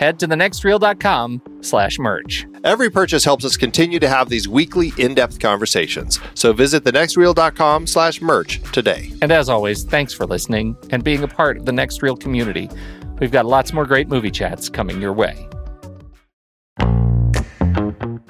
head 0.00 0.18
to 0.18 0.26
thenextreel.com 0.26 1.42
slash 1.60 1.98
merch. 1.98 2.46
Every 2.64 2.90
purchase 2.90 3.22
helps 3.22 3.44
us 3.44 3.58
continue 3.58 3.98
to 4.00 4.08
have 4.08 4.30
these 4.30 4.48
weekly 4.48 4.92
in-depth 4.96 5.38
conversations. 5.38 6.18
So 6.34 6.54
visit 6.54 6.84
thenextreel.com 6.84 7.86
slash 7.86 8.22
merch 8.22 8.62
today. 8.72 9.12
And 9.20 9.30
as 9.30 9.50
always, 9.50 9.84
thanks 9.84 10.14
for 10.14 10.26
listening 10.26 10.74
and 10.88 11.04
being 11.04 11.22
a 11.22 11.28
part 11.28 11.58
of 11.58 11.66
the 11.66 11.72
Next 11.72 12.02
Reel 12.02 12.16
community. 12.16 12.70
We've 13.20 13.30
got 13.30 13.44
lots 13.44 13.74
more 13.74 13.84
great 13.84 14.08
movie 14.08 14.30
chats 14.30 14.70
coming 14.70 15.02
your 15.02 15.12
way. 15.12 15.46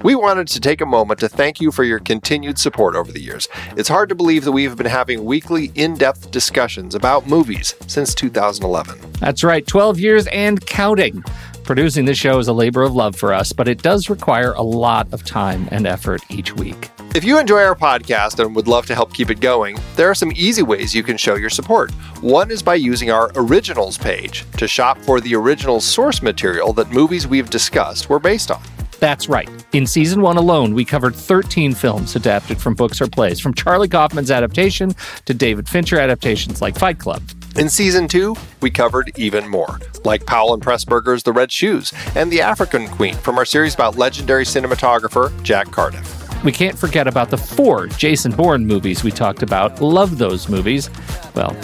We 0.03 0.15
wanted 0.15 0.49
to 0.49 0.61
take 0.61 0.81
a 0.81 0.87
moment 0.87 1.21
to 1.21 1.29
thank 1.29 1.61
you 1.61 1.71
for 1.71 1.85
your 1.85 1.99
continued 1.99 2.59
support 2.59 2.97
over 2.97 3.13
the 3.13 3.21
years. 3.21 3.49
It's 3.77 3.89
hard 3.89 4.09
to 4.09 4.15
believe 4.15 4.45
that 4.45 4.53
we've 4.53 4.75
been 4.75 4.87
having 4.87 5.27
weekly, 5.27 5.73
in 5.75 5.95
depth 5.95 6.31
discussions 6.31 6.95
about 6.95 7.27
movies 7.27 7.75
since 7.87 8.15
2011. 8.15 8.99
That's 9.21 9.45
right, 9.45 9.67
12 9.67 10.01
years 10.01 10.27
and 10.29 10.65
counting. 10.65 11.23
Producing 11.71 12.05
this 12.05 12.19
show 12.19 12.41
is 12.41 12.49
a 12.49 12.53
labor 12.53 12.83
of 12.83 12.97
love 12.97 13.15
for 13.15 13.33
us, 13.33 13.53
but 13.53 13.69
it 13.69 13.81
does 13.81 14.11
require 14.11 14.55
a 14.55 14.61
lot 14.61 15.07
of 15.13 15.25
time 15.25 15.69
and 15.71 15.87
effort 15.87 16.21
each 16.29 16.53
week. 16.57 16.91
If 17.15 17.23
you 17.23 17.39
enjoy 17.39 17.63
our 17.63 17.77
podcast 17.77 18.45
and 18.45 18.57
would 18.57 18.67
love 18.67 18.87
to 18.87 18.95
help 18.97 19.15
keep 19.15 19.31
it 19.31 19.39
going, 19.39 19.79
there 19.95 20.11
are 20.11 20.15
some 20.17 20.33
easy 20.35 20.65
ways 20.65 20.97
you 20.97 21.05
can 21.05 21.17
show 21.17 21.37
your 21.37 21.49
support. 21.49 21.93
One 22.23 22.51
is 22.51 22.61
by 22.61 22.75
using 22.75 23.13
our 23.13 23.31
originals 23.37 23.97
page 23.97 24.45
to 24.57 24.67
shop 24.67 24.99
for 25.03 25.21
the 25.21 25.37
original 25.37 25.81
source 25.81 26.23
material 26.23 26.73
that 26.73 26.91
movies 26.91 27.29
we've 27.29 27.51
discussed 27.51 28.11
were 28.11 28.19
based 28.19 28.51
on. 28.51 28.61
That's 28.99 29.29
right. 29.29 29.49
In 29.73 29.87
season 29.87 30.23
one 30.23 30.39
alone, 30.39 30.75
we 30.75 30.85
covered 30.85 31.15
13 31.15 31.73
films 31.75 32.17
adapted 32.17 32.61
from 32.61 32.75
books 32.75 33.01
or 33.01 33.07
plays, 33.07 33.39
from 33.39 33.55
Charlie 33.55 33.89
Kaufman's 33.89 34.33
adaptation 34.33 34.93
to 35.25 35.35
David 35.35 35.69
Fincher 35.69 36.01
adaptations 36.01 36.61
like 36.61 36.77
Fight 36.77 36.99
Club. 36.99 37.23
In 37.57 37.69
season 37.69 38.07
two, 38.07 38.37
we 38.63 38.71
covered 38.71 39.11
even 39.19 39.49
more, 39.49 39.81
like 40.05 40.25
Powell 40.25 40.55
and 40.55 40.63
Pressburger's 40.63 41.25
The 41.25 41.33
Red 41.33 41.51
Shoes 41.51 41.93
and 42.15 42.31
The 42.31 42.41
African 42.41 42.87
Queen 42.87 43.15
from 43.17 43.39
our 43.39 43.45
series 43.45 43.75
about 43.75 43.97
legendary 43.97 44.45
cinematographer 44.45 45.31
Jack 45.43 45.71
Cardiff. 45.73 46.45
We 46.45 46.53
can't 46.53 46.79
forget 46.79 47.09
about 47.09 47.29
the 47.29 47.37
four 47.37 47.89
Jason 47.89 48.33
Bourne 48.33 48.65
movies 48.65 49.03
we 49.03 49.11
talked 49.11 49.43
about. 49.43 49.81
Love 49.81 50.17
those 50.17 50.49
movies. 50.49 50.91
Well, 51.35 51.55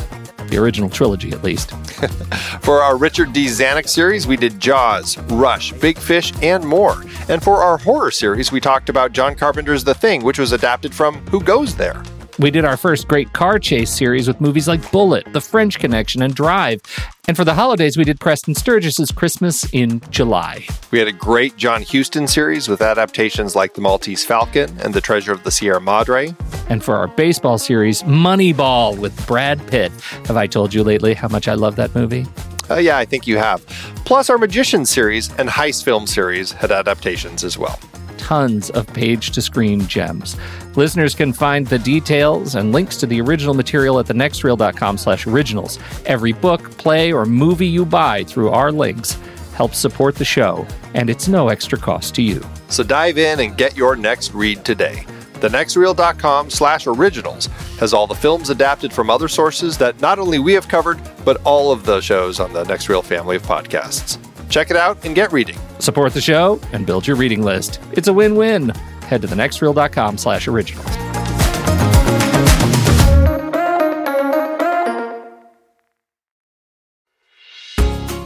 the 0.48 0.58
original 0.58 0.90
trilogy 0.90 1.30
at 1.30 1.44
least. 1.44 1.70
for 2.60 2.82
our 2.82 2.96
Richard 2.96 3.32
D. 3.32 3.46
Zanuck 3.46 3.88
series, 3.88 4.26
we 4.26 4.36
did 4.36 4.58
Jaws, 4.58 5.16
Rush, 5.18 5.72
Big 5.72 5.98
Fish, 5.98 6.32
and 6.42 6.66
more. 6.66 7.02
And 7.28 7.42
for 7.42 7.62
our 7.62 7.78
horror 7.78 8.10
series, 8.10 8.50
we 8.50 8.60
talked 8.60 8.88
about 8.88 9.12
John 9.12 9.36
Carpenter's 9.36 9.84
The 9.84 9.94
Thing, 9.94 10.24
which 10.24 10.38
was 10.38 10.52
adapted 10.52 10.94
from 10.94 11.14
Who 11.28 11.40
Goes 11.40 11.76
There? 11.76 12.02
We 12.38 12.50
did 12.50 12.66
our 12.66 12.76
first 12.76 13.08
great 13.08 13.32
car 13.32 13.58
chase 13.58 13.90
series 13.90 14.28
with 14.28 14.42
movies 14.42 14.68
like 14.68 14.92
Bullitt, 14.92 15.32
The 15.32 15.40
French 15.40 15.78
Connection, 15.78 16.20
and 16.20 16.34
Drive. 16.34 16.82
And 17.28 17.34
for 17.34 17.46
the 17.46 17.54
holidays, 17.54 17.96
we 17.96 18.04
did 18.04 18.20
Preston 18.20 18.54
Sturges's 18.54 19.10
Christmas 19.10 19.72
in 19.72 20.02
July. 20.10 20.66
We 20.90 20.98
had 20.98 21.08
a 21.08 21.12
great 21.12 21.56
John 21.56 21.82
Huston 21.82 22.28
series 22.28 22.68
with 22.68 22.82
adaptations 22.82 23.56
like 23.56 23.72
The 23.72 23.80
Maltese 23.80 24.22
Falcon 24.22 24.78
and 24.80 24.92
The 24.92 25.00
Treasure 25.00 25.32
of 25.32 25.44
the 25.44 25.50
Sierra 25.50 25.80
Madre. 25.80 26.36
And 26.68 26.84
for 26.84 26.94
our 26.94 27.08
baseball 27.08 27.56
series, 27.56 28.02
Moneyball 28.02 28.98
with 28.98 29.26
Brad 29.26 29.66
Pitt. 29.68 29.90
Have 30.26 30.36
I 30.36 30.46
told 30.46 30.74
you 30.74 30.84
lately 30.84 31.14
how 31.14 31.28
much 31.28 31.48
I 31.48 31.54
love 31.54 31.76
that 31.76 31.94
movie? 31.94 32.26
Uh, 32.68 32.76
yeah, 32.76 32.98
I 32.98 33.06
think 33.06 33.26
you 33.26 33.38
have. 33.38 33.64
Plus, 34.04 34.28
our 34.28 34.36
Magician 34.36 34.84
series 34.84 35.32
and 35.38 35.48
Heist 35.48 35.84
film 35.84 36.06
series 36.06 36.52
had 36.52 36.70
adaptations 36.70 37.44
as 37.44 37.56
well 37.56 37.80
tons 38.26 38.70
of 38.70 38.88
page 38.88 39.30
to 39.30 39.40
screen 39.40 39.86
gems. 39.86 40.36
Listeners 40.74 41.14
can 41.14 41.32
find 41.32 41.64
the 41.64 41.78
details 41.78 42.56
and 42.56 42.72
links 42.72 42.96
to 42.96 43.06
the 43.06 43.20
original 43.20 43.54
material 43.54 44.00
at 44.00 44.06
thenextreel.com 44.06 44.98
slash 44.98 45.28
originals. 45.28 45.78
Every 46.06 46.32
book, 46.32 46.76
play, 46.76 47.12
or 47.12 47.24
movie 47.24 47.68
you 47.68 47.86
buy 47.86 48.24
through 48.24 48.50
our 48.50 48.72
links 48.72 49.16
helps 49.54 49.78
support 49.78 50.16
the 50.16 50.24
show, 50.24 50.66
and 50.94 51.08
it's 51.08 51.28
no 51.28 51.50
extra 51.50 51.78
cost 51.78 52.16
to 52.16 52.22
you. 52.22 52.44
So 52.68 52.82
dive 52.82 53.16
in 53.16 53.38
and 53.38 53.56
get 53.56 53.76
your 53.76 53.94
next 53.94 54.34
read 54.34 54.64
today. 54.64 55.04
TheNextReel.com 55.34 56.50
slash 56.50 56.88
originals 56.88 57.46
has 57.78 57.94
all 57.94 58.08
the 58.08 58.14
films 58.16 58.50
adapted 58.50 58.92
from 58.92 59.08
other 59.08 59.28
sources 59.28 59.78
that 59.78 60.00
not 60.00 60.18
only 60.18 60.40
we 60.40 60.52
have 60.52 60.66
covered, 60.66 61.00
but 61.24 61.40
all 61.44 61.70
of 61.70 61.84
the 61.84 62.00
shows 62.00 62.40
on 62.40 62.52
the 62.52 62.64
Next 62.64 62.88
Reel 62.88 63.02
family 63.02 63.36
of 63.36 63.42
podcasts. 63.42 64.18
Check 64.48 64.70
it 64.70 64.76
out 64.76 65.04
and 65.04 65.14
get 65.14 65.32
reading. 65.32 65.58
Support 65.78 66.14
the 66.14 66.20
show 66.20 66.60
and 66.72 66.86
build 66.86 67.06
your 67.06 67.16
reading 67.16 67.42
list. 67.42 67.80
It's 67.92 68.08
a 68.08 68.12
win-win. 68.12 68.70
Head 69.02 69.22
to 69.22 69.28
thenextreel.com 69.28 70.18
slash 70.18 70.48
originals. 70.48 70.86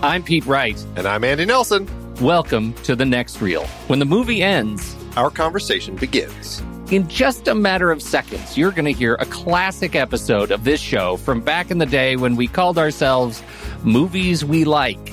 I'm 0.03 0.23
Pete 0.23 0.47
Wright. 0.47 0.83
And 0.97 1.07
I'm 1.07 1.25
Andy 1.25 1.45
Nelson. 1.45 1.87
Welcome 2.21 2.73
to 2.85 2.97
The 2.97 3.05
Next 3.05 3.41
Reel. 3.41 3.67
When 3.87 3.99
the 3.99 4.07
movie 4.07 4.43
ends, 4.43 4.97
our 5.17 5.31
conversation 5.31 5.95
begins. 5.95 6.63
In 6.91 7.07
just 7.07 7.47
a 7.49 7.55
matter 7.55 7.91
of 7.91 8.03
seconds, 8.03 8.59
you're 8.59 8.73
going 8.73 8.87
to 8.87 8.93
hear 8.93 9.15
a 9.21 9.27
classic 9.27 9.95
episode 9.95 10.51
of 10.51 10.65
this 10.65 10.81
show 10.81 11.19
from 11.19 11.41
back 11.41 11.71
in 11.71 11.79
the 11.79 11.87
day 11.87 12.17
when 12.17 12.35
we 12.35 12.49
called 12.49 12.79
ourselves 12.79 13.43
Movies 13.85 14.45
We 14.45 14.65
Like. 14.65 15.13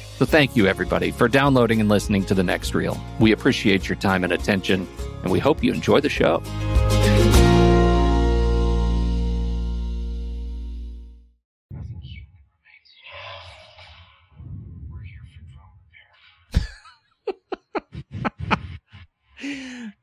So 0.21 0.25
thank 0.27 0.55
you, 0.55 0.67
everybody, 0.67 1.09
for 1.09 1.27
downloading 1.27 1.79
and 1.79 1.89
listening 1.89 2.23
to 2.25 2.35
The 2.35 2.43
Next 2.43 2.75
Reel. 2.75 2.95
We 3.19 3.31
appreciate 3.31 3.89
your 3.89 3.95
time 3.95 4.23
and 4.23 4.31
attention, 4.31 4.87
and 5.23 5.31
we 5.31 5.39
hope 5.39 5.63
you 5.63 5.73
enjoy 5.73 5.99
the 5.99 6.09
show. 6.09 6.43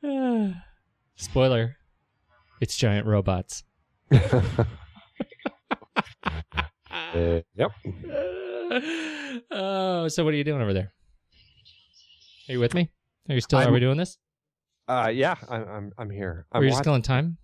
Spoiler. 1.15 1.77
It's 2.61 2.77
giant 2.77 3.07
robots. 3.07 3.63
uh, 4.11 4.19
yep. 7.55 7.71
oh, 9.51 10.09
so 10.09 10.25
what 10.25 10.35
are 10.35 10.37
you 10.37 10.45
doing 10.45 10.61
over 10.63 10.73
there? 10.73 10.93
Are 12.49 12.53
you 12.53 12.61
with 12.61 12.75
me? 12.75 12.91
Are 13.29 13.35
you 13.35 13.41
still? 13.41 13.59
I'm- 13.59 13.69
are 13.69 13.73
we 13.73 13.81
doing 13.81 13.97
this? 13.99 14.19
Uh, 14.89 15.11
yeah, 15.13 15.35
I'm 15.51 15.69
I'm, 15.69 15.93
I'm 15.99 16.11
here. 16.11 16.47
Are 16.53 16.59
I'm, 16.59 16.65
you 16.65 16.71
watch- 16.71 16.79
still 16.83 16.95
in 16.95 17.03
time? 17.03 17.37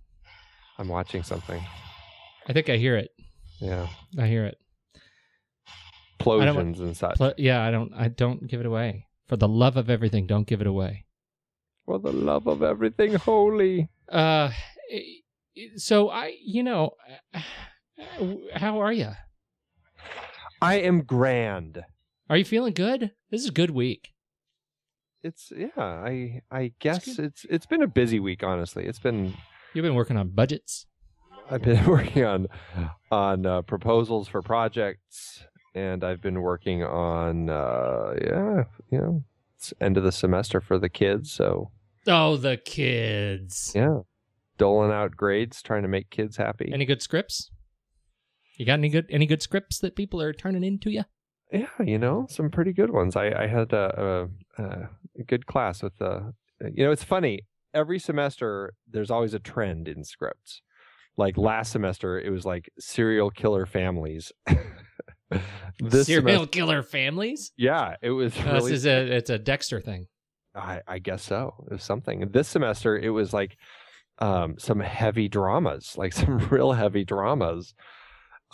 I'm 0.78 0.88
watching 0.88 1.22
something. 1.22 1.62
I 2.48 2.52
think 2.52 2.68
I 2.70 2.76
hear 2.76 2.96
it. 2.96 3.10
Yeah, 3.60 3.86
I 4.18 4.26
hear 4.26 4.46
it. 4.46 4.58
explosions 6.18 6.80
and 6.80 6.96
such. 6.96 7.16
Pl- 7.16 7.34
yeah, 7.36 7.62
I 7.62 7.70
don't. 7.70 7.92
I 7.94 8.08
don't 8.08 8.46
give 8.48 8.60
it 8.60 8.66
away. 8.66 9.06
For 9.28 9.36
the 9.36 9.48
love 9.48 9.76
of 9.76 9.88
everything, 9.90 10.26
don't 10.26 10.46
give 10.46 10.60
it 10.60 10.66
away. 10.66 11.04
For 11.86 11.98
the 11.98 12.12
love 12.12 12.46
of 12.46 12.62
everything 12.62 13.14
holy. 13.14 13.90
Uh, 14.10 14.50
so 15.76 16.10
I, 16.10 16.34
you 16.42 16.62
know, 16.62 16.92
how 18.54 18.80
are 18.80 18.92
you? 18.92 19.10
I 20.60 20.76
am 20.76 21.02
grand. 21.02 21.84
Are 22.30 22.36
you 22.36 22.44
feeling 22.44 22.72
good? 22.74 23.12
This 23.30 23.42
is 23.42 23.48
a 23.48 23.52
good 23.52 23.70
week. 23.70 24.12
It's 25.22 25.52
yeah. 25.56 25.68
I 25.76 26.42
I 26.50 26.72
guess 26.78 27.16
good. 27.16 27.24
it's 27.26 27.46
it's 27.48 27.66
been 27.66 27.82
a 27.82 27.86
busy 27.86 28.20
week. 28.20 28.42
Honestly, 28.42 28.84
it's 28.86 28.98
been. 28.98 29.34
You've 29.72 29.82
been 29.82 29.94
working 29.94 30.16
on 30.16 30.28
budgets. 30.28 30.86
I've 31.50 31.62
been 31.62 31.84
working 31.88 32.24
on 32.24 32.46
on 33.10 33.46
uh, 33.46 33.62
proposals 33.62 34.28
for 34.28 34.42
projects, 34.42 35.44
and 35.74 36.04
I've 36.04 36.20
been 36.20 36.40
working 36.40 36.82
on 36.84 37.48
uh, 37.50 38.14
yeah, 38.20 38.64
you 38.90 38.98
know, 38.98 39.24
it's 39.56 39.72
end 39.80 39.96
of 39.96 40.04
the 40.04 40.12
semester 40.12 40.60
for 40.60 40.78
the 40.78 40.88
kids. 40.88 41.32
So 41.32 41.70
Oh, 42.06 42.36
the 42.36 42.58
kids. 42.58 43.72
yeah, 43.74 44.00
doling 44.58 44.92
out 44.92 45.16
grades, 45.16 45.62
trying 45.62 45.82
to 45.82 45.88
make 45.88 46.10
kids 46.10 46.36
happy. 46.36 46.70
Any 46.72 46.84
good 46.84 47.00
scripts? 47.02 47.50
You 48.56 48.66
got 48.66 48.74
any 48.74 48.88
good 48.88 49.06
any 49.10 49.26
good 49.26 49.42
scripts 49.42 49.78
that 49.80 49.96
people 49.96 50.20
are 50.22 50.32
turning 50.32 50.62
into 50.64 50.90
you? 50.90 51.04
Yeah, 51.52 51.66
you 51.84 51.98
know, 51.98 52.26
some 52.30 52.50
pretty 52.50 52.72
good 52.72 52.90
ones. 52.90 53.16
I, 53.16 53.26
I 53.30 53.46
had 53.46 53.72
a, 53.72 54.28
a, 54.58 54.64
a 54.64 55.22
good 55.26 55.46
class 55.46 55.82
with 55.82 55.96
the. 55.98 56.32
You 56.74 56.84
know, 56.86 56.92
it's 56.92 57.04
funny. 57.04 57.40
Every 57.74 57.98
semester, 57.98 58.74
there's 58.88 59.10
always 59.10 59.34
a 59.34 59.38
trend 59.38 59.88
in 59.88 60.04
scripts. 60.04 60.62
Like 61.16 61.36
last 61.36 61.72
semester, 61.72 62.18
it 62.18 62.30
was 62.30 62.44
like 62.44 62.70
serial 62.78 63.30
killer 63.30 63.66
families. 63.66 64.32
this 65.80 66.06
Serial 66.06 66.22
semester, 66.22 66.46
killer 66.46 66.82
families? 66.82 67.52
yeah, 67.56 67.96
it 68.02 68.10
was 68.10 68.36
Uh, 68.38 68.42
really. 68.44 68.60
this 68.60 68.70
is 68.70 68.86
a 68.86 69.16
it's 69.16 69.30
a 69.30 69.38
Dexter 69.38 69.80
thing. 69.80 70.06
I, 70.54 70.80
I 70.86 70.98
guess 71.00 71.22
so. 71.24 71.54
It 71.66 71.72
was 71.74 71.82
something. 71.82 72.28
This 72.30 72.46
semester, 72.48 72.96
it 72.96 73.10
was 73.10 73.32
like 73.32 73.56
um, 74.20 74.54
some 74.58 74.80
heavy 74.80 75.28
dramas, 75.28 75.94
like 75.96 76.12
some 76.20 76.38
real 76.48 76.72
heavy 76.72 77.04
dramas. 77.04 77.74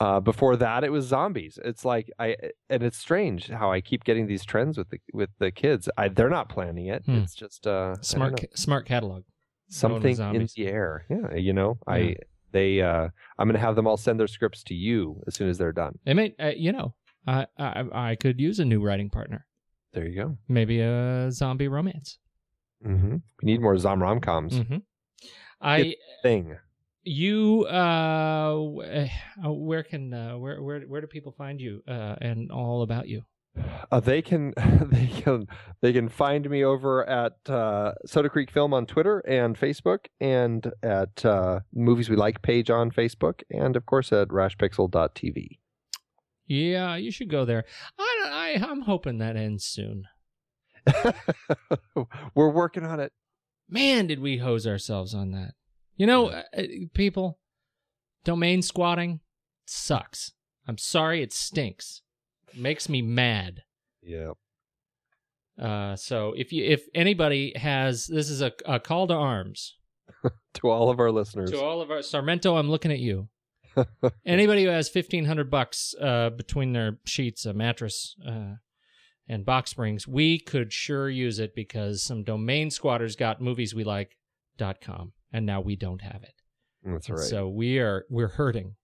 Uh, 0.00 0.19
before 0.19 0.56
that, 0.56 0.82
it 0.82 0.91
was 0.91 1.05
zombies. 1.06 1.58
It's 1.62 1.85
like 1.85 2.11
I, 2.19 2.35
and 2.70 2.82
it's 2.82 2.97
strange 2.97 3.49
how 3.50 3.70
I 3.70 3.81
keep 3.82 4.02
getting 4.05 4.26
these 4.26 4.44
trends 4.44 4.79
with 4.79 4.88
the 4.88 4.99
with 5.12 5.29
the 5.38 5.50
kids. 5.50 5.88
I, 5.99 6.08
they're 6.08 6.31
not 6.31 6.49
planning 6.49 6.87
it. 6.87 7.02
Hmm. 7.05 7.17
It's 7.19 7.35
just 7.35 7.67
uh, 7.67 7.97
Smart 8.00 8.41
ca- 8.41 8.47
smart 8.55 8.87
catalog. 8.87 9.25
something 9.69 10.19
in 10.35 10.49
the 10.56 10.67
air. 10.67 11.05
Yeah, 11.11 11.35
you 11.37 11.52
know, 11.52 11.79
Yeah. 11.87 11.94
I 11.94 12.17
they 12.52 12.81
uh, 12.81 13.08
I'm 13.38 13.47
gonna 13.49 13.58
have 13.58 13.76
them 13.76 13.87
all 13.87 13.97
send 13.99 14.19
their 14.19 14.26
scripts 14.26 14.62
to 14.64 14.75
you 14.75 15.23
as 15.26 15.35
soon 15.35 15.49
as 15.50 15.58
they're 15.58 15.73
done. 15.73 15.99
It 16.06 16.14
may 16.14 16.35
uh, 16.41 16.53
you 16.56 16.73
know, 16.73 16.94
I, 17.26 17.46
I 17.58 17.85
I 17.93 18.17
could 18.17 18.41
use 18.41 18.58
a 18.58 18.64
new 18.64 18.81
writing 18.82 19.11
partner. 19.11 19.46
There 19.93 20.06
you 20.06 20.17
go. 20.17 20.38
Maybe 20.49 20.81
a 20.81 21.31
zombie 21.31 21.69
romance. 21.69 22.19
Mm-hmm. 22.87 23.17
We 23.43 23.44
need 23.44 23.61
more 23.61 23.76
zom 23.76 24.03
rom 24.03 24.20
coms. 24.20 24.56
hmm 24.56 24.79
I 25.61 25.94
Thing. 26.23 26.56
You 27.02 27.67
uh 27.69 28.61
uh, 28.62 29.52
where 29.52 29.82
can 29.82 30.12
uh, 30.12 30.37
where 30.37 30.62
where 30.62 30.81
where 30.82 31.00
do 31.00 31.06
people 31.06 31.32
find 31.32 31.61
you 31.61 31.82
uh 31.88 32.17
and 32.20 32.50
all 32.50 32.82
about 32.82 33.08
you? 33.08 33.23
Uh, 33.91 34.00
they 34.00 34.23
can 34.23 34.55
they 34.91 35.06
can 35.06 35.47
they 35.81 35.93
can 35.93 36.08
find 36.08 36.49
me 36.49 36.64
over 36.64 37.08
at 37.08 37.38
uh, 37.49 37.93
Soda 38.06 38.29
Creek 38.29 38.50
Film 38.50 38.73
on 38.73 38.87
Twitter 38.87 39.20
and 39.20 39.58
Facebook, 39.58 40.06
and 40.20 40.73
at 40.82 41.25
uh, 41.25 41.61
Movies 41.75 42.08
We 42.08 42.17
Like 42.17 42.43
page 42.43 42.70
on 42.70 42.91
Facebook, 42.91 43.43
and 43.50 43.76
of 43.76 43.87
course 43.87 44.12
at 44.12 44.29
rashpixel.tv. 44.29 45.58
Yeah, 46.46 46.96
you 46.96 47.11
should 47.11 47.31
go 47.31 47.44
there. 47.44 47.64
I 47.99 48.56
I 48.61 48.64
I'm 48.64 48.82
hoping 48.82 49.19
that 49.19 49.37
ends 49.37 49.64
soon. 49.64 50.05
We're 52.35 52.50
working 52.50 52.85
on 52.85 53.00
it. 53.00 53.12
Man, 53.69 54.06
did 54.06 54.20
we 54.20 54.38
hose 54.38 54.67
ourselves 54.67 55.14
on 55.14 55.31
that. 55.32 55.55
You 56.00 56.06
know, 56.06 56.29
uh, 56.29 56.44
uh, 56.56 56.62
people, 56.94 57.38
domain 58.25 58.62
squatting 58.62 59.20
sucks. 59.67 60.32
I'm 60.67 60.79
sorry, 60.79 61.23
it 61.23 61.31
stinks. 61.31 62.00
It 62.49 62.58
makes 62.58 62.88
me 62.88 63.02
mad. 63.02 63.64
Yeah. 64.02 64.32
Uh, 65.61 65.97
so 65.97 66.32
if 66.38 66.55
you 66.55 66.64
if 66.64 66.87
anybody 66.94 67.52
has 67.55 68.06
this 68.06 68.31
is 68.31 68.41
a, 68.41 68.50
a 68.64 68.81
call 68.81 69.08
to 69.08 69.14
arms 69.14 69.76
To 70.55 70.70
all 70.70 70.88
of 70.88 71.00
our 71.00 71.11
listeners. 71.11 71.50
to 71.50 71.61
all 71.61 71.82
of 71.82 71.91
our 71.91 71.99
Sarmento, 71.99 72.58
I'm 72.58 72.70
looking 72.70 72.93
at 72.93 72.99
you. 72.99 73.29
Anybody 74.25 74.64
who 74.64 74.70
has 74.70 74.88
fifteen 74.88 75.26
hundred 75.26 75.50
bucks 75.50 75.94
uh, 76.00 76.31
between 76.31 76.73
their 76.73 76.99
sheets, 77.05 77.44
a 77.44 77.53
mattress, 77.53 78.17
uh, 78.26 78.55
and 79.29 79.44
box 79.44 79.73
springs, 79.73 80.08
we 80.08 80.38
could 80.38 80.73
sure 80.73 81.11
use 81.11 81.38
it 81.38 81.55
because 81.55 82.03
some 82.03 82.25
domain 82.25 82.70
squatters 82.70 83.17
got 83.17 83.43
movieswelike.com 83.43 85.12
and 85.32 85.47
now 85.47 85.61
we 85.61 85.77
don't 85.77 86.03
have 86.03 86.23
it. 86.23 86.35
That's 86.85 87.11
right. 87.11 87.21
So 87.21 87.49
we 87.49 87.79
are 87.79 88.05
we're 88.09 88.29
hurting. 88.29 88.77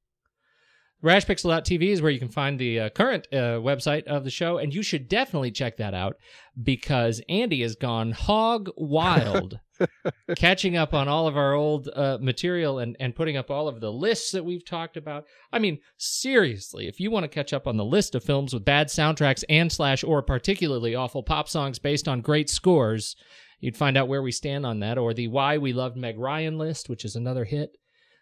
Rashpixel.tv 1.04 1.82
is 1.82 2.00
where 2.00 2.10
you 2.10 2.18
can 2.18 2.30
find 2.30 2.58
the 2.58 2.80
uh, 2.80 2.88
current 2.88 3.28
uh, 3.30 3.60
website 3.60 4.04
of 4.04 4.24
the 4.24 4.30
show, 4.30 4.56
and 4.56 4.74
you 4.74 4.82
should 4.82 5.08
definitely 5.08 5.50
check 5.50 5.76
that 5.76 5.92
out 5.92 6.16
because 6.60 7.20
Andy 7.28 7.60
has 7.62 7.76
gone 7.76 8.12
hog 8.12 8.70
wild, 8.76 9.60
catching 10.36 10.74
up 10.74 10.94
on 10.94 11.06
all 11.06 11.28
of 11.28 11.36
our 11.36 11.52
old 11.52 11.88
uh, 11.94 12.16
material 12.20 12.78
and, 12.78 12.96
and 12.98 13.14
putting 13.14 13.36
up 13.36 13.50
all 13.50 13.68
of 13.68 13.80
the 13.80 13.92
lists 13.92 14.32
that 14.32 14.44
we've 14.44 14.64
talked 14.64 14.96
about. 14.96 15.26
I 15.52 15.58
mean, 15.58 15.78
seriously, 15.98 16.88
if 16.88 16.98
you 16.98 17.10
want 17.10 17.24
to 17.24 17.28
catch 17.28 17.52
up 17.52 17.66
on 17.66 17.76
the 17.76 17.84
list 17.84 18.14
of 18.14 18.24
films 18.24 18.54
with 18.54 18.64
bad 18.64 18.88
soundtracks 18.88 19.44
and 19.50 19.70
slash 19.70 20.02
or 20.02 20.22
particularly 20.22 20.94
awful 20.94 21.22
pop 21.22 21.46
songs 21.46 21.78
based 21.78 22.08
on 22.08 22.22
great 22.22 22.48
scores, 22.48 23.16
you'd 23.60 23.76
find 23.76 23.96
out 23.96 24.08
where 24.08 24.22
we 24.22 24.32
stand 24.32 24.66
on 24.66 24.80
that, 24.80 24.98
or 24.98 25.14
the 25.14 25.28
Why 25.28 25.58
We 25.58 25.72
Loved 25.72 25.96
Meg 25.96 26.18
Ryan 26.18 26.58
list, 26.58 26.88
which 26.88 27.04
is 27.04 27.16
another 27.16 27.44
hit. 27.44 27.76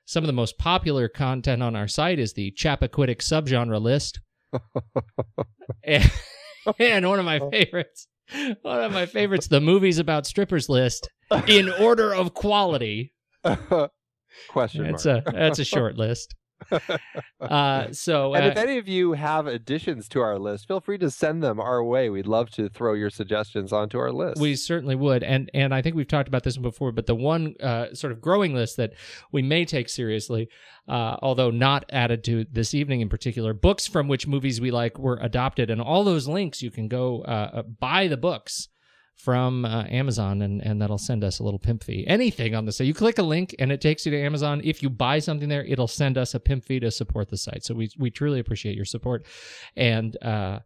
Some 0.06 0.22
of 0.22 0.26
the 0.26 0.32
most 0.34 0.58
popular 0.58 1.08
content 1.08 1.62
on 1.62 1.74
our 1.74 1.88
site 1.88 2.18
is 2.18 2.34
the 2.34 2.52
Chappaquiddick 2.52 3.18
subgenre 3.18 3.80
list. 3.80 4.20
and, 5.82 6.10
and 6.78 7.08
one 7.08 7.18
of 7.18 7.24
my 7.24 7.40
favorites, 7.50 8.06
one 8.62 8.82
of 8.82 8.92
my 8.92 9.06
favorites, 9.06 9.48
the 9.48 9.60
movies 9.60 9.98
about 9.98 10.26
strippers 10.26 10.68
list 10.68 11.08
in 11.46 11.70
order 11.70 12.14
of 12.14 12.34
quality. 12.34 13.12
Question 14.48 14.82
That's 14.84 15.06
mark. 15.06 15.28
a 15.28 15.32
that's 15.32 15.58
a 15.60 15.64
short 15.64 15.96
list. 15.96 16.34
Uh, 17.40 17.92
so 17.92 18.32
and 18.32 18.46
uh, 18.46 18.48
if 18.48 18.56
any 18.56 18.78
of 18.78 18.88
you 18.88 19.12
have 19.12 19.46
additions 19.46 20.08
to 20.08 20.18
our 20.18 20.38
list, 20.38 20.66
feel 20.66 20.80
free 20.80 20.96
to 20.96 21.10
send 21.10 21.42
them 21.42 21.60
our 21.60 21.84
way. 21.84 22.08
We'd 22.08 22.26
love 22.26 22.48
to 22.52 22.70
throw 22.70 22.94
your 22.94 23.10
suggestions 23.10 23.70
onto 23.70 23.98
our 23.98 24.10
list. 24.10 24.40
We 24.40 24.56
certainly 24.56 24.94
would, 24.94 25.22
and 25.22 25.50
and 25.52 25.74
I 25.74 25.82
think 25.82 25.94
we've 25.94 26.08
talked 26.08 26.26
about 26.26 26.42
this 26.42 26.56
before. 26.56 26.90
But 26.90 27.04
the 27.06 27.14
one 27.14 27.54
uh, 27.60 27.92
sort 27.92 28.12
of 28.12 28.20
growing 28.22 28.54
list 28.54 28.78
that 28.78 28.94
we 29.30 29.42
may 29.42 29.66
take 29.66 29.90
seriously, 29.90 30.48
uh, 30.88 31.16
although 31.20 31.50
not 31.50 31.84
added 31.90 32.24
to 32.24 32.46
this 32.50 32.72
evening 32.72 33.02
in 33.02 33.10
particular, 33.10 33.52
books 33.52 33.86
from 33.86 34.08
which 34.08 34.26
movies 34.26 34.58
we 34.60 34.70
like 34.70 34.98
were 34.98 35.18
adopted, 35.20 35.68
and 35.68 35.82
all 35.82 36.02
those 36.02 36.26
links 36.26 36.62
you 36.62 36.70
can 36.70 36.88
go 36.88 37.22
uh, 37.22 37.50
uh, 37.52 37.62
buy 37.62 38.08
the 38.08 38.16
books 38.16 38.68
from 39.16 39.64
uh, 39.64 39.84
Amazon, 39.84 40.42
and 40.42 40.60
and 40.62 40.80
that'll 40.80 40.98
send 40.98 41.24
us 41.24 41.38
a 41.38 41.42
little 41.44 41.58
pimp 41.58 41.84
fee. 41.84 42.04
Anything 42.06 42.54
on 42.54 42.64
the 42.64 42.72
site, 42.72 42.86
you 42.86 42.94
click 42.94 43.18
a 43.18 43.22
link 43.22 43.54
and 43.58 43.72
it 43.72 43.80
takes 43.80 44.04
you 44.04 44.12
to 44.12 44.20
Amazon. 44.20 44.60
If 44.64 44.82
you 44.82 44.90
buy 44.90 45.18
something 45.18 45.48
there, 45.48 45.64
it'll 45.64 45.88
send 45.88 46.18
us 46.18 46.34
a 46.34 46.40
pimp 46.40 46.64
fee 46.64 46.80
to 46.80 46.90
support 46.90 47.30
the 47.30 47.38
site. 47.38 47.64
So 47.64 47.74
we 47.74 47.90
we 47.98 48.10
truly 48.10 48.40
appreciate 48.40 48.76
your 48.76 48.84
support, 48.84 49.26
and 49.76 50.16
uh, 50.22 50.60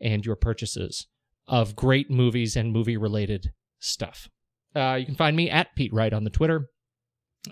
and 0.00 0.24
your 0.24 0.36
purchases 0.36 1.06
of 1.46 1.76
great 1.76 2.10
movies 2.10 2.56
and 2.56 2.72
movie 2.72 2.96
related 2.96 3.52
stuff. 3.78 4.28
Uh, 4.74 4.96
you 4.98 5.06
can 5.06 5.14
find 5.14 5.36
me 5.36 5.50
at 5.50 5.74
Pete 5.76 5.92
Wright 5.92 6.12
on 6.12 6.24
the 6.24 6.30
Twitter 6.30 6.68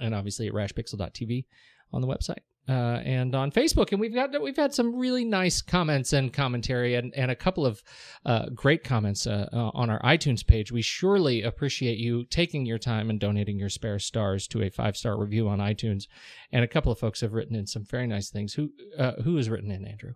and 0.00 0.14
obviously 0.14 0.48
at 0.48 0.54
rashpixel.tv 0.54 1.44
on 1.92 2.00
the 2.00 2.08
website 2.08 2.38
uh, 2.68 3.00
and 3.04 3.34
on 3.34 3.50
Facebook. 3.50 3.90
And 3.92 4.00
we've 4.00 4.14
got 4.14 4.40
we've 4.40 4.56
had 4.56 4.74
some 4.74 4.94
really 4.94 5.24
nice 5.24 5.60
comments 5.60 6.12
and 6.12 6.32
commentary 6.32 6.94
and, 6.94 7.12
and 7.14 7.30
a 7.30 7.36
couple 7.36 7.66
of 7.66 7.82
uh, 8.24 8.46
great 8.54 8.84
comments 8.84 9.26
uh, 9.26 9.48
uh, 9.52 9.70
on 9.74 9.90
our 9.90 10.00
iTunes 10.02 10.46
page. 10.46 10.70
We 10.70 10.82
surely 10.82 11.42
appreciate 11.42 11.98
you 11.98 12.24
taking 12.24 12.64
your 12.64 12.78
time 12.78 13.10
and 13.10 13.18
donating 13.18 13.58
your 13.58 13.68
spare 13.68 13.98
stars 13.98 14.46
to 14.48 14.62
a 14.62 14.70
five 14.70 14.96
star 14.96 15.18
review 15.18 15.48
on 15.48 15.58
iTunes. 15.58 16.04
And 16.52 16.64
a 16.64 16.68
couple 16.68 16.92
of 16.92 16.98
folks 16.98 17.20
have 17.20 17.32
written 17.32 17.56
in 17.56 17.66
some 17.66 17.84
very 17.84 18.06
nice 18.06 18.30
things. 18.30 18.54
Who 18.54 18.70
uh, 18.98 19.12
who 19.22 19.36
has 19.36 19.50
written 19.50 19.70
in, 19.70 19.84
Andrew? 19.84 20.14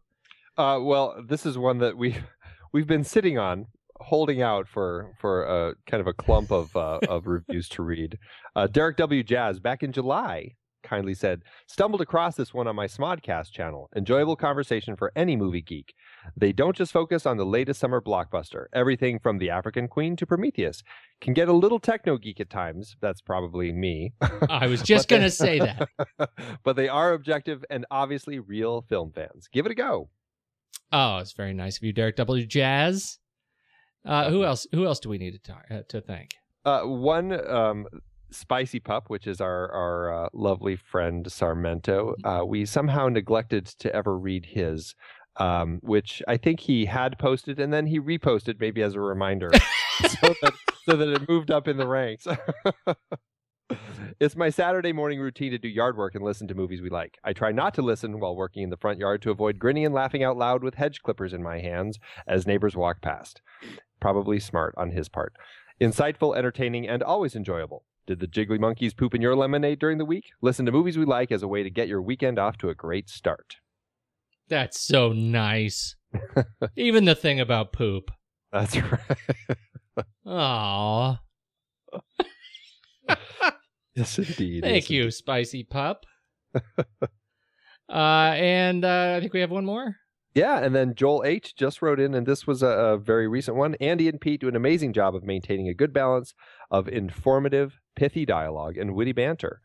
Uh, 0.56 0.78
well, 0.80 1.16
this 1.26 1.44
is 1.46 1.58
one 1.58 1.78
that 1.78 1.96
we 1.96 2.16
we've 2.72 2.86
been 2.86 3.04
sitting 3.04 3.38
on, 3.38 3.66
holding 3.96 4.40
out 4.40 4.68
for 4.68 5.12
for 5.20 5.42
a 5.42 5.74
kind 5.90 6.00
of 6.00 6.06
a 6.06 6.12
clump 6.12 6.52
of 6.52 6.74
of 6.76 7.26
reviews 7.26 7.68
to 7.70 7.82
read. 7.82 8.18
Derek 8.70 8.96
W. 8.98 9.24
Jazz 9.24 9.58
back 9.58 9.82
in 9.82 9.90
July 9.90 10.52
kindly 10.86 11.14
said, 11.14 11.42
Stumbled 11.66 12.00
across 12.00 12.36
this 12.36 12.54
one 12.54 12.66
on 12.66 12.76
my 12.76 12.86
Smodcast 12.86 13.50
channel. 13.50 13.88
Enjoyable 13.94 14.36
conversation 14.36 14.96
for 14.96 15.12
any 15.14 15.36
movie 15.36 15.60
geek. 15.60 15.92
They 16.36 16.52
don't 16.52 16.76
just 16.76 16.92
focus 16.92 17.26
on 17.26 17.36
the 17.36 17.44
latest 17.44 17.80
summer 17.80 18.00
blockbuster. 18.00 18.66
Everything 18.72 19.18
from 19.18 19.38
The 19.38 19.50
African 19.50 19.88
Queen 19.88 20.16
to 20.16 20.26
Prometheus 20.26 20.82
can 21.20 21.34
get 21.34 21.48
a 21.48 21.52
little 21.52 21.78
techno 21.78 22.16
geek 22.16 22.40
at 22.40 22.50
times. 22.50 22.96
That's 23.00 23.20
probably 23.20 23.72
me. 23.72 24.12
I 24.48 24.66
was 24.66 24.82
just 24.94 25.08
going 25.08 25.22
to 25.22 25.30
say 25.30 25.58
that. 25.58 25.88
but 26.64 26.76
they 26.76 26.88
are 26.88 27.12
objective 27.12 27.64
and 27.68 27.84
obviously 27.90 28.38
real 28.38 28.82
film 28.88 29.12
fans. 29.12 29.48
Give 29.52 29.66
it 29.66 29.72
a 29.72 29.76
go. 29.76 30.08
Oh, 30.92 31.18
it's 31.18 31.32
very 31.32 31.52
nice 31.52 31.76
of 31.76 31.82
you, 31.82 31.92
Derek 31.92 32.16
W. 32.16 32.46
Jazz. 32.46 33.18
Uh, 34.04 34.30
who 34.30 34.44
else? 34.44 34.66
Who 34.72 34.86
else 34.86 35.00
do 35.00 35.08
we 35.08 35.18
need 35.18 35.32
to 35.32 35.38
talk, 35.40 35.64
uh, 35.68 35.80
to 35.88 36.00
thank? 36.00 36.30
Uh, 36.64 36.82
one 36.82 37.32
um, 37.48 37.86
spicy 38.30 38.80
pup, 38.80 39.08
which 39.08 39.26
is 39.26 39.40
our 39.40 39.70
our 39.72 40.24
uh, 40.24 40.28
lovely 40.32 40.76
friend 40.76 41.26
Sarmento. 41.26 42.14
Uh, 42.24 42.44
we 42.44 42.64
somehow 42.64 43.08
neglected 43.08 43.66
to 43.66 43.94
ever 43.94 44.18
read 44.18 44.46
his, 44.46 44.94
um, 45.36 45.78
which 45.82 46.22
I 46.28 46.36
think 46.36 46.60
he 46.60 46.86
had 46.86 47.18
posted 47.18 47.58
and 47.60 47.72
then 47.72 47.86
he 47.86 48.00
reposted, 48.00 48.60
maybe 48.60 48.82
as 48.82 48.94
a 48.94 49.00
reminder, 49.00 49.50
so 50.00 50.34
that 50.42 50.52
so 50.84 50.96
that 50.96 51.08
it 51.08 51.28
moved 51.28 51.50
up 51.50 51.68
in 51.68 51.76
the 51.76 51.86
ranks. 51.86 52.26
It's 54.20 54.36
my 54.36 54.48
Saturday 54.48 54.92
morning 54.92 55.20
routine 55.20 55.50
to 55.50 55.58
do 55.58 55.68
yard 55.68 55.96
work 55.96 56.14
and 56.14 56.24
listen 56.24 56.46
to 56.48 56.54
movies 56.54 56.80
we 56.80 56.88
like. 56.88 57.18
I 57.24 57.32
try 57.32 57.52
not 57.52 57.74
to 57.74 57.82
listen 57.82 58.20
while 58.20 58.36
working 58.36 58.62
in 58.62 58.70
the 58.70 58.76
front 58.76 58.98
yard 58.98 59.20
to 59.22 59.30
avoid 59.30 59.58
grinning 59.58 59.84
and 59.84 59.94
laughing 59.94 60.22
out 60.22 60.38
loud 60.38 60.62
with 60.62 60.76
hedge 60.76 61.02
clippers 61.02 61.34
in 61.34 61.42
my 61.42 61.58
hands 61.58 61.98
as 62.26 62.46
neighbors 62.46 62.76
walk 62.76 63.02
past. 63.02 63.42
Probably 64.00 64.38
smart 64.38 64.74
on 64.78 64.92
his 64.92 65.08
part. 65.08 65.34
Insightful, 65.80 66.36
entertaining, 66.36 66.88
and 66.88 67.02
always 67.02 67.34
enjoyable. 67.34 67.84
Did 68.06 68.20
the 68.20 68.26
jiggly 68.28 68.58
monkeys 68.60 68.94
poop 68.94 69.14
in 69.14 69.20
your 69.22 69.34
lemonade 69.34 69.78
during 69.80 69.98
the 69.98 70.04
week? 70.04 70.26
Listen 70.40 70.64
to 70.66 70.72
movies 70.72 70.96
we 70.96 71.04
like 71.04 71.32
as 71.32 71.42
a 71.42 71.48
way 71.48 71.62
to 71.62 71.70
get 71.70 71.88
your 71.88 72.00
weekend 72.00 72.38
off 72.38 72.56
to 72.58 72.68
a 72.68 72.74
great 72.74 73.08
start. 73.08 73.56
That's 74.48 74.78
so 74.80 75.12
nice. 75.12 75.96
Even 76.76 77.04
the 77.04 77.16
thing 77.16 77.40
about 77.40 77.72
poop. 77.72 78.10
That's 78.52 78.76
right. 78.76 79.18
Aw. 80.26 81.20
yes, 83.96 84.18
indeed. 84.18 84.62
Thank 84.62 84.84
Yes, 84.84 84.90
you, 84.90 85.10
Spicy 85.10 85.64
Pup. 85.64 86.04
uh, 86.54 87.08
and 87.88 88.84
uh, 88.84 89.14
I 89.16 89.20
think 89.20 89.32
we 89.32 89.40
have 89.40 89.50
one 89.50 89.64
more. 89.64 89.96
Yeah, 90.34 90.58
and 90.58 90.74
then 90.74 90.94
Joel 90.94 91.24
H 91.24 91.56
just 91.56 91.80
wrote 91.80 91.98
in, 91.98 92.14
and 92.14 92.26
this 92.26 92.46
was 92.46 92.62
a, 92.62 92.68
a 92.68 92.98
very 92.98 93.26
recent 93.26 93.56
one. 93.56 93.74
Andy 93.80 94.06
and 94.08 94.20
Pete 94.20 94.42
do 94.42 94.48
an 94.48 94.56
amazing 94.56 94.92
job 94.92 95.14
of 95.16 95.24
maintaining 95.24 95.68
a 95.68 95.74
good 95.74 95.92
balance 95.94 96.34
of 96.70 96.88
informative, 96.88 97.80
pithy 97.96 98.24
dialogue 98.24 98.76
and 98.76 98.94
witty 98.94 99.12
banter. 99.12 99.60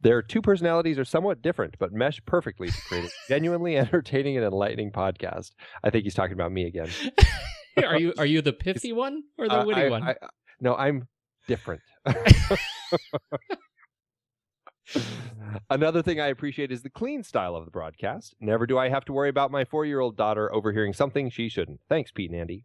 Their 0.00 0.20
two 0.22 0.42
personalities 0.42 0.98
are 0.98 1.04
somewhat 1.04 1.42
different, 1.42 1.76
but 1.78 1.92
mesh 1.92 2.20
perfectly 2.26 2.68
to 2.70 2.80
create 2.88 3.04
a 3.04 3.10
genuinely 3.28 3.76
entertaining 3.76 4.36
and 4.36 4.44
enlightening 4.46 4.90
podcast. 4.92 5.52
I 5.84 5.90
think 5.90 6.04
he's 6.04 6.14
talking 6.14 6.34
about 6.34 6.52
me 6.52 6.66
again. 6.66 6.88
are 7.84 7.98
you 7.98 8.12
are 8.18 8.26
you 8.26 8.42
the 8.42 8.52
pithy 8.52 8.92
one 8.92 9.22
or 9.38 9.48
the 9.48 9.60
Uh, 9.60 9.64
witty 9.64 9.82
I- 9.82 9.88
one? 9.88 10.02
I- 10.02 10.16
no, 10.60 10.74
I'm 10.76 11.08
different. 11.48 11.80
Another 15.70 16.02
thing 16.02 16.20
I 16.20 16.26
appreciate 16.28 16.70
is 16.72 16.82
the 16.82 16.90
clean 16.90 17.22
style 17.22 17.54
of 17.56 17.64
the 17.64 17.70
broadcast. 17.70 18.34
Never 18.40 18.66
do 18.66 18.78
I 18.78 18.88
have 18.88 19.04
to 19.06 19.12
worry 19.12 19.28
about 19.28 19.50
my 19.50 19.64
four 19.64 19.84
year 19.86 20.00
old 20.00 20.16
daughter 20.16 20.52
overhearing 20.54 20.92
something 20.92 21.30
she 21.30 21.48
shouldn't. 21.48 21.80
Thanks, 21.88 22.10
Pete 22.10 22.30
and 22.30 22.40
Andy. 22.40 22.64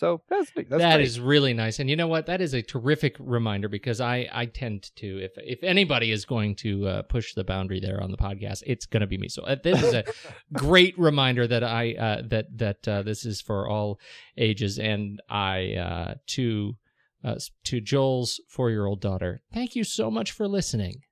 So 0.00 0.22
that's 0.30 0.50
that's 0.54 0.70
That 0.70 0.94
great. 0.96 1.06
is 1.06 1.20
really 1.20 1.52
nice, 1.52 1.78
and 1.78 1.90
you 1.90 1.94
know 1.94 2.08
what? 2.08 2.24
That 2.24 2.40
is 2.40 2.54
a 2.54 2.62
terrific 2.62 3.16
reminder 3.18 3.68
because 3.68 4.00
I 4.00 4.26
I 4.32 4.46
tend 4.46 4.90
to 4.96 5.06
if 5.22 5.32
if 5.36 5.62
anybody 5.62 6.10
is 6.10 6.24
going 6.24 6.54
to 6.64 6.86
uh, 6.88 7.02
push 7.02 7.34
the 7.34 7.44
boundary 7.44 7.80
there 7.80 8.02
on 8.02 8.10
the 8.10 8.16
podcast, 8.16 8.62
it's 8.66 8.86
going 8.86 9.02
to 9.02 9.06
be 9.06 9.18
me. 9.18 9.28
So 9.28 9.42
uh, 9.42 9.56
this 9.62 9.82
is 9.82 9.92
a 9.92 10.04
great 10.54 10.98
reminder 10.98 11.46
that 11.46 11.62
I 11.62 11.92
uh, 12.06 12.22
that 12.30 12.46
that 12.56 12.88
uh, 12.88 13.02
this 13.02 13.26
is 13.26 13.42
for 13.42 13.68
all 13.68 14.00
ages, 14.38 14.78
and 14.78 15.20
I 15.28 15.74
uh, 15.74 16.14
to 16.28 16.76
uh, 17.22 17.34
to 17.64 17.80
Joel's 17.82 18.40
four 18.48 18.70
year 18.70 18.86
old 18.86 19.02
daughter. 19.02 19.42
Thank 19.52 19.76
you 19.76 19.84
so 19.84 20.10
much 20.10 20.32
for 20.32 20.48
listening. 20.48 21.02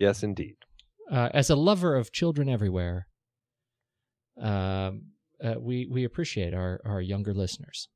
yes, 0.00 0.24
indeed. 0.24 0.56
Uh, 1.12 1.28
as 1.32 1.48
a 1.48 1.54
lover 1.54 1.94
of 1.94 2.10
children 2.10 2.48
everywhere, 2.48 3.06
um, 4.40 5.12
uh, 5.44 5.54
we 5.60 5.86
we 5.86 6.02
appreciate 6.02 6.54
our 6.54 6.80
our 6.84 7.00
younger 7.00 7.32
listeners. 7.32 7.88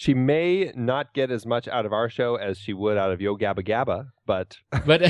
She 0.00 0.14
may 0.14 0.70
not 0.76 1.12
get 1.12 1.32
as 1.32 1.44
much 1.44 1.66
out 1.66 1.84
of 1.84 1.92
our 1.92 2.08
show 2.08 2.36
as 2.36 2.56
she 2.56 2.72
would 2.72 2.96
out 2.96 3.10
of 3.10 3.20
Yo 3.20 3.36
Gabba 3.36 3.66
Gabba, 3.66 4.06
but 4.26 4.56
But 4.86 5.02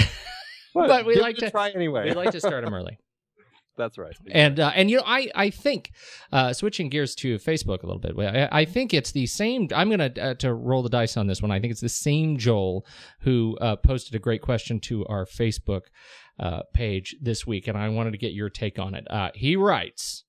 But 0.74 1.04
we 1.04 1.16
like 1.20 1.36
to- 1.36 1.50
try 1.50 1.68
anyway. 1.70 2.06
we 2.08 2.14
like 2.14 2.30
to 2.30 2.40
start 2.40 2.64
them 2.64 2.72
early. 2.72 2.98
That's 3.76 3.98
right. 3.98 4.16
And 4.32 4.58
uh, 4.58 4.72
and 4.74 4.90
you 4.90 4.96
know 4.96 5.02
I 5.06 5.28
I 5.34 5.50
think 5.50 5.92
uh, 6.32 6.54
switching 6.54 6.88
gears 6.88 7.14
to 7.16 7.36
Facebook 7.36 7.82
a 7.82 7.86
little 7.86 8.00
bit. 8.00 8.18
I, 8.18 8.48
I 8.60 8.64
think 8.64 8.94
it's 8.94 9.12
the 9.12 9.26
same. 9.26 9.68
I'm 9.74 9.90
gonna 9.90 10.10
uh, 10.20 10.34
to 10.36 10.54
roll 10.54 10.82
the 10.82 10.88
dice 10.88 11.16
on 11.18 11.26
this 11.26 11.42
one. 11.42 11.50
I 11.52 11.60
think 11.60 11.70
it's 11.72 11.80
the 11.82 11.88
same 11.90 12.38
Joel 12.38 12.84
who 13.20 13.58
uh, 13.60 13.76
posted 13.76 14.14
a 14.14 14.18
great 14.18 14.40
question 14.40 14.80
to 14.80 15.04
our 15.06 15.26
Facebook 15.26 15.82
uh, 16.40 16.62
page 16.72 17.14
this 17.20 17.46
week, 17.46 17.68
and 17.68 17.76
I 17.76 17.88
wanted 17.90 18.12
to 18.12 18.18
get 18.18 18.32
your 18.32 18.48
take 18.50 18.78
on 18.78 18.94
it. 18.94 19.06
Uh, 19.10 19.30
he 19.34 19.54
writes. 19.54 20.24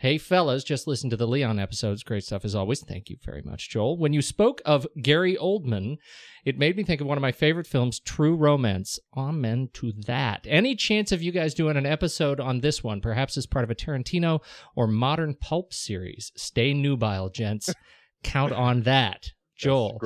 Hey 0.00 0.16
fellas, 0.16 0.62
just 0.62 0.86
listen 0.86 1.10
to 1.10 1.16
the 1.16 1.26
Leon 1.26 1.58
episodes. 1.58 2.04
Great 2.04 2.22
stuff 2.22 2.44
as 2.44 2.54
always. 2.54 2.84
Thank 2.84 3.10
you 3.10 3.16
very 3.20 3.42
much, 3.42 3.68
Joel. 3.68 3.98
When 3.98 4.12
you 4.12 4.22
spoke 4.22 4.62
of 4.64 4.86
Gary 5.02 5.36
Oldman, 5.36 5.96
it 6.44 6.56
made 6.56 6.76
me 6.76 6.84
think 6.84 7.00
of 7.00 7.08
one 7.08 7.18
of 7.18 7.22
my 7.22 7.32
favorite 7.32 7.66
films, 7.66 7.98
True 7.98 8.36
Romance. 8.36 9.00
Amen 9.16 9.70
to 9.72 9.92
that. 10.06 10.46
Any 10.48 10.76
chance 10.76 11.10
of 11.10 11.20
you 11.20 11.32
guys 11.32 11.52
doing 11.52 11.76
an 11.76 11.84
episode 11.84 12.38
on 12.38 12.60
this 12.60 12.84
one, 12.84 13.00
perhaps 13.00 13.36
as 13.36 13.46
part 13.46 13.64
of 13.64 13.72
a 13.72 13.74
Tarantino 13.74 14.38
or 14.76 14.86
modern 14.86 15.34
pulp 15.34 15.74
series? 15.74 16.30
Stay 16.36 16.72
nubile, 16.72 17.28
gents. 17.28 17.74
Count 18.22 18.52
on 18.52 18.82
that. 18.82 19.32
Joel. 19.56 20.00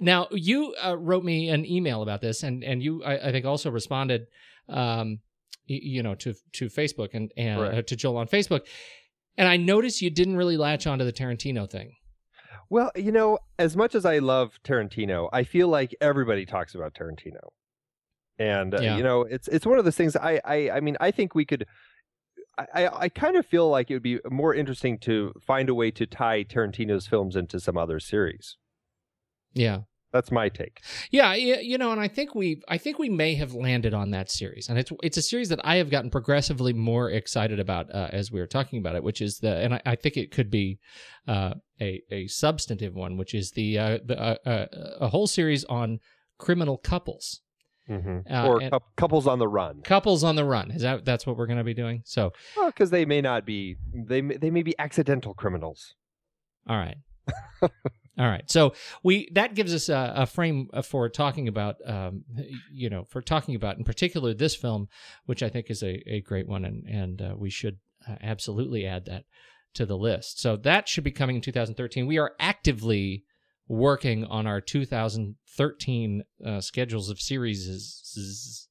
Now, 0.00 0.26
you 0.32 0.74
uh, 0.84 0.96
wrote 0.98 1.22
me 1.22 1.50
an 1.50 1.64
email 1.64 2.02
about 2.02 2.20
this, 2.20 2.42
and, 2.42 2.64
and 2.64 2.82
you, 2.82 3.04
I, 3.04 3.28
I 3.28 3.30
think, 3.30 3.46
also 3.46 3.70
responded, 3.70 4.26
um, 4.68 5.20
you 5.66 6.02
know, 6.02 6.16
to 6.16 6.34
to 6.54 6.66
Facebook 6.66 7.10
and, 7.12 7.32
and 7.36 7.60
uh, 7.60 7.82
to 7.82 7.94
Joel 7.94 8.16
on 8.16 8.26
Facebook. 8.26 8.62
And 9.38 9.48
I 9.48 9.56
noticed 9.56 10.00
you 10.02 10.10
didn't 10.10 10.36
really 10.36 10.56
latch 10.56 10.86
onto 10.86 11.04
the 11.04 11.12
Tarantino 11.12 11.68
thing. 11.70 11.92
Well, 12.70 12.90
you 12.96 13.12
know, 13.12 13.38
as 13.58 13.76
much 13.76 13.94
as 13.94 14.04
I 14.04 14.18
love 14.18 14.58
Tarantino, 14.64 15.28
I 15.32 15.44
feel 15.44 15.68
like 15.68 15.94
everybody 16.00 16.44
talks 16.46 16.74
about 16.74 16.94
Tarantino, 16.94 17.50
and 18.38 18.74
uh, 18.74 18.80
Yeah. 18.80 18.96
you 18.96 19.02
know, 19.04 19.22
it's 19.22 19.46
it's 19.48 19.64
one 19.66 19.78
of 19.78 19.84
those 19.84 19.96
things. 19.96 20.16
I 20.16 20.40
I 20.44 20.70
I 20.70 20.80
mean, 20.80 20.96
I 21.00 21.10
think 21.10 21.34
we 21.34 21.44
could. 21.44 21.66
I, 22.58 22.84
I 22.84 23.00
I 23.02 23.08
kind 23.08 23.36
of 23.36 23.46
feel 23.46 23.68
like 23.68 23.90
it 23.90 23.94
would 23.94 24.02
be 24.02 24.18
more 24.30 24.52
interesting 24.54 24.98
to 25.00 25.32
find 25.40 25.68
a 25.68 25.74
way 25.74 25.90
to 25.92 26.06
tie 26.06 26.42
Tarantino's 26.42 27.06
films 27.06 27.36
into 27.36 27.60
some 27.60 27.76
other 27.76 28.00
series. 28.00 28.56
Yeah. 29.52 29.80
That's 30.16 30.32
my 30.32 30.48
take. 30.48 30.80
Yeah, 31.10 31.34
you 31.34 31.76
know, 31.78 31.92
and 31.92 32.00
I 32.00 32.08
think 32.08 32.34
we, 32.34 32.62
I 32.68 32.78
think 32.78 32.98
we 32.98 33.08
may 33.08 33.34
have 33.34 33.52
landed 33.54 33.92
on 33.94 34.10
that 34.12 34.30
series, 34.30 34.68
and 34.68 34.78
it's 34.78 34.90
it's 35.02 35.18
a 35.18 35.22
series 35.22 35.48
that 35.50 35.60
I 35.62 35.76
have 35.76 35.90
gotten 35.90 36.10
progressively 36.10 36.72
more 36.72 37.10
excited 37.10 37.60
about 37.60 37.94
uh, 37.94 38.08
as 38.12 38.32
we 38.32 38.40
were 38.40 38.46
talking 38.46 38.78
about 38.78 38.96
it, 38.96 39.02
which 39.04 39.20
is 39.20 39.38
the, 39.40 39.52
and 39.56 39.74
I, 39.74 39.80
I 39.84 39.94
think 39.96 40.16
it 40.16 40.30
could 40.30 40.50
be 40.50 40.78
uh, 41.28 41.54
a 41.80 42.02
a 42.10 42.26
substantive 42.28 42.94
one, 42.94 43.16
which 43.16 43.34
is 43.34 43.50
the 43.52 43.78
uh, 43.78 43.98
the 44.04 44.18
uh, 44.18 44.36
uh, 44.46 44.66
a 45.00 45.08
whole 45.08 45.26
series 45.26 45.64
on 45.66 46.00
criminal 46.38 46.76
couples, 46.78 47.42
hmm 47.86 48.18
Uh, 48.30 48.46
or 48.48 48.60
cou- 48.70 48.80
couples 48.96 49.26
on 49.26 49.38
the 49.38 49.48
run. 49.48 49.82
couples 49.82 50.24
on 50.24 50.34
the 50.36 50.44
run. 50.44 50.70
Is 50.70 50.82
that 50.82 51.04
that's 51.04 51.26
what 51.26 51.36
we're 51.36 51.46
going 51.46 51.58
to 51.58 51.64
be 51.64 51.74
doing? 51.74 52.02
So, 52.04 52.32
Well, 52.56 52.66
because 52.68 52.90
they 52.90 53.04
may 53.04 53.20
not 53.20 53.44
be 53.44 53.76
they 53.94 54.22
may, 54.22 54.36
they 54.36 54.50
may 54.50 54.62
be 54.62 54.74
accidental 54.78 55.34
criminals. 55.34 55.94
all 56.68 56.76
right. 56.76 56.96
All 58.18 58.26
right, 58.26 58.50
so 58.50 58.72
we 59.02 59.28
that 59.32 59.54
gives 59.54 59.74
us 59.74 59.90
a, 59.90 60.12
a 60.16 60.26
frame 60.26 60.70
for 60.84 61.08
talking 61.10 61.48
about, 61.48 61.76
um, 61.84 62.24
you 62.72 62.88
know, 62.88 63.04
for 63.04 63.20
talking 63.20 63.54
about 63.54 63.76
in 63.76 63.84
particular 63.84 64.32
this 64.32 64.56
film, 64.56 64.88
which 65.26 65.42
I 65.42 65.50
think 65.50 65.70
is 65.70 65.82
a, 65.82 66.02
a 66.10 66.22
great 66.22 66.48
one, 66.48 66.64
and 66.64 66.86
and 66.86 67.20
uh, 67.20 67.34
we 67.36 67.50
should 67.50 67.78
uh, 68.08 68.14
absolutely 68.22 68.86
add 68.86 69.04
that 69.04 69.24
to 69.74 69.84
the 69.84 69.98
list. 69.98 70.40
So 70.40 70.56
that 70.56 70.88
should 70.88 71.04
be 71.04 71.10
coming 71.10 71.36
in 71.36 71.42
2013. 71.42 72.06
We 72.06 72.16
are 72.16 72.32
actively 72.40 73.24
working 73.68 74.24
on 74.24 74.46
our 74.46 74.60
2013 74.62 76.24
uh, 76.44 76.60
schedules 76.60 77.10
of 77.10 77.20
series. 77.20 78.68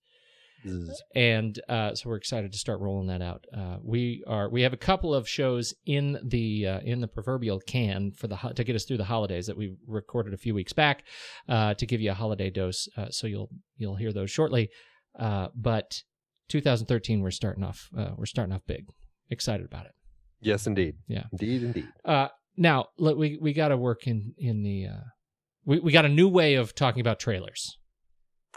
And 1.16 1.60
uh, 1.70 1.96
so 1.96 2.10
we're 2.10 2.16
excited 2.16 2.52
to 2.52 2.58
start 2.58 2.80
rolling 2.80 3.08
that 3.08 3.22
out. 3.22 3.46
Uh, 3.56 3.78
we 3.84 4.24
are 4.28 4.50
we 4.50 4.62
have 4.64 4.74
a 4.74 4.78
couple 4.78 5.14
of 5.14 5.28
shows 5.28 5.74
in 5.86 6.20
the 6.24 6.68
uh, 6.68 6.80
in 6.82 7.02
the 7.02 7.08
proverbial 7.08 7.60
can 7.60 8.12
for 8.12 8.28
the 8.28 8.36
ho- 8.36 8.54
to 8.54 8.64
get 8.64 8.76
us 8.76 8.86
through 8.86 8.98
the 8.98 9.06
holidays 9.06 9.48
that 9.48 9.58
we 9.58 9.76
recorded 9.88 10.34
a 10.34 10.38
few 10.38 10.54
weeks 10.54 10.74
back 10.74 11.04
uh, 11.50 11.74
to 11.76 11.86
give 11.86 12.02
you 12.02 12.12
a 12.12 12.16
holiday 12.16 12.50
dose. 12.50 12.88
Uh, 12.98 13.10
so 13.10 13.28
you'll 13.28 13.50
you'll 13.78 13.96
hear 13.96 14.14
those 14.14 14.32
shortly. 14.32 14.70
Uh, 15.18 15.48
but 15.56 16.02
2013 16.50 17.22
we're 17.22 17.32
starting 17.32 17.64
off 17.64 17.90
uh, 17.98 18.12
we're 18.18 18.26
starting 18.26 18.54
off 18.54 18.62
big. 18.68 18.86
Excited 19.30 19.66
about 19.66 19.86
it. 19.86 19.92
Yes, 20.42 20.68
indeed. 20.68 20.96
Yeah. 21.08 21.24
indeed, 21.32 21.64
indeed. 21.64 21.88
Uh, 22.04 22.28
now 22.58 22.88
let, 22.98 23.18
we 23.18 23.38
we 23.42 23.54
got 23.54 23.70
to 23.70 23.78
work 23.78 24.08
in 24.08 24.34
in 24.38 24.64
the 24.64 24.88
uh, 24.88 25.04
we 25.66 25.80
we 25.80 25.92
got 25.92 26.06
a 26.06 26.10
new 26.10 26.28
way 26.28 26.56
of 26.56 26.76
talking 26.76 27.02
about 27.02 27.20
trailers 27.20 27.78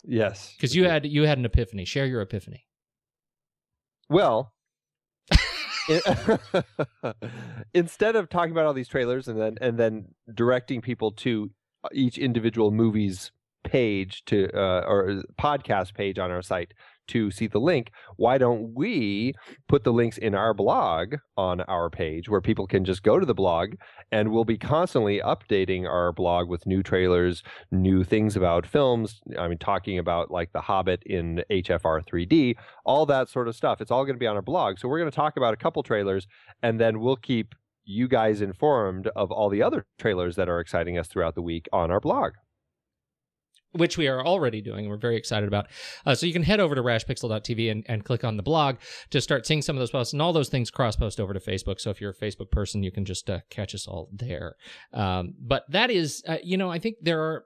Yes, 0.04 0.54
because 0.56 0.74
you 0.74 0.88
had 0.88 1.06
you 1.06 1.24
had 1.24 1.38
an 1.38 1.44
epiphany. 1.44 1.84
Share 1.84 2.06
your 2.06 2.20
epiphany. 2.20 2.66
Well, 4.08 4.52
instead 7.74 8.16
of 8.16 8.28
talking 8.28 8.52
about 8.52 8.66
all 8.66 8.74
these 8.74 8.88
trailers 8.88 9.28
and 9.28 9.40
then 9.40 9.58
and 9.60 9.78
then 9.78 10.14
directing 10.34 10.80
people 10.80 11.12
to 11.12 11.50
each 11.92 12.18
individual 12.18 12.70
movie's 12.70 13.32
page 13.64 14.24
to 14.26 14.50
uh, 14.56 14.84
or 14.86 15.22
podcast 15.40 15.94
page 15.94 16.18
on 16.18 16.30
our 16.30 16.42
site 16.42 16.74
to 17.08 17.30
see 17.30 17.46
the 17.46 17.58
link, 17.58 17.90
why 18.16 18.38
don't 18.38 18.74
we 18.74 19.34
put 19.68 19.84
the 19.84 19.92
links 19.92 20.18
in 20.18 20.34
our 20.34 20.54
blog 20.54 21.16
on 21.36 21.60
our 21.62 21.90
page 21.90 22.28
where 22.28 22.40
people 22.40 22.66
can 22.66 22.84
just 22.84 23.02
go 23.02 23.18
to 23.18 23.26
the 23.26 23.34
blog 23.34 23.74
and 24.12 24.30
we'll 24.30 24.44
be 24.44 24.58
constantly 24.58 25.20
updating 25.20 25.86
our 25.86 26.12
blog 26.12 26.48
with 26.48 26.66
new 26.66 26.82
trailers, 26.82 27.42
new 27.70 28.04
things 28.04 28.36
about 28.36 28.66
films. 28.66 29.20
I 29.38 29.48
mean, 29.48 29.58
talking 29.58 29.98
about 29.98 30.30
like 30.30 30.52
The 30.52 30.60
Hobbit 30.60 31.02
in 31.04 31.42
HFR 31.50 32.02
3D, 32.04 32.56
all 32.84 33.06
that 33.06 33.28
sort 33.28 33.48
of 33.48 33.56
stuff. 33.56 33.80
It's 33.80 33.90
all 33.90 34.04
going 34.04 34.16
to 34.16 34.20
be 34.20 34.26
on 34.26 34.36
our 34.36 34.42
blog. 34.42 34.78
So 34.78 34.88
we're 34.88 34.98
going 34.98 35.10
to 35.10 35.16
talk 35.16 35.36
about 35.36 35.54
a 35.54 35.58
couple 35.58 35.82
trailers 35.82 36.26
and 36.62 36.80
then 36.80 37.00
we'll 37.00 37.16
keep 37.16 37.54
you 37.84 38.06
guys 38.06 38.42
informed 38.42 39.08
of 39.16 39.32
all 39.32 39.48
the 39.48 39.62
other 39.62 39.86
trailers 39.98 40.36
that 40.36 40.48
are 40.48 40.60
exciting 40.60 40.98
us 40.98 41.08
throughout 41.08 41.34
the 41.34 41.42
week 41.42 41.66
on 41.72 41.90
our 41.90 42.00
blog. 42.00 42.32
Which 43.72 43.98
we 43.98 44.08
are 44.08 44.24
already 44.24 44.60
doing 44.60 44.80
and 44.80 44.88
we're 44.88 44.96
very 44.96 45.16
excited 45.16 45.46
about. 45.46 45.66
Uh, 46.06 46.14
so 46.14 46.26
you 46.26 46.32
can 46.32 46.42
head 46.42 46.60
over 46.60 46.74
to 46.74 46.82
rashpixel.tv 46.82 47.70
and, 47.70 47.84
and 47.88 48.04
click 48.04 48.24
on 48.24 48.36
the 48.36 48.42
blog 48.42 48.76
to 49.10 49.20
start 49.20 49.46
seeing 49.46 49.62
some 49.62 49.76
of 49.76 49.80
those 49.80 49.90
posts 49.90 50.12
and 50.12 50.22
all 50.22 50.32
those 50.32 50.48
things 50.48 50.70
cross 50.70 50.96
post 50.96 51.20
over 51.20 51.34
to 51.34 51.40
Facebook. 51.40 51.80
So 51.80 51.90
if 51.90 52.00
you're 52.00 52.10
a 52.10 52.14
Facebook 52.14 52.50
person, 52.50 52.82
you 52.82 52.90
can 52.90 53.04
just 53.04 53.28
uh, 53.28 53.40
catch 53.50 53.74
us 53.74 53.86
all 53.86 54.08
there. 54.12 54.56
Um, 54.92 55.34
but 55.38 55.64
that 55.70 55.90
is, 55.90 56.22
uh, 56.26 56.38
you 56.42 56.56
know, 56.56 56.70
I 56.70 56.78
think 56.78 56.96
there 57.02 57.20
are 57.20 57.44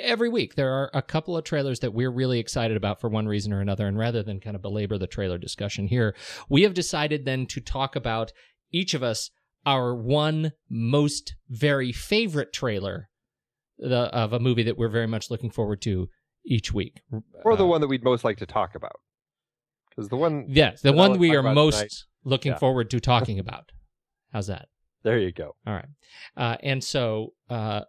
every 0.00 0.28
week 0.28 0.56
there 0.56 0.72
are 0.72 0.90
a 0.92 1.02
couple 1.02 1.36
of 1.36 1.44
trailers 1.44 1.78
that 1.80 1.94
we're 1.94 2.10
really 2.10 2.40
excited 2.40 2.76
about 2.76 3.00
for 3.00 3.08
one 3.08 3.28
reason 3.28 3.52
or 3.52 3.60
another. 3.60 3.86
And 3.86 3.96
rather 3.96 4.22
than 4.22 4.40
kind 4.40 4.56
of 4.56 4.62
belabor 4.62 4.98
the 4.98 5.06
trailer 5.06 5.38
discussion 5.38 5.86
here, 5.86 6.16
we 6.48 6.62
have 6.62 6.74
decided 6.74 7.24
then 7.24 7.46
to 7.46 7.60
talk 7.60 7.94
about 7.94 8.32
each 8.72 8.94
of 8.94 9.02
us 9.02 9.30
our 9.64 9.94
one 9.94 10.52
most 10.70 11.34
very 11.48 11.92
favorite 11.92 12.52
trailer 12.52 13.08
the, 13.78 13.96
of 14.14 14.32
a 14.32 14.38
movie 14.38 14.62
that 14.64 14.76
we're 14.78 14.88
very 14.88 15.06
much 15.06 15.30
looking 15.30 15.50
forward 15.50 15.80
to 15.82 16.08
each 16.44 16.72
week. 16.72 17.02
Or 17.44 17.56
the 17.56 17.64
Uh, 17.64 17.68
one 17.68 17.80
that 17.80 17.88
we'd 17.88 18.04
most 18.04 18.24
like 18.24 18.38
to 18.38 18.46
talk 18.46 18.74
about. 18.74 19.00
Because 19.90 20.08
the 20.08 20.16
one, 20.16 20.44
Yes, 20.48 20.82
the 20.82 20.92
one 20.92 21.18
we 21.18 21.34
are 21.36 21.42
most 21.42 21.76
tonight- 21.76 22.04
looking 22.24 22.52
Yeah. 22.52 22.58
forward 22.58 22.90
to 22.90 23.00
talking 23.00 23.38
about. 23.38 23.72
How's 24.32 24.46
that? 24.48 24.68
there 25.02 25.18
you 25.18 25.30
go. 25.30 25.54
All 25.66 25.72
right. 25.74 25.88
Uh, 26.36 26.56
and 26.64 26.82
so, 26.82 27.32
uh, 27.48 27.82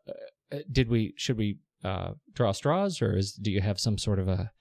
uh, 0.51 0.59
did 0.71 0.87
we? 0.87 1.13
Should 1.17 1.35
we 1.37 1.57
uh, 1.83 2.13
draw 2.33 2.51
straws, 2.51 3.01
or 3.01 3.17
is 3.17 3.33
do 3.33 3.49
you 3.51 3.59
have 3.61 3.79
some 3.79 3.97
sort 3.97 4.19
of 4.19 4.27
a 4.27 4.51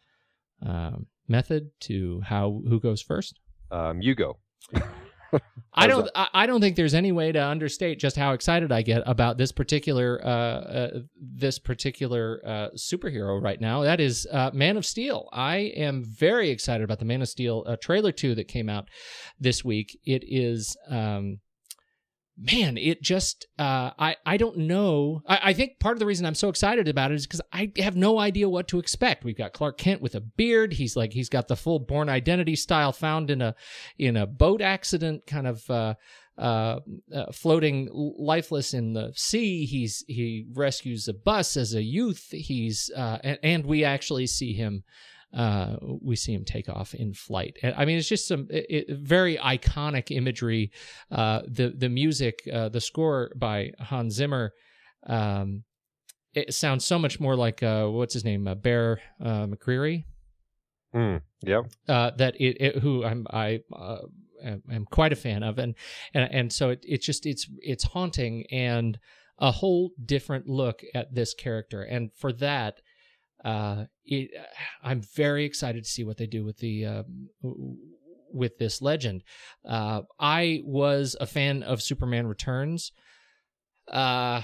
um, 0.63 1.07
method 1.29 1.71
to 1.81 2.23
how 2.23 2.63
who 2.67 2.81
goes 2.81 3.03
first? 3.03 3.39
Um, 3.71 4.01
you 4.01 4.15
go. 4.15 4.39
I 5.75 5.87
don't. 5.87 6.09
I, 6.15 6.29
I 6.33 6.47
don't 6.47 6.61
think 6.61 6.77
there's 6.77 6.95
any 6.95 7.13
way 7.13 7.33
to 7.33 7.43
understate 7.43 7.99
just 7.99 8.17
how 8.17 8.33
excited 8.33 8.73
I 8.73 8.83
get 8.83 9.03
about 9.07 9.37
this 9.37 9.53
particular 9.53 10.21
uh, 10.25 10.29
uh, 10.29 10.91
this 11.19 11.59
particular 11.59 12.41
uh, 12.47 12.69
superhero 12.77 13.43
right 13.43 13.61
now. 13.61 13.83
That 13.83 14.01
is 14.01 14.27
uh, 14.33 14.51
Man 14.55 14.77
of 14.77 14.87
Steel. 14.87 15.29
I 15.33 15.57
am 15.77 16.03
very 16.05 16.51
excited 16.51 16.83
about 16.85 16.99
the 16.99 17.05
Man 17.05 17.23
of 17.23 17.29
Steel 17.29 17.65
uh, 17.67 17.77
trailer 17.77 18.13
two 18.13 18.35
that 18.37 18.49
came 18.49 18.69
out 18.69 18.89
this 19.39 19.65
week. 19.65 19.99
It 20.05 20.25
is. 20.27 20.77
Um, 20.89 21.41
Man, 22.39 22.77
it 22.77 23.01
just 23.01 23.47
uh, 23.59 23.93
I 23.99 24.17
I 24.27 24.37
don't 24.37 24.59
know. 24.59 25.23
I, 25.27 25.41
I 25.45 25.53
think 25.55 25.79
part 25.81 25.95
of 25.95 26.01
the 26.01 26.07
reason 26.07 26.27
I'm 26.27 26.35
so 26.35 26.51
excited 26.51 26.87
about 26.87 27.11
it 27.11 27.15
is 27.15 27.27
because 27.27 27.41
I 27.51 27.73
have 27.79 27.97
no 27.97 28.19
idea 28.19 28.47
what 28.47 28.69
to 28.69 28.79
expect. 28.79 29.25
We've 29.25 29.39
got 29.39 29.55
Clark 29.55 29.79
Kent 29.79 30.03
with 30.03 30.15
a 30.15 30.21
beard. 30.21 30.75
He's 30.75 30.97
like 30.97 31.15
he's 31.15 31.31
got 31.31 31.49
the 31.49 31.57
full 31.57 31.79
Bourne 31.79 32.11
Identity 32.11 32.55
style 32.55 32.93
found 32.93 33.31
in 33.31 33.41
a 33.41 33.55
in 33.99 34.19
a 34.19 34.27
boat 34.27 34.61
accident, 34.61 35.27
kind 35.27 35.47
of 35.47 35.71
uh, 35.71 35.95
uh, 36.37 36.81
uh, 37.15 37.33
floating 37.33 37.89
lifeless 37.93 38.75
in 38.75 38.93
the 38.93 39.13
sea. 39.15 39.65
He's 39.65 40.05
he 40.07 40.45
rescues 40.53 41.09
a 41.09 41.15
bus 41.15 41.57
as 41.57 41.73
a 41.73 41.83
youth. 41.83 42.29
He's 42.31 42.91
uh, 42.95 43.19
and, 43.25 43.39
and 43.43 43.65
we 43.65 43.85
actually 43.85 44.27
see 44.27 44.53
him. 44.53 44.85
Uh, 45.35 45.77
we 46.03 46.17
see 46.17 46.33
him 46.33 46.45
take 46.45 46.69
off 46.69 46.95
in 46.95 47.13
flight. 47.13 47.57
And, 47.63 47.75
I 47.77 47.85
mean, 47.85 47.99
it's 47.99 48.09
just 48.09 48.27
some 48.29 48.47
it, 48.51 48.67
it- 48.89 48.99
very 48.99 49.37
iconic 49.37 50.11
imagery. 50.11 50.71
Uh, 51.11 51.43
the 51.47 51.71
the 51.77 51.89
music, 51.89 52.41
uh, 52.53 52.69
the 52.69 52.81
score 52.81 53.33
by 53.37 53.73
Hans 53.79 54.15
Zimmer. 54.15 54.53
Um, 55.07 55.65
it 56.35 56.53
sounds 56.55 56.85
so 56.85 56.99
much 56.99 57.19
more 57.21 57.35
like 57.35 57.63
uh, 57.63 57.87
what's 57.87 58.15
his 58.15 58.25
name, 58.25 58.47
uh, 58.47 58.55
Bear 58.55 59.01
uh, 59.25 59.47
McCreary 59.47 60.05
Mm, 60.95 61.21
yep. 61.43 61.65
uh, 61.89 62.11
that 62.17 62.37
it, 62.41 62.57
it 62.61 62.77
who 62.79 63.05
I'm 63.05 63.27
I 63.31 63.61
uh, 63.75 63.99
am 64.45 64.87
quite 64.91 65.13
a 65.13 65.17
fan 65.17 65.43
of, 65.43 65.59
and 65.59 65.75
and 66.15 66.29
and 66.33 66.53
so 66.53 66.71
it 66.71 66.81
it's 66.83 67.05
just 67.05 67.27
it's 67.27 67.47
it's 67.61 67.85
haunting 67.85 68.45
and 68.51 68.99
a 69.39 69.51
whole 69.51 69.91
different 70.03 70.49
look 70.49 70.83
at 70.95 71.15
this 71.15 71.35
character, 71.35 71.83
and 71.83 72.11
for 72.15 72.33
that, 72.35 72.81
uh, 73.45 73.85
it 74.05 74.31
I'm 74.83 75.03
very 75.15 75.45
excited 75.45 75.85
to 75.85 75.91
see 75.91 76.05
what 76.05 76.17
they 76.17 76.27
do 76.27 76.45
with 76.45 76.59
the 76.59 76.87
um, 76.87 77.29
with 78.33 78.59
this 78.59 78.83
legend. 78.83 79.23
Uh, 79.65 80.03
I 80.19 80.63
was 80.65 81.17
a 81.21 81.27
fan 81.27 81.63
of 81.63 81.83
Superman 81.83 82.27
Returns, 82.27 82.93
uh, 83.91 84.43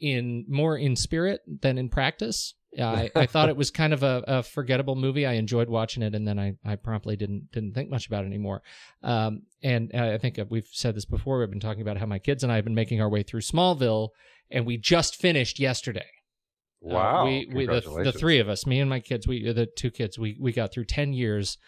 in 0.00 0.44
more 0.48 0.76
in 0.76 0.96
spirit 0.96 1.40
than 1.46 1.78
in 1.78 1.88
practice. 1.88 2.54
I, 2.78 3.10
I 3.16 3.26
thought 3.26 3.48
it 3.48 3.56
was 3.56 3.70
kind 3.70 3.92
of 3.94 4.02
a, 4.02 4.22
a 4.26 4.42
forgettable 4.42 4.96
movie. 4.96 5.24
I 5.24 5.34
enjoyed 5.34 5.68
watching 5.68 6.02
it, 6.02 6.14
and 6.14 6.28
then 6.28 6.38
I, 6.38 6.54
I 6.64 6.76
promptly 6.76 7.16
didn't 7.16 7.50
didn't 7.52 7.72
think 7.72 7.90
much 7.90 8.06
about 8.06 8.24
it 8.24 8.26
anymore. 8.26 8.62
Um, 9.02 9.42
and 9.62 9.90
I 9.94 10.18
think 10.18 10.38
we've 10.50 10.68
said 10.70 10.94
this 10.94 11.06
before. 11.06 11.38
We've 11.38 11.50
been 11.50 11.60
talking 11.60 11.82
about 11.82 11.96
how 11.96 12.06
my 12.06 12.18
kids 12.18 12.42
and 12.42 12.52
I 12.52 12.56
have 12.56 12.64
been 12.64 12.74
making 12.74 13.00
our 13.00 13.08
way 13.08 13.22
through 13.22 13.40
Smallville, 13.40 14.10
and 14.50 14.66
we 14.66 14.76
just 14.76 15.16
finished 15.16 15.58
yesterday. 15.58 16.06
Uh, 16.88 16.94
Wow. 16.94 17.24
we, 17.24 17.48
we 17.52 17.66
the, 17.66 17.80
the 18.04 18.12
three 18.12 18.38
of 18.38 18.48
us, 18.48 18.66
me 18.66 18.80
and 18.80 18.88
my 18.88 19.00
kids, 19.00 19.26
we 19.26 19.50
the 19.52 19.66
two 19.66 19.90
kids, 19.90 20.18
we 20.18 20.36
we 20.40 20.52
got 20.52 20.72
through 20.72 20.84
ten 20.84 21.12
years 21.12 21.58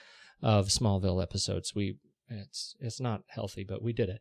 of 0.43 0.69
Smallville 0.69 1.23
episodes. 1.23 1.75
We 1.75 1.97
it's 2.29 2.77
it's 2.81 3.01
not 3.01 3.23
healthy, 3.29 3.65
but 3.65 3.83
we 3.83 3.93
did 3.93 4.09
it. 4.09 4.21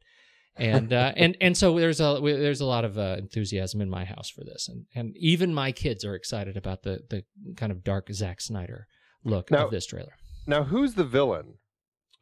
And 0.55 0.91
uh, 0.91 1.13
and 1.15 1.37
and 1.39 1.55
so 1.55 1.77
there's 1.77 1.99
a 1.99 2.19
we- 2.19 2.33
there's 2.33 2.61
a 2.61 2.65
lot 2.65 2.83
of 2.83 2.97
uh, 2.97 3.15
enthusiasm 3.19 3.79
in 3.79 3.89
my 3.89 4.05
house 4.05 4.29
for 4.29 4.43
this, 4.43 4.67
and 4.67 4.85
and 4.95 5.15
even 5.17 5.53
my 5.53 5.71
kids 5.71 6.03
are 6.03 6.15
excited 6.15 6.57
about 6.57 6.81
the 6.83 7.01
the 7.09 7.23
kind 7.55 7.71
of 7.71 7.83
dark 7.83 8.11
Zack 8.11 8.41
Snyder 8.41 8.87
look 9.23 9.51
Now- 9.51 9.65
of 9.65 9.71
this 9.71 9.85
trailer. 9.85 10.13
Now, 10.47 10.63
who's 10.63 10.93
the 10.95 11.03
villain? 11.03 11.55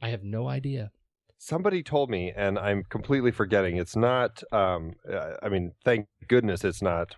I 0.02 0.10
have 0.10 0.24
no 0.24 0.50
idea. 0.50 0.90
Somebody 1.38 1.84
told 1.84 2.10
me, 2.10 2.34
and 2.36 2.58
I'm 2.58 2.84
completely 2.90 3.32
forgetting. 3.32 3.78
It's 3.78 3.96
not. 3.96 4.44
Um, 4.52 4.94
uh, 5.10 5.36
I 5.44 5.48
mean, 5.48 5.74
thank 5.86 6.08
goodness 6.28 6.64
it's 6.64 6.82
not 6.82 7.16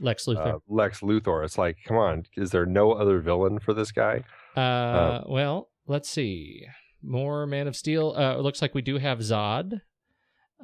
Lex 0.00 0.26
Luthor. 0.26 0.54
uh, 0.54 0.58
Lex 0.68 1.00
Luthor. 1.00 1.44
It's 1.44 1.58
like, 1.58 1.76
come 1.86 1.96
on, 1.98 2.24
is 2.36 2.50
there 2.50 2.66
no 2.66 2.92
other 2.92 3.20
villain 3.20 3.58
for 3.58 3.74
this 3.74 3.92
guy? 3.92 4.24
Uh, 4.56 5.22
well, 5.28 5.68
let's 5.86 6.08
see. 6.08 6.64
More 7.02 7.46
Man 7.46 7.68
of 7.68 7.76
Steel. 7.76 8.14
Uh, 8.16 8.34
it 8.36 8.40
looks 8.40 8.60
like 8.62 8.74
we 8.74 8.82
do 8.82 8.98
have 8.98 9.18
Zod. 9.20 9.80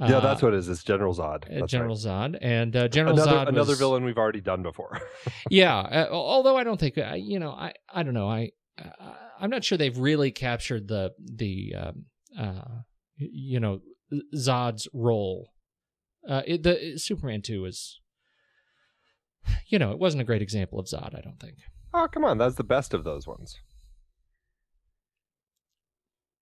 yeah, 0.01 0.16
Uh, 0.16 0.20
that's 0.20 0.42
what 0.42 0.53
it 0.55 0.59
is. 0.59 0.68
It's 0.68 0.83
General 0.85 1.14
Zod. 1.14 1.44
uh, 1.51 1.61
That's 1.61 1.72
General 1.72 1.94
right. 1.96 2.33
Zod 2.33 2.38
and 2.42 2.75
uh, 2.77 2.88
General 2.88 3.14
another 3.14 3.31
Zod. 3.37 3.49
another 3.49 3.70
was- 3.72 3.79
villain 3.79 4.05
we've 4.05 4.18
already 4.18 4.40
done 4.40 4.62
before. 4.62 5.01
Yeah, 5.51 5.79
uh, 5.79 6.09
although 6.11 6.57
I 6.57 6.64
don't 6.64 6.79
think 6.81 6.99
uh, 6.99 7.14
you 7.14 7.38
know. 7.38 7.51
I 7.53 7.72
I 7.92 8.03
don't 8.03 8.14
know. 8.14 8.29
I 8.29 8.51
uh, 8.79 9.12
I'm 9.40 9.51
not 9.51 9.64
sure 9.64 9.79
they've 9.79 9.96
really 9.96 10.31
captured 10.31 10.88
the 10.88 11.12
the 11.18 11.75
um, 11.79 12.05
uh, 12.38 12.81
you 13.16 13.61
know 13.61 13.81
Zod's 14.35 14.88
role. 14.92 15.53
Uh, 16.29 16.42
it, 16.46 16.62
the 16.64 16.99
Superman 16.99 17.42
two 17.42 17.64
is. 17.66 18.01
You 19.68 19.78
know, 19.78 19.90
it 19.92 19.98
wasn't 19.98 20.20
a 20.20 20.24
great 20.24 20.42
example 20.42 20.78
of 20.78 20.87
Zod. 20.87 21.14
I 21.16 21.20
don't 21.20 21.38
think. 21.40 21.56
oh, 21.94 22.09
come 22.12 22.24
on, 22.24 22.38
that's 22.38 22.56
the 22.56 22.64
best 22.64 22.94
of 22.94 23.04
those 23.04 23.26
ones. 23.26 23.56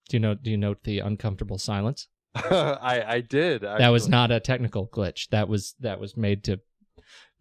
Do 0.08 0.16
you 0.16 0.20
know? 0.20 0.34
Do 0.34 0.50
you 0.50 0.56
note 0.56 0.84
the 0.84 0.98
uncomfortable 0.98 1.58
silence? 1.58 2.08
I 2.34 3.02
I 3.06 3.20
did. 3.20 3.62
That 3.62 3.88
was 3.90 4.08
not 4.08 4.30
a 4.30 4.40
technical 4.40 4.86
glitch. 4.88 5.28
That 5.30 5.48
was 5.48 5.74
that 5.80 5.98
was 6.00 6.16
made 6.16 6.44
to 6.44 6.60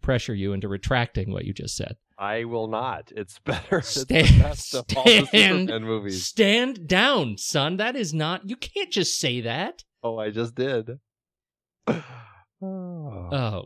pressure 0.00 0.34
you 0.34 0.52
into 0.52 0.68
retracting 0.68 1.32
what 1.32 1.44
you 1.44 1.52
just 1.52 1.76
said. 1.76 1.96
I 2.18 2.44
will 2.44 2.68
not. 2.68 3.10
It's 3.14 3.38
better. 3.44 3.78
It's 3.78 3.94
the 3.94 4.00
Stand- 4.24 4.42
best 4.42 4.74
of 4.74 4.84
all 4.96 5.04
the 5.04 5.26
stand- 5.26 5.68
Superman 5.68 5.84
movies. 5.84 6.24
Stand 6.26 6.86
down, 6.88 7.36
son. 7.38 7.76
That 7.76 7.96
is 7.96 8.14
not. 8.14 8.48
You 8.48 8.56
can't 8.56 8.90
just 8.90 9.18
say 9.18 9.40
that. 9.42 9.82
Oh, 10.02 10.18
I 10.18 10.30
just 10.30 10.54
did. 10.54 10.98
Oh. 11.88 12.00
Oh. 13.32 13.64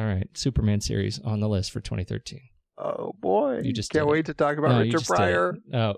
All 0.00 0.06
right, 0.06 0.26
Superman 0.32 0.80
series 0.80 1.20
on 1.20 1.40
the 1.40 1.48
list 1.48 1.72
for 1.72 1.80
2013. 1.80 2.40
Oh 2.78 3.12
boy! 3.20 3.60
You 3.62 3.74
just 3.74 3.90
can't 3.90 4.06
wait 4.06 4.24
to 4.26 4.34
talk 4.34 4.56
about 4.56 4.70
No, 4.70 4.78
Richard 4.78 5.04
Pryor. 5.04 5.58
Oh. 5.74 5.94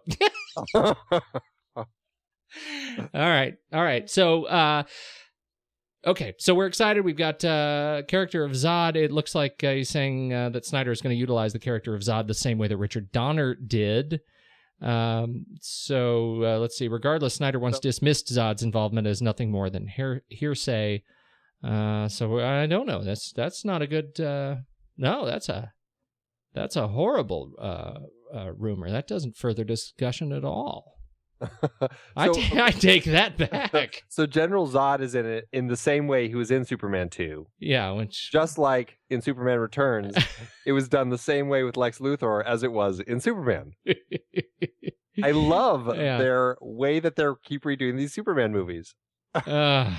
all 0.74 1.86
right, 3.14 3.54
all 3.72 3.84
right. 3.84 4.10
So, 4.10 4.46
uh, 4.46 4.82
okay, 6.04 6.34
so 6.38 6.52
we're 6.52 6.66
excited. 6.66 7.04
We've 7.04 7.16
got 7.16 7.44
uh, 7.44 8.02
character 8.08 8.42
of 8.44 8.50
Zod. 8.52 8.96
It 8.96 9.12
looks 9.12 9.36
like 9.36 9.62
uh, 9.62 9.70
he's 9.70 9.90
saying 9.90 10.34
uh, 10.34 10.48
that 10.48 10.66
Snyder 10.66 10.90
is 10.90 11.00
going 11.00 11.14
to 11.14 11.20
utilize 11.20 11.52
the 11.52 11.60
character 11.60 11.94
of 11.94 12.02
Zod 12.02 12.26
the 12.26 12.34
same 12.34 12.58
way 12.58 12.66
that 12.66 12.78
Richard 12.78 13.12
Donner 13.12 13.54
did. 13.54 14.18
Um, 14.80 15.46
so 15.60 16.42
uh, 16.42 16.58
let's 16.58 16.76
see. 16.76 16.88
Regardless, 16.88 17.34
Snyder 17.34 17.60
once 17.60 17.78
dismissed 17.78 18.34
Zod's 18.34 18.64
involvement 18.64 19.06
as 19.06 19.22
nothing 19.22 19.52
more 19.52 19.70
than 19.70 19.86
hear- 19.86 20.24
hearsay. 20.28 21.04
Uh, 21.62 22.09
so 22.09 22.40
I 22.40 22.66
don't 22.66 22.87
know. 22.87 23.03
That's 23.03 23.33
that's 23.33 23.64
not 23.64 23.83
a 23.83 23.87
good. 23.87 24.18
Uh, 24.20 24.57
no, 24.96 25.25
that's 25.27 25.48
a 25.48 25.72
that's 26.55 26.77
a 26.77 26.88
horrible 26.88 27.53
uh, 27.61 27.94
uh, 28.35 28.53
rumor. 28.57 28.90
That 28.90 29.07
doesn't 29.09 29.37
further 29.37 29.64
discussion 29.64 30.33
at 30.33 30.44
all. 30.44 30.94
I 32.16 32.27
So- 32.27 32.35
ta- 32.35 32.64
I 32.66 32.70
take 32.70 33.05
that 33.05 33.37
back. 33.37 34.03
So 34.09 34.27
General 34.27 34.68
Zod 34.68 35.01
is 35.01 35.14
in 35.14 35.27
it 35.27 35.44
in 35.53 35.66
the 35.68 35.77
same 35.77 36.07
way 36.07 36.29
he 36.29 36.35
was 36.37 36.51
in 36.51 36.64
Superman 36.64 37.09
2. 37.09 37.46
yeah, 37.59 37.90
which 37.92 38.31
Just 38.31 38.59
like 38.59 38.98
in 39.11 39.22
Superman 39.22 39.59
Returns, 39.59 40.14
it 40.66 40.72
was 40.72 40.88
done 40.88 41.09
the 41.09 41.18
same 41.18 41.48
way 41.48 41.62
with 41.64 41.77
Lex 41.77 41.98
Luthor 41.98 42.44
as 42.44 42.62
it 42.62 42.70
was 42.72 43.01
in 43.01 43.18
Superman. 43.20 43.72
I 45.22 45.31
love 45.33 45.88
Yeah. 45.96 46.18
their 46.18 46.57
way 46.61 47.01
that 47.01 47.16
they 47.16 47.25
keep 47.44 47.64
redoing 47.64 47.96
these 47.96 48.12
Superman 48.14 48.53
movies. 48.53 48.94
uh. 49.35 49.94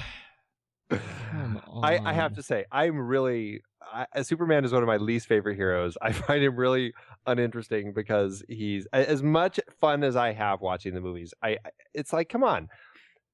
I, 0.92 2.00
I 2.04 2.14
have 2.14 2.36
to 2.36 2.44
say, 2.44 2.66
I'm 2.72 2.98
really 2.98 3.62
I, 3.94 4.22
Superman 4.22 4.66
is 4.66 4.72
one 4.72 4.82
of 4.82 4.88
my 4.88 4.98
least 4.98 5.28
favorite 5.28 5.56
heroes. 5.56 5.98
I 6.02 6.12
find 6.12 6.44
him 6.44 6.56
really 6.56 6.94
uninteresting 7.26 7.94
because 7.94 8.44
he's 8.48 8.88
as 8.94 9.22
much 9.24 9.60
fun 9.82 10.04
as 10.04 10.16
I 10.16 10.34
have 10.34 10.62
watching 10.62 10.94
the 10.94 11.02
movies. 11.02 11.34
I 11.44 11.58
it's 11.94 12.14
like, 12.14 12.30
come 12.30 12.44
on, 12.44 12.70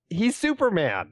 he's 0.10 0.36
Superman. 0.36 1.12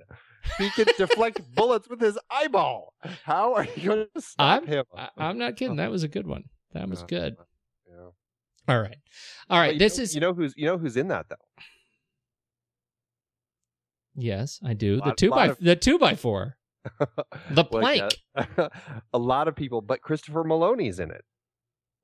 He 0.57 0.69
can 0.69 0.85
deflect 0.97 1.41
bullets 1.55 1.89
with 1.89 1.99
his 1.99 2.17
eyeball. 2.31 2.93
How 3.25 3.55
are 3.55 3.67
you 3.75 3.89
going 3.89 4.07
to 4.15 4.21
stop 4.21 4.61
I'm- 4.61 4.67
him? 4.67 4.85
I, 4.95 5.09
I'm 5.17 5.37
not 5.37 5.55
kidding. 5.57 5.75
That 5.77 5.91
was 5.91 6.03
a 6.03 6.07
good 6.07 6.27
one. 6.27 6.43
That 6.73 6.89
was 6.89 7.03
good. 7.03 7.35
Yeah. 7.89 8.09
All 8.69 8.81
right, 8.81 8.97
all 9.49 9.59
But 9.65 9.79
This 9.79 9.97
know- 9.97 10.03
is 10.03 10.15
you 10.15 10.21
know 10.21 10.33
who's 10.33 10.53
you 10.57 10.65
know 10.65 10.77
who's 10.77 10.97
in 10.97 11.07
that 11.09 11.27
though. 11.29 11.35
Yes, 14.19 14.59
I 14.65 14.73
do. 14.73 14.99
The 14.99 15.13
two 15.13 15.29
by 15.29 15.47
of- 15.49 15.59
the 15.59 15.75
two 15.75 15.99
by 15.99 16.15
four, 16.15 16.57
the 17.51 17.63
plank. 17.63 18.15
a 19.13 19.17
lot 19.17 19.47
of 19.47 19.55
people, 19.55 19.81
but 19.81 20.01
Christopher 20.01 20.43
Meloni's 20.43 20.99
in 20.99 21.11
it. 21.11 21.23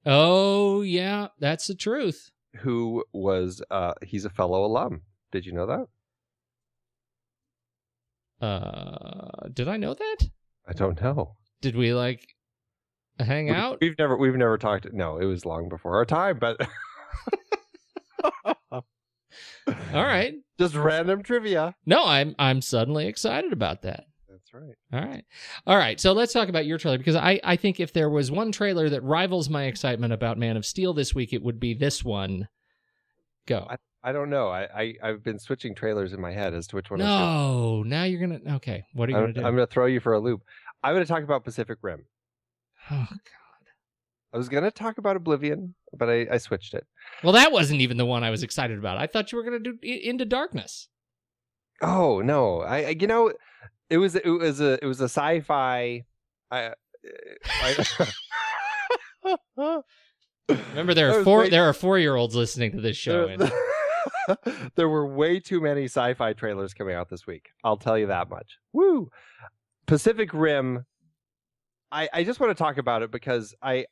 Oh 0.05 0.81
yeah, 0.81 1.29
that's 1.39 1.65
the 1.67 1.75
truth. 1.75 2.29
Who 2.57 3.03
was 3.11 3.63
uh 3.71 3.93
he's 4.03 4.25
a 4.25 4.29
fellow 4.29 4.63
alum. 4.63 5.01
Did 5.31 5.45
you 5.47 5.53
know 5.53 5.65
that? 5.65 5.87
Uh, 8.45 9.47
did 9.53 9.67
I 9.67 9.77
know 9.77 9.93
that? 9.93 10.17
I 10.67 10.73
don't 10.73 11.01
know. 11.01 11.37
Did 11.61 11.75
we 11.75 11.93
like 11.93 12.35
hang 13.19 13.45
We- 13.47 13.51
out? 13.53 13.79
We've 13.81 13.97
never 13.97 14.17
we've 14.17 14.35
never 14.35 14.57
talked. 14.57 14.85
No, 14.93 15.17
it 15.17 15.25
was 15.25 15.45
long 15.45 15.67
before 15.69 15.95
our 15.95 16.05
time, 16.05 16.37
but 16.39 16.59
All 19.67 20.03
right. 20.03 20.35
just 20.59 20.75
random 20.75 21.23
trivia. 21.23 21.75
No, 21.85 22.05
I'm 22.05 22.35
I'm 22.39 22.61
suddenly 22.61 23.07
excited 23.07 23.53
about 23.53 23.81
that. 23.83 24.05
That's 24.29 24.53
right. 24.53 24.75
All 24.91 25.07
right. 25.07 25.25
All 25.67 25.77
right. 25.77 25.99
So 25.99 26.13
let's 26.13 26.33
talk 26.33 26.49
about 26.49 26.65
your 26.65 26.77
trailer 26.77 26.97
because 26.97 27.15
I, 27.15 27.39
I 27.43 27.55
think 27.55 27.79
if 27.79 27.93
there 27.93 28.09
was 28.09 28.31
one 28.31 28.51
trailer 28.51 28.89
that 28.89 29.03
rivals 29.03 29.49
my 29.49 29.65
excitement 29.65 30.13
about 30.13 30.37
Man 30.37 30.57
of 30.57 30.65
Steel 30.65 30.93
this 30.93 31.13
week, 31.15 31.33
it 31.33 31.43
would 31.43 31.59
be 31.59 31.73
this 31.73 32.03
one. 32.03 32.47
Go. 33.45 33.67
I 33.69 33.77
I 34.05 34.11
don't 34.11 34.29
know. 34.29 34.49
I, 34.49 34.67
I 34.75 34.93
I've 35.01 35.23
been 35.23 35.39
switching 35.39 35.73
trailers 35.73 36.11
in 36.11 36.19
my 36.19 36.31
head 36.31 36.53
as 36.53 36.67
to 36.67 36.75
which 36.75 36.91
one. 36.91 37.01
I'm, 37.01 37.07
No, 37.07 37.83
now 37.83 38.03
you're 38.03 38.19
gonna. 38.19 38.55
Okay, 38.57 38.83
what 38.93 39.07
are 39.07 39.13
you 39.13 39.17
gonna 39.17 39.33
do? 39.33 39.39
I'm 39.39 39.55
going 39.55 39.65
to 39.65 39.73
throw 39.73 39.85
you 39.85 40.01
for 40.01 40.13
a 40.13 40.19
loop. 40.19 40.41
I'm 40.83 40.93
going 40.93 41.05
to 41.05 41.09
talk 41.09 41.23
about 41.23 41.45
Pacific 41.45 41.77
Rim. 41.81 42.05
Oh, 42.91 43.07
God. 43.09 43.19
I 44.33 44.37
was 44.37 44.49
going 44.49 44.63
to 44.63 44.71
talk 44.71 44.97
about 44.97 45.15
Oblivion, 45.15 45.75
but 45.95 46.09
I, 46.09 46.25
I 46.31 46.37
switched 46.37 46.73
it. 46.73 46.85
Well, 47.23 47.33
that 47.33 47.51
wasn't 47.51 47.81
even 47.81 47.97
the 47.97 48.05
one 48.05 48.23
I 48.23 48.31
was 48.31 48.41
excited 48.43 48.77
about. 48.79 48.97
I 48.97 49.05
thought 49.07 49.31
you 49.31 49.37
were 49.37 49.43
gonna 49.43 49.59
do 49.59 49.77
Into 49.83 50.25
Darkness. 50.25 50.87
Oh 51.81 52.21
no! 52.21 52.61
I, 52.61 52.77
I 52.85 52.89
you 52.99 53.07
know, 53.07 53.33
it 53.89 53.97
was 53.97 54.15
it 54.15 54.27
was 54.27 54.59
a 54.61 54.83
it 54.83 54.87
was 54.87 55.01
a 55.01 55.05
sci-fi. 55.09 56.03
I, 56.51 56.73
I 57.45 58.07
Remember, 60.49 60.93
there 60.93 61.19
are 61.19 61.23
four. 61.23 61.39
way- 61.39 61.49
There 61.49 61.67
are 61.67 61.73
four 61.73 61.97
year 61.99 62.15
olds 62.15 62.35
listening 62.35 62.71
to 62.73 62.81
this 62.81 62.97
show. 62.97 63.27
And, 63.27 63.51
there 64.75 64.89
were 64.89 65.05
way 65.05 65.39
too 65.39 65.61
many 65.61 65.85
sci-fi 65.85 66.33
trailers 66.33 66.73
coming 66.73 66.95
out 66.95 67.09
this 67.09 67.25
week. 67.27 67.49
I'll 67.63 67.77
tell 67.77 67.97
you 67.97 68.07
that 68.07 68.29
much. 68.29 68.57
Woo! 68.73 69.09
Pacific 69.85 70.33
Rim. 70.33 70.85
I 71.91 72.09
I 72.13 72.23
just 72.23 72.39
want 72.39 72.55
to 72.55 72.61
talk 72.61 72.77
about 72.77 73.01
it 73.03 73.11
because 73.11 73.53
I 73.61 73.85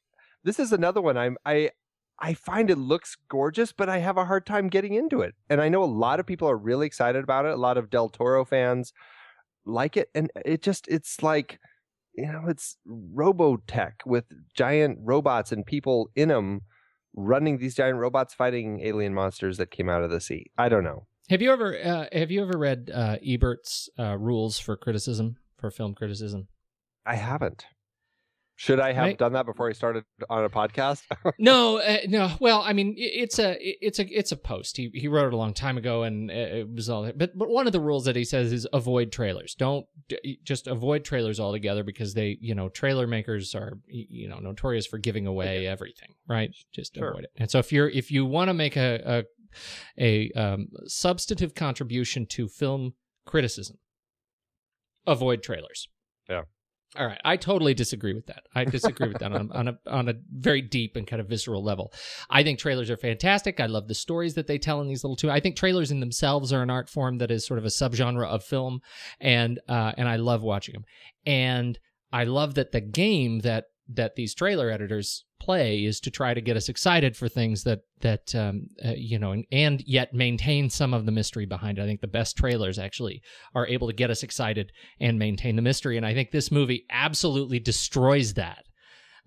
this 0.44 0.60
is 0.60 0.72
another 0.72 1.02
one 1.02 1.18
I'm 1.18 1.38
I 1.46 1.72
I 2.20 2.36
find 2.36 2.70
it 2.70 2.78
looks 2.78 3.18
gorgeous, 3.30 3.72
but 3.72 3.90
I 3.90 3.98
have 3.98 4.18
a 4.18 4.26
hard 4.26 4.46
time 4.46 4.70
getting 4.70 4.94
into 4.94 5.22
it. 5.22 5.34
And 5.50 5.60
I 5.60 5.70
know 5.70 5.84
a 5.84 5.86
lot 5.86 6.20
of 6.20 6.28
people 6.28 6.48
are 6.48 6.58
really 6.58 6.86
excited 6.86 7.24
about 7.24 7.46
it. 7.46 7.54
A 7.54 7.58
lot 7.58 7.80
of 7.80 7.90
Del 7.90 8.10
Toro 8.10 8.46
fans 8.46 8.94
like 9.66 9.98
it, 9.98 10.10
and 10.14 10.30
it 10.46 10.62
just 10.62 10.88
it's 10.88 11.24
like 11.24 11.60
you 12.16 12.32
know 12.32 12.44
it's 12.48 12.78
Robotech 12.88 14.06
with 14.06 14.26
giant 14.56 15.00
robots 15.02 15.52
and 15.52 15.66
people 15.66 16.10
in 16.16 16.30
them 16.30 16.62
running 17.16 17.58
these 17.58 17.76
giant 17.76 17.98
robots 17.98 18.34
fighting 18.34 18.82
alien 18.82 19.14
monsters 19.14 19.58
that 19.58 19.72
came 19.72 19.90
out 19.90 20.04
of 20.04 20.12
the 20.12 20.22
sea. 20.22 20.52
I 20.58 20.70
don't 20.70 20.84
know. 20.84 21.08
have 21.30 21.42
you 21.42 21.52
ever 21.52 21.78
uh, 21.84 22.06
have 22.12 22.32
you 22.32 22.42
ever 22.42 22.58
read 22.58 22.92
uh, 22.94 23.18
Ebert's 23.26 23.90
uh, 23.98 24.18
rules 24.18 24.60
for 24.60 24.78
criticism 24.78 25.38
for 25.58 25.72
film 25.72 25.94
criticism? 25.94 26.48
I 27.06 27.16
haven't. 27.16 27.66
Should 28.62 28.80
I 28.80 28.94
have 28.94 29.06
Right. 29.06 29.18
done 29.18 29.34
that 29.34 29.48
before 29.48 29.70
I 29.70 29.74
started 29.74 30.04
on 30.30 30.44
a 30.44 30.50
podcast? 30.50 31.02
no, 31.40 31.80
uh, 31.80 31.98
no. 32.08 32.30
Well, 32.40 32.62
I 32.62 32.74
mean, 32.74 32.94
it's 32.96 33.40
a 33.40 33.58
it's 33.60 33.98
a 33.98 34.06
it's 34.16 34.32
a 34.32 34.36
post. 34.38 34.78
He 34.78 34.92
he 34.94 35.08
wrote 35.08 35.26
it 35.26 35.34
a 35.34 35.36
long 35.36 35.56
time 35.56 35.80
ago, 35.80 36.04
and 36.04 36.30
it 36.30 36.70
was 36.72 36.88
all. 36.88 37.12
But 37.12 37.36
but 37.36 37.50
one 37.50 37.66
of 37.66 37.74
the 37.74 37.80
rules 37.80 38.06
that 38.06 38.16
he 38.16 38.24
says 38.24 38.54
is 38.54 38.68
avoid 38.72 39.12
trailers. 39.12 39.56
Don't 39.56 39.88
just 40.44 40.68
avoid 40.68 41.04
trailers 41.04 41.40
altogether 41.40 41.84
because 41.84 42.14
they 42.14 42.38
you 42.40 42.54
know 42.54 42.70
trailer 42.70 43.08
makers 43.08 43.56
are 43.56 43.80
you 43.88 44.30
know 44.30 44.38
notorious 44.38 44.86
for 44.86 45.00
giving 45.00 45.26
away 45.26 45.66
everything. 45.66 46.10
Right? 46.30 46.52
Just 46.72 46.94
Sure. 46.94 47.10
avoid 47.10 47.24
it. 47.24 47.32
And 47.38 47.50
so 47.50 47.58
if 47.58 47.72
you're 47.74 47.90
if 47.90 48.12
you 48.12 48.28
want 48.28 48.50
to 48.50 48.54
make 48.54 48.76
a 48.78 49.26
a, 49.98 50.30
a 50.38 50.40
um, 50.40 50.68
substantive 50.86 51.56
contribution 51.56 52.28
to 52.28 52.48
film 52.48 52.94
criticism, 53.26 53.78
avoid 55.08 55.42
trailers. 55.42 55.88
Yeah. 56.30 56.44
All 56.98 57.08
right, 57.08 57.22
I 57.24 57.38
totally 57.38 57.74
disagree 57.74 58.14
with 58.14 58.26
that. 58.26 58.44
I 58.54 58.66
disagree 58.66 59.08
with 59.08 59.20
that 59.20 59.32
on, 59.32 59.50
on 59.54 59.70
a 59.70 59.80
on 59.88 60.10
a 60.10 60.16
very 60.30 60.62
deep 60.62 60.98
and 60.98 61.08
kind 61.08 61.22
of 61.22 61.30
visceral 61.30 61.64
level. 61.64 61.94
I 62.30 62.44
think 62.44 62.60
trailers 62.60 62.90
are 62.90 62.98
fantastic. 62.98 63.62
I 63.62 63.68
love 63.68 63.88
the 63.88 63.96
stories 63.96 64.34
that 64.34 64.46
they 64.46 64.58
tell 64.58 64.82
in 64.82 64.90
these 64.90 65.02
little 65.02 65.16
two. 65.16 65.32
I 65.32 65.40
think 65.40 65.56
trailers 65.56 65.92
in 65.92 66.02
themselves 66.02 66.52
are 66.52 66.62
an 66.62 66.70
art 66.70 66.90
form 66.90 67.20
that 67.20 67.32
is 67.32 67.46
sort 67.46 67.60
of 67.60 67.66
a 67.66 67.70
subgenre 67.70 68.28
of 68.28 68.44
film, 68.44 68.82
and 69.22 69.58
uh, 69.70 69.94
and 69.98 70.10
I 70.10 70.18
love 70.18 70.44
watching 70.44 70.74
them. 70.74 70.86
And 71.26 71.80
I 72.12 72.26
love 72.26 72.56
that 72.56 72.74
the 72.74 72.82
game 72.82 73.40
that 73.40 73.68
that 73.96 74.16
these 74.16 74.34
trailer 74.34 74.70
editors 74.70 75.26
play 75.40 75.84
is 75.84 76.00
to 76.00 76.12
try 76.12 76.34
to 76.34 76.42
get 76.42 76.56
us 76.56 76.70
excited 76.70 77.18
for 77.18 77.28
things 77.28 77.64
that 77.64 77.80
that 78.02 78.34
um, 78.36 78.68
uh, 78.86 78.94
you 78.96 79.18
know 79.18 79.32
and, 79.32 79.46
and 79.52 79.84
yet 79.86 80.14
maintain 80.14 80.70
some 80.70 80.94
of 80.94 81.06
the 81.06 81.12
mystery 81.12 81.46
behind 81.46 81.78
it. 81.78 81.82
I 81.82 81.86
think 81.86 82.02
the 82.02 82.08
best 82.08 82.38
trailers 82.38 82.78
actually 82.78 83.22
are 83.56 83.68
able 83.68 83.88
to 83.88 83.94
get 83.94 84.12
us 84.12 84.24
excited 84.24 84.72
and 85.00 85.18
maintain 85.18 85.56
the 85.56 85.62
mystery. 85.62 85.98
And 85.98 86.06
I 86.06 86.14
think 86.14 86.32
this 86.32 86.52
movie 86.52 86.86
absolutely 86.90 87.60
destroys 87.60 88.36
that. 88.36 88.66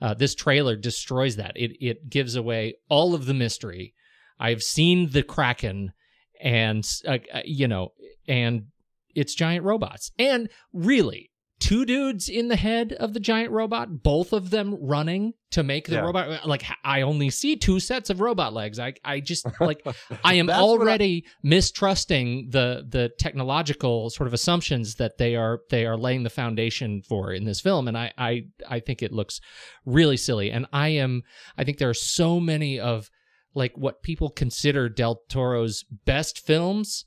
Uh, 0.01 0.15
this 0.15 0.35
trailer 0.35 0.77
destroys 0.77 1.37
that. 1.37 1.53
It 1.57 1.73
it 1.81 2.09
gives 2.09 2.37
away 2.37 2.77
all 2.89 3.15
of 3.15 3.27
the 3.27 3.35
mystery. 3.35 3.95
I've 4.39 4.63
seen 4.63 5.11
the 5.11 5.23
Kraken, 5.23 5.93
and 6.41 6.85
uh, 7.07 7.19
uh, 7.33 7.41
you 7.45 7.69
know, 7.69 7.93
and 8.27 8.67
it's 9.15 9.35
giant 9.35 9.65
robots. 9.65 10.11
And 10.19 10.49
really, 10.73 11.31
two 11.61 11.85
dudes 11.87 12.29
in 12.29 12.49
the 12.49 12.57
head 12.57 12.93
of 12.95 13.15
the 13.15 13.21
giant 13.21 13.51
robot, 13.53 14.03
both 14.03 14.33
of 14.33 14.51
them 14.51 14.77
running 14.81 15.33
to 15.53 15.63
make 15.63 15.87
the 15.87 15.95
Yeah. 15.95 16.01
robot. 16.01 16.47
Like 16.47 16.65
I 16.83 17.03
only 17.03 17.31
see 17.31 17.57
two 17.57 17.79
sets 17.81 18.11
of 18.11 18.21
robot 18.21 18.53
legs. 18.53 18.79
I 18.79 18.95
I 19.05 19.21
just 19.21 19.47
like 19.61 19.87
I 20.25 20.35
am 20.35 20.47
what 20.49 20.57
I- 20.57 20.61
already 20.61 21.25
mistrusting 21.43 22.51
the 22.51 22.85
the 22.89 23.11
technological 23.19 24.11
sort 24.11 24.27
of 24.27 24.35
assumptions 24.35 24.97
that 24.97 25.19
they 25.19 25.37
are 25.37 25.61
they 25.71 25.87
are 25.87 25.97
laying 25.97 26.23
the 26.25 26.31
foundation 26.31 27.03
for 27.09 27.33
in 27.33 27.45
this 27.45 27.61
film, 27.61 27.89
and 27.89 27.97
I 27.97 28.13
I 28.19 28.43
I 28.69 28.81
think 28.81 29.03
it 29.03 29.13
looks 29.13 29.41
really 29.87 30.17
silly. 30.17 30.51
And 30.51 30.67
I 30.73 30.89
am 30.89 31.23
I 31.57 31.65
think 31.65 31.79
there 31.79 31.91
are 31.91 31.95
so 31.95 32.41
many 32.41 32.79
of 32.81 33.11
like 33.55 33.73
what 33.77 34.03
people 34.03 34.29
consider 34.31 34.89
Del 34.89 35.21
Toro's 35.29 35.85
best 36.05 36.45
films. 36.45 37.05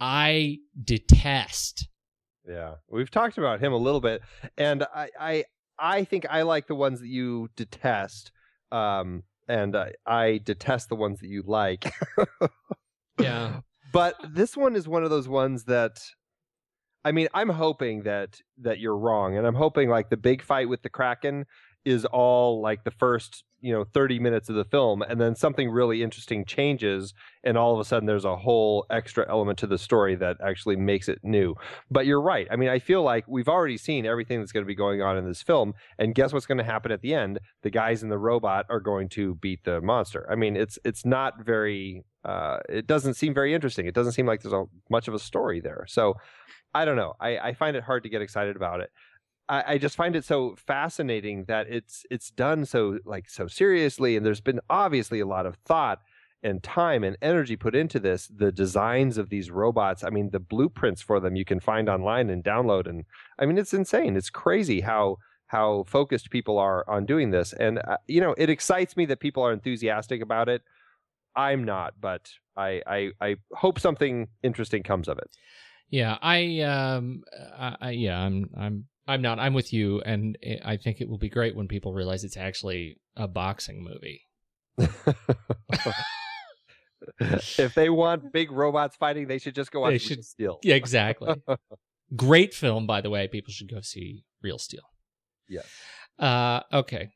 I 0.00 0.58
detest. 0.82 1.88
Yeah, 2.46 2.74
we've 2.90 3.10
talked 3.10 3.38
about 3.38 3.60
him 3.60 3.72
a 3.72 3.78
little 3.78 4.00
bit, 4.00 4.22
and 4.58 4.82
I, 4.94 5.08
I, 5.18 5.44
I 5.78 6.04
think 6.04 6.26
I 6.28 6.42
like 6.42 6.66
the 6.66 6.74
ones 6.74 7.00
that 7.00 7.08
you 7.08 7.48
detest, 7.56 8.32
um, 8.70 9.22
and 9.48 9.74
I, 9.74 9.92
I 10.06 10.40
detest 10.44 10.90
the 10.90 10.96
ones 10.96 11.20
that 11.20 11.28
you 11.28 11.42
like. 11.46 11.92
Yeah. 13.18 13.60
but 13.92 14.16
this 14.28 14.56
one 14.56 14.76
is 14.76 14.86
one 14.86 15.04
of 15.04 15.10
those 15.10 15.28
ones 15.28 15.64
that, 15.64 16.02
I 17.04 17.12
mean, 17.12 17.28
I'm 17.32 17.48
hoping 17.48 18.02
that 18.02 18.40
that 18.58 18.78
you're 18.78 18.96
wrong, 18.96 19.36
and 19.38 19.46
I'm 19.46 19.54
hoping 19.54 19.88
like 19.88 20.10
the 20.10 20.16
big 20.16 20.42
fight 20.42 20.68
with 20.68 20.82
the 20.82 20.90
Kraken 20.90 21.46
is 21.84 22.04
all 22.06 22.60
like 22.60 22.84
the 22.84 22.90
first 22.90 23.44
you 23.64 23.72
know 23.72 23.82
30 23.82 24.18
minutes 24.18 24.50
of 24.50 24.56
the 24.56 24.64
film 24.64 25.00
and 25.00 25.18
then 25.18 25.34
something 25.34 25.70
really 25.70 26.02
interesting 26.02 26.44
changes 26.44 27.14
and 27.44 27.56
all 27.56 27.72
of 27.72 27.80
a 27.80 27.84
sudden 27.84 28.04
there's 28.06 28.26
a 28.26 28.36
whole 28.36 28.84
extra 28.90 29.26
element 29.28 29.58
to 29.58 29.66
the 29.66 29.78
story 29.78 30.14
that 30.14 30.36
actually 30.44 30.76
makes 30.76 31.08
it 31.08 31.18
new. 31.22 31.54
But 31.90 32.04
you're 32.04 32.20
right. 32.20 32.46
I 32.50 32.56
mean 32.56 32.68
i 32.68 32.78
feel 32.78 33.02
like 33.02 33.24
we've 33.26 33.48
already 33.48 33.78
seen 33.78 34.04
everything 34.04 34.38
that's 34.40 34.52
going 34.52 34.64
to 34.64 34.68
be 34.68 34.74
going 34.74 35.00
on 35.00 35.16
in 35.16 35.26
this 35.26 35.42
film 35.42 35.72
and 35.98 36.14
guess 36.14 36.32
what's 36.32 36.44
going 36.44 36.58
to 36.58 36.64
happen 36.64 36.92
at 36.92 37.00
the 37.00 37.14
end? 37.14 37.38
The 37.62 37.70
guys 37.70 38.02
in 38.02 38.10
the 38.10 38.18
robot 38.18 38.66
are 38.68 38.80
going 38.80 39.08
to 39.10 39.36
beat 39.36 39.64
the 39.64 39.80
monster. 39.80 40.26
I 40.30 40.34
mean 40.34 40.56
it's 40.56 40.78
it's 40.84 41.06
not 41.06 41.42
very 41.42 42.04
uh, 42.22 42.58
it 42.68 42.86
doesn't 42.86 43.14
seem 43.14 43.34
very 43.34 43.54
interesting. 43.54 43.86
It 43.86 43.94
doesn't 43.94 44.12
seem 44.12 44.26
like 44.26 44.42
there's 44.42 44.54
a, 44.54 44.64
much 44.90 45.08
of 45.08 45.14
a 45.14 45.18
story 45.18 45.60
there. 45.60 45.84
So 45.88 46.14
i 46.74 46.84
don't 46.84 46.96
know. 46.96 47.14
I, 47.20 47.38
I 47.38 47.54
find 47.54 47.76
it 47.76 47.84
hard 47.84 48.02
to 48.02 48.08
get 48.10 48.20
excited 48.20 48.56
about 48.56 48.80
it 48.80 48.90
I, 49.48 49.64
I 49.74 49.78
just 49.78 49.96
find 49.96 50.16
it 50.16 50.24
so 50.24 50.54
fascinating 50.56 51.44
that 51.44 51.66
it's 51.68 52.06
it's 52.10 52.30
done 52.30 52.64
so 52.64 52.98
like 53.04 53.28
so 53.28 53.46
seriously, 53.46 54.16
and 54.16 54.24
there's 54.24 54.40
been 54.40 54.60
obviously 54.70 55.20
a 55.20 55.26
lot 55.26 55.46
of 55.46 55.56
thought 55.56 56.00
and 56.42 56.62
time 56.62 57.02
and 57.04 57.16
energy 57.22 57.56
put 57.56 57.74
into 57.74 57.98
this. 57.98 58.28
The 58.28 58.52
designs 58.52 59.18
of 59.18 59.30
these 59.30 59.50
robots, 59.50 60.04
I 60.04 60.10
mean, 60.10 60.30
the 60.30 60.40
blueprints 60.40 61.00
for 61.02 61.20
them 61.20 61.36
you 61.36 61.44
can 61.44 61.60
find 61.60 61.88
online 61.88 62.30
and 62.30 62.42
download, 62.44 62.86
and 62.88 63.04
I 63.38 63.46
mean, 63.46 63.58
it's 63.58 63.74
insane. 63.74 64.16
It's 64.16 64.30
crazy 64.30 64.80
how 64.80 65.18
how 65.48 65.84
focused 65.86 66.30
people 66.30 66.58
are 66.58 66.88
on 66.88 67.04
doing 67.06 67.30
this, 67.30 67.52
and 67.52 67.78
uh, 67.78 67.98
you 68.06 68.20
know, 68.20 68.34
it 68.38 68.50
excites 68.50 68.96
me 68.96 69.06
that 69.06 69.20
people 69.20 69.42
are 69.42 69.52
enthusiastic 69.52 70.22
about 70.22 70.48
it. 70.48 70.62
I'm 71.36 71.64
not, 71.64 71.94
but 72.00 72.30
I 72.56 72.82
I, 72.86 73.10
I 73.20 73.36
hope 73.52 73.78
something 73.78 74.28
interesting 74.42 74.82
comes 74.82 75.08
of 75.08 75.18
it. 75.18 75.30
Yeah, 75.90 76.16
I 76.22 76.60
um, 76.60 77.24
I, 77.56 77.76
I 77.80 77.90
yeah, 77.90 78.18
I'm 78.20 78.50
I'm 78.56 78.86
I'm 79.06 79.20
not. 79.22 79.38
I'm 79.38 79.52
with 79.54 79.72
you, 79.72 80.00
and 80.02 80.38
I 80.64 80.76
think 80.76 81.00
it 81.00 81.08
will 81.08 81.18
be 81.18 81.28
great 81.28 81.54
when 81.54 81.68
people 81.68 81.92
realize 81.92 82.24
it's 82.24 82.36
actually 82.36 82.98
a 83.16 83.28
boxing 83.28 83.84
movie. 83.84 84.22
if 87.20 87.74
they 87.74 87.90
want 87.90 88.32
big 88.32 88.50
robots 88.50 88.96
fighting, 88.96 89.28
they 89.28 89.38
should 89.38 89.54
just 89.54 89.70
go 89.70 89.80
watch 89.80 89.88
They 89.90 89.92
Real 89.94 89.98
should- 89.98 90.24
Steel. 90.24 90.58
Yeah, 90.62 90.74
exactly. 90.74 91.34
great 92.16 92.54
film, 92.54 92.86
by 92.86 93.00
the 93.00 93.10
way. 93.10 93.28
People 93.28 93.52
should 93.52 93.70
go 93.70 93.80
see 93.80 94.24
Real 94.42 94.58
Steel. 94.58 94.82
Yes. 95.48 95.66
Uh, 96.18 96.60
okay. 96.72 97.10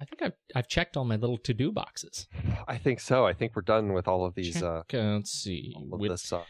I 0.00 0.04
think 0.04 0.22
I've 0.22 0.32
I've 0.54 0.68
checked 0.68 0.96
all 0.96 1.04
my 1.06 1.16
little 1.16 1.38
to 1.38 1.54
do 1.54 1.72
boxes. 1.72 2.26
I 2.68 2.76
think 2.76 3.00
so. 3.00 3.26
I 3.26 3.32
think 3.32 3.56
we're 3.56 3.62
done 3.62 3.92
with 3.94 4.06
all 4.06 4.26
of 4.26 4.34
these. 4.34 4.54
Check, 4.54 4.62
Uh, 4.94 5.14
let's 5.16 5.32
see. 5.32 5.72
all 5.74 5.88
of 5.94 6.00
Wit- 6.00 6.10
this. 6.10 6.32
Uh, 6.32 6.42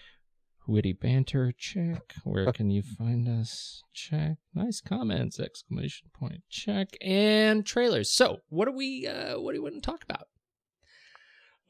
witty 0.66 0.92
banter. 0.92 1.52
Check. 1.56 2.14
Where 2.24 2.52
can 2.52 2.70
you 2.70 2.82
find 2.82 3.28
us? 3.28 3.82
Check. 3.92 4.36
Nice 4.54 4.80
comments! 4.80 5.38
Exclamation 5.40 6.08
point. 6.12 6.42
Check. 6.50 6.96
And 7.00 7.64
trailers. 7.66 8.10
So, 8.10 8.40
what 8.48 8.66
do 8.66 8.72
we? 8.72 9.06
Uh, 9.06 9.40
what 9.40 9.54
do 9.54 9.62
we 9.62 9.70
want 9.70 9.82
to 9.82 9.90
talk 9.90 10.02
about? 10.04 10.28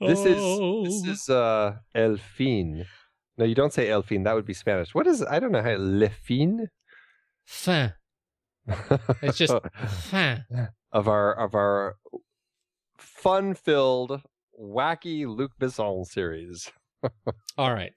this 0.01 0.21
Oh. 0.27 0.85
is 0.87 1.03
this 1.03 1.21
is 1.23 1.31
uh, 1.31 1.77
El 1.95 2.17
Fin. 2.17 2.87
No, 3.39 3.45
you 3.45 3.55
don't 3.55 3.73
say 3.73 3.89
El 3.91 4.03
Fin. 4.03 4.23
That 4.25 4.35
would 4.35 4.47
be 4.47 4.55
Spanish. 4.55 4.95
What 4.95 5.07
is? 5.07 5.23
I 5.23 5.39
don't 5.39 5.53
know 5.53 5.63
how. 5.63 5.77
Le 5.79 6.09
Fin. 6.09 6.69
fin. 7.45 7.93
It's 9.23 9.39
just 9.39 9.55
fin. 10.11 10.45
of 10.93 11.07
our 11.09 11.33
of 11.35 11.55
our 11.55 11.97
fun-filled, 12.99 14.23
wacky 14.61 15.27
Luc 15.27 15.53
Besson 15.61 16.05
series. 16.07 16.71
All 17.59 17.73
right. 17.73 17.93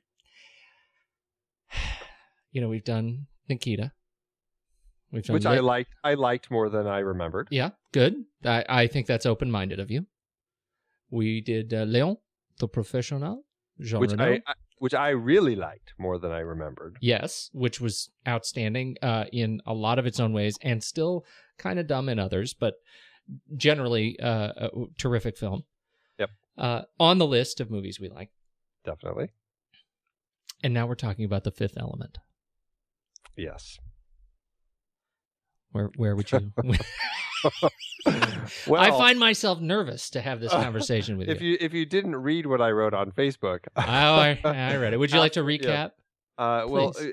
You 2.52 2.62
know, 2.62 2.68
we've 2.68 2.84
done 2.84 3.28
Nikita. 3.48 3.92
We've 5.12 5.24
done 5.24 5.36
which 5.36 5.46
I 5.46 5.60
liked. 5.60 5.94
I 6.04 6.16
liked 6.16 6.50
more 6.50 6.68
than 6.68 6.88
I 6.88 6.98
remembered. 6.98 7.48
Yeah, 7.52 7.70
good. 7.92 8.26
I, 8.44 8.66
I 8.68 8.88
think 8.88 9.06
that's 9.06 9.28
open 9.28 9.52
minded 9.52 9.80
of 9.80 9.92
you. 9.92 10.08
We 11.12 11.42
did 11.42 11.72
uh, 11.72 11.86
Léon, 11.86 12.18
the 12.58 12.68
professional. 12.68 13.44
Jean 13.80 14.00
which 14.00 14.14
I, 14.18 14.42
I 14.48 14.54
which 14.80 14.94
I 14.94 15.10
really 15.10 15.56
liked 15.56 15.94
more 15.98 16.18
than 16.18 16.32
I 16.32 16.40
remembered. 16.40 16.98
Yes, 17.02 17.50
which 17.54 17.80
was 17.80 18.10
outstanding 18.28 18.98
uh, 19.02 19.26
in 19.32 19.62
a 19.66 19.74
lot 19.74 20.00
of 20.00 20.06
its 20.06 20.20
own 20.20 20.34
ways 20.34 20.58
and 20.62 20.84
still 20.84 21.26
kind 21.58 21.80
of 21.80 21.88
dumb 21.88 22.10
in 22.10 22.18
others, 22.18 22.54
but 22.54 22.76
generally 23.56 24.20
uh, 24.20 24.52
a 24.56 24.70
terrific 24.98 25.38
film. 25.38 25.64
Yep. 26.18 26.30
Uh, 26.58 26.82
on 27.00 27.18
the 27.18 27.28
list 27.28 27.60
of 27.60 27.70
movies 27.70 28.00
we 28.00 28.10
like. 28.10 28.30
Definitely. 28.86 29.30
And 30.64 30.74
now 30.74 30.88
we're 30.88 30.96
talking 30.96 31.26
about 31.26 31.44
The 31.44 31.52
Fifth 31.52 31.78
Element. 31.78 32.18
Yes. 33.38 33.78
Where 35.72 35.90
where 35.96 36.16
would 36.16 36.32
you? 36.32 36.52
well, 38.68 38.82
I 38.82 38.90
find 38.90 39.20
myself 39.20 39.62
nervous 39.62 40.10
to 40.12 40.22
have 40.22 40.40
this 40.40 40.52
conversation 40.66 41.18
with 41.18 41.30
if 41.30 41.42
you. 41.42 41.52
you 41.52 41.58
if 41.62 41.74
you 41.74 41.86
didn't 41.86 42.16
read 42.16 42.46
what 42.46 42.62
I 42.62 42.72
wrote 42.72 42.94
on 42.94 43.12
Facebook, 43.12 43.60
oh, 43.78 43.82
I, 43.82 44.40
I 44.44 44.76
read 44.76 44.94
it. 44.94 44.98
Would 44.98 45.12
you 45.12 45.20
like 45.20 45.34
to 45.34 45.42
Yeah. 45.42 45.46
recap? 45.58 45.92
Uh, 46.38 46.66
well, 46.68 46.94
uh, 47.00 47.04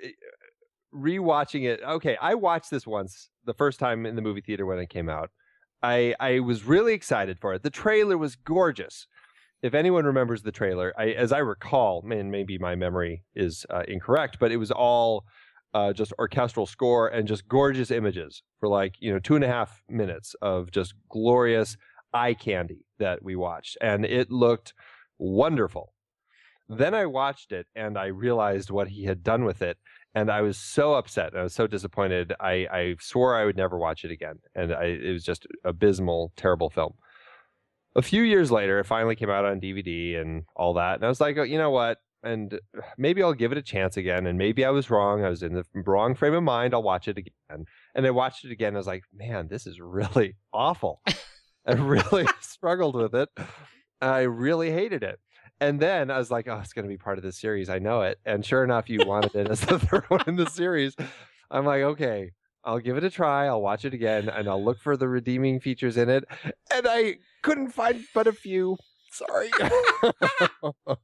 rewatching 0.95 1.65
it. 1.65 1.81
Okay, 1.87 2.17
I 2.21 2.35
watched 2.35 2.71
this 2.71 2.87
once 2.87 3.29
the 3.45 3.55
first 3.55 3.79
time 3.79 4.07
in 4.07 4.17
the 4.17 4.23
movie 4.23 4.41
theater 4.41 4.67
when 4.67 4.79
it 4.79 4.89
came 4.89 5.09
out. 5.09 5.31
I 5.83 6.15
I 6.19 6.41
was 6.41 6.65
really 6.65 6.95
excited 6.95 7.39
for 7.39 7.55
it. 7.55 7.63
The 7.63 7.71
trailer 7.71 8.17
was 8.17 8.37
gorgeous. 8.37 9.07
If 9.63 9.75
anyone 9.75 10.05
remembers 10.05 10.43
the 10.43 10.53
trailer, 10.53 10.93
I, 10.99 11.09
as 11.09 11.33
I 11.33 11.39
recall, 11.39 12.03
man, 12.03 12.31
maybe 12.31 12.59
my 12.59 12.75
memory 12.75 13.23
is 13.35 13.65
uh, 13.71 13.83
incorrect, 13.89 14.37
but 14.39 14.53
it 14.53 14.59
was 14.59 14.71
all 14.71 15.25
uh, 15.75 15.93
just 15.93 16.13
orchestral 16.19 16.67
score 16.67 17.09
and 17.09 17.27
just 17.27 17.49
gorgeous 17.49 17.91
images 17.91 18.43
for 18.61 18.69
like 18.69 18.95
you 19.01 19.13
know 19.13 19.19
two 19.19 19.35
and 19.35 19.45
a 19.45 19.49
half 19.49 19.83
minutes 19.89 20.35
of 20.41 20.71
just 20.71 20.95
glorious 21.09 21.77
eye 22.13 22.35
candy 22.35 22.87
that 22.99 23.23
we 23.23 23.37
watched, 23.37 23.77
and 23.81 24.05
it 24.05 24.31
looked 24.31 24.75
wonderful. 25.19 25.93
Then 26.69 26.95
I 26.95 27.07
watched 27.07 27.53
it 27.53 27.67
and 27.77 27.97
I 27.97 28.07
realized 28.07 28.71
what 28.71 28.89
he 28.89 29.05
had 29.05 29.23
done 29.23 29.45
with 29.45 29.63
it, 29.63 29.79
and 30.15 30.31
I 30.31 30.41
was 30.41 30.59
so 30.59 30.95
upset. 30.95 31.37
I 31.37 31.43
was 31.43 31.55
so 31.55 31.67
disappointed. 31.67 32.33
I, 32.41 32.67
I 32.73 32.97
swore 33.01 33.37
I 33.37 33.45
would 33.45 33.57
never 33.57 33.79
watch 33.79 34.05
it 34.05 34.11
again, 34.11 34.37
and 34.55 34.73
I, 34.73 34.85
it 34.85 35.13
was 35.13 35.25
just 35.25 35.47
abysmal, 35.65 36.33
terrible 36.37 36.71
film. 36.71 36.95
A 37.97 38.03
few 38.03 38.23
years 38.23 38.51
later, 38.51 38.79
it 38.79 38.85
finally 38.85 39.17
came 39.17 39.31
out 39.31 39.45
on 39.45 39.61
DVD 39.61 40.21
and 40.21 40.45
all 40.55 40.75
that, 40.75 40.97
and 40.97 41.05
I 41.05 41.09
was 41.09 41.21
like, 41.21 41.39
oh, 41.39 41.43
you 41.43 41.59
know 41.59 41.71
what? 41.71 41.99
And 42.23 42.61
maybe 42.99 43.23
I'll 43.23 43.33
give 43.33 43.53
it 43.53 43.59
a 43.59 43.63
chance 43.63 43.97
again. 43.97 44.27
And 44.27 44.37
maybe 44.37 44.65
I 44.65 44.71
was 44.71 44.91
wrong. 44.91 45.25
I 45.25 45.29
was 45.29 45.43
in 45.43 45.55
the 45.55 45.65
wrong 45.75 46.15
frame 46.15 46.35
of 46.35 46.43
mind. 46.43 46.75
I'll 46.75 46.83
watch 46.83 47.07
it 47.09 47.19
again. 47.19 47.67
And 47.95 48.07
I 48.07 48.11
watched 48.11 48.45
it 48.45 48.51
again. 48.51 48.75
I 48.75 48.79
was 48.79 48.87
like, 48.87 49.05
man, 49.15 49.47
this 49.49 49.67
is 49.67 49.81
really 49.81 50.37
awful. 50.53 51.03
I 51.67 51.73
really 51.73 52.27
struggled 52.41 52.97
with 52.97 53.15
it. 53.15 53.29
I 54.01 54.23
really 54.23 54.73
hated 54.73 55.03
it. 55.05 55.21
And 55.61 55.81
then 55.81 56.11
I 56.11 56.19
was 56.19 56.31
like, 56.31 56.49
oh, 56.49 56.59
it's 56.59 56.73
going 56.73 56.85
to 56.85 56.89
be 56.89 56.99
part 56.99 57.17
of 57.17 57.25
this 57.25 57.41
series. 57.41 57.69
I 57.71 57.79
know 57.79 58.03
it. 58.03 58.19
And 58.27 58.45
sure 58.45 58.63
enough, 58.63 58.91
you 58.91 59.01
wanted 59.07 59.35
it 59.35 59.49
as 59.49 59.61
the 59.61 59.79
third 59.79 60.05
one 60.09 60.25
in 60.27 60.37
the 60.37 60.51
series. 60.51 60.95
I'm 61.51 61.65
like, 61.65 61.83
okay, 61.83 62.33
I'll 62.65 62.81
give 62.81 62.97
it 62.97 63.05
a 63.05 63.11
try. 63.11 63.47
I'll 63.47 63.63
watch 63.63 63.85
it 63.85 63.95
again 63.95 64.29
and 64.29 64.49
I'll 64.49 64.63
look 64.63 64.81
for 64.81 64.97
the 64.97 65.09
redeeming 65.09 65.61
features 65.61 65.97
in 65.97 66.11
it. 66.11 66.25
And 66.75 66.87
I 66.89 67.19
couldn't 67.47 67.71
find 67.71 68.05
but 68.15 68.27
a 68.27 68.33
few. 68.33 68.77
Sorry. 69.13 69.51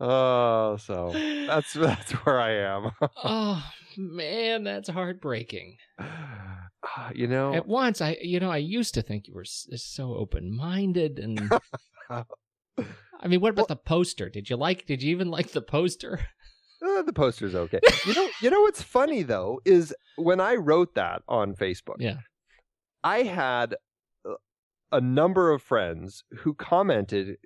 oh, 0.00 0.76
so 0.76 1.10
that's 1.46 1.72
that's 1.72 2.12
where 2.12 2.40
I 2.40 2.52
am. 2.52 2.90
oh 3.24 3.64
man, 3.96 4.64
that's 4.64 4.88
heartbreaking. 4.88 5.76
you 7.14 7.26
know, 7.26 7.54
At 7.54 7.66
once, 7.66 8.00
I 8.00 8.16
you 8.20 8.40
know 8.40 8.50
I 8.50 8.58
used 8.58 8.94
to 8.94 9.02
think 9.02 9.26
you 9.28 9.34
were 9.34 9.42
s- 9.42 9.68
so 9.76 10.14
open 10.14 10.54
minded 10.54 11.18
and. 11.18 11.50
I 13.18 13.28
mean, 13.28 13.40
what 13.40 13.52
about 13.52 13.68
the 13.68 13.76
poster? 13.76 14.28
Did 14.28 14.50
you 14.50 14.56
like? 14.56 14.84
Did 14.86 15.02
you 15.02 15.10
even 15.12 15.30
like 15.30 15.52
the 15.52 15.62
poster? 15.62 16.20
Uh, 16.86 17.00
the 17.02 17.12
poster's 17.14 17.54
okay. 17.54 17.80
You 18.06 18.14
know, 18.14 18.28
you 18.42 18.50
know 18.50 18.60
what's 18.60 18.82
funny 18.82 19.22
though 19.22 19.60
is 19.64 19.94
when 20.16 20.40
I 20.40 20.56
wrote 20.56 20.94
that 20.96 21.22
on 21.26 21.54
Facebook, 21.54 21.96
Yeah. 21.98 22.18
I 23.02 23.22
had 23.22 23.72
uh, 23.72 23.76
a 24.92 25.00
number 25.00 25.50
of 25.50 25.62
friends 25.62 26.24
who 26.38 26.54
commented 26.54 27.36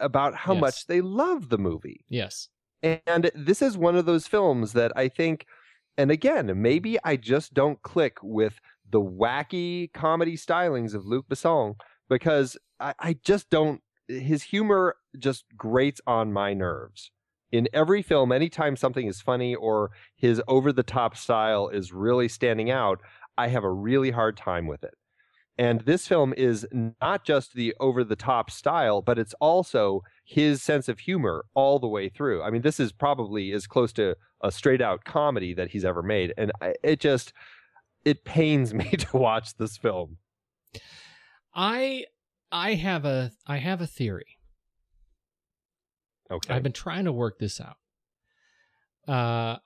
about 0.00 0.34
how 0.34 0.52
Yes. 0.54 0.60
much 0.60 0.86
they 0.86 1.00
love 1.00 1.48
the 1.48 1.58
movie. 1.58 2.04
Yes. 2.08 2.48
And 2.82 3.30
this 3.34 3.60
is 3.60 3.76
one 3.76 3.96
of 3.96 4.06
those 4.06 4.26
films 4.28 4.72
that 4.74 4.92
I 4.96 5.08
think, 5.08 5.46
and 5.96 6.10
again, 6.10 6.52
maybe 6.62 6.96
I 7.04 7.16
just 7.16 7.52
don't 7.52 7.82
click 7.82 8.18
with 8.22 8.60
the 8.88 9.00
wacky 9.00 9.92
comedy 9.92 10.36
stylings 10.36 10.94
of 10.94 11.04
Luc 11.04 11.28
Besson 11.28 11.74
because 12.08 12.56
I, 12.78 12.94
I 13.00 13.16
just 13.24 13.50
don't. 13.50 13.82
His 14.06 14.44
humor 14.44 14.96
just 15.18 15.44
grates 15.56 16.00
on 16.06 16.32
my 16.32 16.54
nerves. 16.54 17.10
In 17.50 17.66
every 17.72 18.00
film, 18.02 18.30
anytime 18.30 18.76
something 18.76 19.06
is 19.06 19.20
funny 19.20 19.54
or 19.54 19.90
his 20.16 20.40
over 20.48 20.72
the 20.72 20.82
top 20.82 21.16
style 21.16 21.68
is 21.68 21.92
really 21.92 22.28
standing 22.28 22.70
out, 22.70 23.00
I 23.36 23.48
have 23.48 23.64
a 23.64 23.70
really 23.72 24.10
hard 24.10 24.36
time 24.36 24.66
with 24.66 24.84
it. 24.84 24.94
And 25.58 25.80
this 25.80 26.06
film 26.06 26.32
is 26.36 26.66
not 26.72 27.24
just 27.24 27.54
the 27.54 27.74
over 27.80 28.04
the 28.04 28.14
top 28.14 28.48
style, 28.48 29.02
but 29.02 29.18
it's 29.18 29.34
also 29.40 30.02
his 30.24 30.62
sense 30.62 30.88
of 30.88 31.00
humor 31.00 31.44
all 31.54 31.80
the 31.80 31.88
way 31.88 32.08
through. 32.08 32.42
I 32.42 32.50
mean, 32.50 32.62
this 32.62 32.78
is 32.78 32.92
probably 32.92 33.52
as 33.52 33.66
close 33.66 33.92
to 33.94 34.14
a 34.40 34.52
straight 34.52 34.80
out 34.80 35.04
comedy 35.04 35.54
that 35.54 35.70
he's 35.70 35.84
ever 35.84 36.02
made. 36.02 36.32
And 36.38 36.52
I, 36.60 36.74
it 36.84 37.00
just, 37.00 37.32
it 38.04 38.24
pains 38.24 38.72
me 38.82 38.88
to 38.90 39.16
watch 39.16 39.56
this 39.56 39.76
film. 39.76 40.18
I 41.54 42.04
I 42.52 42.74
have 42.74 43.04
a 43.04 43.32
I 43.46 43.56
have 43.56 43.80
a 43.80 43.86
theory. 43.86 44.38
Okay. 46.30 46.54
I've 46.54 46.62
been 46.62 46.72
trying 46.72 47.06
to 47.06 47.12
work 47.12 47.38
this 47.38 47.60
out. 47.60 47.78
Uh, 49.12 49.58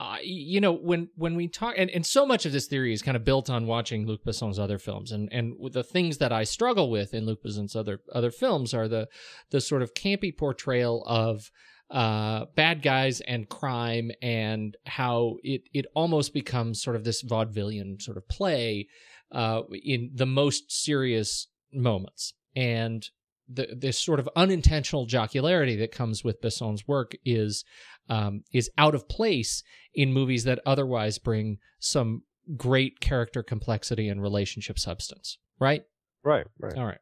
I, 0.00 0.20
you 0.24 0.62
know, 0.62 0.72
when 0.72 1.10
when 1.14 1.34
we 1.36 1.46
talk, 1.46 1.74
and, 1.76 1.90
and 1.90 2.06
so 2.06 2.24
much 2.24 2.46
of 2.46 2.52
this 2.52 2.66
theory 2.66 2.94
is 2.94 3.02
kind 3.02 3.18
of 3.18 3.24
built 3.24 3.50
on 3.50 3.66
watching 3.66 4.06
Luc 4.06 4.24
Besson's 4.24 4.58
other 4.58 4.78
films, 4.78 5.12
and 5.12 5.28
and 5.30 5.54
the 5.72 5.84
things 5.84 6.16
that 6.18 6.32
I 6.32 6.44
struggle 6.44 6.90
with 6.90 7.12
in 7.12 7.26
Luc 7.26 7.42
Besson's 7.42 7.76
other 7.76 8.00
other 8.14 8.30
films 8.30 8.72
are 8.72 8.88
the 8.88 9.08
the 9.50 9.60
sort 9.60 9.82
of 9.82 9.92
campy 9.92 10.34
portrayal 10.34 11.04
of 11.06 11.50
uh, 11.90 12.46
bad 12.56 12.80
guys 12.80 13.20
and 13.20 13.50
crime, 13.50 14.10
and 14.22 14.74
how 14.86 15.36
it 15.42 15.64
it 15.74 15.84
almost 15.94 16.32
becomes 16.32 16.80
sort 16.82 16.96
of 16.96 17.04
this 17.04 17.22
vaudevillian 17.22 18.00
sort 18.00 18.16
of 18.16 18.26
play 18.26 18.88
uh, 19.32 19.60
in 19.84 20.12
the 20.14 20.26
most 20.26 20.72
serious 20.72 21.48
moments, 21.74 22.32
and 22.56 23.10
the 23.52 23.68
this 23.76 23.98
sort 23.98 24.18
of 24.18 24.30
unintentional 24.34 25.06
jocularity 25.06 25.76
that 25.76 25.92
comes 25.92 26.24
with 26.24 26.40
Besson's 26.40 26.88
work 26.88 27.12
is 27.22 27.64
um, 28.10 28.42
is 28.52 28.68
out 28.76 28.94
of 28.94 29.08
place 29.08 29.62
in 29.94 30.12
movies 30.12 30.44
that 30.44 30.60
otherwise 30.66 31.18
bring 31.18 31.58
some 31.78 32.24
great 32.56 33.00
character 33.00 33.42
complexity 33.42 34.08
and 34.08 34.20
relationship 34.20 34.78
substance. 34.78 35.38
Right? 35.58 35.82
right, 36.24 36.46
right. 36.58 36.76
All 36.76 36.86
right. 36.86 36.98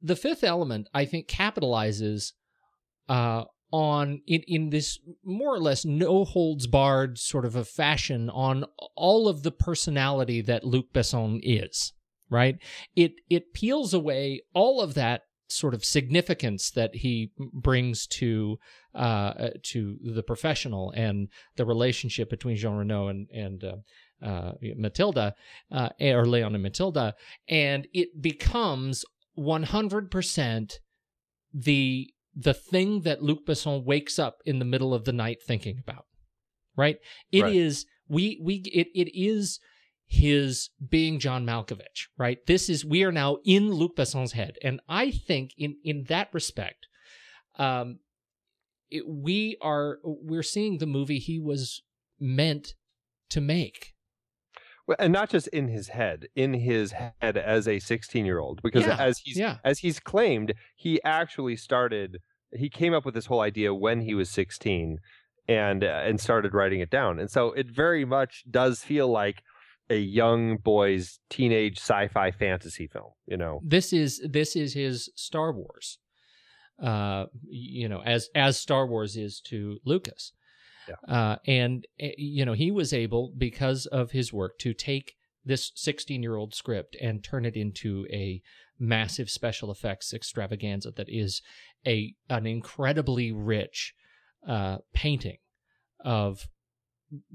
The 0.00 0.16
fifth 0.16 0.42
element, 0.42 0.88
I 0.92 1.04
think, 1.04 1.28
capitalizes 1.28 2.32
uh, 3.08 3.44
on 3.70 4.20
in 4.26 4.42
in 4.48 4.70
this 4.70 4.98
more 5.24 5.54
or 5.54 5.60
less 5.60 5.84
no 5.84 6.24
holds 6.24 6.66
barred 6.66 7.18
sort 7.18 7.44
of 7.44 7.54
a 7.54 7.64
fashion 7.64 8.28
on 8.30 8.64
all 8.96 9.28
of 9.28 9.42
the 9.42 9.52
personality 9.52 10.40
that 10.42 10.64
Luc 10.64 10.92
Besson 10.92 11.40
is. 11.42 11.92
Right? 12.30 12.58
It 12.96 13.12
it 13.28 13.52
peels 13.52 13.92
away 13.92 14.42
all 14.54 14.80
of 14.80 14.94
that 14.94 15.22
sort 15.54 15.74
of 15.74 15.84
significance 15.84 16.70
that 16.70 16.96
he 16.96 17.30
brings 17.52 18.06
to 18.06 18.58
uh, 18.94 19.50
to 19.62 19.98
the 20.02 20.22
professional 20.22 20.90
and 20.92 21.28
the 21.56 21.64
relationship 21.66 22.30
between 22.30 22.56
Jean 22.56 22.76
Reno 22.76 23.08
and 23.08 23.28
and 23.30 23.64
uh, 23.64 23.76
uh, 24.24 24.52
Mathilda 24.78 25.32
uh, 25.70 25.88
or 26.00 26.26
Leon 26.26 26.54
and 26.54 26.64
Mathilda, 26.64 27.14
and 27.48 27.86
it 27.92 28.20
becomes 28.20 29.04
one 29.34 29.64
hundred 29.64 30.10
percent 30.10 30.80
the 31.52 32.12
the 32.34 32.54
thing 32.54 33.02
that 33.02 33.22
Luc 33.22 33.44
Besson 33.46 33.84
wakes 33.84 34.18
up 34.18 34.38
in 34.44 34.58
the 34.58 34.64
middle 34.64 34.94
of 34.94 35.04
the 35.04 35.12
night 35.12 35.38
thinking 35.46 35.78
about. 35.78 36.06
Right? 36.76 36.96
It 37.30 37.42
Right. 37.42 37.54
is 37.54 37.86
we 38.08 38.40
we 38.42 38.56
it 38.72 38.88
it 38.94 39.10
is 39.14 39.60
his 40.12 40.68
being 40.90 41.18
John 41.18 41.46
Malkovich, 41.46 42.08
right? 42.18 42.44
This 42.46 42.68
is 42.68 42.84
we 42.84 43.02
are 43.02 43.10
now 43.10 43.38
in 43.46 43.70
Luc 43.70 43.96
Besson's 43.96 44.32
head, 44.32 44.58
and 44.62 44.80
I 44.86 45.10
think 45.10 45.52
in 45.56 45.76
in 45.82 46.04
that 46.04 46.28
respect, 46.34 46.86
um, 47.58 48.00
it, 48.90 49.08
we 49.08 49.56
are 49.62 49.98
we're 50.04 50.42
seeing 50.42 50.78
the 50.78 50.86
movie 50.86 51.18
he 51.18 51.40
was 51.40 51.82
meant 52.20 52.74
to 53.30 53.40
make. 53.40 53.94
Well, 54.86 54.98
and 54.98 55.14
not 55.14 55.30
just 55.30 55.48
in 55.48 55.68
his 55.68 55.88
head, 55.88 56.26
in 56.36 56.52
his 56.52 56.92
head 56.92 57.38
as 57.38 57.66
a 57.66 57.78
16 57.78 58.26
year 58.26 58.38
old, 58.38 58.60
because 58.62 58.84
Yeah, 58.84 58.96
as 58.98 59.18
he's 59.18 59.38
yeah. 59.38 59.58
as 59.64 59.78
he's 59.78 59.98
claimed, 59.98 60.52
he 60.76 61.02
actually 61.04 61.56
started. 61.56 62.18
He 62.54 62.68
came 62.68 62.92
up 62.92 63.06
with 63.06 63.14
this 63.14 63.26
whole 63.26 63.40
idea 63.40 63.72
when 63.72 64.02
he 64.02 64.12
was 64.12 64.28
16, 64.28 64.98
and 65.48 65.82
uh, 65.82 66.02
and 66.04 66.20
started 66.20 66.52
writing 66.52 66.80
it 66.80 66.90
down. 66.90 67.18
And 67.18 67.30
so 67.30 67.52
it 67.52 67.70
very 67.70 68.04
much 68.04 68.44
does 68.50 68.82
feel 68.84 69.08
like 69.08 69.42
a 69.92 69.98
young 69.98 70.56
boy's 70.56 71.20
teenage 71.30 71.78
sci-fi 71.78 72.30
fantasy 72.30 72.86
film. 72.86 73.12
You 73.26 73.36
know, 73.36 73.60
This 73.62 73.92
is 73.92 74.20
this 74.28 74.56
is 74.56 74.74
his 74.74 75.10
Star 75.14 75.52
Wars, 75.52 75.98
uh, 76.82 77.26
you 77.48 77.88
know, 77.88 78.02
as 78.02 78.28
as 78.34 78.58
Star 78.58 78.86
Wars 78.86 79.16
is 79.16 79.40
to 79.48 79.78
Lucas. 79.84 80.32
Yeah. 80.88 81.14
Uh, 81.14 81.36
and 81.46 81.86
uh, 82.02 82.08
you 82.16 82.44
know 82.44 82.54
he 82.54 82.70
was 82.70 82.92
able 82.92 83.32
because 83.36 83.86
of 83.86 84.10
his 84.10 84.32
work 84.32 84.58
to 84.60 84.74
take 84.74 85.14
this 85.44 85.72
16 85.74 86.22
year 86.22 86.36
old 86.36 86.54
script 86.54 86.96
and 87.00 87.22
turn 87.22 87.44
it 87.44 87.56
into 87.56 88.06
a 88.10 88.42
massive 88.78 89.30
special 89.30 89.70
effects 89.70 90.12
extravaganza 90.12 90.90
that 90.90 91.08
is 91.08 91.40
a 91.86 92.14
an 92.28 92.46
incredibly 92.46 93.30
rich 93.30 93.94
uh, 94.48 94.78
painting 94.92 95.38
of 96.04 96.48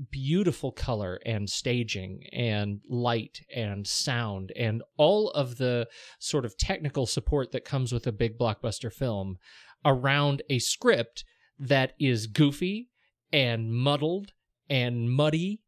beautiful 0.09 0.71
color 0.71 1.19
and 1.25 1.49
staging 1.49 2.23
and 2.31 2.79
light 2.89 3.41
and 3.55 3.85
sound 3.85 4.51
and 4.55 4.81
all 4.97 5.29
of 5.31 5.57
the 5.57 5.87
sort 6.19 6.45
of 6.45 6.57
technical 6.57 7.05
support 7.05 7.51
that 7.51 7.65
comes 7.65 7.91
with 7.91 8.07
a 8.07 8.11
big 8.11 8.37
blockbuster 8.37 8.91
film 8.91 9.37
around 9.85 10.41
a 10.49 10.59
script 10.59 11.23
that 11.59 11.93
is 11.99 12.27
goofy 12.27 12.89
and 13.31 13.73
muddled 13.73 14.31
and 14.69 15.11
muddy 15.11 15.61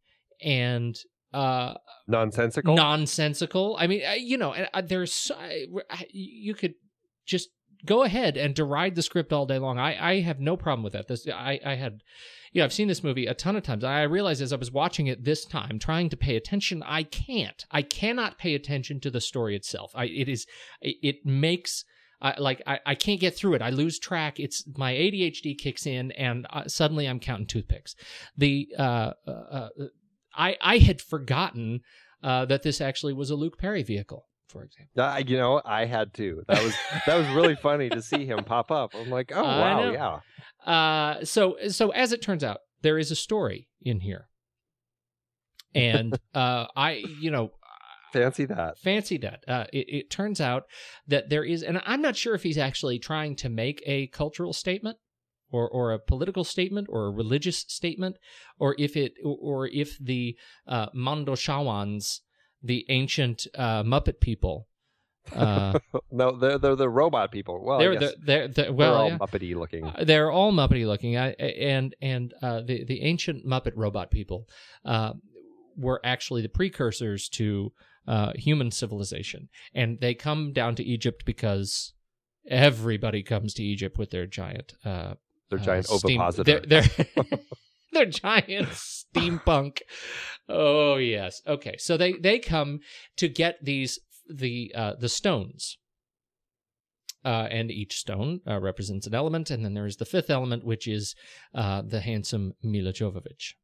and 0.43 0.97
uh 1.33 1.75
nonsensical. 2.07 2.75
nonsensical. 2.75 3.75
I 3.79 3.87
mean, 3.87 4.01
you 4.17 4.37
know, 4.37 4.53
and, 4.53 4.67
uh, 4.73 4.81
there's 4.81 5.31
you 6.11 6.55
could 6.55 6.73
just 7.25 7.49
go 7.85 8.03
ahead 8.03 8.37
and 8.37 8.55
deride 8.55 8.95
the 8.95 9.01
script 9.01 9.33
all 9.33 9.45
day 9.45 9.59
long. 9.59 9.77
I 9.77 10.11
I 10.11 10.19
have 10.21 10.39
no 10.39 10.57
problem 10.57 10.83
with 10.83 10.93
that. 10.93 11.07
This 11.07 11.27
I 11.27 11.59
I 11.65 11.75
had 11.75 12.01
you 12.51 12.59
know, 12.59 12.65
I've 12.65 12.73
seen 12.73 12.87
this 12.87 13.03
movie 13.03 13.27
a 13.27 13.33
ton 13.33 13.55
of 13.55 13.63
times. 13.63 13.83
I 13.83 14.03
realized 14.03 14.41
as 14.41 14.51
I 14.51 14.55
was 14.55 14.71
watching 14.71 15.07
it 15.07 15.23
this 15.23 15.45
time, 15.45 15.77
trying 15.77 16.09
to 16.09 16.17
pay 16.17 16.35
attention, 16.35 16.81
I 16.83 17.03
can't. 17.03 17.63
I 17.69 17.83
cannot 17.83 18.39
pay 18.39 18.55
attention 18.55 18.99
to 19.01 19.11
the 19.11 19.21
story 19.21 19.55
itself. 19.55 19.91
I 19.93 20.05
it 20.05 20.27
is 20.27 20.47
it, 20.81 20.95
it 21.01 21.25
makes 21.25 21.85
I, 22.21 22.39
like 22.39 22.61
I, 22.67 22.79
I 22.85 22.95
can't 22.95 23.19
get 23.19 23.35
through 23.35 23.53
it. 23.53 23.61
I 23.61 23.69
lose 23.69 23.97
track. 23.97 24.39
It's 24.39 24.65
my 24.75 24.93
ADHD 24.93 25.57
kicks 25.57 25.85
in, 25.85 26.11
and 26.13 26.47
uh, 26.49 26.67
suddenly 26.67 27.07
I'm 27.07 27.19
counting 27.19 27.47
toothpicks. 27.47 27.95
The 28.37 28.67
uh, 28.77 29.13
uh, 29.27 29.31
uh, 29.31 29.69
I 30.35 30.57
I 30.61 30.77
had 30.79 31.01
forgotten 31.01 31.81
uh, 32.23 32.45
that 32.45 32.63
this 32.63 32.81
actually 32.81 33.13
was 33.13 33.29
a 33.29 33.35
Luke 33.35 33.57
Perry 33.57 33.83
vehicle, 33.83 34.25
for 34.49 34.63
example. 34.63 35.01
Uh, 35.01 35.21
you 35.25 35.37
know, 35.37 35.61
I 35.63 35.85
had 35.85 36.13
to. 36.15 36.43
That 36.47 36.63
was 36.63 36.75
that 37.05 37.15
was 37.15 37.27
really 37.29 37.55
funny 37.55 37.89
to 37.89 38.01
see 38.01 38.25
him 38.25 38.43
pop 38.43 38.71
up. 38.71 38.91
I'm 38.95 39.09
like, 39.09 39.31
oh 39.33 39.43
wow, 39.43 39.91
yeah. 39.91 40.71
Uh, 40.71 41.23
so 41.23 41.55
so 41.69 41.89
as 41.91 42.11
it 42.11 42.21
turns 42.21 42.43
out, 42.43 42.59
there 42.81 42.97
is 42.97 43.11
a 43.11 43.15
story 43.15 43.67
in 43.81 43.99
here, 44.01 44.27
and 45.73 46.17
uh, 46.33 46.65
I 46.75 47.03
you 47.19 47.31
know 47.31 47.51
Fancy 48.11 48.45
that. 48.45 48.79
fancy 48.79 49.17
that. 49.19 49.43
Uh, 49.47 49.65
it, 49.71 49.85
it 49.87 50.09
turns 50.09 50.41
out 50.41 50.63
that 51.07 51.29
there 51.29 51.43
is, 51.43 51.61
and 51.61 51.79
I'm 51.85 52.01
not 52.01 52.15
sure 52.15 52.33
if 52.33 52.41
he's 52.43 52.57
actually 52.57 52.97
trying 52.97 53.35
to 53.37 53.49
make 53.49 53.81
a 53.85 54.07
cultural 54.07 54.53
statement. 54.53 54.97
Or, 55.51 55.67
or 55.67 55.91
a 55.93 55.97
political 55.97 56.43
statement 56.43 56.85
or 56.91 57.07
a 57.07 57.09
religious 57.11 57.65
statement 57.67 58.17
or 58.59 58.75
if 58.77 58.95
it 58.95 59.13
or 59.25 59.65
if 59.65 59.97
the 59.97 60.37
uh, 60.67 60.91
Mondoshawans 60.95 62.19
the 62.61 62.85
ancient 62.89 63.47
uh, 63.55 63.83
Muppet 63.83 64.19
people 64.19 64.67
uh, 65.35 65.77
No, 66.11 66.31
they're 66.37 66.57
they're 66.57 66.75
the 66.75 66.89
robot 66.89 67.31
people. 67.31 67.63
Well, 67.63 67.79
they're, 67.79 67.99
they're, 67.99 68.13
they're, 68.19 68.47
they're 68.47 68.73
well 68.73 68.95
all 68.95 69.09
yeah. 69.09 69.17
muppety 69.17 69.55
looking. 69.55 69.85
Uh, 69.85 70.03
they're 70.03 70.31
all 70.31 70.51
Muppety 70.51 70.85
looking. 70.85 71.17
I, 71.17 71.31
and 71.31 71.95
and 72.01 72.33
uh, 72.41 72.61
the 72.61 72.83
the 72.85 73.01
ancient 73.01 73.45
Muppet 73.45 73.73
robot 73.75 74.11
people 74.11 74.47
uh, 74.85 75.13
were 75.77 76.01
actually 76.03 76.41
the 76.41 76.49
precursors 76.49 77.29
to 77.29 77.71
uh, 78.07 78.33
human 78.35 78.71
civilization, 78.71 79.49
and 79.73 79.99
they 79.99 80.13
come 80.13 80.53
down 80.53 80.75
to 80.75 80.83
Egypt 80.83 81.23
because 81.25 81.93
everybody 82.49 83.21
comes 83.21 83.53
to 83.53 83.63
Egypt 83.63 83.97
with 83.97 84.11
their 84.11 84.25
giant 84.25 84.73
They're 84.83 85.15
uh, 85.51 85.63
giant 85.63 85.89
uh, 85.89 85.97
steam- 85.97 86.21
ovipositor. 86.21 86.61
They're, 86.65 86.83
they're, 87.93 88.05
giant 88.05 88.69
steampunk. 88.69 89.79
Oh 90.47 90.95
yes. 90.95 91.41
Okay. 91.47 91.75
So 91.77 91.97
they 91.97 92.13
they 92.13 92.39
come 92.39 92.79
to 93.17 93.27
get 93.27 93.63
these 93.63 93.99
the 94.29 94.71
uh, 94.75 94.93
the 94.99 95.09
stones. 95.09 95.77
Uh, 97.25 97.47
and 97.51 97.69
each 97.69 97.97
stone 97.97 98.39
uh, 98.47 98.57
represents 98.61 99.05
an 99.05 99.13
element, 99.13 99.51
and 99.51 99.65
then 99.65 99.73
there 99.73 99.85
is 99.85 99.97
the 99.97 100.05
fifth 100.05 100.29
element, 100.29 100.63
which 100.63 100.87
is 100.87 101.15
uh, 101.53 101.81
the 101.85 101.99
handsome 101.99 102.53
Milla 102.63 102.93
Jovovich. 102.93 103.55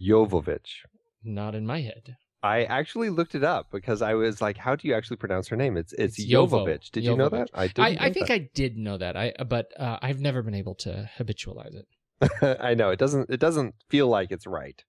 Jovovich. 0.00 0.84
Not 1.24 1.56
in 1.56 1.66
my 1.66 1.80
head. 1.80 2.16
I 2.44 2.64
actually 2.64 3.10
looked 3.10 3.34
it 3.34 3.42
up 3.42 3.70
because 3.72 4.02
I 4.02 4.14
was 4.14 4.40
like, 4.40 4.56
"How 4.56 4.76
do 4.76 4.86
you 4.86 4.94
actually 4.94 5.16
pronounce 5.16 5.48
her 5.48 5.56
name?" 5.56 5.76
It's 5.76 5.92
it's, 5.92 6.18
It's 6.18 6.30
Jovovich. 6.30 6.90
Did 6.90 7.04
you 7.04 7.16
know 7.16 7.28
that? 7.28 7.50
I 7.54 7.66
did. 7.68 7.78
I, 7.80 7.96
I 8.00 8.12
think 8.12 8.30
I 8.30 8.50
did 8.54 8.76
know 8.76 8.98
that. 8.98 9.16
I 9.16 9.32
but 9.48 9.68
uh, 9.78 9.98
I've 10.00 10.20
never 10.20 10.42
been 10.42 10.54
able 10.54 10.74
to 10.76 11.10
habitualize 11.18 11.74
it. 11.74 11.86
I. 12.60 12.74
Know 12.74 12.90
it 12.90 12.98
doesn't. 12.98 13.30
It 13.30 13.40
doesn't 13.40 13.74
feel 13.88 14.08
like 14.08 14.30
it's 14.32 14.46
right. 14.46 14.82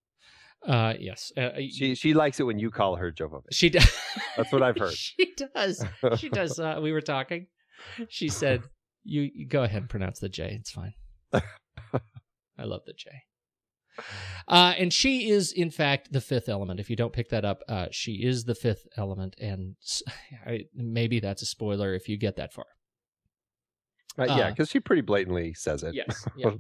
Uh, 0.66 0.94
yes, 1.00 1.32
uh, 1.38 1.50
She 1.70 1.94
she 1.96 2.14
likes 2.14 2.40
it 2.40 2.44
when 2.44 2.58
you 2.60 2.72
call 2.72 2.96
her 2.96 3.12
Jovovich. 3.12 3.52
she 3.52 3.70
does. 3.70 3.92
That's 4.38 4.52
what 4.52 4.62
I've 4.64 4.78
heard. 4.78 4.94
she 4.96 5.34
does. 5.36 5.86
She 6.18 6.30
does. 6.30 6.60
Uh, 6.60 6.80
we 6.82 6.92
were 6.94 7.02
talking. 7.02 7.48
She 8.10 8.30
said, 8.30 8.64
"You, 9.04 9.30
you 9.34 9.48
go 9.48 9.64
ahead 9.64 9.82
and 9.82 9.90
pronounce 9.90 10.20
the 10.20 10.30
J. 10.30 10.58
It's 10.60 10.72
fine." 10.72 10.94
I 11.34 12.64
love 12.64 12.82
the 12.86 12.94
J. 12.94 13.10
Uh, 14.48 14.74
and 14.78 14.92
she 14.94 15.30
is, 15.30 15.52
in 15.52 15.70
fact, 15.70 16.12
the 16.12 16.22
fifth 16.22 16.50
element. 16.50 16.80
If 16.80 16.90
you 16.90 16.96
don't 16.96 17.14
pick 17.14 17.30
that 17.30 17.46
up, 17.46 17.60
uh, 17.68 17.88
she 17.92 18.24
is 18.24 18.46
the 18.46 18.56
fifth 18.56 18.88
element, 18.98 19.36
and 19.40 19.76
I, 20.48 20.62
maybe 20.74 21.20
that's 21.20 21.42
a 21.42 21.46
spoiler 21.46 21.94
if 21.94 22.08
you 22.10 22.18
get 22.18 22.36
that 22.38 22.54
far. 22.54 22.66
Uh, 24.18 24.26
yeah, 24.26 24.34
Uh, 24.48 24.50
because 24.52 24.70
she 24.70 24.80
pretty 24.80 25.02
blatantly 25.02 25.54
says 25.54 25.84
it. 25.84 25.94
Yes. 25.96 26.26
Yeah. 26.38 26.52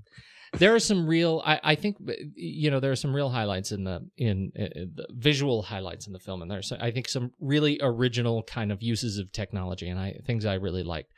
There 0.59 0.75
are 0.75 0.79
some 0.79 1.07
real. 1.07 1.41
I, 1.45 1.59
I 1.63 1.75
think 1.75 1.97
you 2.35 2.71
know 2.71 2.79
there 2.79 2.91
are 2.91 2.95
some 2.95 3.15
real 3.15 3.29
highlights 3.29 3.71
in 3.71 3.83
the 3.83 4.07
in, 4.17 4.51
uh 4.59 4.85
the 4.95 5.07
visual 5.11 5.61
highlights 5.61 6.07
in 6.07 6.13
the 6.13 6.19
film, 6.19 6.41
and 6.41 6.49
there's 6.49 6.71
I 6.71 6.91
think 6.91 7.09
some 7.09 7.31
really 7.39 7.79
original 7.81 8.43
kind 8.43 8.71
of 8.71 8.81
uses 8.81 9.17
of 9.17 9.31
technology, 9.31 9.89
and 9.89 9.99
I 9.99 10.19
things 10.25 10.45
I 10.45 10.55
really 10.55 10.83
liked. 10.83 11.11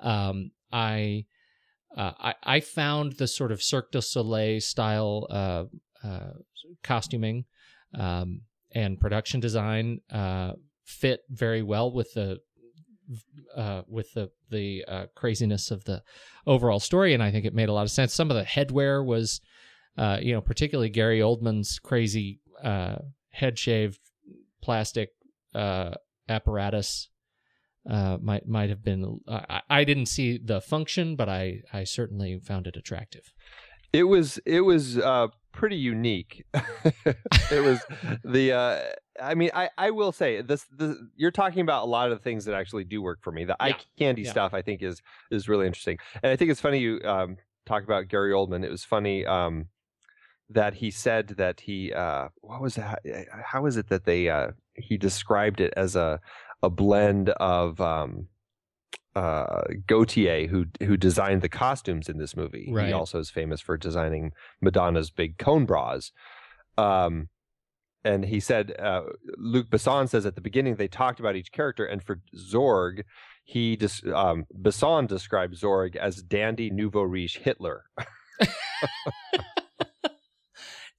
Um, 0.00 0.50
I. 0.72 1.26
Uh, 1.96 2.12
I, 2.18 2.34
I 2.42 2.60
found 2.60 3.12
the 3.12 3.26
sort 3.26 3.50
of 3.50 3.62
Cirque 3.62 3.90
du 3.90 4.02
Soleil 4.02 4.60
style 4.60 5.26
uh, 5.30 5.64
uh, 6.06 6.32
costuming 6.82 7.46
um, 7.94 8.42
and 8.74 9.00
production 9.00 9.40
design 9.40 10.00
uh, 10.12 10.52
fit 10.84 11.20
very 11.30 11.62
well 11.62 11.90
with 11.90 12.12
the 12.12 12.38
uh, 13.54 13.82
with 13.88 14.12
the 14.14 14.30
the 14.50 14.84
uh, 14.86 15.06
craziness 15.14 15.70
of 15.70 15.84
the 15.84 16.02
overall 16.46 16.80
story, 16.80 17.14
and 17.14 17.22
I 17.22 17.30
think 17.30 17.44
it 17.44 17.54
made 17.54 17.68
a 17.68 17.72
lot 17.72 17.82
of 17.82 17.90
sense. 17.90 18.14
Some 18.14 18.30
of 18.30 18.36
the 18.36 18.44
headwear 18.44 19.04
was, 19.04 19.40
uh, 19.96 20.18
you 20.20 20.32
know, 20.32 20.40
particularly 20.40 20.90
Gary 20.90 21.20
Oldman's 21.20 21.78
crazy 21.78 22.40
uh, 22.62 22.96
head 23.30 23.58
shaved 23.58 24.00
plastic 24.62 25.10
uh, 25.54 25.92
apparatus. 26.28 27.08
Uh, 27.88 28.18
might 28.20 28.46
might 28.46 28.68
have 28.68 28.82
been. 28.82 29.20
I, 29.28 29.62
I 29.70 29.84
didn't 29.84 30.06
see 30.06 30.38
the 30.38 30.60
function, 30.60 31.16
but 31.16 31.28
I 31.28 31.60
I 31.72 31.84
certainly 31.84 32.38
found 32.40 32.66
it 32.66 32.76
attractive. 32.76 33.32
It 33.92 34.04
was 34.04 34.38
it 34.44 34.62
was 34.62 34.98
pretty 35.52 35.76
unique. 35.76 36.44
it 37.04 37.64
was 37.64 37.80
the. 38.24 38.96
I 39.22 39.34
mean, 39.34 39.50
I, 39.54 39.70
I 39.78 39.90
will 39.90 40.12
say 40.12 40.40
this, 40.42 40.64
this. 40.76 40.96
You're 41.16 41.30
talking 41.30 41.60
about 41.60 41.84
a 41.84 41.86
lot 41.86 42.10
of 42.10 42.18
the 42.18 42.22
things 42.22 42.44
that 42.44 42.54
actually 42.54 42.84
do 42.84 43.00
work 43.02 43.18
for 43.22 43.32
me. 43.32 43.44
The 43.44 43.56
eye 43.62 43.76
candy 43.98 44.22
Yeah. 44.22 44.30
stuff, 44.30 44.54
I 44.54 44.62
think, 44.62 44.82
is 44.82 45.02
is 45.30 45.48
really 45.48 45.66
interesting, 45.66 45.98
and 46.22 46.30
I 46.32 46.36
think 46.36 46.50
it's 46.50 46.60
funny 46.60 46.78
you 46.78 47.00
um, 47.04 47.36
talk 47.66 47.82
about 47.84 48.08
Gary 48.08 48.32
Oldman. 48.32 48.64
It 48.64 48.70
was 48.70 48.84
funny 48.84 49.24
um, 49.26 49.66
that 50.50 50.74
he 50.74 50.90
said 50.90 51.28
that 51.38 51.60
he. 51.60 51.92
Uh, 51.92 52.28
what 52.42 52.60
was 52.60 52.74
that? 52.76 53.00
How 53.44 53.66
is 53.66 53.76
it 53.76 53.88
that 53.88 54.04
they? 54.04 54.28
Uh, 54.28 54.52
he 54.74 54.96
described 54.96 55.60
it 55.60 55.72
as 55.76 55.96
a 55.96 56.20
a 56.62 56.70
blend 56.70 57.30
of. 57.30 57.80
Um, 57.80 58.28
uh, 59.14 59.62
Gaultier, 59.86 60.46
who 60.46 60.66
who 60.82 60.98
designed 60.98 61.40
the 61.40 61.48
costumes 61.48 62.10
in 62.10 62.18
this 62.18 62.36
movie, 62.36 62.68
Right. 62.70 62.88
he 62.88 62.92
also 62.92 63.18
is 63.18 63.30
famous 63.30 63.62
for 63.62 63.78
designing 63.78 64.32
Madonna's 64.60 65.10
big 65.10 65.38
cone 65.38 65.64
bras. 65.64 66.12
Um, 66.76 67.30
and 68.06 68.24
he 68.24 68.40
said, 68.40 68.74
uh, 68.78 69.02
Luc 69.36 69.68
Besson 69.68 70.08
says 70.08 70.24
at 70.26 70.34
the 70.36 70.40
beginning 70.40 70.76
they 70.76 70.88
talked 70.88 71.20
about 71.20 71.36
each 71.36 71.50
character, 71.52 71.84
and 71.84 72.02
for 72.02 72.20
Zorg, 72.36 73.02
he 73.44 73.76
des- 73.76 74.12
um, 74.14 74.44
Besson 74.56 75.08
described 75.08 75.60
Zorg 75.60 75.96
as 75.96 76.22
dandy 76.22 76.70
nouveau 76.70 77.02
riche 77.02 77.38
Hitler. 77.38 77.84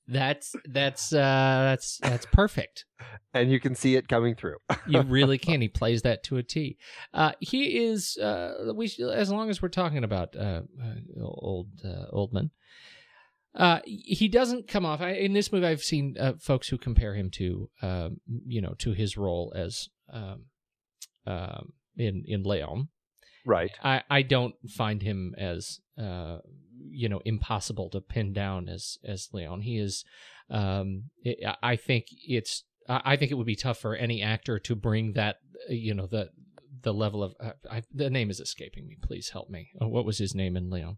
That's 0.10 0.56
that's 0.64 1.12
uh, 1.12 1.18
that's 1.66 1.98
that's 2.02 2.26
perfect. 2.28 2.86
and 3.34 3.52
you 3.52 3.60
can 3.60 3.76
see 3.76 3.98
it 3.98 4.08
coming 4.08 4.36
through. 4.36 4.56
you 4.88 5.02
really 5.02 5.38
can. 5.38 5.60
He 5.60 5.68
plays 5.68 6.04
that 6.04 6.24
to 6.24 6.38
a 6.38 6.44
T. 6.44 6.78
Uh, 7.14 7.34
he 7.42 7.78
is. 7.86 8.16
Uh, 8.16 8.72
we 8.74 8.90
as 9.14 9.30
long 9.30 9.50
as 9.50 9.62
we're 9.62 9.68
talking 9.68 10.06
about 10.06 10.34
uh, 10.34 10.62
uh, 10.82 10.94
old 11.22 11.68
uh, 11.84 12.06
Oldman. 12.14 12.52
Uh, 13.58 13.80
he 13.86 14.28
doesn't 14.28 14.68
come 14.68 14.86
off 14.86 15.02
I, 15.02 15.14
in 15.14 15.34
this 15.34 15.52
movie. 15.52 15.66
I've 15.66 15.82
seen 15.82 16.16
uh, 16.20 16.34
folks 16.40 16.68
who 16.70 16.78
compare 16.78 17.16
him 17.16 17.32
to, 17.32 17.70
um, 17.82 18.18
you 18.46 18.62
know, 18.62 18.76
to 18.80 18.94
his 18.94 19.18
role 19.18 19.52
as 19.56 19.90
um, 20.14 20.46
um, 21.26 21.74
in 21.98 22.24
in 22.28 22.44
Leon. 22.44 22.90
right. 23.46 23.72
I, 23.84 24.04
I 24.10 24.22
don't 24.22 24.54
find 24.70 25.02
him 25.02 25.34
as 25.38 25.80
uh, 26.00 26.38
you 26.90 27.10
know 27.10 27.22
impossible 27.26 27.90
to 27.92 28.02
pin 28.02 28.32
down 28.32 28.70
as 28.70 28.98
as 29.04 29.30
Leon. 29.34 29.62
He 29.62 29.78
is. 29.78 30.06
Um, 30.50 31.10
I 31.26 31.56
I 31.64 31.76
think 31.76 32.06
it's. 32.28 32.64
I 32.90 33.18
think 33.18 33.32
it 33.32 33.36
would 33.36 33.48
be 33.48 33.58
tough 33.58 33.80
for 33.80 33.96
any 33.96 34.22
actor 34.22 34.60
to 34.60 34.76
bring 34.76 35.14
that. 35.14 35.38
You 35.68 35.96
know 35.96 36.06
the 36.06 36.30
the 36.84 36.94
level 36.94 37.24
of. 37.24 37.34
Uh, 37.44 37.52
I, 37.70 37.82
the 37.92 38.10
name 38.10 38.30
is 38.30 38.40
escaping 38.40 38.88
me. 38.88 38.98
Please 39.02 39.32
help 39.34 39.50
me. 39.50 39.72
Uh, 39.82 39.88
what 39.88 40.06
was 40.06 40.20
his 40.20 40.36
name 40.36 40.56
in 40.56 40.70
Leon? 40.70 40.98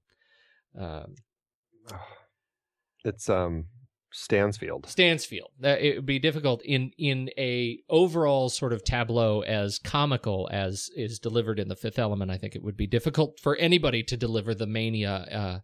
It's 3.04 3.30
um 3.30 3.66
Stansfield. 4.12 4.88
Stansfield. 4.88 5.52
That 5.60 5.82
it 5.82 5.96
would 5.96 6.06
be 6.06 6.20
difficult 6.20 6.64
in 6.64 6.92
in 6.98 7.30
a 7.38 7.80
overall 7.90 8.50
sort 8.50 8.74
of 8.74 8.84
tableau 8.84 9.42
as 9.42 9.78
comical 9.80 10.50
as 10.52 10.90
is 10.96 11.20
delivered 11.20 11.60
in 11.60 11.68
the 11.68 11.76
Fifth 11.76 12.00
Element. 12.00 12.32
I 12.32 12.38
think 12.38 12.56
it 12.56 12.64
would 12.64 12.78
be 12.78 12.88
difficult 12.88 13.40
for 13.40 13.56
anybody 13.58 14.04
to 14.04 14.18
deliver 14.18 14.56
the 14.56 14.66
mania 14.66 15.12
uh, 15.32 15.60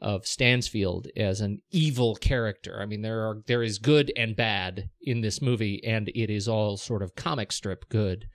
of 0.00 0.26
Stansfield 0.26 1.08
as 1.16 1.40
an 1.40 1.60
evil 1.70 2.14
character. 2.14 2.78
I 2.80 2.86
mean, 2.86 3.02
there 3.02 3.26
are 3.28 3.42
there 3.46 3.62
is 3.62 3.78
good 3.78 4.12
and 4.16 4.36
bad 4.36 4.90
in 5.02 5.20
this 5.20 5.42
movie, 5.42 5.82
and 5.84 6.08
it 6.08 6.30
is 6.30 6.46
all 6.46 6.76
sort 6.76 7.02
of 7.02 7.16
comic 7.16 7.50
strip 7.50 7.88
good 7.88 8.26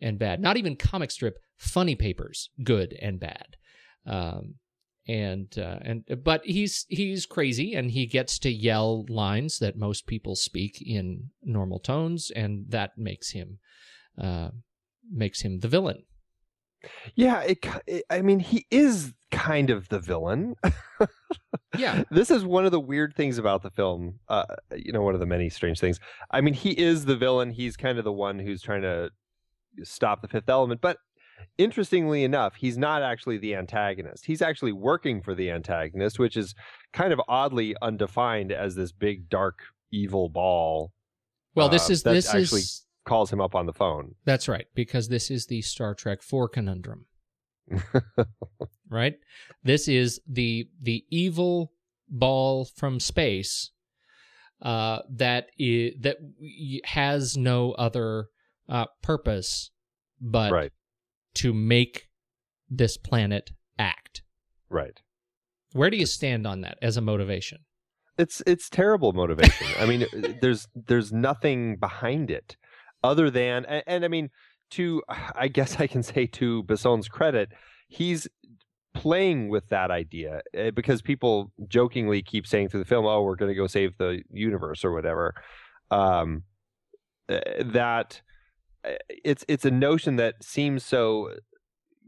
and 0.00 0.18
bad. 0.18 0.40
Not 0.40 0.56
even 0.56 0.76
comic 0.76 1.10
strip 1.10 1.38
funny 1.56 1.96
papers 1.96 2.50
good 2.62 2.96
and 3.02 3.18
bad. 3.18 3.56
Um, 4.06 4.54
and 5.08 5.58
uh, 5.58 5.78
and 5.82 6.04
but 6.22 6.44
he's 6.44 6.84
he's 6.88 7.24
crazy 7.26 7.74
and 7.74 7.90
he 7.90 8.06
gets 8.06 8.38
to 8.40 8.50
yell 8.50 9.06
lines 9.08 9.58
that 9.58 9.76
most 9.76 10.06
people 10.06 10.36
speak 10.36 10.82
in 10.82 11.30
normal 11.42 11.78
tones 11.78 12.30
and 12.36 12.66
that 12.68 12.92
makes 12.98 13.30
him 13.30 13.58
uh, 14.20 14.50
makes 15.10 15.40
him 15.42 15.60
the 15.60 15.68
villain 15.68 16.04
Yeah, 17.14 17.40
it, 17.42 17.66
it. 17.86 18.04
I 18.10 18.22
mean, 18.22 18.38
he 18.40 18.66
is 18.70 19.12
kind 19.30 19.70
of 19.70 19.88
the 19.88 19.98
villain. 19.98 20.54
Yeah. 21.76 22.04
this 22.10 22.30
is 22.30 22.44
one 22.44 22.64
of 22.64 22.72
the 22.72 22.80
weird 22.80 23.14
things 23.14 23.36
about 23.38 23.62
the 23.62 23.70
film. 23.70 24.20
Uh, 24.28 24.44
you 24.74 24.90
know, 24.92 25.02
one 25.02 25.14
of 25.14 25.20
the 25.20 25.26
many 25.26 25.50
strange 25.50 25.78
things. 25.78 26.00
I 26.30 26.40
mean, 26.40 26.54
he 26.54 26.70
is 26.70 27.04
the 27.04 27.16
villain. 27.16 27.50
He's 27.50 27.76
kind 27.76 27.98
of 27.98 28.04
the 28.04 28.12
one 28.12 28.38
who's 28.38 28.62
trying 28.62 28.82
to 28.82 29.10
stop 29.82 30.22
the 30.22 30.28
Fifth 30.28 30.48
Element. 30.48 30.80
But 30.80 30.96
interestingly 31.56 32.24
enough, 32.24 32.54
he's 32.56 32.78
not 32.78 33.02
actually 33.02 33.38
the 33.38 33.54
antagonist. 33.54 34.26
He's 34.26 34.42
actually 34.42 34.72
working 34.72 35.22
for 35.22 35.34
the 35.34 35.50
antagonist, 35.50 36.18
which 36.18 36.36
is 36.36 36.54
kind 36.92 37.12
of 37.12 37.20
oddly 37.28 37.74
undefined 37.82 38.52
as 38.52 38.74
this 38.74 38.92
big 38.92 39.28
dark 39.28 39.60
evil 39.90 40.28
ball. 40.28 40.92
well 41.54 41.68
this 41.68 41.88
Uh, 41.88 41.92
is 41.92 42.02
that 42.04 42.12
this 42.12 42.28
actually- 42.34 42.60
is 42.60 42.84
Calls 43.04 43.32
him 43.32 43.40
up 43.40 43.54
on 43.54 43.64
the 43.64 43.72
phone. 43.72 44.14
that's 44.26 44.48
right 44.48 44.66
because 44.74 45.08
this 45.08 45.30
is 45.30 45.46
the 45.46 45.62
Star 45.62 45.94
Trek 45.94 46.20
4 46.22 46.46
conundrum 46.48 47.06
right 48.90 49.14
this 49.62 49.88
is 49.88 50.20
the 50.26 50.68
the 50.80 51.04
evil 51.10 51.72
ball 52.08 52.64
from 52.64 53.00
space 53.00 53.70
uh 54.62 55.00
that 55.10 55.48
i- 55.60 55.92
that 56.00 56.18
has 56.84 57.36
no 57.36 57.72
other 57.72 58.28
uh 58.68 58.86
purpose 59.02 59.70
but 60.20 60.50
right, 60.52 60.72
to 61.38 61.52
make 61.52 62.08
this 62.68 62.96
planet 62.96 63.50
act 63.78 64.22
right. 64.68 65.00
where 65.72 65.90
do 65.90 65.96
you 65.96 66.06
stand 66.06 66.46
on 66.46 66.60
that 66.60 66.78
as 66.82 66.96
a 66.96 67.00
motivation 67.00 67.58
it's 68.18 68.42
it's 68.46 68.68
terrible 68.68 69.12
motivation. 69.12 69.66
I 69.78 69.86
mean, 69.86 70.06
there's 70.42 70.66
there's 70.74 71.12
nothing 71.12 71.76
behind 71.76 72.30
it 72.30 72.56
other 73.02 73.30
than 73.30 73.64
and, 73.64 73.82
and 73.86 74.04
I 74.04 74.08
mean 74.08 74.30
to 74.72 75.02
I 75.34 75.48
guess 75.48 75.80
I 75.80 75.86
can 75.86 76.02
say 76.02 76.26
to 76.26 76.64
Besson's 76.64 77.08
credit, 77.08 77.50
he's 77.86 78.28
playing 78.94 79.48
with 79.48 79.68
that 79.68 79.90
idea 79.90 80.42
eh, 80.52 80.70
because 80.70 81.00
people 81.00 81.52
jokingly 81.68 82.20
keep 82.20 82.46
saying 82.46 82.68
through 82.68 82.80
the 82.80 82.86
film, 82.86 83.06
"Oh, 83.06 83.22
we're 83.22 83.36
going 83.36 83.50
to 83.50 83.54
go 83.54 83.68
save 83.68 83.96
the 83.96 84.22
universe" 84.30 84.84
or 84.84 84.92
whatever. 84.92 85.34
Um, 85.90 86.42
eh, 87.28 87.62
that 87.64 88.20
it's 89.08 89.44
it's 89.48 89.64
a 89.64 89.70
notion 89.70 90.16
that 90.16 90.42
seems 90.42 90.84
so 90.84 91.32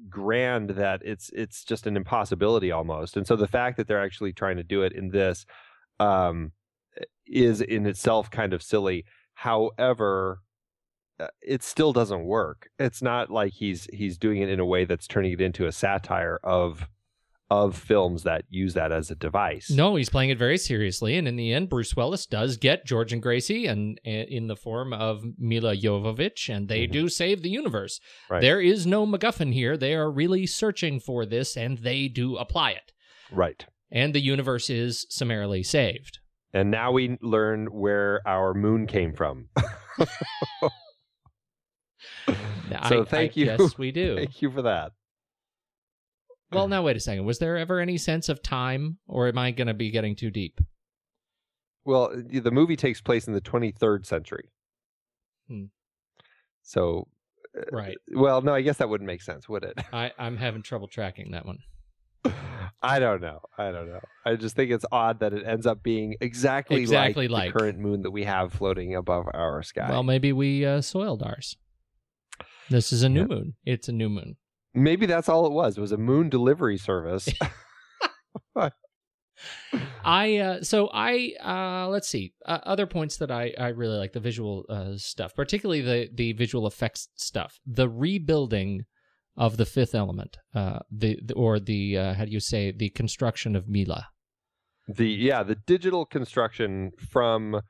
grand 0.08 0.70
that 0.70 1.02
it's 1.04 1.30
it's 1.30 1.64
just 1.64 1.86
an 1.86 1.96
impossibility 1.96 2.70
almost. 2.70 3.16
And 3.16 3.26
so 3.26 3.36
the 3.36 3.48
fact 3.48 3.76
that 3.76 3.86
they're 3.86 4.02
actually 4.02 4.32
trying 4.32 4.56
to 4.56 4.62
do 4.62 4.82
it 4.82 4.92
in 4.92 5.10
this 5.10 5.46
um, 5.98 6.52
is 7.26 7.60
in 7.60 7.86
itself 7.86 8.30
kind 8.30 8.52
of 8.52 8.62
silly. 8.62 9.04
However, 9.34 10.40
uh, 11.18 11.28
it 11.42 11.62
still 11.62 11.92
doesn't 11.92 12.24
work. 12.24 12.70
It's 12.78 13.02
not 13.02 13.30
like 13.30 13.52
he's 13.52 13.88
he's 13.92 14.18
doing 14.18 14.40
it 14.40 14.48
in 14.48 14.60
a 14.60 14.66
way 14.66 14.84
that's 14.84 15.06
turning 15.06 15.32
it 15.32 15.40
into 15.40 15.66
a 15.66 15.72
satire 15.72 16.38
of 16.42 16.88
of 17.50 17.76
films 17.76 18.22
that 18.22 18.44
use 18.48 18.74
that 18.74 18.92
as 18.92 19.10
a 19.10 19.14
device. 19.16 19.70
no 19.70 19.96
he's 19.96 20.08
playing 20.08 20.30
it 20.30 20.38
very 20.38 20.56
seriously 20.56 21.16
and 21.16 21.26
in 21.26 21.34
the 21.36 21.52
end 21.52 21.68
bruce 21.68 21.96
willis 21.96 22.24
does 22.26 22.56
get 22.56 22.86
george 22.86 23.12
and 23.12 23.22
gracie 23.22 23.66
and, 23.66 24.00
and 24.04 24.28
in 24.28 24.46
the 24.46 24.54
form 24.56 24.92
of 24.92 25.24
milla 25.38 25.74
jovovich 25.76 26.48
and 26.48 26.68
they 26.68 26.86
Mhm. 26.86 26.92
do 26.92 27.08
save 27.08 27.42
the 27.42 27.50
universe 27.50 27.98
Right. 28.28 28.40
there 28.40 28.60
is 28.60 28.86
no 28.86 29.04
macguffin 29.06 29.52
here 29.52 29.76
they 29.76 29.94
are 29.94 30.10
really 30.10 30.46
searching 30.46 31.00
for 31.00 31.26
this 31.26 31.56
and 31.56 31.78
they 31.78 32.06
do 32.08 32.36
apply 32.36 32.70
it 32.72 32.92
Right. 33.32 33.66
and 33.90 34.14
the 34.14 34.20
universe 34.20 34.70
is 34.70 35.06
summarily 35.10 35.62
saved 35.62 36.18
And 36.52 36.70
now 36.70 36.90
we 36.92 37.16
learn 37.22 37.66
where 37.66 38.20
our 38.26 38.54
moon 38.54 38.86
came 38.88 39.12
from. 39.14 39.48
so 42.88 43.02
I- 43.02 43.04
thank 43.04 43.32
I 43.32 43.40
you. 43.40 43.46
Yes, 43.46 43.78
we 43.78 43.92
do. 43.92 44.16
Thank 44.22 44.42
you 44.42 44.50
for 44.50 44.62
that. 44.62 44.92
Well, 46.52 46.68
now 46.68 46.82
wait 46.82 46.96
a 46.96 47.00
second. 47.00 47.24
Was 47.24 47.38
there 47.38 47.56
ever 47.56 47.80
any 47.80 47.96
sense 47.98 48.28
of 48.28 48.42
time, 48.42 48.98
or 49.06 49.28
am 49.28 49.38
I 49.38 49.50
going 49.50 49.68
to 49.68 49.74
be 49.74 49.90
getting 49.90 50.16
too 50.16 50.30
deep? 50.30 50.60
Well, 51.84 52.12
the 52.14 52.50
movie 52.50 52.76
takes 52.76 53.00
place 53.00 53.26
in 53.26 53.32
the 53.34 53.40
23rd 53.40 54.04
century. 54.06 54.50
Hmm. 55.48 55.64
So, 56.62 57.08
Right. 57.72 57.96
well, 58.12 58.42
no, 58.42 58.54
I 58.54 58.60
guess 58.60 58.76
that 58.78 58.88
wouldn't 58.88 59.08
make 59.08 59.22
sense, 59.22 59.48
would 59.48 59.64
it? 59.64 59.74
I, 59.92 60.12
I'm 60.18 60.36
having 60.36 60.62
trouble 60.62 60.88
tracking 60.88 61.32
that 61.32 61.46
one. 61.46 61.58
I 62.82 62.98
don't 62.98 63.20
know. 63.20 63.40
I 63.58 63.72
don't 63.72 63.88
know. 63.88 64.00
I 64.24 64.36
just 64.36 64.56
think 64.56 64.70
it's 64.70 64.84
odd 64.92 65.20
that 65.20 65.32
it 65.34 65.44
ends 65.46 65.66
up 65.66 65.82
being 65.82 66.14
exactly, 66.20 66.80
Exactly 66.80 67.28
like, 67.28 67.46
like. 67.46 67.52
the 67.54 67.58
current 67.58 67.78
moon 67.78 68.02
that 68.02 68.10
we 68.10 68.24
have 68.24 68.52
floating 68.52 68.94
above 68.94 69.26
our 69.34 69.62
sky. 69.62 69.88
Well, 69.90 70.02
maybe 70.02 70.32
we 70.32 70.64
uh, 70.64 70.80
soiled 70.80 71.22
ours. 71.22 71.56
This 72.70 72.92
is 72.92 73.02
a 73.02 73.08
new 73.08 73.20
Yeah. 73.22 73.26
moon. 73.26 73.54
It's 73.64 73.88
a 73.88 73.92
new 73.92 74.08
moon. 74.08 74.36
Maybe 74.74 75.06
that's 75.06 75.28
all 75.28 75.46
it 75.46 75.52
was. 75.52 75.76
It 75.76 75.80
was 75.80 75.92
a 75.92 75.96
moon 75.96 76.28
delivery 76.28 76.78
service. 76.78 77.28
I 80.04 80.36
uh, 80.36 80.62
so 80.62 80.90
I 80.92 81.32
uh, 81.42 81.88
let's 81.88 82.08
see 82.08 82.34
uh, 82.46 82.58
other 82.62 82.86
points 82.86 83.16
that 83.18 83.30
I 83.30 83.52
I 83.58 83.68
really 83.68 83.96
like 83.96 84.12
the 84.12 84.20
visual 84.20 84.64
uh, 84.68 84.96
stuff, 84.96 85.34
particularly 85.34 85.80
the 85.80 86.08
the 86.12 86.32
visual 86.32 86.66
effects 86.66 87.08
stuff, 87.16 87.58
the 87.66 87.88
rebuilding 87.88 88.82
of 89.36 89.56
the 89.56 89.64
fifth 89.64 89.94
element, 89.94 90.36
uh, 90.54 90.80
the, 90.90 91.18
the 91.24 91.34
or 91.34 91.58
the 91.58 91.96
uh, 91.96 92.14
how 92.14 92.24
do 92.24 92.30
you 92.30 92.40
say 92.40 92.72
the 92.72 92.90
construction 92.90 93.56
of 93.56 93.68
Milla. 93.68 94.08
the 94.88 95.08
yeah, 95.08 95.42
the 95.42 95.56
digital 95.66 96.04
construction 96.04 96.90
from 97.10 97.60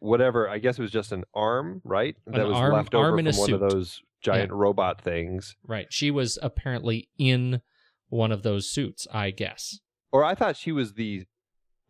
whatever. 0.00 0.48
I 0.48 0.58
guess 0.58 0.78
it 0.78 0.82
was 0.82 0.90
just 0.90 1.12
an 1.12 1.24
arm, 1.34 1.80
right? 1.84 2.16
That 2.26 2.46
was 2.46 2.56
arm- 2.56 2.72
left 2.74 2.94
over 2.94 3.06
arm 3.12 3.24
from 3.24 3.36
one 3.36 3.52
of 3.52 3.60
those 3.60 4.00
giant 4.20 4.52
robot 4.52 5.00
things. 5.00 5.56
Right, 5.66 5.86
she 5.90 6.10
was 6.10 6.38
apparently 6.42 7.08
in 7.18 7.60
one 8.08 8.32
of 8.32 8.42
those 8.42 8.68
suits, 8.70 9.06
I 9.12 9.30
guess. 9.30 9.80
Or 10.12 10.24
I 10.24 10.34
thought 10.34 10.56
she 10.56 10.72
was 10.72 10.94
the 10.94 11.24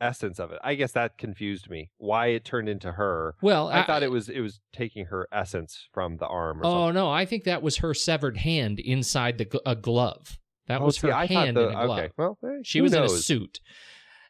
essence 0.01 0.39
of 0.39 0.53
it. 0.53 0.59
I 0.63 0.75
guess 0.75 0.93
that 0.93 1.19
confused 1.19 1.69
me. 1.71 1.91
Why 1.99 2.29
it 2.29 2.45
turned 2.45 2.69
into 2.69 2.93
her. 2.93 3.35
Well, 3.43 3.69
I, 3.69 3.85
thought 3.85 4.03
it 4.03 4.11
was 4.11 4.29
it 4.29 4.41
was 4.41 4.61
taking 4.73 5.07
her 5.07 5.27
essence 5.33 5.89
from 5.93 6.19
the 6.19 6.27
arm 6.27 6.61
or 6.61 6.67
Oh 6.67 6.71
something. 6.87 6.95
no, 6.95 7.11
I 7.11 7.25
think 7.25 7.45
that 7.45 7.63
was 7.63 7.79
her 7.79 7.95
severed 7.95 8.37
hand 8.39 8.79
inside 8.81 9.39
the 9.39 9.61
a 9.67 9.75
glove. 9.75 10.39
That 10.67 10.81
Oh, 10.83 10.87
was 10.87 10.99
see, 10.99 11.09
her 11.09 11.15
I 11.15 11.27
hand 11.27 11.57
the- 11.57 11.69
in 11.71 11.75
a 11.75 11.87
glove. 11.87 11.99
Okay, 11.99 12.13
well, 12.17 12.39
eh, 12.45 12.59
she 12.63 12.81
was 12.81 12.93
in 12.93 13.03
a 13.03 13.09
suit 13.09 13.61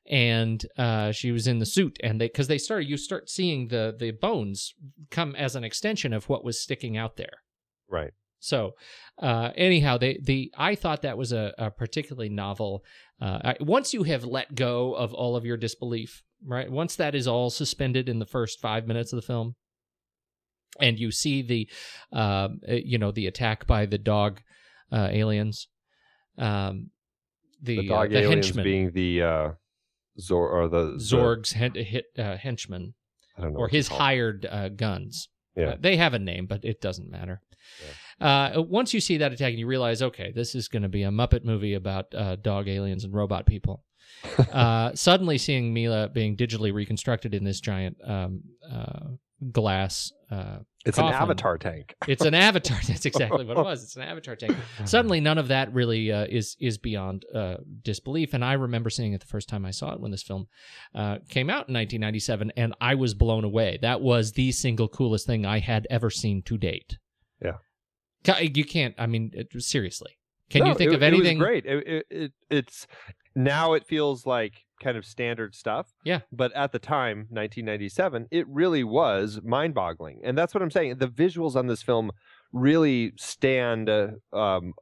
and 0.08 0.64
uh, 0.78 1.12
she 1.12 1.30
was 1.30 1.46
in 1.46 1.58
the 1.58 1.66
suit 1.66 1.98
and 2.02 2.20
they 2.20 2.26
because 2.26 2.48
they 2.48 2.58
start 2.58 2.84
you 2.84 2.96
start 2.96 3.28
seeing 3.28 3.68
the 3.68 3.94
the 3.98 4.10
bones 4.10 4.72
come 5.10 5.34
as 5.36 5.54
an 5.54 5.64
extension 5.64 6.12
of 6.12 6.28
what 6.28 6.44
was 6.44 6.60
sticking 6.60 6.96
out 6.96 7.16
there 7.16 7.42
Right. 7.90 8.12
so 8.38 8.72
uh, 9.20 9.50
anyhow 9.56 9.98
they 9.98 10.18
the 10.22 10.50
i 10.56 10.74
thought 10.74 11.02
that 11.02 11.18
was 11.18 11.32
a, 11.32 11.52
a 11.58 11.70
particularly 11.70 12.28
novel 12.30 12.82
uh, 13.20 13.38
I, 13.44 13.56
once 13.60 13.92
you 13.92 14.04
have 14.04 14.24
let 14.24 14.54
go 14.54 14.94
of 14.94 15.12
all 15.12 15.36
of 15.36 15.44
your 15.44 15.56
disbelief 15.56 16.22
right 16.44 16.70
once 16.70 16.96
that 16.96 17.14
is 17.14 17.26
all 17.28 17.50
suspended 17.50 18.08
in 18.08 18.18
the 18.18 18.26
first 18.26 18.60
five 18.60 18.86
minutes 18.86 19.12
of 19.12 19.16
the 19.18 19.26
film 19.26 19.56
and 20.80 20.98
you 20.98 21.10
see 21.10 21.42
the 21.42 21.68
uh, 22.12 22.48
you 22.68 22.98
know 22.98 23.10
the 23.10 23.26
attack 23.26 23.66
by 23.66 23.84
the 23.86 23.98
dog 23.98 24.40
uh, 24.92 25.08
aliens 25.10 25.68
um, 26.38 26.90
the, 27.60 27.76
The 27.78 27.88
dog 27.88 28.06
uh, 28.06 28.08
the 28.10 28.18
aliens 28.20 28.46
henchmen 28.46 28.64
being 28.64 28.92
the 28.92 29.22
uh, 29.22 29.50
Zor 30.20 30.48
or 30.48 30.68
the 30.68 30.98
Zorg's 30.98 31.52
hen- 31.52 31.74
hit, 31.74 32.06
uh, 32.18 32.36
henchmen 32.36 32.94
I 33.36 33.42
don't 33.42 33.52
know 33.52 33.60
or 33.60 33.68
his 33.68 33.88
hired 33.88 34.46
uh, 34.50 34.68
guns. 34.68 35.28
Yeah. 35.56 35.70
Uh, 35.70 35.76
they 35.80 35.96
have 35.96 36.14
a 36.14 36.18
name, 36.18 36.46
but 36.46 36.64
it 36.64 36.80
doesn't 36.80 37.10
matter. 37.10 37.40
Uh, 38.20 38.62
once 38.68 38.94
you 38.94 39.00
see 39.00 39.18
that 39.18 39.32
attack 39.32 39.50
and 39.50 39.58
you 39.58 39.66
realize, 39.66 40.02
okay, 40.02 40.32
this 40.34 40.54
is 40.54 40.68
going 40.68 40.82
to 40.82 40.88
be 40.88 41.04
a 41.04 41.10
Muppet 41.10 41.44
movie 41.44 41.74
about 41.74 42.12
uh, 42.14 42.36
dog 42.36 42.68
aliens 42.68 43.04
and 43.04 43.14
robot 43.14 43.46
people. 43.46 43.84
uh, 44.52 44.92
suddenly 44.94 45.38
seeing 45.38 45.72
Milla 45.72 46.08
being 46.08 46.36
digitally 46.36 46.72
reconstructed 46.72 47.34
in 47.34 47.44
this 47.44 47.60
giant 47.60 47.96
um, 48.04 48.42
uh, 48.70 49.10
glass. 49.52 50.12
It's 50.86 50.96
an 50.98 51.04
avatar 51.06 51.58
tank. 51.58 51.94
it's 52.08 52.24
an 52.24 52.34
avatar. 52.34 52.78
That's 52.86 53.04
exactly 53.04 53.44
what 53.44 53.58
it 53.58 53.64
was. 53.64 53.82
It's 53.82 53.96
an 53.96 54.02
avatar 54.02 54.36
tank. 54.36 54.56
Suddenly, 54.84 55.20
none 55.20 55.36
of 55.38 55.48
that 55.48 55.72
really 55.74 56.10
uh, 56.12 56.26
is 56.28 56.56
is 56.60 56.78
beyond 56.78 57.24
uh, 57.34 57.56
disbelief. 57.82 58.32
And 58.32 58.44
I 58.44 58.52
remember 58.54 58.88
seeing 58.90 59.12
it 59.12 59.20
the 59.20 59.26
first 59.26 59.48
time 59.48 59.64
I 59.64 59.70
saw 59.72 59.92
it 59.92 60.00
when 60.00 60.10
this 60.12 60.22
film 60.22 60.46
uh, 60.94 61.18
came 61.28 61.50
out 61.50 61.68
in 61.68 61.74
1997, 61.74 62.52
and 62.56 62.74
I 62.80 62.94
was 62.94 63.14
blown 63.14 63.44
away. 63.44 63.78
That 63.82 64.00
was 64.00 64.32
the 64.32 64.52
single 64.52 64.88
coolest 64.88 65.26
thing 65.26 65.44
I 65.44 65.58
had 65.58 65.86
ever 65.90 66.10
seen 66.10 66.42
to 66.42 66.56
date. 66.56 66.96
Yeah. 67.42 67.58
You 68.40 68.64
can't. 68.64 68.94
I 68.98 69.06
mean, 69.06 69.30
it- 69.34 69.62
seriously. 69.62 70.17
Can 70.50 70.62
No, 70.62 70.68
you 70.68 70.74
think 70.74 70.92
it- 70.92 70.94
of 70.96 71.02
anything? 71.02 71.36
It 71.36 71.40
was 71.40 71.46
great. 71.46 71.66
It, 71.66 71.86
it, 71.86 72.06
it, 72.10 72.32
it's 72.50 72.86
now 73.34 73.74
it 73.74 73.86
feels 73.86 74.26
like 74.26 74.64
kind 74.82 74.96
of 74.96 75.04
standard 75.04 75.54
stuff. 75.54 75.92
Yeah. 76.04 76.20
But 76.32 76.52
at 76.52 76.72
the 76.72 76.78
time, 76.78 77.26
1997, 77.30 78.28
it 78.30 78.46
really 78.48 78.84
was 78.84 79.40
mind-boggling, 79.44 80.20
and 80.24 80.38
that's 80.38 80.54
what 80.54 80.62
I'm 80.62 80.70
saying. 80.70 80.98
The 80.98 81.08
visuals 81.08 81.56
on 81.56 81.66
this 81.66 81.82
film 81.82 82.10
really 82.52 83.12
stand 83.16 83.88
uh, 83.90 84.08
um, 84.32 84.72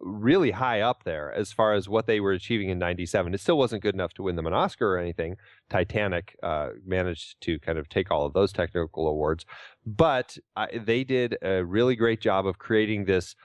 really 0.00 0.50
high 0.50 0.80
up 0.80 1.04
there 1.04 1.32
as 1.32 1.52
far 1.52 1.74
as 1.74 1.88
what 1.88 2.06
they 2.06 2.18
were 2.18 2.32
achieving 2.32 2.68
in 2.70 2.76
97 2.80 3.32
it 3.32 3.38
still 3.40 3.56
wasn't 3.56 3.80
good 3.80 3.94
enough 3.94 4.12
to 4.12 4.24
win 4.24 4.34
them 4.34 4.48
an 4.48 4.52
oscar 4.52 4.94
or 4.94 4.98
anything 4.98 5.36
titanic 5.70 6.36
uh, 6.42 6.70
managed 6.84 7.40
to 7.40 7.60
kind 7.60 7.78
of 7.78 7.88
take 7.88 8.10
all 8.10 8.26
of 8.26 8.32
those 8.32 8.52
technical 8.52 9.06
awards 9.06 9.46
but 9.86 10.36
uh, 10.56 10.66
they 10.84 11.04
did 11.04 11.36
a 11.42 11.64
really 11.64 11.94
great 11.94 12.20
job 12.20 12.44
of 12.48 12.58
creating 12.58 13.04
this 13.04 13.36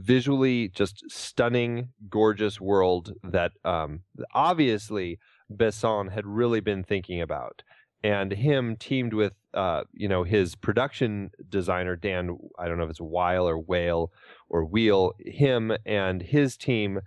visually 0.00 0.68
just 0.68 1.04
stunning 1.08 1.88
gorgeous 2.08 2.60
world 2.60 3.12
that 3.22 3.52
um, 3.64 4.00
obviously 4.34 5.18
besson 5.52 6.12
had 6.12 6.26
really 6.26 6.60
been 6.60 6.82
thinking 6.82 7.20
about. 7.20 7.62
And 8.04 8.32
him 8.32 8.76
teamed 8.76 9.14
with 9.14 9.34
uh, 9.54 9.84
you 9.92 10.08
know 10.08 10.24
his 10.24 10.54
production 10.54 11.30
designer 11.48 11.94
dan 11.94 12.38
i 12.58 12.66
don't 12.66 12.78
know 12.78 12.84
if 12.84 12.90
it's 12.90 13.00
weil 13.00 13.46
or 13.46 13.58
whale 13.58 14.10
or 14.48 14.64
wheel 14.64 15.12
him 15.18 15.72
and 15.84 16.22
his 16.22 16.56
team 16.56 17.00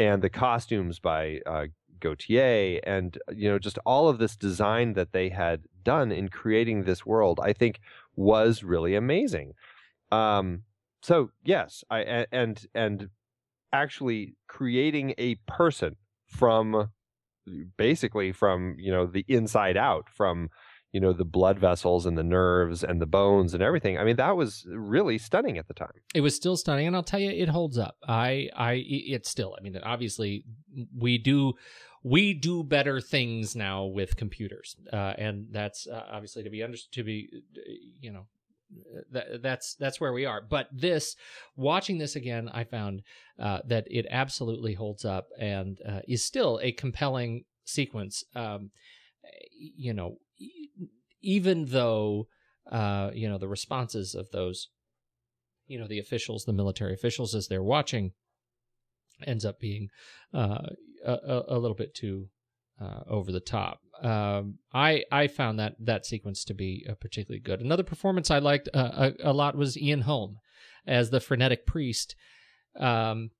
and 0.00 0.20
the 0.20 0.28
costumes 0.28 0.98
by 0.98 1.38
uh, 1.46 1.66
gaultier 2.00 2.80
and 2.82 3.18
you 3.32 3.48
know 3.48 3.58
just 3.58 3.78
all 3.86 4.08
of 4.08 4.18
this 4.18 4.34
design 4.34 4.94
that 4.94 5.12
they 5.12 5.28
had 5.28 5.62
done 5.84 6.10
in 6.10 6.28
creating 6.28 6.82
this 6.82 7.06
world 7.06 7.38
i 7.40 7.52
think 7.52 7.78
was 8.16 8.62
really 8.62 8.94
amazing. 8.94 9.54
Um, 10.10 10.62
so 11.02 11.30
yes 11.44 11.84
i 11.90 12.26
and 12.32 12.66
and 12.74 13.08
actually 13.72 14.36
creating 14.48 15.14
a 15.18 15.34
person 15.46 15.96
from 16.26 16.90
basically 17.76 18.32
from 18.32 18.76
you 18.78 18.92
know 18.92 19.06
the 19.06 19.24
inside 19.28 19.76
out 19.76 20.08
from 20.08 20.48
you 20.92 21.00
know 21.00 21.12
the 21.12 21.24
blood 21.24 21.58
vessels 21.58 22.06
and 22.06 22.16
the 22.16 22.22
nerves 22.22 22.84
and 22.84 23.00
the 23.00 23.06
bones 23.06 23.54
and 23.54 23.62
everything 23.62 23.98
i 23.98 24.04
mean 24.04 24.16
that 24.16 24.36
was 24.36 24.66
really 24.70 25.18
stunning 25.18 25.58
at 25.58 25.66
the 25.66 25.74
time. 25.74 25.92
It 26.14 26.20
was 26.20 26.36
still 26.36 26.56
stunning 26.56 26.86
and 26.86 26.94
i'll 26.94 27.02
tell 27.02 27.20
you 27.20 27.30
it 27.30 27.48
holds 27.48 27.78
up. 27.78 27.96
I 28.06 28.48
i 28.54 28.82
it's 28.86 29.28
still 29.28 29.56
i 29.58 29.62
mean 29.62 29.78
obviously 29.82 30.44
we 30.96 31.18
do 31.18 31.54
we 32.04 32.34
do 32.34 32.62
better 32.64 33.00
things 33.00 33.56
now 33.56 33.84
with 33.84 34.16
computers 34.16 34.76
uh, 34.92 35.14
and 35.16 35.46
that's 35.50 35.86
uh, 35.86 36.04
obviously 36.10 36.42
to 36.42 36.50
be 36.50 36.62
understood 36.62 36.92
to 36.92 37.04
be 37.04 37.28
you 38.00 38.12
know 38.12 38.26
that, 39.10 39.42
that's 39.42 39.74
that's 39.76 40.00
where 40.00 40.12
we 40.12 40.24
are. 40.24 40.40
But 40.40 40.68
this 40.72 41.16
watching 41.56 41.98
this 41.98 42.16
again 42.16 42.48
i 42.52 42.64
found 42.64 43.02
uh, 43.38 43.58
that 43.66 43.86
it 43.90 44.06
absolutely 44.10 44.74
holds 44.74 45.04
up 45.04 45.28
and 45.38 45.78
uh, 45.88 46.00
is 46.08 46.24
still 46.24 46.60
a 46.62 46.72
compelling 46.72 47.44
sequence. 47.64 48.24
Um, 48.34 48.70
you 49.76 49.92
know 49.92 50.16
even 51.20 51.66
though 51.66 52.26
uh, 52.70 53.10
you 53.14 53.28
know 53.28 53.38
the 53.38 53.48
responses 53.48 54.14
of 54.14 54.30
those 54.30 54.68
you 55.66 55.78
know 55.78 55.86
the 55.86 55.98
officials 55.98 56.44
the 56.44 56.52
military 56.52 56.94
officials 56.94 57.34
as 57.34 57.48
they're 57.48 57.62
watching 57.62 58.12
ends 59.26 59.44
up 59.44 59.60
being 59.60 59.88
uh, 60.34 60.66
a, 61.04 61.12
a, 61.12 61.42
a 61.48 61.58
little 61.58 61.76
bit 61.76 61.94
too 61.94 62.28
uh, 62.80 63.00
over 63.08 63.30
the 63.30 63.40
top 63.40 63.80
um, 64.02 64.58
I 64.72 65.04
I 65.12 65.28
found 65.28 65.58
that 65.58 65.74
that 65.80 66.04
sequence 66.06 66.44
to 66.44 66.54
be 66.54 66.84
uh, 66.88 66.94
particularly 66.94 67.40
good. 67.40 67.60
Another 67.60 67.84
performance 67.84 68.30
I 68.30 68.38
liked 68.38 68.68
uh, 68.74 69.12
a, 69.22 69.30
a 69.30 69.32
lot 69.32 69.56
was 69.56 69.76
Ian 69.78 70.02
Holm 70.02 70.38
as 70.86 71.10
the 71.10 71.20
frenetic 71.20 71.66
priest, 71.66 72.16
um, 72.78 73.30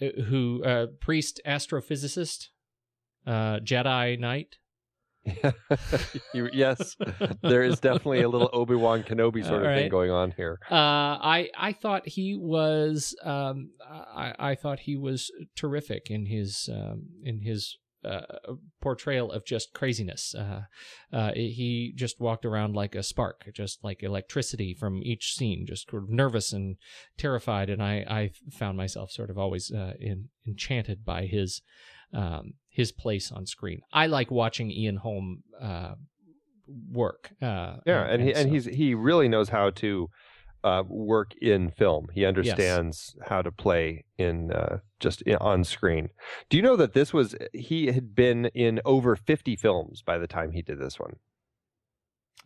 who 0.00 0.62
uh, 0.64 0.86
priest 1.00 1.40
astrophysicist, 1.46 2.48
uh, 3.26 3.58
Jedi 3.60 4.18
Knight. 4.18 4.56
You- 6.32 6.48
yes 6.52 6.96
there 7.42 7.62
is 7.62 7.80
definitely 7.80 8.22
a 8.22 8.28
little 8.28 8.48
obi-wan 8.52 9.02
kenobi 9.02 9.44
sort 9.44 9.62
of 9.62 9.68
All 9.68 9.74
thing 9.74 9.90
going 9.90 10.10
on 10.10 10.30
here 10.36 10.58
Uh, 10.70 10.74
I 10.74 11.50
I 11.56 11.72
thought 11.72 12.08
he 12.08 12.34
was 12.36 13.14
um, 13.22 13.70
I 13.90 14.34
I 14.38 14.54
thought 14.54 14.80
he 14.80 14.96
was 14.96 15.30
terrific 15.54 16.10
in 16.10 16.26
his 16.26 16.70
um, 16.72 17.08
in 17.24 17.40
his 17.42 17.76
uh, 18.08 18.54
portrayal 18.80 19.30
of 19.32 19.44
just 19.44 19.72
craziness. 19.74 20.34
Uh, 20.34 20.62
uh, 21.12 21.32
he 21.34 21.92
just 21.94 22.20
walked 22.20 22.44
around 22.44 22.74
like 22.74 22.94
a 22.94 23.02
spark, 23.02 23.48
just 23.54 23.84
like 23.84 24.02
electricity 24.02 24.74
from 24.74 25.02
each 25.02 25.34
scene, 25.36 25.66
just 25.66 25.90
sort 25.90 26.02
of 26.04 26.10
nervous 26.10 26.52
and 26.52 26.76
terrified. 27.16 27.68
And 27.70 27.82
I, 27.82 27.94
I 28.08 28.30
found 28.50 28.76
myself 28.76 29.10
sort 29.10 29.30
of 29.30 29.38
always 29.38 29.70
uh, 29.70 29.92
in, 30.00 30.28
enchanted 30.46 31.04
by 31.04 31.26
his 31.26 31.62
um, 32.12 32.54
his 32.70 32.90
place 32.92 33.30
on 33.30 33.44
screen. 33.46 33.80
I 33.92 34.06
like 34.06 34.30
watching 34.30 34.70
Ian 34.70 34.96
Holm 34.96 35.42
uh, 35.60 35.94
work. 36.90 37.30
Uh, 37.42 37.76
Yeah, 37.86 38.04
and 38.04 38.22
he, 38.22 38.32
and 38.34 38.48
so- 38.48 38.52
he's 38.52 38.64
he 38.64 38.94
really 38.94 39.28
knows 39.28 39.48
how 39.50 39.70
to 39.70 40.08
uh, 40.64 40.82
work 40.88 41.32
in 41.40 41.70
film. 41.70 42.08
He 42.12 42.24
understands 42.24 43.16
how 43.28 43.42
to 43.42 43.50
play 43.52 44.04
in 44.16 44.52
uh, 44.52 44.78
just 45.00 45.22
in, 45.22 45.36
on 45.36 45.64
screen. 45.64 46.08
Do 46.50 46.56
you 46.56 46.62
know 46.62 46.76
that 46.76 46.92
this 46.94 47.12
was 47.12 47.34
he 47.52 47.86
had 47.86 48.14
been 48.14 48.46
in 48.46 48.80
over 48.84 49.16
fifty 49.16 49.56
films 49.56 50.02
by 50.02 50.18
the 50.18 50.26
time 50.26 50.52
he 50.52 50.62
did 50.62 50.78
this 50.80 50.98
one? 50.98 51.16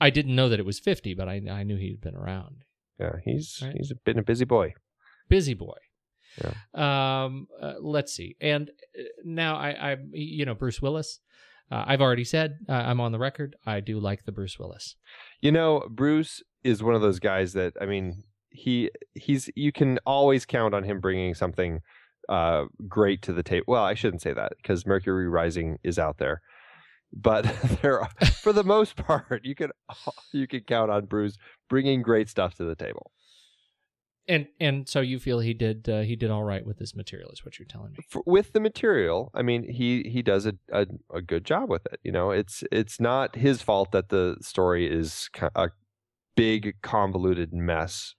I 0.01 0.11
didn't 0.11 0.35
know 0.35 0.49
that 0.49 0.59
it 0.61 0.67
was 0.67 0.79
fifty, 0.79 1.15
but 1.15 1.29
I 1.29 1.41
I 1.51 1.63
knew 1.63 1.77
he'd 1.77 2.01
been 2.01 2.17
around. 2.17 2.65
Yeah, 3.01 3.17
he's 3.25 3.59
Right. 3.63 3.75
he's 3.77 3.93
been 4.05 4.19
a 4.19 4.23
busy 4.23 4.45
boy. 4.45 4.75
busy 5.29 5.55
boy. 5.55 5.79
Yeah. 6.43 7.25
Um, 7.25 7.47
uh, 7.61 7.75
let's 7.81 8.13
see. 8.15 8.37
And 8.41 8.71
uh, 8.99 9.03
now 9.25 9.57
I, 9.57 9.93
I, 9.93 9.97
you 10.13 10.45
know, 10.47 10.55
Bruce 10.55 10.81
Willis. 10.81 11.21
Uh, 11.71 11.85
I've 11.87 12.01
already 12.03 12.25
said 12.25 12.59
uh, 12.69 12.73
I'm 12.73 13.01
on 13.01 13.13
the 13.13 13.19
record. 13.19 13.57
I 13.67 13.81
do 13.81 13.99
like 13.99 14.25
the 14.25 14.33
Bruce 14.33 14.59
Willis. 14.59 14.97
You 15.41 15.53
know, 15.53 15.87
Bruce 15.91 16.43
is 16.65 16.83
one 16.83 16.95
of 16.95 17.01
those 17.01 17.19
guys 17.19 17.53
that 17.55 17.75
I 17.81 17.87
mean, 17.87 18.25
he 18.51 18.91
he's 19.15 19.51
you 19.57 19.73
can 19.73 19.99
always 20.07 20.45
count 20.45 20.75
on 20.75 20.85
him 20.85 21.01
bringing 21.01 21.35
something 21.35 21.81
uh, 22.29 22.65
great 22.89 23.23
to 23.23 23.33
the 23.33 23.43
table. 23.43 23.65
Well, 23.69 23.85
I 23.85 23.95
shouldn't 23.95 24.23
say 24.23 24.33
that 24.33 24.53
because 24.57 24.87
Mercury 24.87 25.29
Rising 25.29 25.79
is 25.83 25.99
out 25.99 26.19
there, 26.19 26.41
but 27.13 27.43
there, 27.83 28.01
are, 28.01 28.11
for 28.43 28.53
the 28.53 28.65
most 28.65 28.97
part, 28.97 29.45
you 29.45 29.55
can 29.55 29.71
you 30.33 30.47
can 30.47 30.61
count 30.61 30.91
on 30.91 31.07
Bruce 31.07 31.37
bringing 31.69 32.03
great 32.03 32.29
stuff 32.29 32.55
to 32.57 32.65
the 32.65 32.77
table. 32.77 33.13
And 34.29 34.47
and 34.61 34.89
so 34.89 35.01
you 35.01 35.19
feel 35.19 35.41
he 35.41 35.53
did 35.53 35.89
uh, 35.89 36.03
he 36.03 36.15
did 36.15 36.31
all 36.31 36.45
right 36.45 36.65
with 36.65 36.79
this 36.79 36.95
material 36.95 37.31
is 37.33 37.45
what 37.45 37.59
you're 37.59 37.67
telling 37.67 37.91
me. 37.91 37.99
For, 38.09 38.23
with 38.25 38.53
the 38.53 38.61
material, 38.61 39.33
I 39.35 39.43
mean, 39.43 39.69
he 39.69 40.05
he 40.05 40.23
does 40.23 40.47
a, 40.47 40.55
a 40.73 40.87
a 41.13 41.21
good 41.21 41.45
job 41.45 41.69
with 41.69 41.85
it. 41.87 41.99
You 42.05 42.13
know, 42.13 42.31
it's 42.31 42.63
it's 42.71 43.01
not 43.01 43.35
his 43.35 43.63
fault 43.63 43.91
that 43.91 44.11
the 44.11 44.37
story 44.41 44.89
is 44.89 45.29
a 45.57 45.71
big 46.37 46.75
convoluted 46.83 47.53
mess 47.53 48.15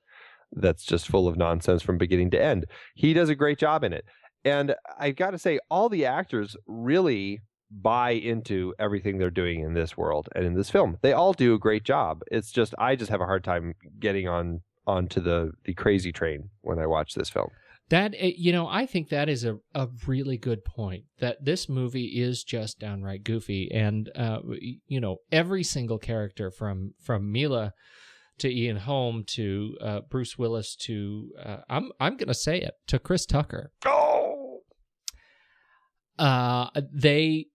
that's 0.52 0.84
just 0.84 1.08
full 1.08 1.28
of 1.28 1.38
nonsense 1.38 1.82
from 1.82 1.98
beginning 1.98 2.30
to 2.32 2.42
end. 2.42 2.66
He 2.96 3.14
does 3.14 3.30
a 3.30 3.36
great 3.36 3.58
job 3.58 3.84
in 3.84 3.94
it. 3.94 4.06
And 4.46 4.76
I've 5.00 5.16
got 5.16 5.32
to 5.32 5.40
say 5.40 5.60
all 5.70 5.90
the 5.90 6.06
actors 6.06 6.56
really 6.68 7.42
buy 7.72 8.12
into 8.12 8.74
everything 8.78 9.18
they're 9.18 9.32
doing 9.32 9.62
in 9.62 9.74
this 9.74 9.98
world 9.98 10.30
and 10.36 10.46
in 10.46 10.54
this 10.54 10.70
film. 10.70 10.98
They 11.02 11.14
all 11.14 11.34
do 11.34 11.54
a 11.54 11.60
great 11.60 11.84
job. 11.84 12.22
It's 12.30 12.52
just 12.52 12.76
I 12.78 12.96
just 12.96 13.10
have 13.10 13.22
a 13.22 13.26
hard 13.26 13.44
time 13.44 13.74
getting 14.00 14.28
on 14.28 14.62
onto 14.86 15.22
the 15.22 15.52
the 15.64 15.74
crazy 15.74 16.12
train 16.12 16.50
when 16.62 16.78
I 16.78 16.86
watch 16.88 17.14
this 17.14 17.30
film. 17.30 17.50
That 17.90 18.14
uh, 18.14 18.28
you 18.38 18.52
know, 18.52 18.68
I 18.68 18.86
think 18.86 19.10
that 19.10 19.30
is 19.30 19.44
a, 19.44 19.58
a 19.74 19.88
really 20.06 20.38
good 20.38 20.64
point. 20.66 21.06
That 21.20 21.44
this 21.44 21.68
movie 21.68 22.22
is 22.22 22.44
just 22.44 22.80
downright 22.80 23.24
goofy, 23.24 23.70
and 23.74 24.10
uh, 24.16 24.40
you 24.88 25.00
know, 25.00 25.18
every 25.32 25.64
single 25.64 25.98
character 25.98 26.52
from 26.52 26.94
from 27.02 27.32
Milla 27.32 27.74
to 28.40 28.50
Ian 28.50 28.78
Holm 28.78 29.24
to 29.28 29.78
uh, 29.82 30.02
Bruce 30.10 30.38
Willis 30.38 30.76
to 30.78 31.32
uh, 31.44 31.58
I'm 31.70 31.92
I'm 32.00 32.18
gonna 32.18 32.34
say 32.34 32.60
it 32.60 32.74
to 32.88 33.00
Chris 33.00 33.26
Tucker. 33.26 33.72
Oh, 33.86 34.62
uh 36.20 36.70
they 36.94 37.48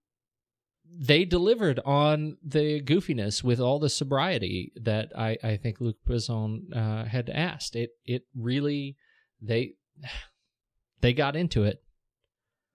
they 0.91 1.24
delivered 1.24 1.81
on 1.85 2.39
the 2.43 2.81
goofiness 2.83 3.45
with 3.45 3.61
all 3.61 3.79
the 3.79 3.91
sobriety 3.91 4.72
that 4.76 5.12
I, 5.16 5.37
I 5.45 5.57
think 5.57 5.81
Luc 5.81 5.97
Besson 6.07 6.74
uh, 6.74 7.05
had 7.05 7.29
asked. 7.31 7.76
It 7.76 7.91
it 8.05 8.22
really 8.35 8.97
they 9.41 9.74
they 11.01 11.12
got 11.12 11.37
into 11.37 11.64
it. 11.64 11.83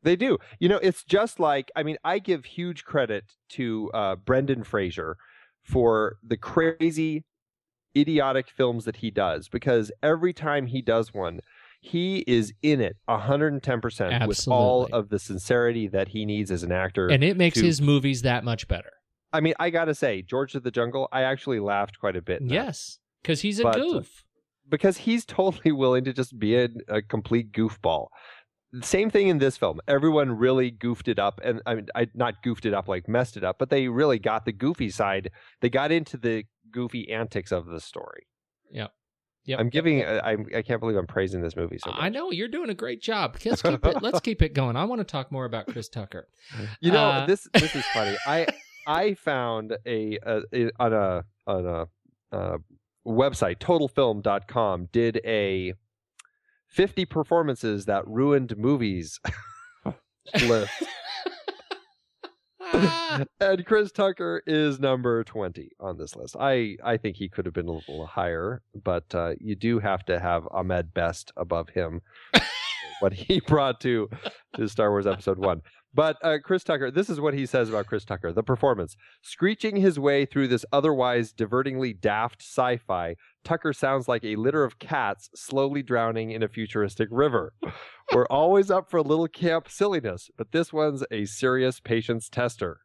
They 0.04 0.16
do. 0.16 0.38
You 0.60 0.70
know, 0.70 0.80
it's 0.82 1.04
just 1.04 1.40
like 1.40 1.72
I 1.76 1.84
mean, 1.84 1.98
I 2.04 2.20
give 2.20 2.46
huge 2.46 2.84
credit 2.84 3.26
to 3.52 3.90
uh, 3.94 4.16
Brendan 4.16 4.64
Fraser 4.64 5.18
for 5.64 6.18
the 6.24 6.38
crazy, 6.38 7.24
idiotic 7.96 8.50
films 8.50 8.86
that 8.86 8.98
he 8.98 9.12
does 9.12 9.48
because 9.50 9.92
every 10.02 10.34
time 10.34 10.68
he 10.68 10.82
does 10.82 11.14
one, 11.14 11.40
he 11.82 12.24
is 12.28 12.54
in 12.62 12.80
it 12.82 12.96
110% 13.10 14.28
with 14.28 14.48
all 14.48 14.86
of 14.92 15.10
the 15.10 15.20
sincerity 15.20 15.88
that 15.88 16.10
he 16.10 16.26
needs 16.26 16.52
as 16.52 16.64
an 16.64 16.72
actor. 16.72 17.08
And 17.08 17.24
it 17.24 17.38
makes 17.38 17.60
to- 17.60 17.66
his 17.66 17.82
movies 17.82 18.22
that 18.24 18.44
much 18.44 18.68
better. 18.68 18.92
I 19.32 19.40
mean, 19.42 19.56
I 19.60 19.72
got 19.72 19.86
to 19.86 19.96
say, 19.96 20.22
George 20.22 20.54
of 20.54 20.62
the 20.64 20.70
Jungle, 20.72 21.08
I 21.12 21.24
actually 21.24 21.60
laughed 21.60 22.00
quite 22.00 22.16
a 22.16 22.22
bit. 22.22 22.42
Yes, 22.46 23.00
because 23.22 23.42
he's 23.42 23.60
a 23.60 23.64
But, 23.64 23.78
uh, 23.78 23.84
goof. 23.84 24.24
because 24.70 24.98
he's 24.98 25.26
totally 25.26 25.72
willing 25.72 26.04
to 26.06 26.14
just 26.14 26.38
be 26.38 26.56
a, 26.56 26.70
a 26.88 27.02
complete 27.02 27.52
goofball. 27.52 28.08
Same 28.82 29.10
thing 29.10 29.28
in 29.28 29.38
this 29.40 29.56
film. 29.58 29.80
Everyone 29.88 30.32
really 30.32 30.70
goofed 30.72 31.08
it 31.08 31.20
up, 31.20 31.40
and 31.44 31.62
I 31.66 31.76
mean, 31.76 31.88
I 31.96 32.08
not 32.16 32.42
goofed 32.44 32.66
it 32.66 32.74
up 32.74 32.88
like 32.88 33.08
messed 33.08 33.38
it 33.38 33.44
up, 33.44 33.58
but 33.60 33.70
they 33.70 33.88
really 33.88 34.18
got 34.20 34.46
the 34.46 34.52
goofy 34.52 34.90
side. 34.90 35.30
They 35.62 35.70
got 35.70 35.92
into 35.92 36.18
the 36.18 36.46
goofy 36.74 37.10
antics 37.12 37.52
of 37.54 37.68
the 37.68 37.80
story. 37.80 38.28
Yep. 38.72 38.92
Yep. 39.46 39.60
I'm 39.60 39.70
giving. 39.70 40.04
I, 40.04 40.18
I'm- 40.20 40.46
I 40.56 40.62
can't 40.62 40.80
believe 40.82 40.98
I'm 40.98 41.08
praising 41.08 41.42
this 41.42 41.56
movie 41.56 41.78
so 41.78 41.92
much. 41.92 42.00
I 42.02 42.10
know 42.10 42.32
you're 42.32 42.48
doing 42.48 42.70
a 42.70 42.74
great 42.74 43.02
job. 43.02 43.38
Let's 43.46 43.62
keep 43.62 43.86
it. 43.86 44.02
let's 44.02 44.20
keep 44.30 44.42
it 44.42 44.54
going. 44.54 44.76
I 44.76 44.84
want 44.86 45.00
to 45.00 45.06
talk 45.06 45.32
more 45.32 45.46
about 45.46 45.68
Chris 45.68 45.88
Tucker. 45.90 46.28
You 46.82 46.92
know, 46.92 47.04
Uh, 47.10 47.26
this 47.26 47.48
this 47.54 47.76
is 47.76 47.86
funny. 47.94 48.16
I 48.28 48.48
I 48.88 49.14
found 49.14 49.76
a, 49.86 50.18
a, 50.24 50.42
a 50.54 50.70
on 50.80 50.94
a 50.94 51.24
on 51.46 51.66
a 51.66 52.36
uh, 52.36 52.58
website 53.06 53.60
totalfilm.com 53.60 54.88
did 54.94 55.20
a 55.26 55.74
50 56.70 57.06
performances 57.06 57.86
that 57.86 58.08
ruined 58.08 58.58
movies 58.58 59.20
list. 60.48 60.72
And 63.40 63.66
Chris 63.66 63.92
Tucker 63.92 64.42
is 64.48 64.80
number 64.80 65.24
20 65.24 65.72
on 65.80 65.98
this 65.98 66.16
list. 66.16 66.36
I, 66.40 66.78
I 66.84 66.98
think 66.98 67.18
he 67.18 67.30
could 67.30 67.46
have 67.46 67.54
been 67.54 67.68
a 67.68 67.72
little 67.72 68.08
higher, 68.08 68.62
but 68.84 69.14
uh, 69.14 69.34
you 69.40 69.56
do 69.56 69.80
have 69.80 70.04
to 70.06 70.20
have 70.20 70.48
Ahmed 70.52 70.94
Best 70.94 71.32
above 71.38 71.70
him. 71.70 72.02
what 73.00 73.14
he 73.14 73.42
brought 73.42 73.82
to, 73.82 74.10
to 74.56 74.68
Star 74.68 74.90
Wars 74.90 75.06
Episode 75.06 75.38
1. 75.38 75.62
But 75.96 76.18
uh, 76.24 76.40
Chris 76.44 76.64
Tucker, 76.64 76.90
this 76.90 77.10
is 77.10 77.22
what 77.22 77.36
he 77.36 77.46
says 77.46 77.70
about 77.70 77.86
Chris 77.86 78.04
Tucker 78.04 78.34
the 78.34 78.42
performance. 78.42 78.96
Screeching 79.22 79.76
his 79.76 80.00
way 80.00 80.26
through 80.26 80.48
this 80.48 80.66
otherwise 80.72 81.32
divertingly 81.32 81.94
daft 81.94 82.42
sci 82.42 82.78
fi, 82.78 83.16
Tucker 83.44 83.74
sounds 83.74 84.08
like 84.08 84.24
a 84.24 84.36
litter 84.36 84.64
of 84.64 84.80
cats 84.80 85.30
slowly 85.36 85.84
drowning 85.84 86.32
in 86.32 86.42
a 86.42 86.48
futuristic 86.48 87.10
river. 87.12 87.54
We're 88.12 88.26
always 88.26 88.72
up 88.72 88.90
for 88.90 88.98
a 88.98 89.04
little 89.04 89.28
camp 89.28 89.70
silliness, 89.70 90.32
but 90.36 90.52
this 90.52 90.74
one's 90.74 91.04
a 91.12 91.26
serious 91.26 91.80
patience 91.80 92.28
tester. 92.28 92.80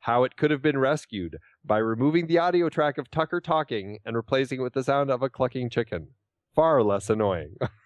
How 0.00 0.24
it 0.24 0.36
could 0.36 0.50
have 0.50 0.60
been 0.60 0.78
rescued 0.78 1.38
by 1.64 1.78
removing 1.78 2.26
the 2.26 2.38
audio 2.38 2.68
track 2.68 2.98
of 2.98 3.10
Tucker 3.10 3.40
talking 3.40 4.00
and 4.04 4.16
replacing 4.16 4.60
it 4.60 4.62
with 4.62 4.74
the 4.74 4.84
sound 4.84 5.10
of 5.10 5.22
a 5.22 5.30
clucking 5.30 5.70
chicken. 5.70 6.08
Far 6.54 6.82
less 6.82 7.08
annoying. 7.08 7.56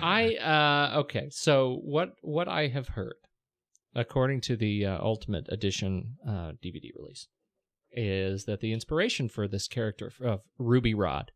I 0.00 0.36
uh 0.36 1.00
okay. 1.00 1.28
So 1.30 1.80
what 1.82 2.14
what 2.22 2.48
I 2.48 2.68
have 2.68 2.88
heard, 2.88 3.14
according 3.94 4.40
to 4.42 4.56
the 4.56 4.86
uh, 4.86 4.98
Ultimate 5.02 5.46
Edition 5.50 6.16
uh, 6.26 6.52
DVD 6.62 6.90
release, 6.96 7.28
is 7.92 8.44
that 8.44 8.60
the 8.60 8.72
inspiration 8.72 9.28
for 9.28 9.46
this 9.48 9.68
character 9.68 10.10
of 10.22 10.40
Ruby 10.58 10.94
Rod 10.94 11.30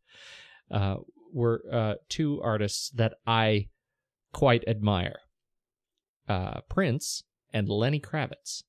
uh, 0.71 0.97
were 1.33 1.63
uh, 1.73 1.95
two 2.09 2.41
artists 2.43 2.91
that 2.91 3.15
I 3.27 3.69
quite 4.33 4.65
admire, 4.69 5.19
uh, 6.29 6.61
Prince 6.69 7.23
and 7.53 7.69
Lenny 7.69 8.01
Kravitz. 8.01 8.63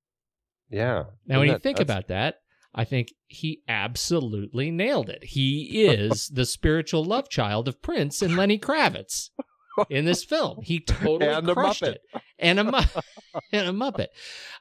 yeah. 0.69 1.05
Now, 1.25 1.39
when 1.39 1.47
Isn't 1.47 1.47
you 1.47 1.51
that- 1.53 1.63
think 1.63 1.77
that's- 1.77 1.95
about 1.97 2.07
that, 2.09 2.35
I 2.75 2.83
think 2.83 3.07
he 3.25 3.63
absolutely 3.67 4.69
nailed 4.69 5.09
it. 5.09 5.23
He 5.23 5.85
is 5.87 6.27
the 6.33 6.45
spiritual 6.45 7.03
love 7.03 7.27
child 7.27 7.67
of 7.67 7.81
Prince 7.81 8.21
and 8.21 8.35
Lenny 8.37 8.59
Kravitz 8.59 9.29
in 9.89 10.05
this 10.05 10.23
film. 10.23 10.59
He 10.63 10.79
totally 10.79 11.27
And 11.27 11.49
a 11.49 11.53
crushed 11.53 11.83
Muppet. 11.83 11.93
it. 11.93 12.01
And 12.39 12.59
a 12.59 12.63
mu- 12.63 12.71
and 13.51 13.67
a 13.69 13.71
Muppet. 13.71 14.07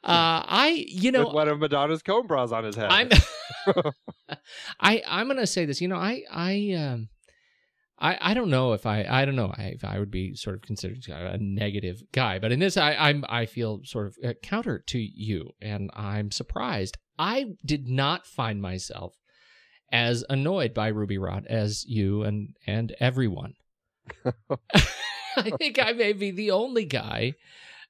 Uh, 0.05 0.43
I, 0.47 0.85
you 0.89 1.13
know, 1.13 1.27
with 1.27 1.35
one 1.35 1.49
of 1.49 1.59
Madonna's 1.59 2.03
comb 2.03 2.27
bras 2.27 2.53
on 2.53 2.65
his 2.65 2.77
head. 2.77 2.89
I'm 2.91 3.11
I 4.81 5.03
I'm 5.07 5.27
gonna 5.29 5.47
say 5.47 5.65
this. 5.65 5.81
You 5.81 5.89
know, 5.89 5.97
I 5.97 6.23
I 6.31 6.73
um 6.73 7.09
I 7.99 8.19
I 8.21 8.35
don't 8.35 8.51
know 8.51 8.73
if 8.73 8.87
I 8.87 9.05
I 9.09 9.25
don't 9.25 9.37
know 9.37 9.55
if 9.59 9.85
I 9.85 9.99
would 9.99 10.11
be 10.11 10.35
sort 10.35 10.57
of 10.57 10.63
considered 10.63 10.99
a 11.09 11.39
negative 11.39 12.03
guy, 12.13 12.39
but 12.39 12.53
in 12.53 12.59
this 12.61 12.77
I 12.77 12.95
I'm 12.95 13.25
I 13.29 13.47
feel 13.47 13.81
sort 13.85 14.07
of 14.09 14.17
uh, 14.25 14.33
counter 14.43 14.79
to 14.89 14.99
you, 14.99 15.51
and 15.61 15.91
I'm 15.95 16.31
surprised. 16.31 16.99
I 17.19 17.47
did 17.65 17.89
not 17.89 18.27
find 18.27 18.61
myself 18.61 19.15
as 19.91 20.25
annoyed 20.29 20.75
by 20.75 20.89
Ruby 20.89 21.17
Rod 21.17 21.47
as 21.47 21.85
you 21.87 22.23
and 22.23 22.51
and 22.67 22.95
everyone. 23.01 23.55
I 25.47 25.51
think 25.57 25.79
I 25.81 25.93
may 25.93 26.13
be 26.13 26.31
the 26.31 26.51
only 26.51 26.85
guy 26.85 27.35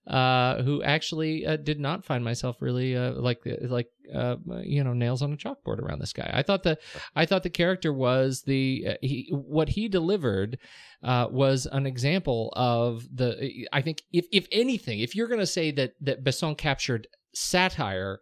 uh, 0.07 0.63
who 0.63 0.83
actually 0.83 1.45
uh, 1.45 1.57
did 1.57 1.81
not 1.81 2.05
find 2.05 2.25
myself 2.25 2.57
really 2.61 2.97
uh, 2.97 3.13
like 3.13 3.41
like 3.63 3.89
uh, 4.15 4.37
you 4.63 4.85
know 4.85 4.93
nails 4.93 5.21
on 5.21 5.33
a 5.33 5.37
chalkboard 5.37 5.81
around 5.81 6.01
this 6.01 6.13
guy. 6.13 6.31
I 6.33 6.43
thought 6.43 6.63
the 6.63 6.79
I 7.15 7.27
thought 7.27 7.43
the 7.43 7.51
character 7.51 7.93
was 7.93 8.43
the 8.43 8.87
uh, 8.91 8.95
he 9.03 9.29
what 9.33 9.71
he 9.71 9.89
delivered 9.89 10.59
uh, 11.03 11.27
was 11.31 11.67
an 11.67 11.87
example 11.87 12.53
of 12.55 13.07
the. 13.13 13.67
I 13.73 13.83
think 13.83 14.03
if 14.13 14.27
if 14.31 14.47
anything, 14.53 15.01
if 15.01 15.17
you're 15.17 15.29
going 15.29 15.41
to 15.41 15.47
say 15.47 15.73
that 15.73 15.95
that 16.01 16.23
Besson 16.23 16.57
captured 16.57 17.09
satire 17.35 18.21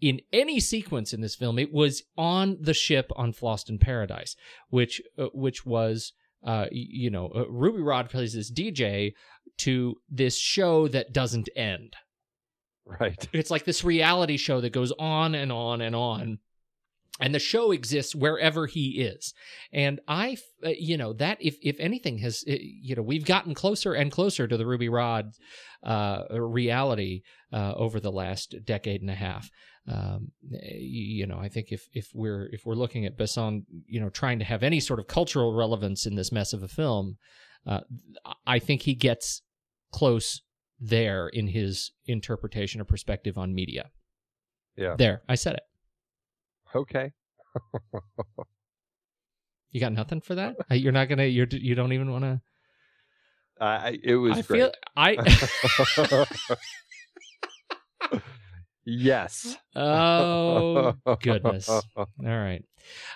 in 0.00 0.20
any 0.32 0.60
sequence 0.60 1.12
in 1.12 1.22
this 1.22 1.34
film, 1.34 1.58
it 1.58 1.72
was 1.72 2.02
on 2.16 2.58
the 2.60 2.74
ship 2.74 3.10
on 3.16 3.32
Fhloston 3.32 3.80
Paradise, 3.80 4.36
which 4.70 5.02
uh, 5.18 5.26
which 5.32 5.66
was 5.66 6.12
uh, 6.44 6.66
you 6.70 7.10
know 7.10 7.30
uh, 7.34 7.48
Ruby 7.48 7.82
Rod 7.82 8.10
plays 8.10 8.34
this 8.34 8.50
DJ 8.52 9.12
to 9.58 9.96
this 10.08 10.38
show 10.38 10.88
that 10.88 11.12
doesn't 11.12 11.48
end. 11.56 11.94
Right. 13.00 13.28
It's 13.32 13.50
like 13.50 13.64
this 13.64 13.82
reality 13.82 14.36
show 14.36 14.60
that 14.60 14.72
goes 14.72 14.92
on 14.98 15.34
and 15.34 15.50
on 15.50 15.80
and 15.80 15.96
on. 15.96 16.38
And 17.18 17.34
the 17.34 17.38
show 17.38 17.70
exists 17.70 18.14
wherever 18.14 18.66
he 18.66 19.00
is. 19.00 19.32
And 19.72 20.00
I, 20.06 20.36
uh, 20.64 20.70
you 20.78 20.98
know, 20.98 21.14
that 21.14 21.38
if, 21.40 21.56
if 21.62 21.76
anything 21.80 22.18
has, 22.18 22.44
uh, 22.48 22.54
you 22.60 22.94
know, 22.94 23.02
we've 23.02 23.24
gotten 23.24 23.54
closer 23.54 23.94
and 23.94 24.12
closer 24.12 24.46
to 24.46 24.56
the 24.56 24.66
Ruby 24.66 24.88
rod 24.88 25.32
uh, 25.82 26.24
reality 26.30 27.22
uh, 27.52 27.72
over 27.74 28.00
the 28.00 28.12
last 28.12 28.54
decade 28.64 29.00
and 29.00 29.10
a 29.10 29.14
half. 29.14 29.48
Um, 29.88 30.32
you 30.50 31.26
know, 31.26 31.38
I 31.38 31.48
think 31.48 31.68
if, 31.70 31.86
if 31.92 32.08
we're 32.12 32.48
if 32.52 32.66
we're 32.66 32.74
looking 32.74 33.06
at 33.06 33.16
Besson, 33.16 33.62
you 33.86 34.00
know, 34.00 34.10
trying 34.10 34.40
to 34.40 34.44
have 34.44 34.64
any 34.64 34.80
sort 34.80 34.98
of 34.98 35.06
cultural 35.06 35.54
relevance 35.54 36.06
in 36.06 36.16
this 36.16 36.32
mess 36.32 36.52
of 36.52 36.62
a 36.62 36.68
film, 36.68 37.18
uh, 37.66 37.80
I 38.46 38.58
think 38.58 38.82
he 38.82 38.94
gets 38.94 39.42
close 39.92 40.42
there 40.80 41.28
in 41.28 41.48
his 41.48 41.92
interpretation 42.06 42.80
or 42.80 42.84
perspective 42.84 43.38
on 43.38 43.54
media. 43.54 43.90
Yeah. 44.76 44.96
There, 44.98 45.22
I 45.28 45.36
said 45.36 45.54
it. 45.54 45.62
Okay. 46.76 47.12
You 49.76 49.80
got 49.80 49.92
nothing 49.92 50.22
for 50.22 50.34
that? 50.36 50.56
Uh, 50.70 50.74
You're 50.74 50.92
not 50.92 51.10
gonna. 51.10 51.24
You're. 51.24 51.46
You 51.50 51.74
don't 51.74 51.92
even 51.92 52.10
want 52.10 52.24
to. 52.24 52.40
Uh, 53.60 53.92
it 54.02 54.16
was 54.16 54.38
I 54.38 54.42
great. 54.42 54.58
feel. 54.58 54.72
I. 54.96 56.26
yes. 58.86 59.56
oh 59.74 60.94
goodness. 61.22 61.68
All 61.68 61.84
right. 62.18 62.64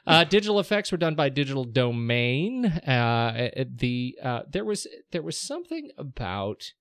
Uh, 0.06 0.24
digital 0.24 0.60
effects 0.60 0.92
were 0.92 0.98
done 0.98 1.14
by 1.14 1.30
Digital 1.30 1.64
Domain. 1.64 2.66
Uh, 2.66 3.48
the 3.74 4.18
uh, 4.22 4.42
there 4.50 4.66
was 4.66 4.86
there 5.12 5.22
was 5.22 5.38
something 5.38 5.90
about 5.96 6.74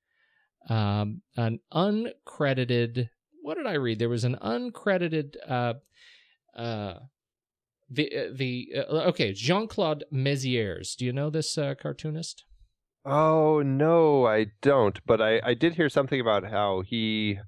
um, 0.68 1.22
an 1.38 1.60
uncredited. 1.74 3.10
What 3.42 3.56
did 3.56 3.66
I 3.66 3.76
read? 3.76 4.00
There 4.00 4.10
was 4.10 4.26
an 4.26 4.36
uncredited. 4.42 5.36
Uh, 6.60 6.62
uh, 6.62 7.00
the 7.90 8.16
uh, 8.16 8.24
the 8.36 8.68
uh, 8.78 9.10
okay 9.10 9.34
Jean 9.34 9.68
Claude 9.68 10.04
Mézières. 10.14 10.96
Do 10.96 11.06
you 11.06 11.14
know 11.14 11.30
this 11.30 11.58
uh, 11.58 11.74
cartoonist? 11.74 12.44
Oh 13.06 13.64
no, 13.64 14.28
I 14.28 14.48
don't. 14.62 15.00
But 15.06 15.22
I, 15.22 15.42
I 15.44 15.54
did 15.54 15.76
hear 15.76 15.90
something 15.90 16.20
about 16.20 16.44
how 16.44 16.82
he 16.86 17.40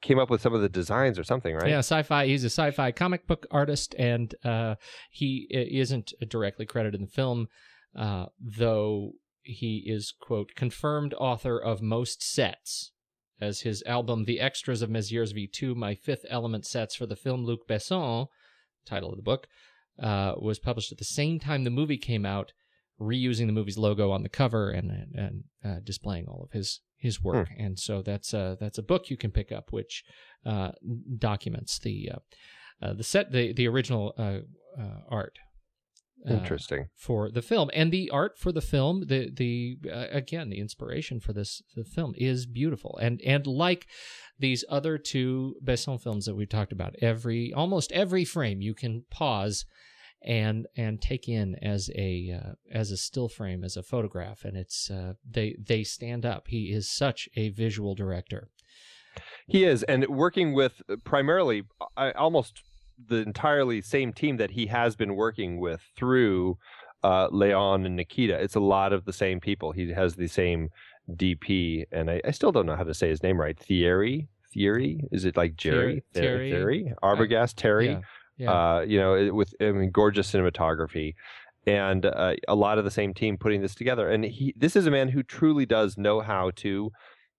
came 0.00 0.18
up 0.18 0.30
with 0.30 0.40
some 0.40 0.54
of 0.54 0.62
the 0.62 0.68
designs 0.68 1.18
or 1.18 1.24
something, 1.24 1.54
right? 1.54 1.68
Yeah, 1.68 1.78
sci-fi. 1.78 2.26
He's 2.26 2.44
a 2.44 2.50
sci-fi 2.50 2.92
comic 2.92 3.26
book 3.26 3.46
artist, 3.50 3.94
and 3.98 4.34
uh, 4.44 4.76
he 5.10 5.46
isn't 5.50 6.12
directly 6.28 6.64
credited 6.64 7.00
in 7.00 7.06
the 7.06 7.12
film, 7.12 7.48
uh, 7.94 8.26
though 8.40 9.12
he 9.42 9.84
is 9.86 10.14
quote 10.18 10.54
confirmed 10.54 11.14
author 11.14 11.58
of 11.58 11.82
most 11.82 12.22
sets, 12.22 12.92
as 13.40 13.60
his 13.60 13.82
album 13.86 14.24
"The 14.24 14.40
Extras 14.40 14.80
of 14.80 14.88
Mézières 14.88 15.34
V2: 15.34 15.76
My 15.76 15.94
Fifth 15.94 16.24
Element 16.30 16.64
Sets 16.64 16.94
for 16.94 17.04
the 17.04 17.16
Film 17.16 17.44
Luc 17.44 17.68
Besson," 17.68 18.28
title 18.86 19.10
of 19.10 19.16
the 19.16 19.22
book, 19.22 19.46
uh, 20.02 20.34
was 20.38 20.58
published 20.58 20.92
at 20.92 20.98
the 20.98 21.04
same 21.04 21.38
time 21.38 21.64
the 21.64 21.70
movie 21.70 21.98
came 21.98 22.24
out, 22.24 22.52
reusing 23.00 23.46
the 23.46 23.52
movie's 23.52 23.78
logo 23.78 24.10
on 24.10 24.22
the 24.22 24.28
cover 24.28 24.70
and 24.70 24.90
and 25.14 25.44
uh, 25.64 25.80
displaying 25.84 26.26
all 26.26 26.42
of 26.44 26.52
his 26.52 26.80
his 26.96 27.22
work. 27.22 27.48
And 27.58 27.78
so 27.78 28.00
that's 28.00 28.32
a 28.32 28.56
that's 28.60 28.78
a 28.78 28.82
book 28.82 29.10
you 29.10 29.16
can 29.16 29.30
pick 29.30 29.50
up, 29.52 29.72
which 29.72 30.04
uh, 30.46 30.70
documents 31.18 31.78
the 31.78 32.12
uh, 32.14 32.18
uh, 32.84 32.92
the 32.94 33.04
set 33.04 33.32
the 33.32 33.52
the 33.52 33.68
original 33.68 34.14
uh, 34.16 34.38
uh, 34.80 35.00
art. 35.08 35.38
Uh, 36.28 36.34
Interesting. 36.34 36.88
for 36.94 37.30
the 37.30 37.42
film. 37.42 37.70
And 37.74 37.92
the 37.92 38.10
art 38.10 38.38
for 38.38 38.52
the 38.52 38.60
film 38.60 39.06
the 39.06 39.30
the 39.30 39.78
uh, 39.90 40.06
again 40.10 40.50
the 40.50 40.60
inspiration 40.60 41.20
for 41.20 41.32
this 41.32 41.62
the 41.74 41.84
film 41.84 42.14
is 42.16 42.46
beautiful. 42.46 42.98
And 43.00 43.20
and 43.22 43.46
like 43.46 43.86
these 44.38 44.64
other 44.68 44.98
two 44.98 45.56
Besson 45.64 46.00
films 46.00 46.26
that 46.26 46.34
we've 46.34 46.48
talked 46.48 46.72
about 46.72 46.94
every 47.00 47.52
almost 47.52 47.92
every 47.92 48.24
frame 48.24 48.60
you 48.60 48.74
can 48.74 49.04
pause 49.10 49.64
and 50.24 50.66
and 50.76 51.00
take 51.00 51.28
in 51.28 51.56
as 51.56 51.90
a 51.96 52.40
uh, 52.40 52.52
as 52.70 52.90
a 52.90 52.96
still 52.96 53.28
frame 53.28 53.64
as 53.64 53.76
a 53.76 53.82
photograph. 53.82 54.44
And 54.44 54.56
it's 54.56 54.90
uh, 54.90 55.14
they 55.28 55.56
they 55.58 55.82
stand 55.82 56.24
up. 56.24 56.48
He 56.48 56.72
is 56.72 56.88
such 56.90 57.28
a 57.36 57.50
visual 57.50 57.94
director. 57.94 58.48
He 59.46 59.64
is, 59.64 59.82
and 59.82 60.06
working 60.06 60.54
with 60.54 60.80
primarily 61.04 61.64
I, 61.96 62.12
almost 62.12 62.62
the 63.08 63.16
entirely 63.16 63.80
same 63.80 64.12
team 64.12 64.36
that 64.36 64.52
he 64.52 64.66
has 64.66 64.96
been 64.96 65.14
working 65.14 65.60
with 65.60 65.80
through 65.96 66.58
uh, 67.02 67.28
Leon 67.30 67.86
and 67.86 67.96
Nikita. 67.96 68.34
It's 68.34 68.54
a 68.54 68.60
lot 68.60 68.92
of 68.92 69.04
the 69.04 69.12
same 69.12 69.40
people. 69.40 69.72
He 69.72 69.90
has 69.90 70.14
the 70.14 70.28
same 70.28 70.68
DP, 71.10 71.84
and 71.90 72.10
I, 72.10 72.20
I 72.24 72.30
still 72.30 72.52
don't 72.52 72.66
know 72.66 72.76
how 72.76 72.84
to 72.84 72.94
say 72.94 73.08
his 73.08 73.22
name 73.22 73.40
right. 73.40 73.58
Thierry, 73.58 74.28
Thierry, 74.52 75.04
is 75.10 75.24
it 75.24 75.36
like 75.36 75.56
Jerry? 75.56 76.04
Thierry. 76.14 76.50
Thierry, 76.50 76.92
Arbogast, 77.02 77.54
Terry. 77.56 77.88
yeah 77.88 78.00
yeah 78.38 78.50
uh, 78.50 78.80
you 78.80 78.98
know, 78.98 79.34
with 79.34 79.54
I 79.60 79.72
mean, 79.72 79.90
gorgeous 79.90 80.30
cinematography, 80.30 81.14
and 81.66 82.06
uh, 82.06 82.34
a 82.48 82.54
lot 82.54 82.78
of 82.78 82.84
the 82.84 82.90
same 82.90 83.14
team 83.14 83.36
putting 83.36 83.62
this 83.62 83.74
together. 83.74 84.08
And 84.08 84.24
he, 84.24 84.54
this 84.56 84.76
is 84.76 84.86
a 84.86 84.90
man 84.90 85.08
who 85.08 85.22
truly 85.22 85.66
does 85.66 85.96
know 85.96 86.20
how 86.20 86.50
to 86.56 86.90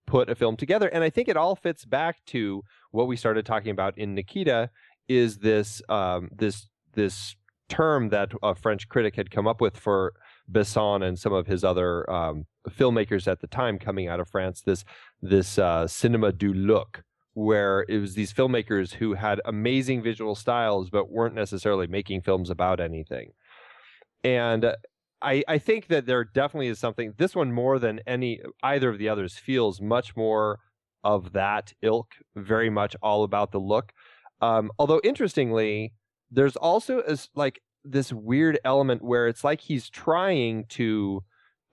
put 0.06 0.30
a 0.30 0.36
film 0.36 0.56
together. 0.56 0.88
And 0.88 1.04
I 1.04 1.10
think 1.10 1.28
it 1.28 1.38
all 1.38 1.56
fits 1.56 1.86
back 1.86 2.18
to 2.28 2.64
what 2.92 3.08
we 3.08 3.16
started 3.16 3.46
talking 3.46 3.72
about 3.72 3.98
in 3.98 4.16
Nikita. 4.16 4.70
Is 5.08 5.38
this 5.40 5.82
um, 5.90 6.30
this 6.36 6.68
this 6.94 7.36
term 7.70 8.10
that 8.10 8.32
a 8.42 8.56
French 8.56 8.88
critic 8.88 9.16
had 9.16 9.32
come 9.32 9.48
up 9.48 9.62
with 9.62 9.78
for 9.78 10.14
Besson 10.52 11.04
and 11.04 11.18
some 11.18 11.34
of 11.34 11.48
his 11.48 11.64
other 11.64 12.10
um, 12.10 12.46
filmmakers 12.70 13.28
at 13.28 13.42
the 13.42 13.48
time 13.48 13.80
coming 13.80 14.08
out 14.08 14.20
of 14.20 14.30
France? 14.30 14.62
This 14.62 14.84
this 15.22 15.58
uh, 15.58 15.88
cinema 15.88 16.32
du 16.32 16.54
look 16.54 17.04
where 17.34 17.86
it 17.90 17.98
was 17.98 18.14
these 18.14 18.32
filmmakers 18.32 18.94
who 18.94 19.16
had 19.16 19.42
amazing 19.46 20.04
visual 20.04 20.36
styles 20.36 20.90
but 20.90 21.12
weren't 21.12 21.34
necessarily 21.34 21.88
making 21.88 22.22
films 22.22 22.50
about 22.50 22.80
anything. 22.80 23.32
And 24.24 24.66
uh, 24.66 24.76
I, 25.22 25.44
I 25.48 25.58
think 25.58 25.88
that 25.88 26.06
there 26.06 26.24
definitely 26.24 26.68
is 26.68 26.80
something. 26.80 27.14
This 27.18 27.36
one 27.36 27.52
more 27.52 27.80
than 27.80 28.02
any 28.06 28.42
either 28.62 28.90
of 28.90 29.00
the 29.00 29.10
others 29.10 29.36
feels 29.36 29.82
much 29.82 30.16
more 30.16 30.60
of 31.04 31.34
that 31.34 31.74
ilk. 31.82 32.12
Very 32.36 32.70
much 32.70 32.96
all 33.02 33.24
about 33.24 33.52
the 33.52 33.60
look. 33.60 33.94
Um, 34.44 34.72
although 34.78 35.00
interestingly, 35.04 35.94
there's 36.30 36.58
also 36.58 37.02
like 37.34 37.62
this 37.86 38.12
weird 38.12 38.60
element 38.66 39.02
where 39.02 39.28
it's 39.28 39.44
like 39.44 39.62
he's 39.62 39.90
trying 39.90 40.66
to 40.70 41.24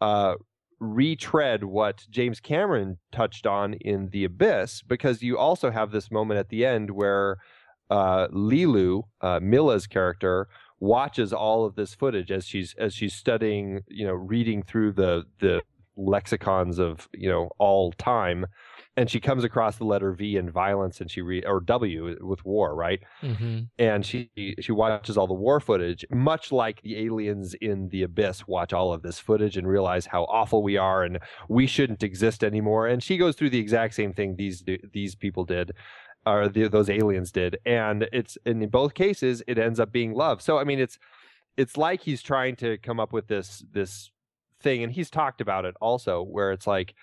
uh, 0.00 0.34
retread 0.78 1.64
what 1.64 2.06
James 2.10 2.38
Cameron 2.38 2.98
touched 3.10 3.46
on 3.46 3.74
in 3.74 4.10
The 4.10 4.24
Abyss, 4.24 4.82
because 4.82 5.20
you 5.22 5.36
also 5.36 5.70
have 5.70 5.90
this 5.90 6.10
moment 6.12 6.38
at 6.38 6.48
the 6.48 6.64
end 6.64 6.92
where 6.92 7.38
uh, 7.90 8.28
Leeloo, 8.28 9.02
uh, 9.20 9.40
Milla's 9.42 9.88
character, 9.88 10.46
watches 10.78 11.32
all 11.32 11.64
of 11.64 11.74
this 11.74 11.94
footage 11.94 12.30
as 12.30 12.46
she's 12.46 12.74
as 12.78 12.94
she's 12.94 13.14
studying, 13.14 13.80
you 13.88 14.06
know, 14.06 14.14
reading 14.14 14.62
through 14.62 14.92
the 14.92 15.24
the 15.40 15.60
lexicons 15.96 16.78
of 16.78 17.08
you 17.12 17.28
know 17.28 17.50
all 17.58 17.90
time, 17.92 18.46
and 18.97 19.09
she 19.09 19.20
comes 19.20 19.45
across 19.45 19.76
the 19.76 19.84
letter 19.84 20.12
V 20.12 20.36
in 20.36 20.51
violence, 20.51 21.01
and 21.01 21.11
she 21.11 21.22
read 21.22 21.45
or 21.47 21.61
W 21.61 22.16
with 22.20 22.45
war, 22.45 22.74
right? 22.74 23.01
mm-hmm. 23.22 23.61
and 23.78 24.05
she 24.05 24.30
she 24.61 24.72
watches 24.72 25.16
all 25.16 25.26
the 25.26 25.34
war 25.34 25.61
footage 25.61 26.05
much 26.11 26.53
like 26.53 26.80
the 26.82 26.99
aliens 26.99 27.55
in 27.55 27.88
the 27.88 28.03
abyss 28.03 28.47
watch 28.47 28.72
all 28.72 28.93
of 28.93 29.03
this 29.03 29.18
footage 29.18 29.57
and 29.57 29.68
realize 29.68 30.07
how 30.07 30.24
awful 30.24 30.62
we 30.62 30.76
are 30.76 31.03
and 31.03 31.18
we 31.49 31.66
shouldn't 31.66 32.03
exist 32.03 32.43
anymore 32.43 32.86
and 32.86 33.03
she 33.03 33.16
goes 33.16 33.36
through 33.36 33.51
the 33.51 33.59
exact 33.59 33.95
same 33.95 34.12
thing 34.12 34.36
these 34.36 34.64
these 34.93 35.14
people 35.14 35.45
did 35.45 35.72
or 36.26 36.49
the, 36.49 36.68
those 36.68 36.91
aliens 36.91 37.32
did 37.32 37.59
and 37.64 38.09
it's 38.12 38.36
in 38.45 38.68
both 38.68 38.95
cases 38.95 39.43
it 39.47 39.59
ends 39.59 39.80
up 39.80 39.93
being 39.93 40.12
love 40.12 40.41
so 40.43 40.59
i 40.59 40.64
mean 40.64 40.78
it's 40.78 40.99
it's 41.57 41.76
like 41.76 42.03
he's 42.03 42.22
trying 42.22 42.57
to 42.57 42.78
come 42.78 43.01
up 43.01 43.12
with 43.12 43.26
this 43.28 43.64
this 43.72 44.11
thing 44.61 44.82
and 44.82 44.93
he's 44.93 45.11
talked 45.11 45.41
about 45.41 45.64
it 45.64 45.74
also 45.80 46.22
where 46.22 46.53
it's 46.53 46.66
like 46.66 46.95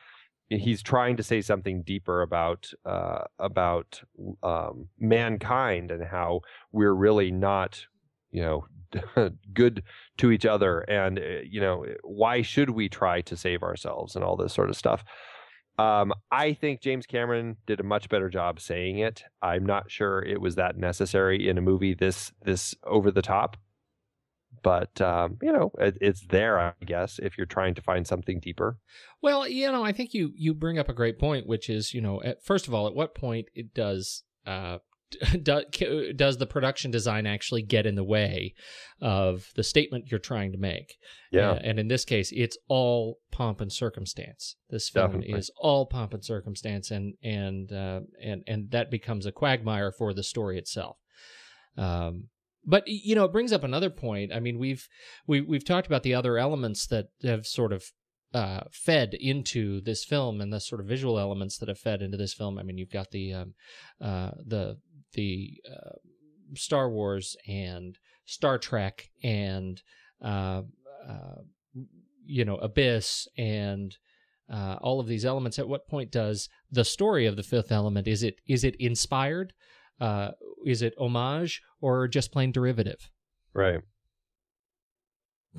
he's 0.50 0.82
trying 0.82 1.18
to 1.18 1.24
say 1.24 1.42
something 1.42 1.84
deeper 1.84 2.22
about 2.22 2.72
uh, 2.86 3.24
about 3.40 4.02
um, 4.44 4.88
mankind 5.00 5.92
and 5.92 6.04
how 6.04 6.42
we're 6.72 6.94
really 6.94 7.32
not 7.32 7.86
you 8.32 8.42
know 8.42 9.30
good 9.54 9.84
to 10.18 10.32
each 10.32 10.46
other 10.46 10.80
and 10.82 11.20
uh, 11.20 11.42
you 11.44 11.60
know 11.60 11.86
why 12.04 12.42
should 12.42 12.70
we 12.70 12.88
try 12.90 13.22
to 13.22 13.36
save 13.36 13.64
ourselves 13.64 14.16
and 14.16 14.24
all 14.24 14.38
this 14.38 14.54
sort 14.54 14.70
of 14.70 14.76
stuff 14.76 15.04
Um, 15.80 16.12
I 16.32 16.54
think 16.54 16.82
James 16.82 17.06
Cameron 17.06 17.58
did 17.68 17.80
a 17.80 17.84
much 17.84 18.10
better 18.10 18.30
job 18.30 18.60
saying 18.60 18.98
it. 19.00 19.24
I'm 19.44 19.66
not 19.66 19.92
sure 19.92 20.24
it 20.24 20.42
was 20.42 20.56
that 20.56 20.78
necessary 20.78 21.48
in 21.48 21.58
a 21.58 21.62
movie 21.62 21.94
this 21.94 22.32
this 22.44 22.74
over 22.84 23.12
the 23.12 23.22
top, 23.22 23.58
but 24.68 25.00
um, 25.00 25.38
you 25.42 25.54
know, 25.54 25.72
it, 25.80 25.98
it's 26.02 26.28
there, 26.28 26.60
I 26.60 26.74
guess, 26.86 27.20
if 27.24 27.38
you're 27.38 27.48
trying 27.48 27.74
to 27.76 27.82
find 27.82 28.06
something 28.06 28.42
deeper. 28.42 28.78
Well, 29.22 29.48
you 29.48 29.72
know, 29.72 29.86
I 29.86 29.94
think 29.94 30.14
you 30.14 30.34
you 30.36 30.54
bring 30.54 30.78
up 30.78 30.90
a 30.90 30.94
great 30.94 31.18
point, 31.18 31.48
which 31.48 31.70
is, 31.70 31.94
you 31.94 32.02
know, 32.02 32.22
at, 32.22 32.44
first 32.44 32.68
of 32.68 32.74
all, 32.74 32.86
at 32.86 32.94
what 32.94 33.16
point 33.16 33.46
it 33.56 33.74
does 33.74 34.24
uh, 34.46 34.80
does, 35.42 35.64
does 36.18 36.38
the 36.38 36.46
production 36.46 36.92
design 36.92 37.26
actually 37.26 37.62
get 37.62 37.86
in 37.86 37.96
the 37.96 38.04
way 38.04 38.56
of 39.00 39.48
the 39.56 39.64
statement 39.64 40.12
you're 40.12 40.20
trying 40.20 40.52
to 40.52 40.58
make? 40.58 40.98
Yeah. 41.32 41.52
Uh, 41.52 41.60
and 41.64 41.80
in 41.80 41.88
this 41.88 42.04
case, 42.04 42.34
it's 42.36 42.58
all 42.68 43.20
pomp 43.32 43.62
and 43.62 43.72
circumstance. 43.72 44.58
This 44.70 44.90
film 44.90 45.12
Definitely. 45.12 45.40
is 45.40 45.50
all 45.56 45.86
pomp 45.86 46.14
and 46.14 46.26
circumstance, 46.26 46.92
and 46.92 47.14
and 47.24 47.72
uh, 47.72 48.02
and 48.22 48.44
and 48.46 48.72
that 48.72 48.92
becomes 48.92 49.26
a 49.26 49.32
quagmire 49.32 49.94
for 49.94 50.14
the 50.14 50.24
story 50.24 50.58
itself. 50.58 50.98
Um, 51.78 52.26
but 52.68 52.84
you 52.86 53.16
know, 53.16 53.24
it 53.24 53.32
brings 53.32 53.54
up 53.54 53.64
another 53.64 53.90
point. 53.90 54.34
I 54.34 54.42
mean, 54.42 54.60
we've 54.60 54.88
we, 55.26 55.40
we've 55.40 55.66
talked 55.66 55.88
about 55.88 56.04
the 56.04 56.14
other 56.14 56.38
elements 56.38 56.86
that 56.88 57.08
have 57.24 57.48
sort 57.48 57.72
of 57.72 57.86
uh, 58.34 58.62
fed 58.72 59.14
into 59.14 59.80
this 59.82 60.04
film 60.04 60.42
and 60.42 60.52
the 60.52 60.60
sort 60.60 60.82
of 60.82 60.88
visual 60.88 61.18
elements 61.18 61.58
that 61.58 61.70
have 61.70 61.80
fed 61.80 62.02
into 62.02 62.18
this 62.18 62.34
film. 62.34 62.60
I 62.60 62.64
mean, 62.64 62.78
you've 62.78 62.92
got 62.92 63.12
the 63.12 63.34
um, 63.34 63.54
uh, 64.02 64.32
the 64.46 64.78
the 65.14 65.62
uh, 65.66 65.96
Star 66.56 66.90
Wars 66.90 67.38
and 67.48 67.98
Star 68.26 68.58
Trek 68.58 69.10
and 69.24 69.82
uh, 70.22 70.64
uh, 71.08 71.42
you 72.26 72.44
know 72.44 72.58
Abyss 72.58 73.30
and 73.38 73.96
uh, 74.52 74.76
all 74.82 75.00
of 75.00 75.08
these 75.08 75.26
elements. 75.26 75.58
At 75.58 75.70
what 75.70 75.88
point 75.88 76.12
does 76.12 76.50
the 76.70 76.84
story 76.84 77.26
of 77.26 77.38
the 77.38 77.44
Fifth 77.44 77.72
Element 77.72 78.10
is 78.10 78.24
it 78.24 78.42
is 78.46 78.66
it 78.66 78.76
inspired? 78.76 79.54
Is 80.66 80.82
it 80.82 80.94
homage 81.00 81.62
or 81.82 82.08
just 82.08 82.32
plain 82.32 82.52
derivative? 82.52 83.10
Right. 83.54 83.82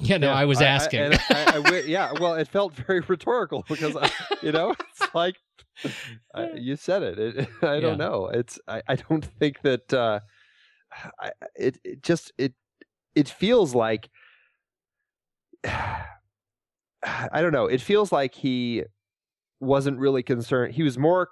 Yeah, 0.00 0.18
no, 0.18 0.30
I 0.30 0.44
was 0.44 0.62
asking. 0.62 1.00
and 1.00 1.14
I, 1.30 1.42
I 1.42 1.52
wi- 1.54 1.84
yeah, 1.86 2.12
well, 2.20 2.34
it 2.34 2.46
felt 2.46 2.74
very 2.74 3.00
rhetorical 3.08 3.64
because 3.68 3.96
you 4.42 4.52
know 4.52 4.70
it's 4.90 5.14
like 5.14 5.36
I, 6.34 6.50
you 6.54 6.76
said 6.76 7.02
it. 7.02 7.18
it 7.18 7.48
I 7.62 7.80
don't 7.80 7.82
Yeah. 7.82 7.94
know. 7.96 8.26
It's 8.28 8.60
I, 8.68 8.82
I 8.88 8.94
don't 8.96 9.24
think 9.24 9.62
that 9.62 9.92
uh, 9.92 10.20
I, 11.20 11.30
it 11.56 11.78
it 11.82 12.02
just 12.02 12.32
it 12.38 12.54
it 13.16 13.28
feels 13.28 13.74
like 13.74 14.08
I 15.66 17.40
don't 17.40 17.52
know. 17.52 17.66
It 17.66 17.80
feels 17.80 18.12
like 18.12 18.34
he 18.34 18.84
wasn't 19.60 19.98
really 19.98 20.22
concerned. 20.22 20.74
He 20.74 20.82
was 20.82 20.98
more 20.98 21.28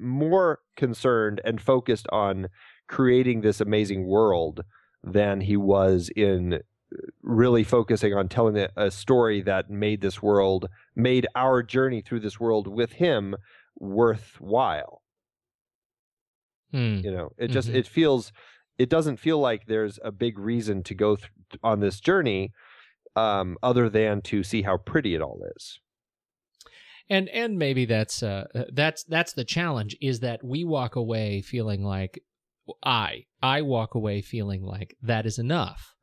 more 0.00 0.60
concerned 0.76 1.40
and 1.44 1.60
focused 1.60 2.06
on 2.10 2.48
creating 2.88 3.40
this 3.40 3.60
amazing 3.60 4.06
world 4.06 4.64
than 5.02 5.40
he 5.40 5.56
was 5.56 6.10
in 6.16 6.60
really 7.22 7.64
focusing 7.64 8.14
on 8.14 8.28
telling 8.28 8.66
a, 8.76 8.90
story 8.90 9.40
that 9.42 9.68
made 9.70 10.00
this 10.00 10.22
world, 10.22 10.68
made 10.94 11.26
our 11.34 11.62
journey 11.62 12.00
through 12.00 12.20
this 12.20 12.38
world 12.38 12.68
with 12.68 12.92
him 12.92 13.34
worthwhile. 13.78 15.02
Hmm. 16.70 17.00
You 17.04 17.10
know, 17.10 17.30
it 17.38 17.48
just 17.48 17.68
Mhm. 17.68 17.74
it 17.74 17.86
feels, 17.86 18.32
it 18.78 18.88
doesn't 18.88 19.18
feel 19.18 19.38
like 19.38 19.66
there's 19.66 19.98
a 20.02 20.10
big 20.12 20.38
reason 20.38 20.82
to 20.84 20.94
go 20.94 21.16
th- 21.16 21.30
on 21.62 21.80
this 21.80 22.00
journey, 22.00 22.52
um, 23.16 23.56
other 23.62 23.88
than 23.88 24.22
to 24.22 24.42
see 24.42 24.62
how 24.62 24.76
pretty 24.78 25.14
it 25.14 25.22
all 25.22 25.40
is. 25.56 25.80
and 27.10 27.28
and 27.28 27.58
maybe 27.58 27.84
that's 27.84 28.22
uh 28.22 28.46
that's 28.72 29.04
that's 29.04 29.34
the 29.34 29.44
challenge 29.44 29.94
is 30.00 30.20
that 30.20 30.42
we 30.42 30.64
walk 30.64 30.96
away 30.96 31.42
feeling 31.42 31.84
like 31.84 32.22
i 32.82 33.24
i 33.42 33.60
walk 33.62 33.94
away 33.94 34.20
feeling 34.20 34.62
like 34.62 34.96
that 35.02 35.26
is 35.26 35.38
enough 35.38 35.94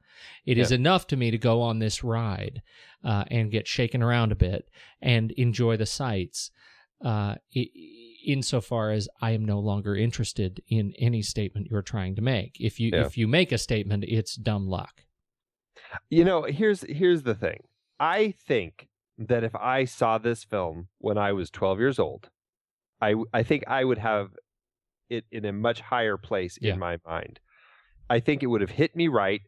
It 0.45 0.57
is 0.57 0.72
enough 0.72 1.07
to 1.07 1.18
me 1.18 1.32
to 1.32 1.38
go 1.38 1.62
on 1.62 1.80
this 1.80 2.03
ride 2.03 2.62
uh, 3.03 3.24
and 3.32 3.49
get 3.51 3.68
shaken 3.68 4.03
around 4.03 4.32
a 4.32 4.36
bit 4.36 4.70
and 5.01 5.32
enjoy 5.32 5.78
the 5.78 5.86
sights 5.88 6.51
uh, 7.03 7.36
insofar 8.26 8.91
as 8.91 9.09
i 9.22 9.32
am 9.32 9.43
no 9.45 9.59
longer 9.59 9.95
interested 9.95 10.62
in 10.68 10.93
any 10.99 11.22
statement 11.22 11.68
you're 11.70 11.82
trying 11.82 12.16
to 12.16 12.22
make 12.22 12.57
if 12.59 12.80
you 12.80 12.91
Yeah. 12.93 13.05
if 13.05 13.18
you 13.18 13.28
make 13.28 13.51
a 13.51 13.57
statement 13.57 14.03
it's 14.07 14.36
dumb 14.36 14.68
luck 14.68 15.05
You 16.09 16.24
know, 16.24 16.43
here's 16.43 16.82
here's 16.84 17.24
the 17.24 17.36
thing. 17.36 17.59
I 17.99 18.34
think 18.47 18.88
that 19.18 19.43
if 19.43 19.53
I 19.55 19.86
saw 19.86 20.18
this 20.18 20.43
film 20.43 20.88
when 20.99 21.18
I 21.18 21.32
was 21.34 21.49
12 21.49 21.80
years 21.80 21.99
old, 21.99 22.30
I 23.01 23.16
I 23.34 23.43
think 23.43 23.64
I 23.68 23.84
would 23.84 23.97
have 23.97 24.28
it 25.12 25.26
in 25.32 25.45
a 25.45 25.51
much 25.53 25.82
higher 25.82 26.18
place 26.18 26.57
Yeah. 26.62 26.74
in 26.74 26.80
my 26.80 26.97
mind. 27.05 27.39
I 28.09 28.20
think 28.20 28.41
it 28.43 28.47
would 28.47 28.62
have 28.62 28.72
hit 28.72 28.95
me 28.95 29.07
right. 29.07 29.41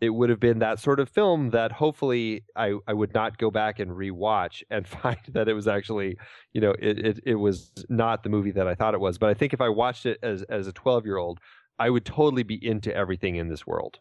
It 0.00 0.10
would 0.10 0.28
have 0.28 0.40
been 0.40 0.58
that 0.58 0.78
sort 0.80 1.00
of 1.00 1.08
film 1.08 1.50
that 1.50 1.72
hopefully 1.72 2.44
I, 2.56 2.74
I 2.86 2.92
would 2.92 3.14
not 3.14 3.38
go 3.38 3.50
back 3.50 3.78
and 3.78 3.90
rewatch 3.92 4.62
and 4.70 4.86
find 4.86 5.18
that 5.28 5.48
it 5.48 5.54
was 5.54 5.66
actually, 5.68 6.16
you 6.52 6.60
know, 6.60 6.74
it, 6.78 6.98
it, 6.98 7.20
it 7.24 7.34
was 7.36 7.72
not 7.88 8.22
the 8.22 8.28
movie 8.28 8.50
that 8.52 8.66
I 8.68 8.74
thought 8.74 8.94
it 8.94 9.00
was. 9.00 9.16
But 9.18 9.30
I 9.30 9.34
think 9.34 9.52
if 9.54 9.60
I 9.60 9.68
watched 9.68 10.04
it 10.06 10.18
as, 10.22 10.42
as 10.44 10.66
a 10.66 10.72
12 10.72 11.06
year 11.06 11.16
old, 11.16 11.38
I 11.78 11.90
would 11.90 12.04
totally 12.04 12.42
be 12.42 12.58
into 12.64 12.94
everything 12.94 13.36
in 13.36 13.48
this 13.48 13.66
world. 13.66 13.98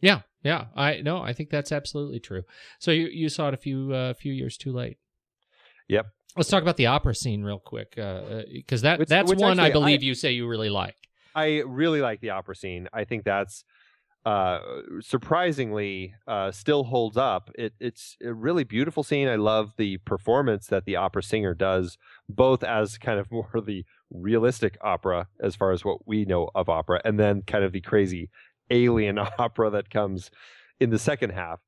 yeah 0.00 0.22
yeah 0.42 0.66
i 0.74 1.00
no 1.00 1.22
i 1.22 1.32
think 1.32 1.48
that's 1.50 1.70
absolutely 1.70 2.18
true 2.18 2.42
so 2.80 2.90
you 2.90 3.06
you 3.06 3.28
saw 3.28 3.46
it 3.48 3.54
a 3.54 3.56
few 3.56 3.92
uh, 3.92 4.12
few 4.14 4.32
years 4.32 4.56
too 4.56 4.72
late 4.72 4.96
Yep. 5.88 6.06
let's 6.36 6.48
talk 6.48 6.62
about 6.62 6.76
the 6.76 6.86
opera 6.86 7.14
scene 7.14 7.42
real 7.42 7.58
quick 7.58 7.94
because 7.96 8.82
that 8.82 8.98
Which- 8.98 9.08
that's 9.08 9.28
which 9.30 9.38
one 9.38 9.58
i 9.60 9.70
believe 9.70 10.00
I- 10.00 10.04
you 10.04 10.14
say 10.14 10.32
you 10.32 10.46
really 10.46 10.70
like 10.70 10.96
I 11.34 11.62
really 11.66 12.02
like 12.02 12.20
the 12.20 12.28
opera 12.28 12.54
scene. 12.54 12.88
I 12.92 13.04
think 13.04 13.24
that's 13.24 13.64
uh, 14.26 14.58
surprisingly 15.00 16.14
uh, 16.26 16.50
still 16.50 16.84
holds 16.84 17.16
up. 17.16 17.50
It, 17.54 17.72
it's 17.80 18.16
a 18.22 18.34
really 18.34 18.64
beautiful 18.64 19.02
scene. 19.02 19.28
I 19.28 19.36
love 19.36 19.72
the 19.76 19.96
performance 19.98 20.66
that 20.66 20.84
the 20.84 20.96
opera 20.96 21.22
singer 21.22 21.54
does, 21.54 21.96
both 22.28 22.62
as 22.62 22.98
kind 22.98 23.18
of 23.18 23.30
more 23.32 23.48
the 23.64 23.84
realistic 24.10 24.76
opera 24.82 25.28
as 25.40 25.56
far 25.56 25.72
as 25.72 25.84
what 25.84 26.06
we 26.06 26.24
know 26.24 26.50
of 26.54 26.68
opera, 26.68 27.00
and 27.04 27.18
then 27.18 27.42
kind 27.46 27.64
of 27.64 27.72
the 27.72 27.80
crazy 27.80 28.28
alien 28.70 29.18
opera 29.38 29.70
that 29.70 29.88
comes 29.90 30.30
in 30.80 30.90
the 30.90 30.98
second 30.98 31.30
half. 31.30 31.60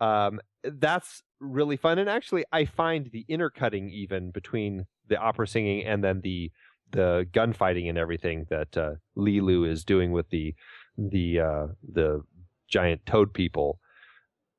Um, 0.00 0.40
that's 0.64 1.22
really 1.40 1.76
fun, 1.76 1.98
and 1.98 2.08
actually, 2.08 2.44
I 2.52 2.64
find 2.64 3.10
the 3.12 3.24
intercutting 3.28 3.90
even 3.90 4.30
between 4.30 4.86
the 5.08 5.16
opera 5.16 5.48
singing 5.48 5.84
and 5.84 6.04
then 6.04 6.20
the 6.22 6.50
the 6.92 7.26
gunfighting 7.32 7.88
and 7.88 7.96
everything 7.96 8.46
that 8.50 8.76
uh, 8.76 8.94
Leeloo 9.16 9.68
is 9.68 9.84
doing 9.84 10.12
with 10.12 10.28
the 10.30 10.54
the 10.96 11.40
uh, 11.40 11.66
the 11.92 12.22
giant 12.68 13.04
toad 13.06 13.32
people, 13.32 13.78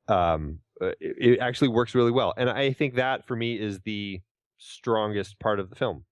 um, 0.07 0.59
uh, 0.81 0.87
it, 0.99 1.33
it 1.33 1.39
actually 1.39 1.69
works 1.69 1.95
really 1.95 2.11
well. 2.11 2.33
And 2.37 2.49
I 2.49 2.73
think 2.73 2.95
that 2.95 3.27
for 3.27 3.35
me 3.35 3.59
is 3.59 3.79
the 3.81 4.21
strongest 4.57 5.39
part 5.39 5.59
of 5.59 5.69
the 5.69 5.75
film. 5.75 6.05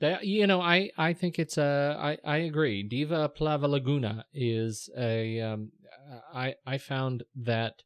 That 0.00 0.24
you 0.26 0.46
know, 0.46 0.60
I 0.60 0.90
I 0.98 1.12
think 1.12 1.38
it's 1.38 1.58
a 1.58 1.96
I 1.98 2.18
I 2.24 2.36
agree. 2.38 2.82
Diva 2.82 3.28
Plavalaguna 3.28 4.24
is 4.32 4.90
a 4.98 5.40
um 5.40 5.70
I 6.34 6.54
I 6.66 6.78
found 6.78 7.22
that 7.36 7.82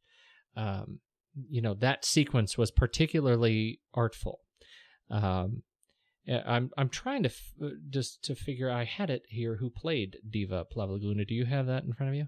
um 0.57 1.01
you 1.49 1.61
know 1.63 1.75
that 1.75 2.05
sequence 2.05 2.57
was 2.59 2.71
particularly 2.71 3.81
artful. 3.95 4.41
Um 5.11 5.63
I'm 6.29 6.71
I'm 6.77 6.89
trying 6.89 7.23
to 7.23 7.29
f- 7.29 7.53
uh, 7.63 7.69
just 7.89 8.25
to 8.25 8.35
figure 8.35 8.71
I 8.71 8.85
had 8.85 9.11
it 9.11 9.23
here 9.29 9.57
who 9.57 9.71
played 9.71 10.17
Diva 10.29 10.65
Plavalaguna? 10.75 11.27
Do 11.27 11.35
you 11.35 11.45
have 11.45 11.67
that 11.67 11.85
in 11.85 11.93
front 11.93 12.11
of 12.11 12.17
you? 12.17 12.27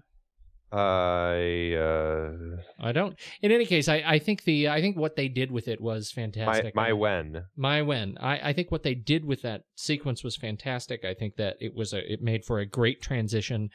I 0.71 1.73
uh, 1.75 2.31
I 2.79 2.91
don't. 2.91 3.17
In 3.41 3.51
any 3.51 3.65
case, 3.65 3.87
I, 3.87 4.03
I 4.05 4.19
think 4.19 4.43
the 4.43 4.69
I 4.69 4.81
think 4.81 4.95
what 4.97 5.15
they 5.15 5.27
did 5.27 5.51
with 5.51 5.67
it 5.67 5.81
was 5.81 6.11
fantastic. 6.11 6.75
my 6.75 6.89
I- 6.89 6.93
when 6.93 7.43
my 7.57 7.81
when 7.81 8.17
I, 8.19 8.49
I 8.49 8.53
think 8.53 8.71
what 8.71 8.83
they 8.83 8.93
did 8.95 9.25
with 9.25 9.41
that 9.41 9.63
sequence 9.75 10.23
was 10.23 10.35
fantastic 10.37 11.03
i 11.03 11.13
think 11.13 11.35
that 11.37 11.55
it 11.59 11.73
was 11.75 11.93
a 11.93 12.13
it 12.13 12.21
made 12.21 12.45
for 12.45 12.59
a 12.59 12.65
great 12.65 13.01
transition 13.01 13.69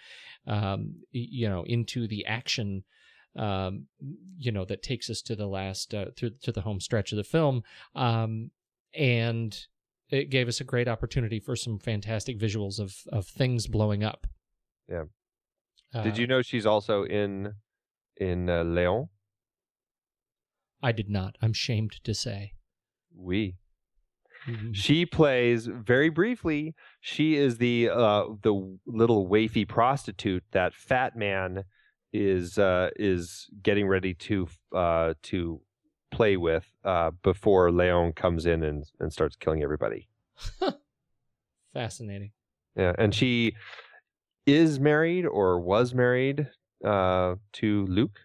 um 0.46 0.94
you 1.10 1.48
know 1.48 1.64
into 1.66 2.06
the 2.06 2.24
action 2.26 2.84
um 3.36 3.86
you 4.38 4.52
know 4.52 4.64
that 4.64 4.82
takes 4.82 5.10
us 5.10 5.20
to 5.22 5.34
the 5.34 5.46
last 5.46 5.92
uh, 5.94 6.06
through 6.16 6.30
to 6.42 6.52
the 6.52 6.60
home 6.60 6.80
stretch 6.80 7.12
of 7.12 7.16
the 7.16 7.24
film 7.24 7.62
um 7.94 8.50
and 8.94 9.66
it 10.10 10.30
gave 10.30 10.46
us 10.46 10.60
a 10.60 10.64
great 10.64 10.86
opportunity 10.86 11.40
for 11.40 11.56
some 11.56 11.78
fantastic 11.78 12.38
visuals 12.38 12.78
of 12.78 12.94
of 13.12 13.26
things 13.26 13.66
blowing 13.66 14.04
up 14.04 14.26
Yeah. 14.88 15.04
Uh, 15.92 16.02
did 16.02 16.18
you 16.18 16.26
know 16.26 16.42
she's 16.42 16.66
also 16.66 17.04
in 17.04 17.54
in 18.16 18.48
uh, 18.48 18.62
Leon? 18.62 19.08
i 20.82 20.92
did 20.92 21.08
not 21.08 21.36
i'm 21.42 21.52
shamed 21.52 21.92
to 22.04 22.14
say 22.14 22.52
We. 23.16 23.56
She 24.72 25.06
plays 25.06 25.66
very 25.66 26.10
briefly. 26.10 26.74
She 27.00 27.36
is 27.36 27.56
the 27.56 27.88
uh, 27.88 28.24
the 28.42 28.76
little 28.86 29.26
wafy 29.26 29.66
prostitute 29.66 30.44
that 30.52 30.74
Fat 30.74 31.16
Man 31.16 31.64
is 32.14 32.56
uh, 32.58 32.90
is 32.96 33.48
getting 33.62 33.86
ready 33.88 34.14
to 34.14 34.48
uh, 34.72 35.14
to 35.24 35.60
play 36.10 36.36
with 36.36 36.64
uh, 36.84 37.10
before 37.22 37.70
Leon 37.72 38.12
comes 38.12 38.46
in 38.46 38.62
and, 38.62 38.84
and 39.00 39.12
starts 39.12 39.34
killing 39.36 39.62
everybody. 39.62 40.08
Fascinating. 41.74 42.30
Yeah, 42.76 42.92
and 42.98 43.12
she 43.14 43.54
is 44.46 44.78
married 44.78 45.26
or 45.26 45.58
was 45.58 45.92
married 45.92 46.48
uh, 46.84 47.34
to 47.54 47.86
Luke. 47.86 48.20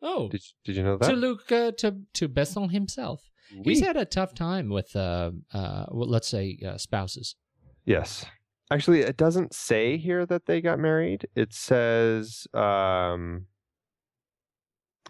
Oh, 0.00 0.28
Did 0.28 0.42
did 0.64 0.76
you 0.76 0.82
know 0.84 0.96
that? 0.96 1.08
to 1.10 1.16
Luke 1.16 1.50
uh, 1.50 1.72
to 1.78 1.96
to 2.14 2.28
Besson 2.28 2.70
himself. 2.70 3.28
Oui. 3.54 3.62
He's 3.64 3.80
had 3.80 3.98
a 3.98 4.06
tough 4.06 4.34
time 4.34 4.70
with, 4.70 4.96
uh, 4.96 5.30
uh, 5.52 5.84
well, 5.90 6.08
let's 6.08 6.26
say, 6.28 6.58
uh, 6.66 6.78
spouses. 6.78 7.36
Yes. 7.84 8.24
Actually, 8.72 9.00
it 9.00 9.16
doesn't 9.16 9.54
say 9.54 9.98
here 9.98 10.24
that 10.26 10.46
they 10.46 10.60
got 10.60 10.78
married. 10.78 11.26
It 11.36 11.52
says, 11.52 12.46
um, 12.54 13.46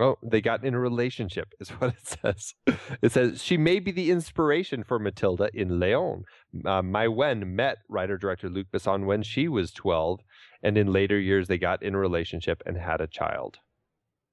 oh, 0.00 0.16
they 0.22 0.40
got 0.40 0.64
in 0.64 0.74
a 0.74 0.80
relationship, 0.80 1.52
is 1.60 1.68
what 1.78 1.94
it 1.94 2.18
says. 2.22 2.54
It 3.00 3.12
says, 3.12 3.42
she 3.42 3.56
may 3.56 3.78
be 3.78 3.92
the 3.92 4.10
inspiration 4.10 4.82
for 4.82 4.98
Mathilda 4.98 5.50
in 5.54 5.78
Leon. 5.78 6.24
Uh, 6.64 6.82
Maïwenn 6.82 7.46
met 7.46 7.78
writer 7.88 8.18
director 8.18 8.48
Luc 8.48 8.66
Besson 8.72 9.06
when 9.06 9.22
she 9.22 9.46
was 9.46 9.70
12, 9.70 10.20
and 10.62 10.76
in 10.76 10.92
later 10.92 11.18
years, 11.18 11.46
they 11.46 11.58
got 11.58 11.82
in 11.82 11.94
a 11.94 11.98
relationship 11.98 12.62
and 12.66 12.76
had 12.76 13.00
a 13.00 13.06
child. 13.06 13.58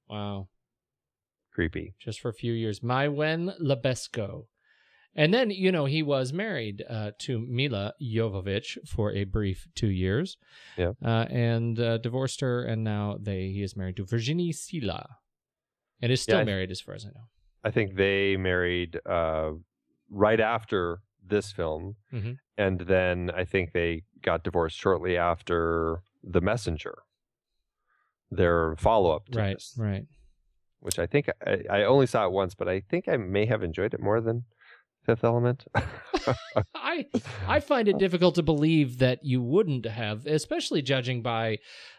Wow. 0.10 0.48
Creepy. 1.54 1.94
just 2.00 2.22
for 2.22 2.30
a 2.30 2.34
few 2.34 2.54
years. 2.54 2.80
Maïwenn 2.80 3.54
Le 3.60 3.76
Besco. 3.76 4.46
And 5.20 5.34
then, 5.34 5.50
you 5.52 5.70
know, 5.76 5.84
he 5.86 6.02
was 6.02 6.32
married 6.32 6.78
uh, 6.90 7.12
to 7.26 7.40
Milla 7.40 7.94
Jovovich 8.02 8.78
for 8.88 9.12
a 9.12 9.26
brief 9.26 9.68
two 9.76 9.90
years. 9.90 10.38
Yeah. 10.78 10.94
Uh, 11.04 11.26
and 11.30 11.78
uh, 11.78 11.98
divorced 11.98 12.40
her, 12.40 12.64
and 12.64 12.86
now 12.86 13.18
they 13.20 13.42
he 13.56 13.62
is 13.62 13.76
married 13.76 13.98
to 13.98 14.06
Virginie 14.06 14.54
Silla. 14.54 15.18
And 16.02 16.10
is 16.12 16.22
still 16.22 16.38
Yeah, 16.40 16.46
married, 16.46 16.72
as 16.72 16.80
far 16.80 16.96
as 16.96 17.04
I 17.06 17.10
know. 17.10 17.26
I 17.66 17.72
think 17.72 17.96
they 17.96 18.38
married 18.38 18.92
uh, 19.06 19.52
right 20.10 20.40
after 20.40 21.02
this 21.34 21.52
film, 21.52 21.98
Mhm. 22.14 22.38
and 22.58 22.80
then 22.94 23.30
I 23.42 23.44
think 23.44 23.74
they 23.74 24.04
got 24.22 24.46
divorced 24.46 24.78
shortly 24.78 25.18
after 25.18 26.02
The 26.24 26.40
Messenger, 26.40 26.96
their 28.32 28.76
follow 28.78 29.12
up 29.12 29.26
to 29.34 29.38
Right, 29.40 29.56
this, 29.58 29.76
right. 29.78 30.06
which 30.80 30.98
I 31.00 31.06
think 31.08 31.30
I, 31.46 31.64
I 31.70 31.84
only 31.84 32.06
saw 32.08 32.26
it 32.26 32.32
once, 32.32 32.56
but 32.56 32.70
I 32.70 32.80
think 32.80 33.10
I 33.10 33.18
may 33.18 33.46
have 33.48 33.64
enjoyed 33.64 33.94
it 33.94 34.00
more 34.00 34.22
than 34.22 34.46
Fifth 35.10 35.24
Element. 35.24 35.66
I 36.76 37.08
I 37.48 37.60
find 37.60 37.88
it 37.88 37.98
difficult 37.98 38.36
to 38.36 38.44
believe 38.44 39.00
that 39.00 39.20
you 39.24 39.42
wouldn't 39.42 39.86
have, 39.88 40.28
especially 40.28 40.84
judging 40.84 41.24
by 41.24 41.58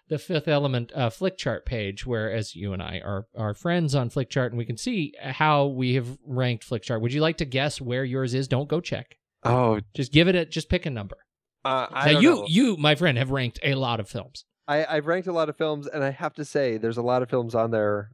the 0.08 0.18
Fifth 0.18 0.46
Element 0.46 0.92
uh, 0.94 1.10
Flickchart 1.10 1.64
page, 1.64 2.06
where 2.06 2.32
as 2.32 2.54
you 2.54 2.72
and 2.72 2.80
I 2.80 3.00
are 3.04 3.26
are 3.36 3.52
friends 3.54 3.96
on 3.96 4.10
Flickchart, 4.10 4.48
and 4.50 4.58
we 4.58 4.64
can 4.64 4.76
see 4.76 5.12
how 5.20 5.66
we 5.66 5.94
have 5.94 6.18
ranked 6.24 6.68
Flickchart. 6.68 7.00
Would 7.00 7.12
you 7.12 7.20
like 7.20 7.38
to 7.38 7.44
guess 7.44 7.80
where 7.80 8.04
yours 8.04 8.32
is? 8.32 8.46
Don't 8.46 8.68
go 8.68 8.80
check. 8.80 9.16
oh, 9.44 9.80
Just 9.94 10.12
give 10.12 10.28
it 10.28 10.36
a 10.36 10.44
just 10.44 10.68
pick 10.68 10.86
a 10.86 10.90
number. 10.90 11.16
uh, 11.64 11.86
I 11.90 12.12
now 12.12 12.20
you 12.20 12.30
know. 12.30 12.44
you 12.46 12.76
my 12.76 12.94
friend 12.94 13.18
have 13.18 13.32
ranked 13.32 13.58
a 13.64 13.74
lot 13.74 13.98
of 13.98 14.08
films. 14.08 14.44
I, 14.68 14.86
I've 14.88 15.06
ranked 15.08 15.26
a 15.26 15.32
lot 15.32 15.48
of 15.48 15.56
films, 15.56 15.88
and 15.88 16.04
I 16.04 16.10
have 16.10 16.34
to 16.34 16.44
say, 16.44 16.76
there's 16.76 16.96
a 16.96 17.02
lot 17.02 17.22
of 17.22 17.28
films 17.28 17.56
on 17.56 17.72
there, 17.72 18.12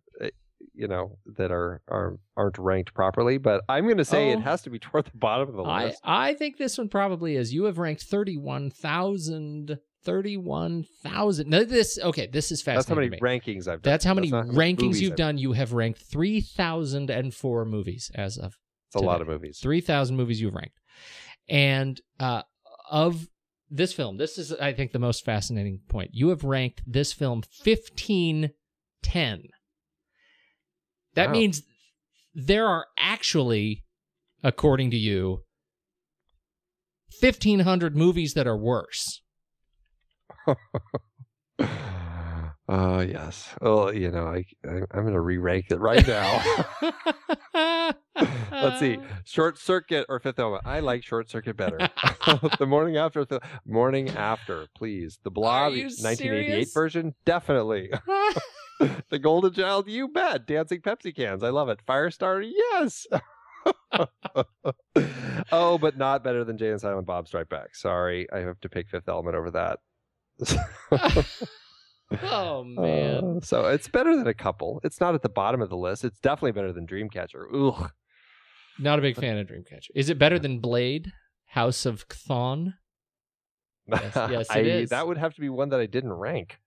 you 0.74 0.88
know, 0.88 1.18
that 1.36 1.50
are, 1.50 1.82
are 1.88 2.18
aren't 2.36 2.59
ranked 2.59 2.94
properly. 2.94 3.38
But 3.38 3.62
I'm 3.68 3.84
going 3.84 3.96
to 3.98 4.04
say 4.04 4.30
Oh. 4.30 4.38
it 4.38 4.42
has 4.42 4.62
to 4.62 4.70
be 4.70 4.78
toward 4.78 5.07
the 5.07 5.16
bottom 5.16 5.48
of 5.48 5.54
the 5.57 5.62
I 5.62 5.84
list. 5.86 6.00
I 6.04 6.34
think 6.34 6.57
this 6.59 6.76
one 6.78 6.88
probably 6.88 7.36
is. 7.36 7.52
You 7.54 7.64
have 7.64 7.78
ranked 7.78 8.02
31,000 8.02 9.78
31,000. 10.04 11.48
No 11.48 11.64
this 11.64 11.98
okay, 12.00 12.28
this 12.28 12.52
is 12.52 12.62
fascinating. 12.62 13.11
That's 13.11 13.20
how 13.20 13.26
many 13.26 13.38
rankings 13.40 13.62
I've 13.66 13.82
done. 13.82 13.90
That's 13.90 14.04
how 14.04 14.14
many 14.14 14.28
not 14.30 14.46
rankings 14.46 15.00
you've 15.00 15.12
I've- 15.12 15.16
done. 15.16 15.36
You 15.38 15.52
have 15.52 15.72
ranked 15.72 16.00
3,004 16.00 17.64
movies 17.64 18.11
as 18.14 18.38
of 18.38 18.54
It's 18.88 18.94
a 18.96 19.00
lot 19.04 19.20
of 19.20 19.26
movies. 19.26 19.59
3,000 19.61 20.16
movies 20.16 20.40
you've 20.40 20.54
ranked. 20.54 20.78
And 21.48 22.00
uh, 22.20 22.42
of 22.90 23.26
this 23.68 23.92
film, 23.92 24.16
this 24.16 24.38
is, 24.38 24.52
I 24.52 24.72
think, 24.72 24.92
the 24.92 25.00
most 25.00 25.24
fascinating 25.24 25.80
point. 25.88 26.11
You 26.12 26.28
have 26.28 26.44
ranked 26.44 26.82
this 26.86 27.12
film 27.12 27.38
1510. 27.64 29.42
That 31.17 31.29
Wow. 31.29 31.33
means 31.33 31.62
there 32.35 32.67
are 32.67 32.87
actually, 32.99 33.83
according 34.45 34.91
to 34.93 34.97
you, 34.97 35.43
1,500 37.21 37.97
movies 37.97 38.35
that 38.35 38.47
are 38.47 38.57
worse. 38.57 39.23
Oh 42.69 42.99
yes. 42.99 43.55
Well, 43.62 43.95
you 43.95 44.11
know, 44.11 44.27
I, 44.27 44.43
I 44.69 44.81
I'm 44.91 45.03
going 45.03 45.12
to 45.12 45.21
re-rank 45.21 45.67
it 45.71 45.79
right 45.79 46.05
now. 46.05 47.93
Let's 48.51 48.81
see, 48.81 48.99
Short 49.25 49.59
Circuit 49.59 50.07
or 50.09 50.19
Fifth 50.21 50.39
Element. 50.39 50.62
I 50.67 50.81
like 50.81 51.05
Short 51.05 51.29
Circuit 51.29 51.57
better. 51.57 51.79
the 52.59 52.67
morning 52.67 52.97
after, 52.97 53.25
the 53.25 53.41
morning 53.67 54.11
after, 54.11 54.67
please. 54.77 55.19
The 55.23 55.31
Blob, 55.31 55.73
you 55.75 55.85
1988 55.85 56.47
serious? 56.47 56.73
version, 56.73 57.14
definitely. 57.25 57.91
the 59.11 59.19
Golden 59.19 59.53
Child, 59.53 59.89
you 59.89 60.09
bet. 60.09 60.47
Dancing 60.47 60.81
Pepsi 60.81 61.14
cans, 61.14 61.43
I 61.43 61.51
love 61.51 61.69
it. 61.69 61.81
Firestarter, 61.87 62.51
yes. 62.51 63.07
oh, 65.53 65.79
but 65.79 65.97
not 65.97 66.25
better 66.25 66.45
than 66.45 66.59
Jay 66.59 66.71
and 66.71 66.81
Silent 66.81 67.07
Bob 67.07 67.29
Strike 67.29 67.49
Back. 67.49 67.75
Sorry, 67.75 68.27
I 68.33 68.39
have 68.39 68.61
to 68.61 68.69
pick 68.69 68.89
Fifth 68.89 69.09
Element 69.09 69.37
over 69.37 69.51
that. 69.53 69.79
oh, 72.23 72.64
man. 72.64 73.39
Uh, 73.39 73.41
so 73.45 73.67
it's 73.67 73.89
better 73.89 74.17
than 74.17 74.27
a 74.27 74.35
couple. 74.35 74.81
It's 74.85 75.01
not 75.01 75.14
at 75.14 75.23
the 75.23 75.29
bottom 75.29 75.61
of 75.61 75.71
the 75.71 75.77
list. 75.77 76.05
It's 76.05 76.21
definitely 76.21 76.53
better 76.53 76.73
than 76.73 76.87
Dreamcatcher. 76.87 77.45
Ugh. 77.55 77.91
Not 78.79 78.99
a 78.99 79.03
big 79.03 79.16
fan 79.16 79.39
of 79.39 79.47
Dreamcatcher. 79.47 79.91
Is 79.95 80.11
it 80.11 80.18
better 80.18 80.39
than 80.39 80.61
Blade? 80.61 81.12
House 81.47 81.87
of 81.87 82.09
Chthon? 82.09 82.74
Yes, 83.87 84.12
yes, 84.16 84.51
it 84.51 84.57
I, 84.57 84.61
is. 84.61 84.91
That 84.91 85.07
would 85.07 85.16
have 85.16 85.35
to 85.35 85.41
be 85.41 85.49
one 85.49 85.70
that 85.70 85.81
I 85.81 85.87
didn't 85.87 86.12
rank. 86.12 86.59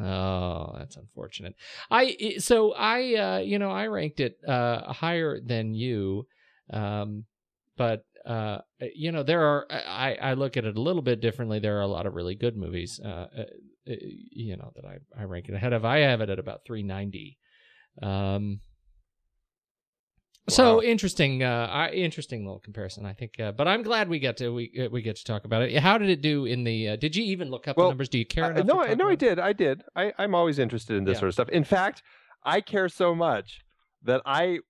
Oh, 0.00 0.74
that's 0.78 0.96
unfortunate. 0.96 1.54
I 1.90 2.36
so 2.38 2.72
I 2.72 3.14
uh 3.16 3.38
you 3.38 3.58
know 3.58 3.70
I 3.70 3.88
ranked 3.88 4.20
it 4.20 4.38
uh 4.46 4.92
higher 4.92 5.40
than 5.40 5.74
you, 5.74 6.26
um, 6.72 7.24
but 7.76 8.04
uh 8.24 8.58
you 8.94 9.10
know 9.10 9.24
there 9.24 9.42
are 9.42 9.66
I 9.70 10.16
I 10.22 10.34
look 10.34 10.56
at 10.56 10.64
it 10.64 10.76
a 10.76 10.80
little 10.80 11.02
bit 11.02 11.20
differently. 11.20 11.58
There 11.58 11.78
are 11.78 11.82
a 11.82 11.88
lot 11.88 12.06
of 12.06 12.14
really 12.14 12.36
good 12.36 12.56
movies, 12.56 13.00
uh, 13.04 13.26
uh 13.36 13.44
you 13.86 14.56
know 14.56 14.72
that 14.76 14.84
I 14.84 14.98
I 15.18 15.24
rank 15.24 15.48
it 15.48 15.54
ahead 15.54 15.72
of. 15.72 15.84
I 15.84 15.98
have 15.98 16.20
it 16.20 16.30
at 16.30 16.38
about 16.38 16.64
three 16.64 16.82
ninety. 16.82 17.38
Um. 18.00 18.60
So 20.48 20.76
Wow. 20.76 20.80
interesting, 20.80 21.42
uh, 21.42 21.90
interesting 21.92 22.44
little 22.44 22.60
comparison, 22.60 23.04
I 23.04 23.12
think. 23.12 23.38
Uh, 23.38 23.52
but 23.52 23.68
I'm 23.68 23.82
glad 23.82 24.08
we 24.08 24.18
get 24.18 24.36
to 24.38 24.50
we 24.50 24.72
uh, 24.82 24.88
we 24.90 25.02
get 25.02 25.16
to 25.16 25.24
talk 25.24 25.44
about 25.44 25.62
it. 25.62 25.76
How 25.78 25.98
did 25.98 26.08
it 26.08 26.22
do 26.22 26.46
in 26.46 26.64
the? 26.64 26.90
Uh, 26.90 26.96
did 26.96 27.14
you 27.14 27.24
even 27.24 27.50
look 27.50 27.68
up 27.68 27.76
Well, 27.76 27.86
the 27.86 27.90
numbers? 27.90 28.08
Do 28.08 28.18
you 28.18 28.24
care 28.24 28.56
Uh, 28.56 28.62
no, 28.62 28.80
I, 28.80 28.94
no, 28.94 29.08
I 29.08 29.14
did. 29.14 29.38
I 29.38 29.52
did. 29.52 29.82
I, 29.94 30.12
I'm 30.18 30.34
always 30.34 30.58
interested 30.58 30.96
in 30.96 31.04
this 31.04 31.16
Yeah. 31.16 31.20
sort 31.20 31.28
of 31.28 31.34
stuff. 31.34 31.48
In 31.50 31.64
fact, 31.64 32.02
I 32.44 32.60
care 32.60 32.88
so 32.88 33.14
much 33.14 33.60
that 34.04 34.22
I 34.24 34.60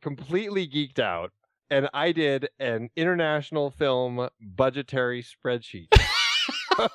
completely 0.00 0.66
geeked 0.66 0.98
out 0.98 1.32
and 1.70 1.88
I 1.92 2.12
did 2.12 2.48
an 2.58 2.88
international 2.96 3.70
film 3.70 4.28
budgetary 4.40 5.22
spreadsheet. 5.22 5.88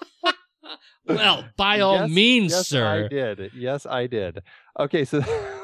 Well, 1.05 1.49
by 1.57 1.81
all 1.81 1.99
Yes, 1.99 2.09
means, 2.09 2.51
yes, 2.53 2.67
sir. 2.69 3.05
I 3.05 3.07
did. 3.09 3.51
Yes, 3.53 3.85
I 3.85 4.07
did. 4.07 4.41
Okay, 4.79 5.03
so 5.03 5.19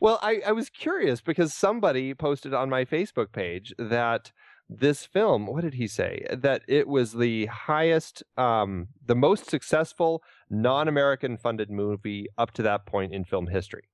well, 0.00 0.18
I, 0.22 0.40
I 0.46 0.52
was 0.52 0.70
curious 0.70 1.20
because 1.20 1.52
somebody 1.52 2.14
posted 2.14 2.54
on 2.54 2.70
my 2.70 2.84
Facebook 2.84 3.32
page 3.32 3.74
that 3.78 4.32
this 4.68 5.06
film, 5.06 5.46
what 5.46 5.62
did 5.62 5.74
he 5.74 5.86
say? 5.86 6.26
That 6.30 6.62
it 6.68 6.86
was 6.86 7.14
the 7.14 7.46
highest, 7.46 8.22
um, 8.36 8.88
the 9.04 9.14
most 9.14 9.48
successful 9.48 10.22
non-American 10.50 11.38
funded 11.38 11.70
movie 11.70 12.26
up 12.36 12.52
to 12.52 12.62
that 12.62 12.86
point 12.86 13.12
in 13.12 13.24
film 13.24 13.46
history, 13.46 13.88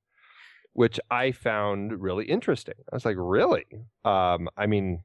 which 0.73 0.99
I 1.11 1.33
found 1.33 2.03
really 2.03 2.25
interesting. 2.25 2.75
I 2.93 2.97
was 2.97 3.05
like, 3.05 3.17
really? 3.19 3.67
Um, 4.05 4.49
I 4.57 4.67
mean, 4.67 5.05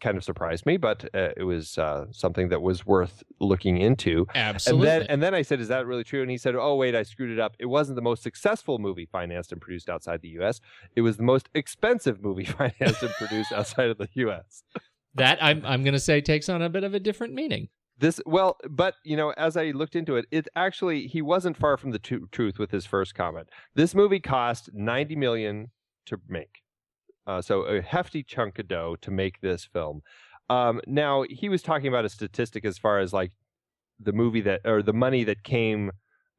kind 0.00 0.16
of 0.16 0.24
surprised 0.24 0.66
me, 0.66 0.76
but 0.76 1.04
uh, 1.14 1.30
it 1.36 1.44
was 1.44 1.78
uh, 1.78 2.06
something 2.10 2.48
that 2.48 2.62
was 2.62 2.86
worth 2.86 3.22
looking 3.40 3.78
into. 3.78 4.26
Absolutely. 4.34 4.88
And 4.88 5.00
then 5.00 5.06
and 5.10 5.22
then 5.22 5.34
I 5.34 5.42
said, 5.42 5.60
"Is 5.60 5.68
that 5.68 5.86
really 5.86 6.04
true?" 6.04 6.22
And 6.22 6.30
he 6.30 6.38
said, 6.38 6.54
"Oh 6.54 6.76
wait, 6.76 6.94
I 6.94 7.02
screwed 7.02 7.30
it 7.30 7.40
up. 7.40 7.56
It 7.58 7.66
wasn't 7.66 7.96
the 7.96 8.02
most 8.02 8.22
successful 8.22 8.78
movie 8.78 9.06
financed 9.06 9.52
and 9.52 9.60
produced 9.60 9.88
outside 9.88 10.22
the 10.22 10.28
U.S. 10.30 10.60
It 10.96 11.02
was 11.02 11.16
the 11.16 11.22
most 11.22 11.48
expensive 11.54 12.22
movie 12.22 12.44
financed 12.58 13.02
and 13.02 13.12
produced 13.12 13.52
outside 13.52 13.90
of 13.90 13.98
the 13.98 14.08
U.S." 14.14 14.62
that 15.14 15.42
I'm 15.42 15.64
I'm 15.64 15.82
going 15.82 15.94
to 15.94 16.00
say 16.00 16.20
takes 16.20 16.48
on 16.48 16.62
a 16.62 16.68
bit 16.68 16.84
of 16.84 16.94
a 16.94 17.00
different 17.00 17.34
meaning. 17.34 17.68
This 17.98 18.20
well, 18.24 18.58
but 18.68 18.94
you 19.04 19.16
know, 19.16 19.30
as 19.30 19.56
I 19.56 19.70
looked 19.70 19.96
into 19.96 20.16
it, 20.16 20.26
it 20.30 20.48
actually 20.54 21.06
he 21.06 21.20
wasn't 21.20 21.56
far 21.56 21.76
from 21.76 21.90
the 21.90 21.98
tru- 21.98 22.28
truth 22.30 22.58
with 22.58 22.70
his 22.70 22.86
first 22.86 23.14
comment. 23.14 23.48
This 23.74 23.94
movie 23.94 24.20
cost 24.20 24.70
ninety 24.72 25.16
million 25.16 25.70
to 26.06 26.18
make, 26.28 26.62
uh, 27.28 27.42
so 27.42 27.62
a 27.62 27.82
hefty 27.82 28.22
chunk 28.22 28.58
of 28.58 28.66
dough 28.66 28.96
to 29.02 29.10
make 29.10 29.40
this 29.40 29.64
film. 29.64 30.00
Um, 30.50 30.80
now 30.86 31.24
he 31.28 31.48
was 31.48 31.62
talking 31.62 31.86
about 31.86 32.06
a 32.06 32.08
statistic 32.08 32.64
as 32.64 32.78
far 32.78 32.98
as 32.98 33.12
like 33.12 33.32
the 34.00 34.12
movie 34.12 34.40
that 34.40 34.62
or 34.64 34.82
the 34.82 34.94
money 34.94 35.24
that 35.24 35.44
came 35.44 35.92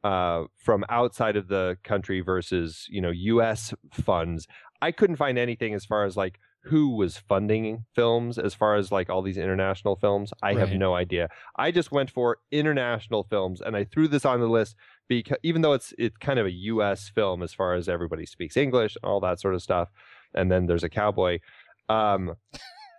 uh, 0.04 0.46
from 0.58 0.84
outside 0.90 1.36
of 1.36 1.48
the 1.48 1.78
country 1.84 2.22
versus 2.22 2.88
you 2.90 3.02
know 3.02 3.12
U.S. 3.12 3.74
funds. 3.92 4.48
I 4.82 4.92
couldn't 4.92 5.18
find 5.18 5.38
anything 5.38 5.74
as 5.76 5.86
far 5.86 6.06
as 6.06 6.18
like 6.18 6.40
who 6.64 6.96
was 6.96 7.18
funding 7.18 7.86
films 7.96 8.38
as 8.38 8.54
far 8.54 8.76
as 8.76 8.92
like 8.92 9.10
all 9.10 9.22
these 9.22 9.38
international 9.38 9.96
films. 9.96 10.34
I 10.44 10.54
have 10.56 10.72
no 10.74 10.94
idea. 10.94 11.30
I 11.56 11.72
just 11.72 11.92
went 11.92 12.12
for 12.12 12.38
international 12.52 13.24
films 13.24 13.62
and 13.62 13.78
I 13.78 13.86
threw 13.86 14.08
this 14.08 14.26
on 14.26 14.42
the 14.42 14.48
list 14.48 14.76
because 15.08 15.38
even 15.42 15.62
though 15.62 15.74
it's 15.74 15.94
it's 15.98 16.18
kind 16.18 16.38
of 16.38 16.46
a 16.46 16.52
US 16.52 17.10
film 17.10 17.44
as 17.44 17.54
far 17.54 17.76
as 17.76 17.88
everybody 17.88 18.26
speaks 18.26 18.58
English, 18.58 18.98
all 19.04 19.20
that 19.22 19.40
sort 19.40 19.56
of 19.56 19.62
stuff, 19.62 19.90
and 20.34 20.52
then 20.52 20.66
there's 20.66 20.84
a 20.84 20.90
cowboy. 20.90 21.40
Um 21.88 22.36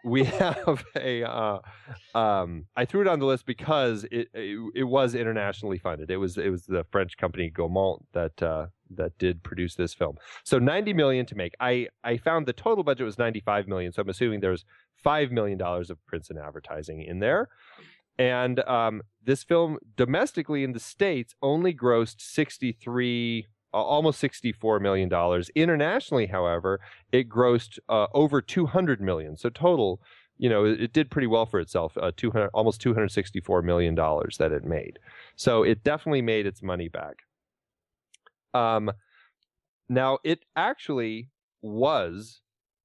we 0.05 0.25
have 0.41 0.85
a 0.97 1.25
uh, 1.25 1.59
um 2.15 2.67
I 2.77 2.85
threw 2.85 3.03
it 3.03 3.09
on 3.09 3.19
the 3.19 3.27
list 3.27 3.47
because 3.47 4.05
it, 4.05 4.29
it 4.35 4.59
it 4.75 4.85
was 4.85 5.15
internationally 5.15 5.79
funded. 5.79 6.11
It 6.11 6.17
was 6.17 6.39
it 6.39 6.51
was 6.51 6.67
the 6.67 6.85
French 6.91 7.17
company 7.17 7.51
Gaumont 7.51 8.03
that 8.13 8.43
uh 8.43 8.67
that 8.97 9.17
did 9.19 9.43
produce 9.43 9.75
this 9.75 9.95
film. 9.95 10.17
So 10.45 10.59
90 10.59 10.95
million 10.95 11.27
to 11.27 11.35
make. 11.35 11.55
I 11.61 11.89
I 12.05 12.17
found 12.17 12.47
the 12.47 12.53
total 12.53 12.85
budget 12.85 13.05
was 13.05 13.19
95 13.19 13.69
million, 13.69 13.93
so 13.93 14.03
I'm 14.03 14.09
assuming 14.09 14.41
there's 14.41 14.65
5 14.97 15.31
million 15.31 15.59
dollars 15.59 15.91
of 15.91 16.05
prints 16.07 16.31
and 16.31 16.39
advertising 16.39 17.03
in 17.03 17.21
there. 17.21 17.49
And 18.19 18.61
um 18.69 19.03
this 19.23 19.45
film 19.45 19.79
domestically 19.97 20.65
in 20.65 20.73
the 20.73 20.81
states 20.81 21.35
only 21.43 21.75
grossed 21.75 22.21
63 22.21 23.47
uh, 23.47 23.60
almost 23.73 24.19
64 24.21 24.81
million 24.81 25.09
dollars. 25.09 25.51
Internationally, 25.55 26.27
however, 26.27 26.81
it 27.13 27.29
grossed 27.29 27.79
uh, 27.89 28.07
over 28.15 28.41
200 28.41 29.01
million. 29.01 29.37
So 29.37 29.49
total, 29.49 30.01
you 30.39 30.49
know, 30.49 30.65
it, 30.65 30.81
it 30.81 30.93
did 30.93 31.11
pretty 31.11 31.27
well 31.27 31.47
for 31.47 31.61
itself. 31.61 31.97
Uh, 32.01 32.13
200 32.17 32.51
almost 32.53 32.81
264 32.81 33.63
million 33.63 33.95
dollars 33.95 34.37
that 34.39 34.53
it 34.53 34.65
made. 34.65 34.99
So 35.37 35.63
it 35.63 35.85
definitely 35.85 36.23
made 36.23 36.47
its 36.47 36.63
money 36.63 36.89
back. 36.89 37.17
Um, 38.53 38.91
now 39.89 40.19
it 40.25 40.41
actually 40.57 41.29
was 41.63 42.41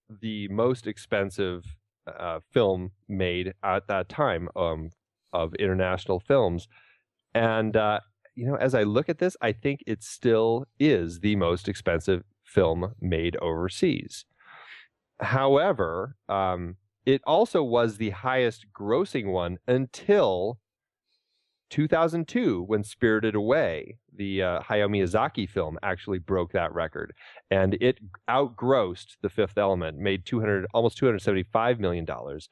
the 0.09 0.47
most 0.49 0.85
expensive 0.87 1.63
uh, 2.07 2.39
film 2.51 2.91
made 3.07 3.53
at 3.63 3.87
that 3.87 4.09
time 4.09 4.49
um, 4.55 4.89
of 5.33 5.53
international 5.55 6.19
films, 6.19 6.67
and 7.33 7.75
uh, 7.75 7.99
you 8.35 8.45
know, 8.45 8.55
as 8.55 8.75
I 8.75 8.83
look 8.83 9.09
at 9.09 9.19
this, 9.19 9.37
I 9.41 9.51
think 9.51 9.83
it 9.87 10.03
still 10.03 10.65
is 10.79 11.19
the 11.19 11.35
most 11.35 11.67
expensive 11.67 12.23
film 12.43 12.93
made 13.01 13.35
overseas. 13.37 14.25
However, 15.19 16.15
um, 16.27 16.75
it 17.05 17.21
also 17.25 17.63
was 17.63 17.97
the 17.97 18.09
highest 18.09 18.65
grossing 18.77 19.31
one 19.31 19.57
until 19.67 20.59
2002 21.69 22.63
when 22.63 22.83
Spirited 22.83 23.35
Away, 23.35 23.97
the 24.13 24.41
uh, 24.43 24.59
Hayao 24.61 24.89
Miyazaki 24.89 25.49
film, 25.49 25.77
actually 25.81 26.19
broke 26.19 26.51
that 26.51 26.73
record, 26.73 27.13
and 27.49 27.75
it 27.81 27.99
outgrossed 28.29 29.17
The 29.21 29.29
Fifth 29.29 29.57
Element, 29.57 29.97
made 29.97 30.25
200 30.25 30.67
almost 30.73 30.97
275 30.97 31.79
million 31.79 32.05
dollars. 32.05 32.49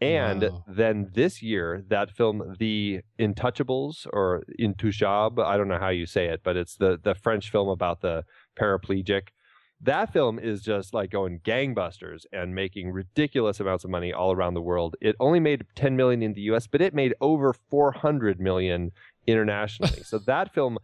And 0.00 0.42
Wow. 0.42 0.64
then 0.66 1.10
this 1.14 1.42
year, 1.42 1.84
that 1.88 2.10
film, 2.10 2.56
The 2.58 3.00
Intouchables 3.18 4.06
or 4.12 4.42
Intouchable, 4.58 5.44
I 5.44 5.56
don't 5.58 5.68
know 5.68 5.78
how 5.78 5.90
you 5.90 6.06
say 6.06 6.26
it, 6.28 6.40
but 6.42 6.56
it's 6.56 6.76
the 6.76 6.98
the 7.02 7.14
French 7.14 7.50
film 7.50 7.68
about 7.68 8.00
the 8.00 8.24
paraplegic. 8.58 9.28
That 9.82 10.12
film 10.12 10.38
is 10.38 10.62
just 10.62 10.92
like 10.92 11.10
going 11.10 11.40
gangbusters 11.40 12.24
and 12.32 12.54
making 12.54 12.90
ridiculous 12.92 13.60
amounts 13.60 13.82
of 13.84 13.90
money 13.90 14.12
all 14.12 14.32
around 14.32 14.52
the 14.54 14.60
world. 14.60 14.94
It 15.00 15.16
only 15.20 15.40
made 15.40 15.64
10 15.74 15.96
million 15.96 16.22
in 16.22 16.34
the 16.34 16.42
US, 16.52 16.66
but 16.66 16.82
it 16.82 16.92
made 16.92 17.14
over 17.22 17.54
400 17.54 18.38
million 18.38 18.92
internationally. 19.26 20.02
so 20.02 20.18
that 20.26 20.52
film 20.52 20.78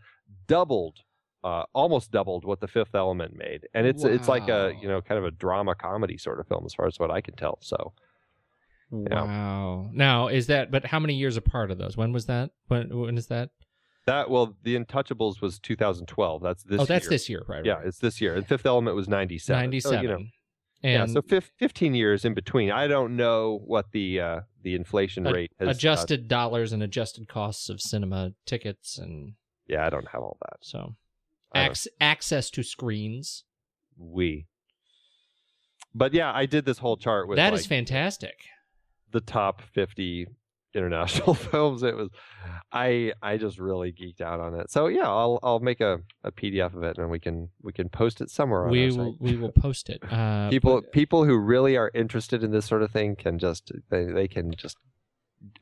doubled 0.47 1.01
uh, 1.45 1.65
almost 1.75 2.11
doubled 2.11 2.45
what 2.45 2.61
the 2.61 2.67
Fifth 2.67 2.95
Element 2.95 3.37
made, 3.37 3.69
and 3.73 3.87
it's 3.87 4.03
it's 4.03 4.27
like 4.29 4.49
a 4.49 4.73
you 4.83 4.89
know 4.89 5.01
kind 5.01 5.17
of 5.19 5.25
a 5.25 5.31
drama 5.31 5.75
comedy 5.77 6.19
sort 6.19 6.41
of 6.41 6.49
film 6.49 6.65
as 6.67 6.75
far 6.75 6.87
as 6.87 6.99
what 6.99 7.11
I 7.11 7.21
can 7.21 7.37
tell. 7.37 7.59
So 7.61 7.93
Yeah. 8.93 9.23
Wow. 9.25 9.91
Now 9.93 10.29
is 10.29 10.47
that? 10.47 10.71
But 10.71 10.87
how 10.87 10.99
many 11.01 11.15
years 11.15 11.37
apart 11.37 11.71
are 11.71 11.75
those? 11.75 11.97
When 11.97 12.13
was 12.13 12.27
that? 12.27 12.51
When 12.69 12.97
when 12.99 13.19
is 13.19 13.27
that? 13.29 13.51
that 14.07 14.31
well, 14.31 14.57
The 14.63 14.79
Untouchables 14.79 15.41
was 15.43 15.59
2012. 15.59 16.41
That's 16.43 16.63
this. 16.63 16.81
oh, 16.81 16.85
that's 16.85 17.07
year. 17.07 17.11
this 17.11 17.29
year, 17.29 17.43
right? 17.49 17.65
Yeah, 17.65 17.81
it's 17.85 17.99
this 17.99 18.21
year. 18.21 18.37
And 18.37 18.47
Fifth 18.47 18.65
Element 18.65 18.95
was 18.95 19.09
97. 19.09 19.61
ninety-seven. 19.61 19.99
So, 19.99 20.03
you 20.03 20.09
know, 20.09 20.25
and 20.85 21.09
yeah, 21.09 21.13
so 21.13 21.23
fif- 21.23 21.51
15 21.59 21.95
years 21.95 22.25
in 22.25 22.33
between. 22.35 22.71
I 22.71 22.87
don't 22.87 23.17
know 23.17 23.61
what 23.65 23.87
the 23.93 24.21
uh, 24.21 24.41
the 24.63 24.75
inflation 24.77 25.27
Ad- 25.27 25.35
rate 25.35 25.53
has 25.59 25.69
uh, 25.69 25.71
adjusted 25.73 26.29
dollars 26.29 26.73
and 26.73 26.83
adjusted 26.83 27.27
costs 27.27 27.69
of 27.69 27.81
cinema 27.81 28.33
tickets, 28.45 28.97
and 28.99 29.33
yeah, 29.67 29.85
I 29.85 29.91
don't 29.91 30.09
have 30.13 30.23
all 30.23 30.37
that. 30.43 30.59
so 30.61 30.95
Ac- 31.57 31.91
access 32.01 32.51
to 32.51 32.63
screens. 32.63 33.43
we. 33.99 34.47
But 35.95 36.13
yeah, 36.13 36.31
I 36.33 36.45
did 36.47 36.67
this 36.67 36.79
whole 36.79 36.99
chart 36.99 37.27
with 37.27 37.37
That 37.37 37.53
like, 37.53 37.61
is 37.61 37.67
fantastic. 37.67 38.35
The 39.17 39.21
top 39.23 39.63
50 39.73 40.27
international 40.75 41.33
films. 41.51 41.83
It 41.83 41.97
was, 41.97 42.11
I 42.71 43.13
I 43.23 43.39
just 43.39 43.59
really 43.59 43.93
geeked 43.93 44.21
out 44.21 44.41
on 44.41 44.55
it. 44.61 44.71
So 44.71 44.89
yeah, 44.89 45.09
I'll 45.09 45.39
I'll 45.43 45.61
make 45.61 45.81
a, 45.81 46.01
a 46.23 46.31
PDF 46.31 46.77
of 46.77 46.83
it 46.83 46.99
and 46.99 47.09
we 47.11 47.19
can 47.19 47.49
we 47.63 47.73
can 47.73 47.89
post 47.89 48.21
it 48.21 48.29
somewhere 48.31 48.65
on 48.67 48.71
We 48.71 48.91
will 48.91 49.17
we 49.19 49.37
will 49.37 49.53
post 49.53 49.89
it. 49.89 50.01
Uh, 50.11 50.51
people 50.51 50.83
but- 50.83 50.93
people 50.93 51.25
who 51.25 51.39
really 51.39 51.77
are 51.79 51.91
interested 51.95 52.45
in 52.45 52.51
this 52.51 52.67
sort 52.67 52.83
of 52.83 52.91
thing 52.91 53.17
can 53.17 53.39
just 53.39 53.73
they, 53.89 54.05
they 54.05 54.29
can 54.29 54.53
just 54.53 54.77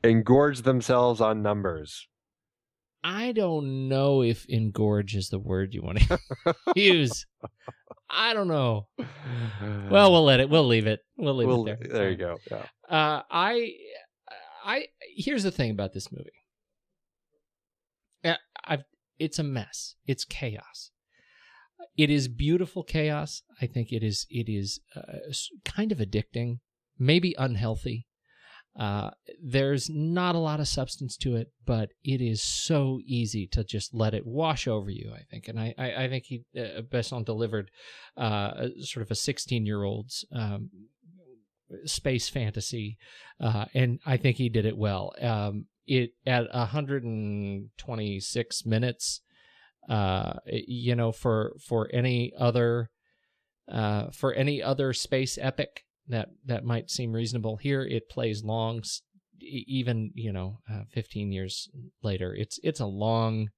engorge 0.03 0.63
themselves 0.63 1.21
on 1.21 1.41
numbers. 1.41 2.07
I 3.03 3.31
don't 3.33 3.87
know 3.87 4.21
if 4.23 4.47
engorge 4.47 5.15
is 5.15 5.29
the 5.29 5.39
word 5.39 5.73
you 5.73 5.81
want 5.83 5.99
to 5.99 6.19
use. 6.75 7.25
I 8.09 8.33
don't 8.33 8.47
know. 8.47 8.87
Well, 9.89 10.11
we'll 10.11 10.23
let 10.25 10.39
it. 10.39 10.49
We'll 10.49 10.65
leave 10.67 10.87
it. 10.87 10.99
We'll 11.17 11.35
leave 11.35 11.47
Well, 11.47 11.67
it 11.67 11.79
there. 11.79 11.93
there 11.93 12.09
you 12.11 12.17
go. 12.17 12.37
Yeah. 12.49 12.65
Uh, 12.89 13.21
I, 13.29 13.71
I. 14.65 14.85
Here's 15.15 15.43
the 15.43 15.51
thing 15.51 15.69
about 15.71 15.93
this 15.93 16.11
movie. 16.11 16.31
Uh, 18.23 18.35
I've. 18.63 18.83
It's 19.19 19.39
a 19.39 19.43
mess. 19.43 19.95
It's 20.07 20.25
chaos. 20.25 20.91
It 21.97 22.09
is 22.09 22.27
beautiful 22.27 22.83
chaos. 22.83 23.43
I 23.61 23.67
think 23.67 23.91
it 23.91 24.03
is. 24.03 24.25
It 24.29 24.49
is 24.49 24.79
uh, 24.95 25.01
kind 25.63 25.91
of 25.91 25.99
addicting, 25.99 26.59
maybe 26.99 27.35
unhealthy. 27.37 28.07
Uh, 28.77 29.09
there's 29.41 29.89
not 29.89 30.35
a 30.35 30.39
lot 30.39 30.59
of 30.59 30.67
substance 30.67 31.15
to 31.15 31.37
it, 31.37 31.49
but 31.65 31.91
it 32.03 32.21
is 32.21 32.41
so 32.41 32.99
easy 33.05 33.47
to 33.47 33.63
just 33.63 33.93
let 33.93 34.13
it 34.13 34.25
wash 34.25 34.67
over 34.67 34.89
you. 34.89 35.13
I 35.15 35.21
think, 35.31 35.47
and 35.47 35.57
I, 35.57 35.73
I, 35.77 36.03
I 36.03 36.09
think 36.09 36.25
he 36.25 36.43
uh, 36.57 36.81
Besson 36.81 37.23
delivered 37.23 37.71
uh, 38.17 38.67
sort 38.79 39.05
of 39.05 39.11
a 39.11 39.15
16 39.15 39.65
year 39.65 39.83
old's 39.83 40.25
um, 40.33 40.69
space 41.85 42.27
fantasy, 42.27 42.97
uh, 43.39 43.63
and 43.73 44.01
I 44.05 44.17
think 44.17 44.35
he 44.37 44.49
did 44.49 44.65
it 44.65 44.77
well. 44.77 45.13
Um, 45.21 45.67
it 45.87 46.11
at 46.25 46.53
126 46.53 48.65
minutes, 48.65 49.21
uh, 49.87 50.33
you 50.47 50.95
know, 50.95 51.13
for 51.13 51.53
for 51.65 51.89
any 51.93 52.33
other 52.37 52.89
uh, 53.71 54.07
for 54.11 54.33
any 54.33 54.61
other 54.61 54.91
space 54.91 55.37
epic 55.41 55.84
that 56.07 56.29
that 56.45 56.63
might 56.63 56.89
seem 56.89 57.11
reasonable. 57.11 57.57
Here, 57.57 57.83
it 57.83 58.09
plays 58.09 58.43
long, 58.43 58.83
even 59.39 60.11
you 60.15 60.31
know, 60.31 60.59
uh, 60.71 60.83
15 60.93 61.31
years 61.31 61.69
later. 62.03 62.33
It's 62.33 62.59
it's 62.63 62.79
a 62.79 62.85
long. 62.85 63.49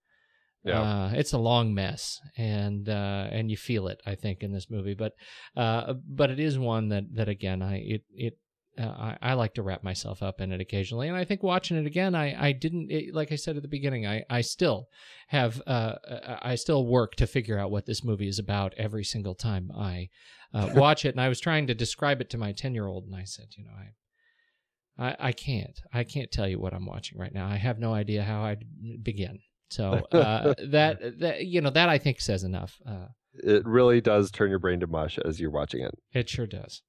Yeah. 0.63 0.81
Uh, 0.81 1.11
it's 1.13 1.31
a 1.31 1.37
long 1.37 1.73
mess, 1.73 2.19
and 2.37 2.89
uh, 2.89 3.27
and 3.31 3.49
you 3.49 3.55
feel 3.55 3.87
it, 3.87 4.01
I 4.05 4.15
think, 4.15 4.41
in 4.41 4.51
this 4.51 4.69
movie. 4.69 4.95
But 4.95 5.13
uh, 5.55 5.93
but 6.05 6.29
it 6.29 6.39
is 6.39 6.59
one 6.59 6.89
that 6.89 7.03
that 7.13 7.29
again, 7.29 7.61
I 7.61 7.77
it 7.77 8.01
it 8.13 8.33
uh, 8.77 8.83
I, 8.87 9.17
I 9.21 9.33
like 9.33 9.53
to 9.55 9.63
wrap 9.63 9.83
myself 9.83 10.21
up 10.21 10.41
in 10.41 10.51
it 10.51 10.61
occasionally, 10.61 11.07
and 11.07 11.17
I 11.17 11.25
think 11.25 11.43
watching 11.43 11.77
it 11.77 11.85
again, 11.85 12.15
I 12.15 12.47
I 12.47 12.51
didn't 12.51 12.91
it, 12.91 13.13
like 13.13 13.31
I 13.31 13.35
said 13.35 13.55
at 13.55 13.61
the 13.61 13.67
beginning, 13.67 14.05
I 14.05 14.23
I 14.29 14.41
still 14.41 14.87
have 15.27 15.61
uh 15.67 15.95
I 16.41 16.55
still 16.55 16.85
work 16.85 17.15
to 17.15 17.27
figure 17.27 17.59
out 17.59 17.71
what 17.71 17.85
this 17.85 18.03
movie 18.03 18.27
is 18.27 18.39
about 18.39 18.73
every 18.77 19.03
single 19.03 19.35
time 19.35 19.71
I 19.75 20.09
uh, 20.53 20.69
watch 20.75 21.05
it, 21.05 21.09
and 21.09 21.21
I 21.21 21.29
was 21.29 21.39
trying 21.39 21.67
to 21.67 21.73
describe 21.73 22.21
it 22.21 22.29
to 22.31 22.37
my 22.37 22.51
ten 22.51 22.73
year 22.73 22.87
old, 22.87 23.05
and 23.05 23.15
I 23.15 23.23
said, 23.23 23.47
you 23.57 23.63
know, 23.63 23.71
I. 23.71 23.93
I, 24.99 25.15
I 25.19 25.31
can't. 25.31 25.79
I 25.93 26.03
can't 26.03 26.31
tell 26.31 26.47
you 26.47 26.57
what 26.59 26.73
I'm 26.73 26.87
watching 26.87 27.19
right 27.19 27.31
now. 27.31 27.45
I 27.47 27.57
have 27.57 27.77
no 27.77 27.93
idea 27.93 28.23
how 28.23 28.41
I'd 28.43 28.65
begin. 29.03 29.37
So 29.69 29.91
uh, 30.11 30.55
that 30.69 31.19
that 31.19 31.45
you 31.45 31.61
know 31.61 31.69
that 31.69 31.87
I 31.87 31.99
think 31.99 32.19
says 32.19 32.43
enough. 32.43 32.79
Uh, 32.83 33.09
It 33.33 33.63
really 33.63 34.01
does 34.01 34.31
turn 34.31 34.49
your 34.49 34.57
brain 34.57 34.79
to 34.79 34.87
mush 34.87 35.19
as 35.23 35.39
you're 35.39 35.51
watching 35.51 35.83
it. 35.83 35.93
it 36.13 36.27
sure 36.29 36.47
does. 36.47 36.81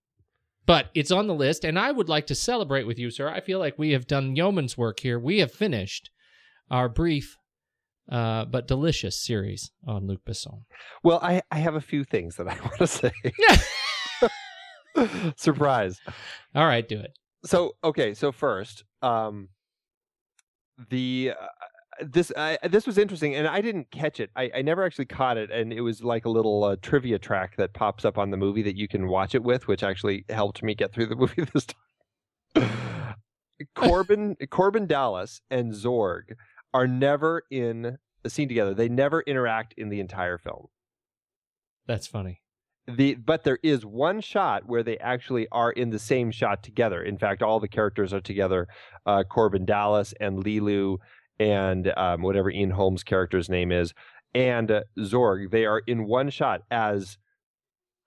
But 0.68 0.90
it's 0.94 1.10
on 1.10 1.28
the 1.28 1.34
list, 1.34 1.64
and 1.64 1.78
I 1.78 1.90
would 1.90 2.10
like 2.10 2.26
to 2.26 2.34
celebrate 2.34 2.86
with 2.86 2.98
you, 2.98 3.10
sir. 3.10 3.30
I 3.30 3.40
feel 3.40 3.58
like 3.58 3.78
we 3.78 3.92
have 3.92 4.06
done 4.06 4.36
yeoman's 4.36 4.76
work 4.76 5.00
here. 5.00 5.18
We 5.18 5.38
have 5.38 5.50
finished 5.50 6.10
our 6.70 6.90
brief 6.90 7.38
uh, 8.12 8.44
but 8.44 8.68
delicious 8.68 9.16
series 9.16 9.70
on 9.86 10.06
Luc 10.06 10.20
Besson. 10.28 10.64
Well, 11.02 11.20
I, 11.22 11.40
I 11.50 11.60
have 11.60 11.74
a 11.74 11.80
few 11.80 12.04
things 12.04 12.36
that 12.36 12.48
I 12.48 12.60
want 12.60 12.76
to 12.80 12.86
say. 12.86 13.12
Surprise. 15.36 16.02
All 16.54 16.66
right, 16.66 16.86
do 16.86 16.98
it. 16.98 17.12
So, 17.46 17.72
okay, 17.82 18.12
so 18.12 18.30
first, 18.30 18.84
um 19.00 19.48
the 20.90 21.32
uh, 21.40 21.46
this 22.00 22.32
I, 22.36 22.58
this 22.68 22.86
was 22.86 22.98
interesting, 22.98 23.34
and 23.34 23.46
I 23.46 23.60
didn't 23.60 23.90
catch 23.90 24.20
it. 24.20 24.30
I, 24.36 24.50
I 24.56 24.62
never 24.62 24.84
actually 24.84 25.06
caught 25.06 25.36
it, 25.36 25.50
and 25.50 25.72
it 25.72 25.80
was 25.80 26.02
like 26.02 26.24
a 26.24 26.30
little 26.30 26.64
uh, 26.64 26.76
trivia 26.80 27.18
track 27.18 27.56
that 27.56 27.72
pops 27.72 28.04
up 28.04 28.18
on 28.18 28.30
the 28.30 28.36
movie 28.36 28.62
that 28.62 28.76
you 28.76 28.88
can 28.88 29.08
watch 29.08 29.34
it 29.34 29.42
with, 29.42 29.68
which 29.68 29.82
actually 29.82 30.24
helped 30.28 30.62
me 30.62 30.74
get 30.74 30.92
through 30.92 31.06
the 31.06 31.16
movie 31.16 31.44
this 31.52 31.66
time. 31.66 33.14
Corbin 33.74 34.36
Corbin 34.50 34.86
Dallas 34.86 35.40
and 35.50 35.72
Zorg 35.72 36.34
are 36.72 36.86
never 36.86 37.44
in 37.50 37.98
a 38.24 38.30
scene 38.30 38.48
together. 38.48 38.74
They 38.74 38.88
never 38.88 39.22
interact 39.22 39.74
in 39.76 39.88
the 39.88 40.00
entire 40.00 40.38
film. 40.38 40.66
That's 41.86 42.06
funny. 42.06 42.42
The 42.86 43.16
but 43.16 43.44
there 43.44 43.58
is 43.62 43.84
one 43.84 44.20
shot 44.20 44.66
where 44.66 44.82
they 44.82 44.96
actually 44.98 45.46
are 45.52 45.70
in 45.70 45.90
the 45.90 45.98
same 45.98 46.30
shot 46.30 46.62
together. 46.62 47.02
In 47.02 47.18
fact, 47.18 47.42
all 47.42 47.60
the 47.60 47.68
characters 47.68 48.14
are 48.14 48.20
together. 48.20 48.66
Uh, 49.04 49.24
Corbin 49.24 49.66
Dallas 49.66 50.14
and 50.20 50.42
Leeloo 50.42 50.98
and 51.38 51.92
um, 51.96 52.22
whatever 52.22 52.50
Ian 52.50 52.70
Holmes' 52.70 53.02
character's 53.04 53.48
name 53.48 53.72
is, 53.72 53.92
and 54.34 54.70
uh, 54.70 54.82
Zorg. 54.98 55.50
They 55.50 55.64
are 55.66 55.80
in 55.86 56.06
one 56.06 56.30
shot 56.30 56.62
as 56.70 57.18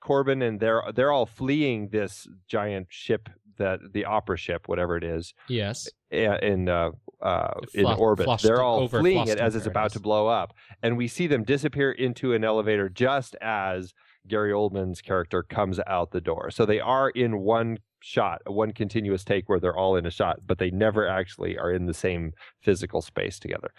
Corbin, 0.02 0.42
and 0.42 0.60
they're 0.60 0.84
they're 0.94 1.12
all 1.12 1.26
fleeing 1.26 1.90
this 1.90 2.28
giant 2.48 2.88
ship 2.90 3.30
that 3.58 3.80
the 3.94 4.06
opera 4.06 4.38
ship, 4.38 4.68
whatever 4.68 4.98
it 4.98 5.04
is, 5.04 5.34
Yes. 5.48 5.88
in 6.10 6.68
uh, 6.70 6.92
uh, 7.22 7.54
in 7.74 7.86
orbit. 7.86 8.28
They're 8.42 8.62
all 8.62 8.88
fleeing 8.88 9.28
it 9.28 9.38
as 9.38 9.56
it's 9.56 9.66
about 9.68 9.74
Paradise. 9.82 9.94
to 9.94 10.00
blow 10.00 10.28
up, 10.28 10.54
and 10.82 10.98
we 10.98 11.08
see 11.08 11.28
them 11.28 11.44
disappear 11.44 11.92
into 11.92 12.34
an 12.34 12.44
elevator 12.44 12.90
just 12.90 13.36
as 13.42 13.94
Gary 14.28 14.52
Oldman's 14.52 15.02
character 15.02 15.44
comes 15.44 15.80
out 15.88 16.12
the 16.12 16.22
door. 16.22 16.52
So 16.52 16.66
they 16.66 16.80
are 16.80 17.10
in 17.10 17.40
one 17.40 17.80
shot, 18.00 18.42
one 18.46 18.72
continuous 18.72 19.24
take 19.24 19.50
where 19.50 19.60
they're 19.60 19.78
all 19.78 19.96
in 19.96 20.06
a 20.06 20.12
shot, 20.12 20.40
but 20.46 20.58
they 20.58 20.72
never 20.72 21.08
actually 21.08 21.58
are 21.58 21.72
in 21.72 21.86
the 21.86 21.94
same 21.94 22.34
physical 22.62 23.02
space 23.02 23.40
together. 23.40 23.72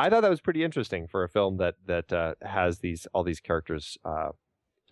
I 0.00 0.10
thought 0.10 0.20
that 0.20 0.30
was 0.30 0.40
pretty 0.40 0.62
interesting 0.62 1.08
for 1.08 1.24
a 1.24 1.28
film 1.28 1.56
that 1.56 1.74
that 1.86 2.12
uh, 2.12 2.34
has 2.42 2.78
these 2.78 3.06
all 3.12 3.24
these 3.24 3.40
characters 3.40 3.98
uh, 4.04 4.30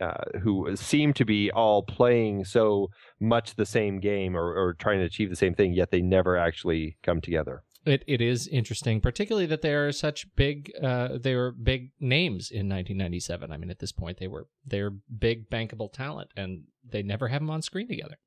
uh, 0.01 0.39
who 0.43 0.75
seem 0.77 1.13
to 1.15 1.25
be 1.25 1.51
all 1.51 1.83
playing 1.83 2.45
so 2.45 2.89
much 3.21 3.55
the 3.55 3.67
same 3.67 4.01
game 4.01 4.37
or, 4.37 4.53
or 4.55 4.75
trying 4.75 4.99
to 4.99 5.05
achieve 5.05 5.31
the 5.31 5.37
same 5.37 5.55
thing, 5.55 5.73
yet 5.73 5.91
they 5.91 6.03
never 6.03 6.37
actually 6.37 6.97
come 7.03 7.21
together. 7.21 7.63
It 7.87 8.03
it 8.07 8.21
is 8.21 8.49
interesting, 8.49 9.01
particularly 9.01 9.47
that 9.47 9.63
they 9.63 9.73
are 9.73 9.93
such 9.93 10.27
big. 10.35 10.73
Uh, 10.83 11.19
they 11.21 11.35
were 11.35 11.53
big 11.53 11.93
names 12.01 12.51
in 12.51 12.69
1997. 12.69 13.53
I 13.53 13.57
mean, 13.57 13.71
at 13.71 13.79
this 13.79 13.93
point, 13.93 14.19
they 14.19 14.27
were 14.27 14.49
they're 14.67 14.91
big 14.91 15.49
bankable 15.49 15.93
talent, 15.93 16.31
and 16.37 16.65
they 16.85 17.03
never 17.03 17.29
have 17.29 17.41
them 17.41 17.51
on 17.51 17.63
screen 17.63 17.89
together. 17.89 18.19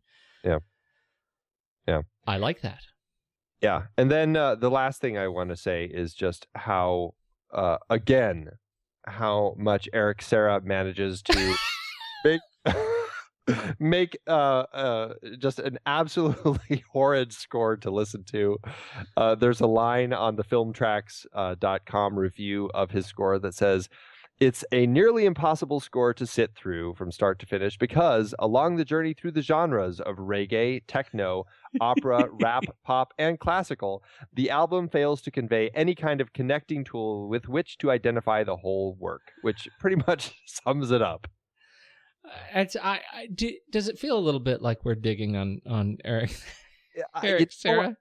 Yeah. 0.43 0.59
Yeah. 1.87 2.01
I 2.25 2.37
like 2.37 2.61
that. 2.61 2.81
Yeah, 3.61 3.83
and 3.97 4.09
then 4.09 4.37
uh, 4.37 4.55
the 4.55 4.69
last 4.69 5.01
thing 5.01 5.17
I 5.17 5.27
want 5.27 5.49
to 5.49 5.57
say 5.57 5.83
is 5.83 6.13
just 6.13 6.47
how, 6.55 7.15
uh, 7.53 7.77
again, 7.89 8.51
how 9.05 9.55
much 9.57 9.89
Eric 9.91 10.21
Serra 10.21 10.61
manages 10.61 11.21
to 11.23 11.55
make 12.23 12.39
make 13.79 14.17
uh, 14.27 14.65
uh, 14.73 15.13
just 15.37 15.59
an 15.59 15.79
absolutely 15.85 16.83
horrid 16.91 17.33
score 17.33 17.77
to 17.77 17.91
listen 17.91 18.23
to. 18.25 18.57
Uh, 19.17 19.35
there's 19.35 19.61
a 19.61 19.67
line 19.67 20.13
on 20.13 20.35
the 20.35 20.43
filmtracks.com 20.43 22.19
review 22.19 22.69
of 22.73 22.91
his 22.91 23.05
score 23.05 23.39
that 23.39 23.55
says. 23.55 23.89
It's 24.39 24.63
a 24.71 24.87
nearly 24.87 25.25
impossible 25.25 25.81
score 25.81 26.13
to 26.13 26.25
sit 26.25 26.55
through 26.55 26.93
from 26.95 27.11
start 27.11 27.39
to 27.39 27.45
finish 27.45 27.77
because 27.77 28.33
along 28.39 28.77
the 28.77 28.85
journey 28.85 29.13
through 29.13 29.33
the 29.33 29.41
genres 29.41 29.99
of 29.99 30.15
reggae, 30.15 30.81
techno, 30.87 31.45
opera, 31.81 32.29
rap, 32.41 32.63
pop, 32.85 33.13
and 33.19 33.37
classical, 33.37 34.01
the 34.33 34.49
album 34.49 34.87
fails 34.87 35.21
to 35.23 35.31
convey 35.31 35.69
any 35.75 35.93
kind 35.93 36.21
of 36.21 36.31
connecting 36.31 36.85
tool 36.85 37.27
with 37.27 37.49
which 37.49 37.77
to 37.79 37.91
identify 37.91 38.45
the 38.45 38.55
whole 38.55 38.95
work, 38.97 39.23
which 39.41 39.67
pretty 39.77 40.01
much 40.07 40.33
sums 40.45 40.89
it 40.91 41.01
up. 41.01 41.27
It's, 42.53 42.75
I, 42.75 43.01
I 43.13 43.27
do, 43.27 43.51
does 43.71 43.87
it 43.87 43.99
feel 43.99 44.17
a 44.17 44.19
little 44.19 44.39
bit 44.39 44.61
like 44.61 44.83
we're 44.85 44.95
digging 44.95 45.35
on 45.35 45.61
on 45.67 45.97
Eric 46.03 46.31
Eric 47.23 47.41
it's- 47.41 47.57
Serra? 47.59 47.95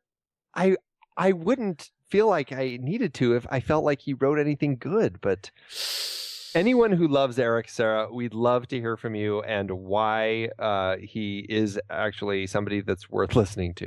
I 0.54 0.76
I 1.16 1.32
wouldn't 1.32 1.90
feel 2.08 2.26
like 2.28 2.52
I 2.52 2.78
needed 2.80 3.12
to 3.14 3.36
if 3.36 3.46
I 3.50 3.60
felt 3.60 3.84
like 3.84 4.00
he 4.00 4.14
wrote 4.14 4.38
anything 4.38 4.76
good, 4.76 5.20
but 5.20 5.50
anyone 6.54 6.92
who 6.92 7.06
loves 7.06 7.38
Eric 7.38 7.68
Serra, 7.68 8.12
we'd 8.12 8.34
love 8.34 8.66
to 8.68 8.80
hear 8.80 8.96
from 8.96 9.14
you 9.14 9.42
and 9.42 9.70
why 9.70 10.48
uh, 10.58 10.96
he 11.00 11.44
is 11.48 11.78
actually 11.90 12.46
somebody 12.46 12.80
that's 12.80 13.10
worth 13.10 13.36
listening 13.36 13.74
to. 13.74 13.86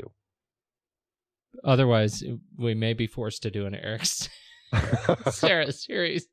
Otherwise, 1.63 2.23
we 2.57 2.73
may 2.75 2.93
be 2.93 3.07
forced 3.07 3.41
to 3.43 3.51
do 3.51 3.65
an 3.65 3.75
Eric 3.75 4.03
Serra 5.31 5.71
series. 5.71 6.27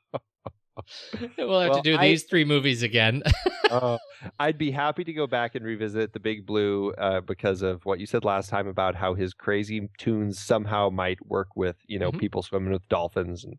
we'll 1.38 1.60
have 1.62 1.70
Well, 1.70 1.78
to 1.78 1.82
do 1.82 1.98
I- 1.98 2.08
these 2.08 2.24
three 2.24 2.46
movies 2.46 2.84
again. 2.84 3.24
uh, 3.70 3.98
I'd 4.40 4.58
be 4.58 4.72
happy 4.72 5.04
to 5.04 5.14
go 5.14 5.28
back 5.28 5.56
and 5.56 5.64
revisit 5.66 6.14
the 6.14 6.20
Big 6.20 6.46
Blue 6.46 6.92
uh, 6.94 7.22
because 7.22 7.62
of 7.62 7.86
what 7.86 8.00
you 8.00 8.06
said 8.06 8.24
last 8.26 8.50
time 8.50 8.68
about 8.68 8.96
how 8.96 9.14
his 9.14 9.34
crazy 9.34 9.90
tunes 9.98 10.40
somehow 10.40 10.90
might 10.90 11.26
work 11.26 11.50
with 11.56 11.76
you 11.88 12.00
know 12.00 12.12
Mhm. 12.12 12.20
people 12.20 12.42
swimming 12.44 12.72
with 12.74 12.88
dolphins 12.90 13.44
and 13.46 13.58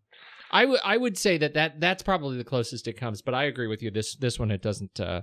I 0.53 0.65
would 0.65 0.81
I 0.85 0.97
would 0.97 1.17
say 1.17 1.39
that, 1.39 1.55
that 1.55 1.81
that's 1.81 2.03
probably 2.03 2.37
the 2.37 2.45
closest 2.45 2.89
it 2.89 2.95
comes, 2.95 3.23
but 3.23 3.35
I 3.35 3.45
agree 3.45 3.69
with 3.69 3.83
you. 3.83 3.91
This 3.93 4.17
this 4.17 4.37
one 4.39 4.51
it 4.51 4.61
doesn't. 4.63 4.99
Uh, 4.99 5.23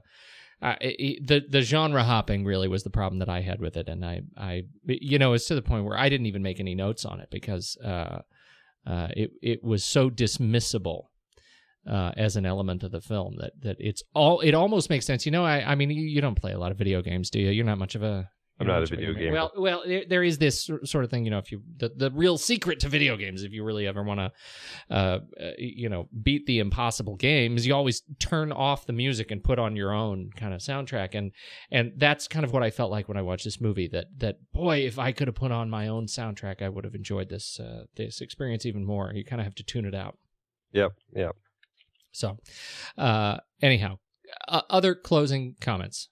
uh, 0.61 0.75
it, 0.79 0.95
it- 0.99 1.27
the 1.27 1.41
the 1.49 1.61
genre 1.61 2.01
hopping 2.03 2.45
really 2.45 2.69
was 2.69 2.83
the 2.83 2.89
problem 2.89 3.19
that 3.19 3.27
I 3.29 3.41
had 3.41 3.59
with 3.59 3.75
it, 3.75 3.89
and 3.89 4.05
I 4.05 4.21
I 4.37 4.63
you 4.85 5.19
know 5.19 5.33
it's 5.33 5.45
to 5.47 5.55
the 5.55 5.61
point 5.61 5.83
where 5.83 5.97
I 5.97 6.07
didn't 6.07 6.27
even 6.27 6.41
make 6.43 6.61
any 6.61 6.75
notes 6.75 7.03
on 7.03 7.19
it 7.19 7.27
because 7.29 7.75
uh, 7.83 8.21
uh, 8.87 9.09
it 9.17 9.31
it 9.41 9.63
was 9.65 9.83
so 9.83 10.09
dismissible. 10.09 11.07
Uh, 11.87 12.11
as 12.17 12.35
an 12.35 12.45
element 12.45 12.83
of 12.83 12.91
the 12.91 12.99
film, 12.99 13.35
that 13.37 13.53
that 13.61 13.77
it's 13.79 14.03
all 14.13 14.41
it 14.41 14.53
almost 14.53 14.89
makes 14.89 15.05
sense. 15.05 15.25
You 15.25 15.31
know, 15.31 15.45
I 15.45 15.71
I 15.71 15.75
mean, 15.75 15.89
you, 15.89 16.03
you 16.03 16.19
don't 16.19 16.35
play 16.35 16.51
a 16.51 16.59
lot 16.59 16.71
of 16.71 16.77
video 16.77 17.01
games, 17.01 17.29
do 17.29 17.39
you? 17.39 17.49
You're 17.49 17.65
not 17.65 17.77
much 17.77 17.95
of 17.95 18.03
a 18.03 18.29
I'm 18.59 18.67
not 18.67 18.81
a 18.81 18.85
video 18.87 19.13
gamer. 19.13 19.19
gamer. 19.19 19.33
Well, 19.33 19.51
well, 19.57 19.83
there, 19.85 20.03
there 20.07 20.23
is 20.23 20.39
this 20.39 20.69
sort 20.83 21.03
of 21.03 21.11
thing. 21.11 21.25
You 21.25 21.31
know, 21.31 21.37
if 21.37 21.51
you 21.51 21.61
the, 21.77 21.89
the 21.95 22.09
real 22.11 22.37
secret 22.37 22.79
to 22.81 22.89
video 22.89 23.15
games, 23.15 23.43
if 23.43 23.51
you 23.51 23.63
really 23.63 23.85
ever 23.85 24.01
want 24.01 24.19
to, 24.19 24.31
uh, 24.89 25.19
uh, 25.39 25.51
you 25.57 25.89
know, 25.89 26.07
beat 26.23 26.45
the 26.47 26.59
impossible 26.59 27.15
games, 27.15 27.67
you 27.67 27.75
always 27.75 28.01
turn 28.19 28.51
off 28.51 28.87
the 28.87 28.93
music 28.93 29.29
and 29.29 29.43
put 29.43 29.59
on 29.59 29.75
your 29.75 29.93
own 29.93 30.31
kind 30.35 30.53
of 30.53 30.61
soundtrack, 30.61 31.13
and 31.13 31.31
and 31.71 31.93
that's 31.97 32.27
kind 32.27 32.43
of 32.43 32.51
what 32.51 32.63
I 32.63 32.71
felt 32.71 32.89
like 32.89 33.07
when 33.07 33.17
I 33.17 33.21
watched 33.21 33.43
this 33.43 33.61
movie. 33.61 33.87
That 33.87 34.07
that 34.17 34.37
boy, 34.53 34.79
if 34.79 34.97
I 34.97 35.11
could 35.11 35.27
have 35.27 35.35
put 35.35 35.51
on 35.51 35.69
my 35.69 35.87
own 35.87 36.07
soundtrack, 36.07 36.61
I 36.61 36.69
would 36.69 36.83
have 36.83 36.95
enjoyed 36.95 37.29
this 37.29 37.59
uh, 37.59 37.83
this 37.95 38.21
experience 38.21 38.65
even 38.65 38.83
more. 38.85 39.11
You 39.13 39.23
kind 39.23 39.39
of 39.39 39.45
have 39.45 39.55
to 39.55 39.63
tune 39.63 39.85
it 39.85 39.95
out. 39.95 40.17
yep 40.71 40.93
yep. 41.15 41.35
So, 42.17 42.37
uh, 42.97 43.37
anyhow, 43.61 43.99
uh, 44.47 44.61
other 44.69 44.95
closing 44.95 45.55
comments. 45.61 46.09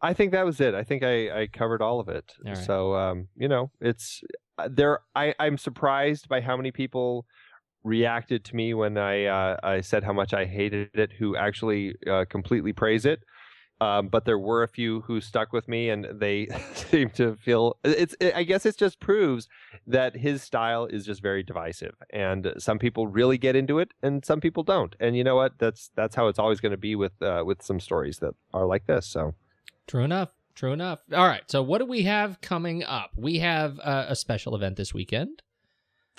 I 0.00 0.14
think 0.14 0.32
that 0.32 0.44
was 0.44 0.60
it. 0.60 0.74
I 0.74 0.84
think 0.84 1.02
I, 1.02 1.42
I 1.42 1.46
covered 1.48 1.82
all 1.82 1.98
of 2.00 2.08
it. 2.08 2.32
All 2.46 2.52
right. 2.52 2.64
So 2.64 2.94
um, 2.94 3.28
you 3.36 3.48
know, 3.48 3.70
it's 3.80 4.22
uh, 4.58 4.68
there. 4.70 5.00
I 5.14 5.34
I'm 5.38 5.58
surprised 5.58 6.28
by 6.28 6.40
how 6.40 6.56
many 6.56 6.70
people 6.70 7.26
reacted 7.82 8.44
to 8.44 8.56
me 8.56 8.74
when 8.74 8.96
I 8.96 9.24
uh, 9.24 9.56
I 9.62 9.80
said 9.80 10.04
how 10.04 10.12
much 10.12 10.32
I 10.32 10.44
hated 10.44 10.90
it. 10.94 11.12
Who 11.18 11.36
actually 11.36 11.94
uh, 12.08 12.26
completely 12.28 12.72
praise 12.72 13.04
it. 13.06 13.20
Um, 13.80 14.08
but 14.08 14.24
there 14.24 14.38
were 14.38 14.64
a 14.64 14.68
few 14.68 15.02
who 15.02 15.20
stuck 15.20 15.52
with 15.52 15.68
me, 15.68 15.88
and 15.88 16.06
they 16.12 16.48
seem 16.74 17.10
to 17.10 17.36
feel 17.36 17.76
it's. 17.84 18.16
I 18.34 18.42
guess 18.42 18.66
it 18.66 18.76
just 18.76 18.98
proves 18.98 19.48
that 19.86 20.16
his 20.16 20.42
style 20.42 20.86
is 20.86 21.06
just 21.06 21.22
very 21.22 21.42
divisive, 21.42 21.94
and 22.10 22.54
some 22.58 22.78
people 22.78 23.06
really 23.06 23.38
get 23.38 23.54
into 23.54 23.78
it, 23.78 23.92
and 24.02 24.24
some 24.24 24.40
people 24.40 24.62
don't. 24.62 24.96
And 24.98 25.16
you 25.16 25.22
know 25.22 25.36
what? 25.36 25.58
That's 25.58 25.90
that's 25.94 26.16
how 26.16 26.28
it's 26.28 26.38
always 26.38 26.60
going 26.60 26.72
to 26.72 26.78
be 26.78 26.96
with 26.96 27.20
uh, 27.22 27.44
with 27.46 27.62
some 27.62 27.78
stories 27.78 28.18
that 28.18 28.34
are 28.52 28.66
like 28.66 28.86
this. 28.86 29.06
So. 29.06 29.34
True 29.86 30.04
enough. 30.04 30.28
True 30.54 30.72
enough. 30.72 31.00
All 31.14 31.26
right. 31.26 31.44
So, 31.46 31.62
what 31.62 31.78
do 31.78 31.86
we 31.86 32.02
have 32.02 32.40
coming 32.40 32.82
up? 32.82 33.12
We 33.16 33.38
have 33.38 33.78
uh, 33.78 34.06
a 34.08 34.16
special 34.16 34.56
event 34.56 34.76
this 34.76 34.92
weekend. 34.92 35.40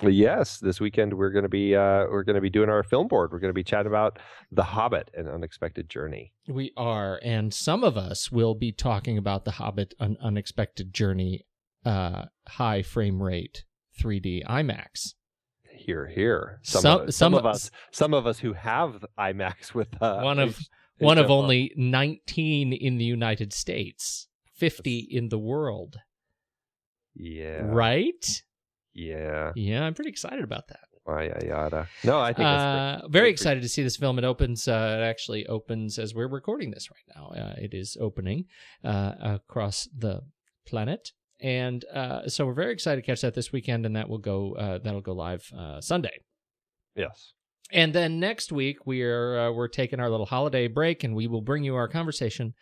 Yes, 0.02 0.58
this 0.58 0.80
weekend 0.80 1.14
we're 1.14 1.30
going 1.30 1.42
to 1.42 1.48
be 1.48 1.74
uh, 1.74 2.06
we're 2.10 2.22
going 2.22 2.34
to 2.36 2.40
be 2.40 2.50
doing 2.50 2.68
our 2.70 2.82
film 2.82 3.08
board. 3.08 3.32
We're 3.32 3.38
going 3.40 3.50
to 3.50 3.54
be 3.54 3.64
chatting 3.64 3.86
about 3.88 4.18
The 4.50 4.62
Hobbit: 4.62 5.10
An 5.14 5.28
Unexpected 5.28 5.88
Journey. 5.88 6.32
We 6.48 6.72
are, 6.76 7.20
and 7.22 7.52
some 7.52 7.84
of 7.84 7.96
us 7.96 8.30
will 8.32 8.54
be 8.54 8.72
talking 8.72 9.18
about 9.18 9.44
the 9.44 9.52
Hobbit: 9.52 9.94
An 10.00 10.16
Unexpected 10.22 10.92
Journey, 10.94 11.46
uh, 11.84 12.24
high 12.48 12.82
frame 12.82 13.22
rate, 13.22 13.64
3D 14.00 14.44
IMAX. 14.46 15.14
Here, 15.74 16.06
here. 16.06 16.60
Some, 16.62 16.82
Some- 16.82 17.00
of, 17.00 17.08
us, 17.08 17.16
some 17.16 17.32
some 17.32 17.34
of 17.34 17.46
us, 17.46 17.70
some 17.90 18.14
of 18.14 18.26
us 18.26 18.38
who 18.38 18.52
have 18.54 19.04
IMAX 19.18 19.74
with 19.74 19.88
uh, 20.02 20.20
One 20.20 20.38
of- 20.38 20.58
One 20.98 21.16
of 21.16 21.30
only 21.30 21.72
19 21.78 22.74
in 22.74 22.98
the 22.98 23.04
United 23.06 23.54
States, 23.54 24.28
50 24.56 24.98
in 25.10 25.30
the 25.30 25.38
world. 25.38 25.96
Yeah. 27.14 27.62
Right? 27.64 28.42
Yeah. 28.92 29.52
Yeah, 29.54 29.84
I'm 29.84 29.94
pretty 29.94 30.10
excited 30.10 30.42
about 30.44 30.68
that. 30.68 30.80
Yada 31.06 31.46
yada. 31.46 31.88
No, 32.04 32.20
I 32.20 32.32
think 32.32 32.46
it's 32.46 32.62
Uh, 32.62 33.08
very 33.08 33.30
excited 33.30 33.62
to 33.62 33.68
see 33.68 33.82
this 33.82 33.96
film. 33.96 34.18
It 34.18 34.24
opens. 34.24 34.68
Uh, 34.68 34.98
it 35.00 35.02
actually 35.02 35.44
opens 35.46 35.98
as 35.98 36.14
we're 36.14 36.28
recording 36.28 36.70
this 36.70 36.88
right 36.90 37.16
now. 37.16 37.28
Uh, 37.28 37.54
it 37.58 37.74
is 37.74 37.96
opening 38.00 38.44
uh, 38.84 39.14
across 39.20 39.88
the 39.96 40.20
planet, 40.66 41.10
and 41.40 41.84
uh, 41.92 42.28
so 42.28 42.46
we're 42.46 42.54
very 42.54 42.72
excited 42.72 43.00
to 43.00 43.06
catch 43.06 43.22
that 43.22 43.34
this 43.34 43.50
weekend, 43.50 43.86
and 43.86 43.96
that 43.96 44.08
will 44.08 44.18
go 44.18 44.54
uh, 44.54 44.78
that'll 44.78 45.00
go 45.00 45.12
live 45.12 45.50
uh, 45.56 45.80
Sunday. 45.80 46.20
Yes. 46.94 47.32
And 47.72 47.92
then 47.92 48.20
next 48.20 48.52
week 48.52 48.86
we're 48.86 49.38
uh, 49.48 49.52
we're 49.52 49.68
taking 49.68 49.98
our 49.98 50.10
little 50.10 50.26
holiday 50.26 50.68
break, 50.68 51.02
and 51.02 51.16
we 51.16 51.26
will 51.26 51.42
bring 51.42 51.64
you 51.64 51.74
our 51.74 51.88
conversation 51.88 52.54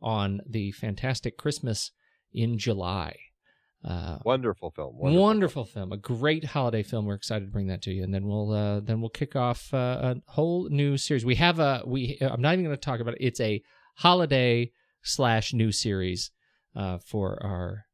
on 0.00 0.40
the 0.48 0.72
fantastic 0.72 1.36
Christmas 1.36 1.90
in 2.32 2.56
July. 2.56 3.16
Uh, 3.82 4.18
Wonderful 4.24 4.70
film. 4.70 4.98
wonderful, 4.98 5.64
film, 5.64 5.90
a 5.92 5.96
great 5.96 6.44
holiday 6.44 6.82
film. 6.82 7.06
We're 7.06 7.14
excited 7.14 7.46
to 7.46 7.50
bring 7.50 7.68
that 7.68 7.80
to 7.82 7.90
you, 7.92 8.02
and 8.04 8.12
then 8.12 8.26
we'll 8.26 8.52
uh, 8.52 8.80
then 8.80 9.00
we'll 9.00 9.08
kick 9.08 9.34
off 9.36 9.72
uh, 9.72 10.14
a 10.26 10.32
whole 10.32 10.68
new 10.68 10.98
series. 10.98 11.24
We 11.24 11.36
have 11.36 11.58
a 11.60 11.82
we. 11.86 12.18
I'm 12.20 12.42
not 12.42 12.52
even 12.52 12.64
going 12.66 12.76
to 12.76 12.80
talk 12.80 13.00
about 13.00 13.14
it. 13.14 13.24
It's 13.24 13.40
a 13.40 13.62
holiday 13.96 14.72
slash 15.02 15.54
new 15.54 15.72
series 15.72 16.30
uh, 16.76 16.98
for 16.98 17.42
our 17.42 17.86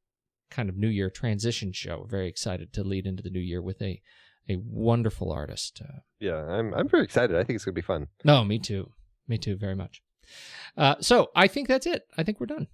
kind 0.51 0.69
of 0.69 0.77
New 0.77 0.89
Year 0.89 1.09
transition 1.09 1.73
show. 1.73 2.01
We're 2.01 2.09
very 2.09 2.29
excited 2.29 2.73
to 2.73 2.83
lead 2.83 3.07
into 3.07 3.23
the 3.23 3.31
new 3.31 3.39
year 3.41 3.63
with 3.63 3.81
a 3.81 4.01
a 4.49 4.57
wonderful 4.65 5.31
artist. 5.31 5.81
Uh, 5.85 6.01
Yeah, 6.19 6.35
I'm 6.49 6.75
I'm 6.75 6.89
very 6.89 7.05
excited. 7.05 7.37
I 7.37 7.45
think 7.45 7.55
it's 7.57 7.65
gonna 7.65 7.75
be 7.75 7.81
fun. 7.81 8.09
no, 8.25 8.45
me 8.45 8.59
too. 8.59 8.91
Me 9.29 9.39
too, 9.39 9.57
very 9.57 9.77
much. 9.77 10.03
Uh, 10.77 10.97
so 11.01 11.31
I 11.37 11.47
think 11.47 11.69
that's 11.69 11.87
it. 11.87 12.03
I 12.19 12.25
think 12.25 12.41
we're 12.41 12.47
done. 12.47 12.67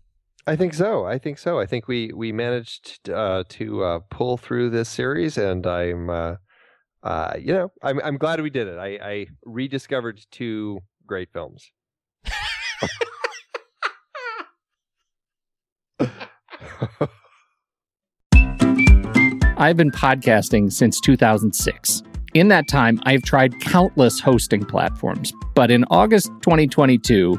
I 0.47 0.56
think 0.56 0.74
so. 0.74 1.05
I 1.06 1.19
think 1.19 1.39
so. 1.39 1.60
I 1.60 1.66
think 1.66 1.86
we 1.86 2.12
we 2.12 2.32
managed 2.32 3.09
uh, 3.09 3.44
to 3.51 3.85
uh, 3.85 3.98
pull 4.10 4.36
through 4.36 4.70
this 4.70 4.89
series, 4.89 5.39
and 5.39 5.64
I'm, 5.64 6.10
uh, 6.10 6.35
uh, 7.05 7.35
you 7.39 7.55
know, 7.55 7.70
I'm 7.82 8.01
I'm 8.02 8.19
glad 8.19 8.40
we 8.40 8.51
did 8.51 8.66
it. 8.66 8.77
I, 8.77 8.98
I 9.02 9.27
rediscovered 9.44 10.20
two 10.32 10.81
great 11.06 11.28
films. 11.32 11.70
I've 19.59 19.77
been 19.77 19.93
podcasting 19.93 20.73
since 20.73 20.98
2006. 20.98 22.02
In 22.35 22.48
that 22.48 22.66
time, 22.66 22.98
I've 23.05 23.23
tried 23.23 23.60
countless 23.60 24.19
hosting 24.19 24.64
platforms, 24.64 25.32
but 25.55 25.70
in 25.70 25.85
August 25.90 26.28
2022, 26.40 27.39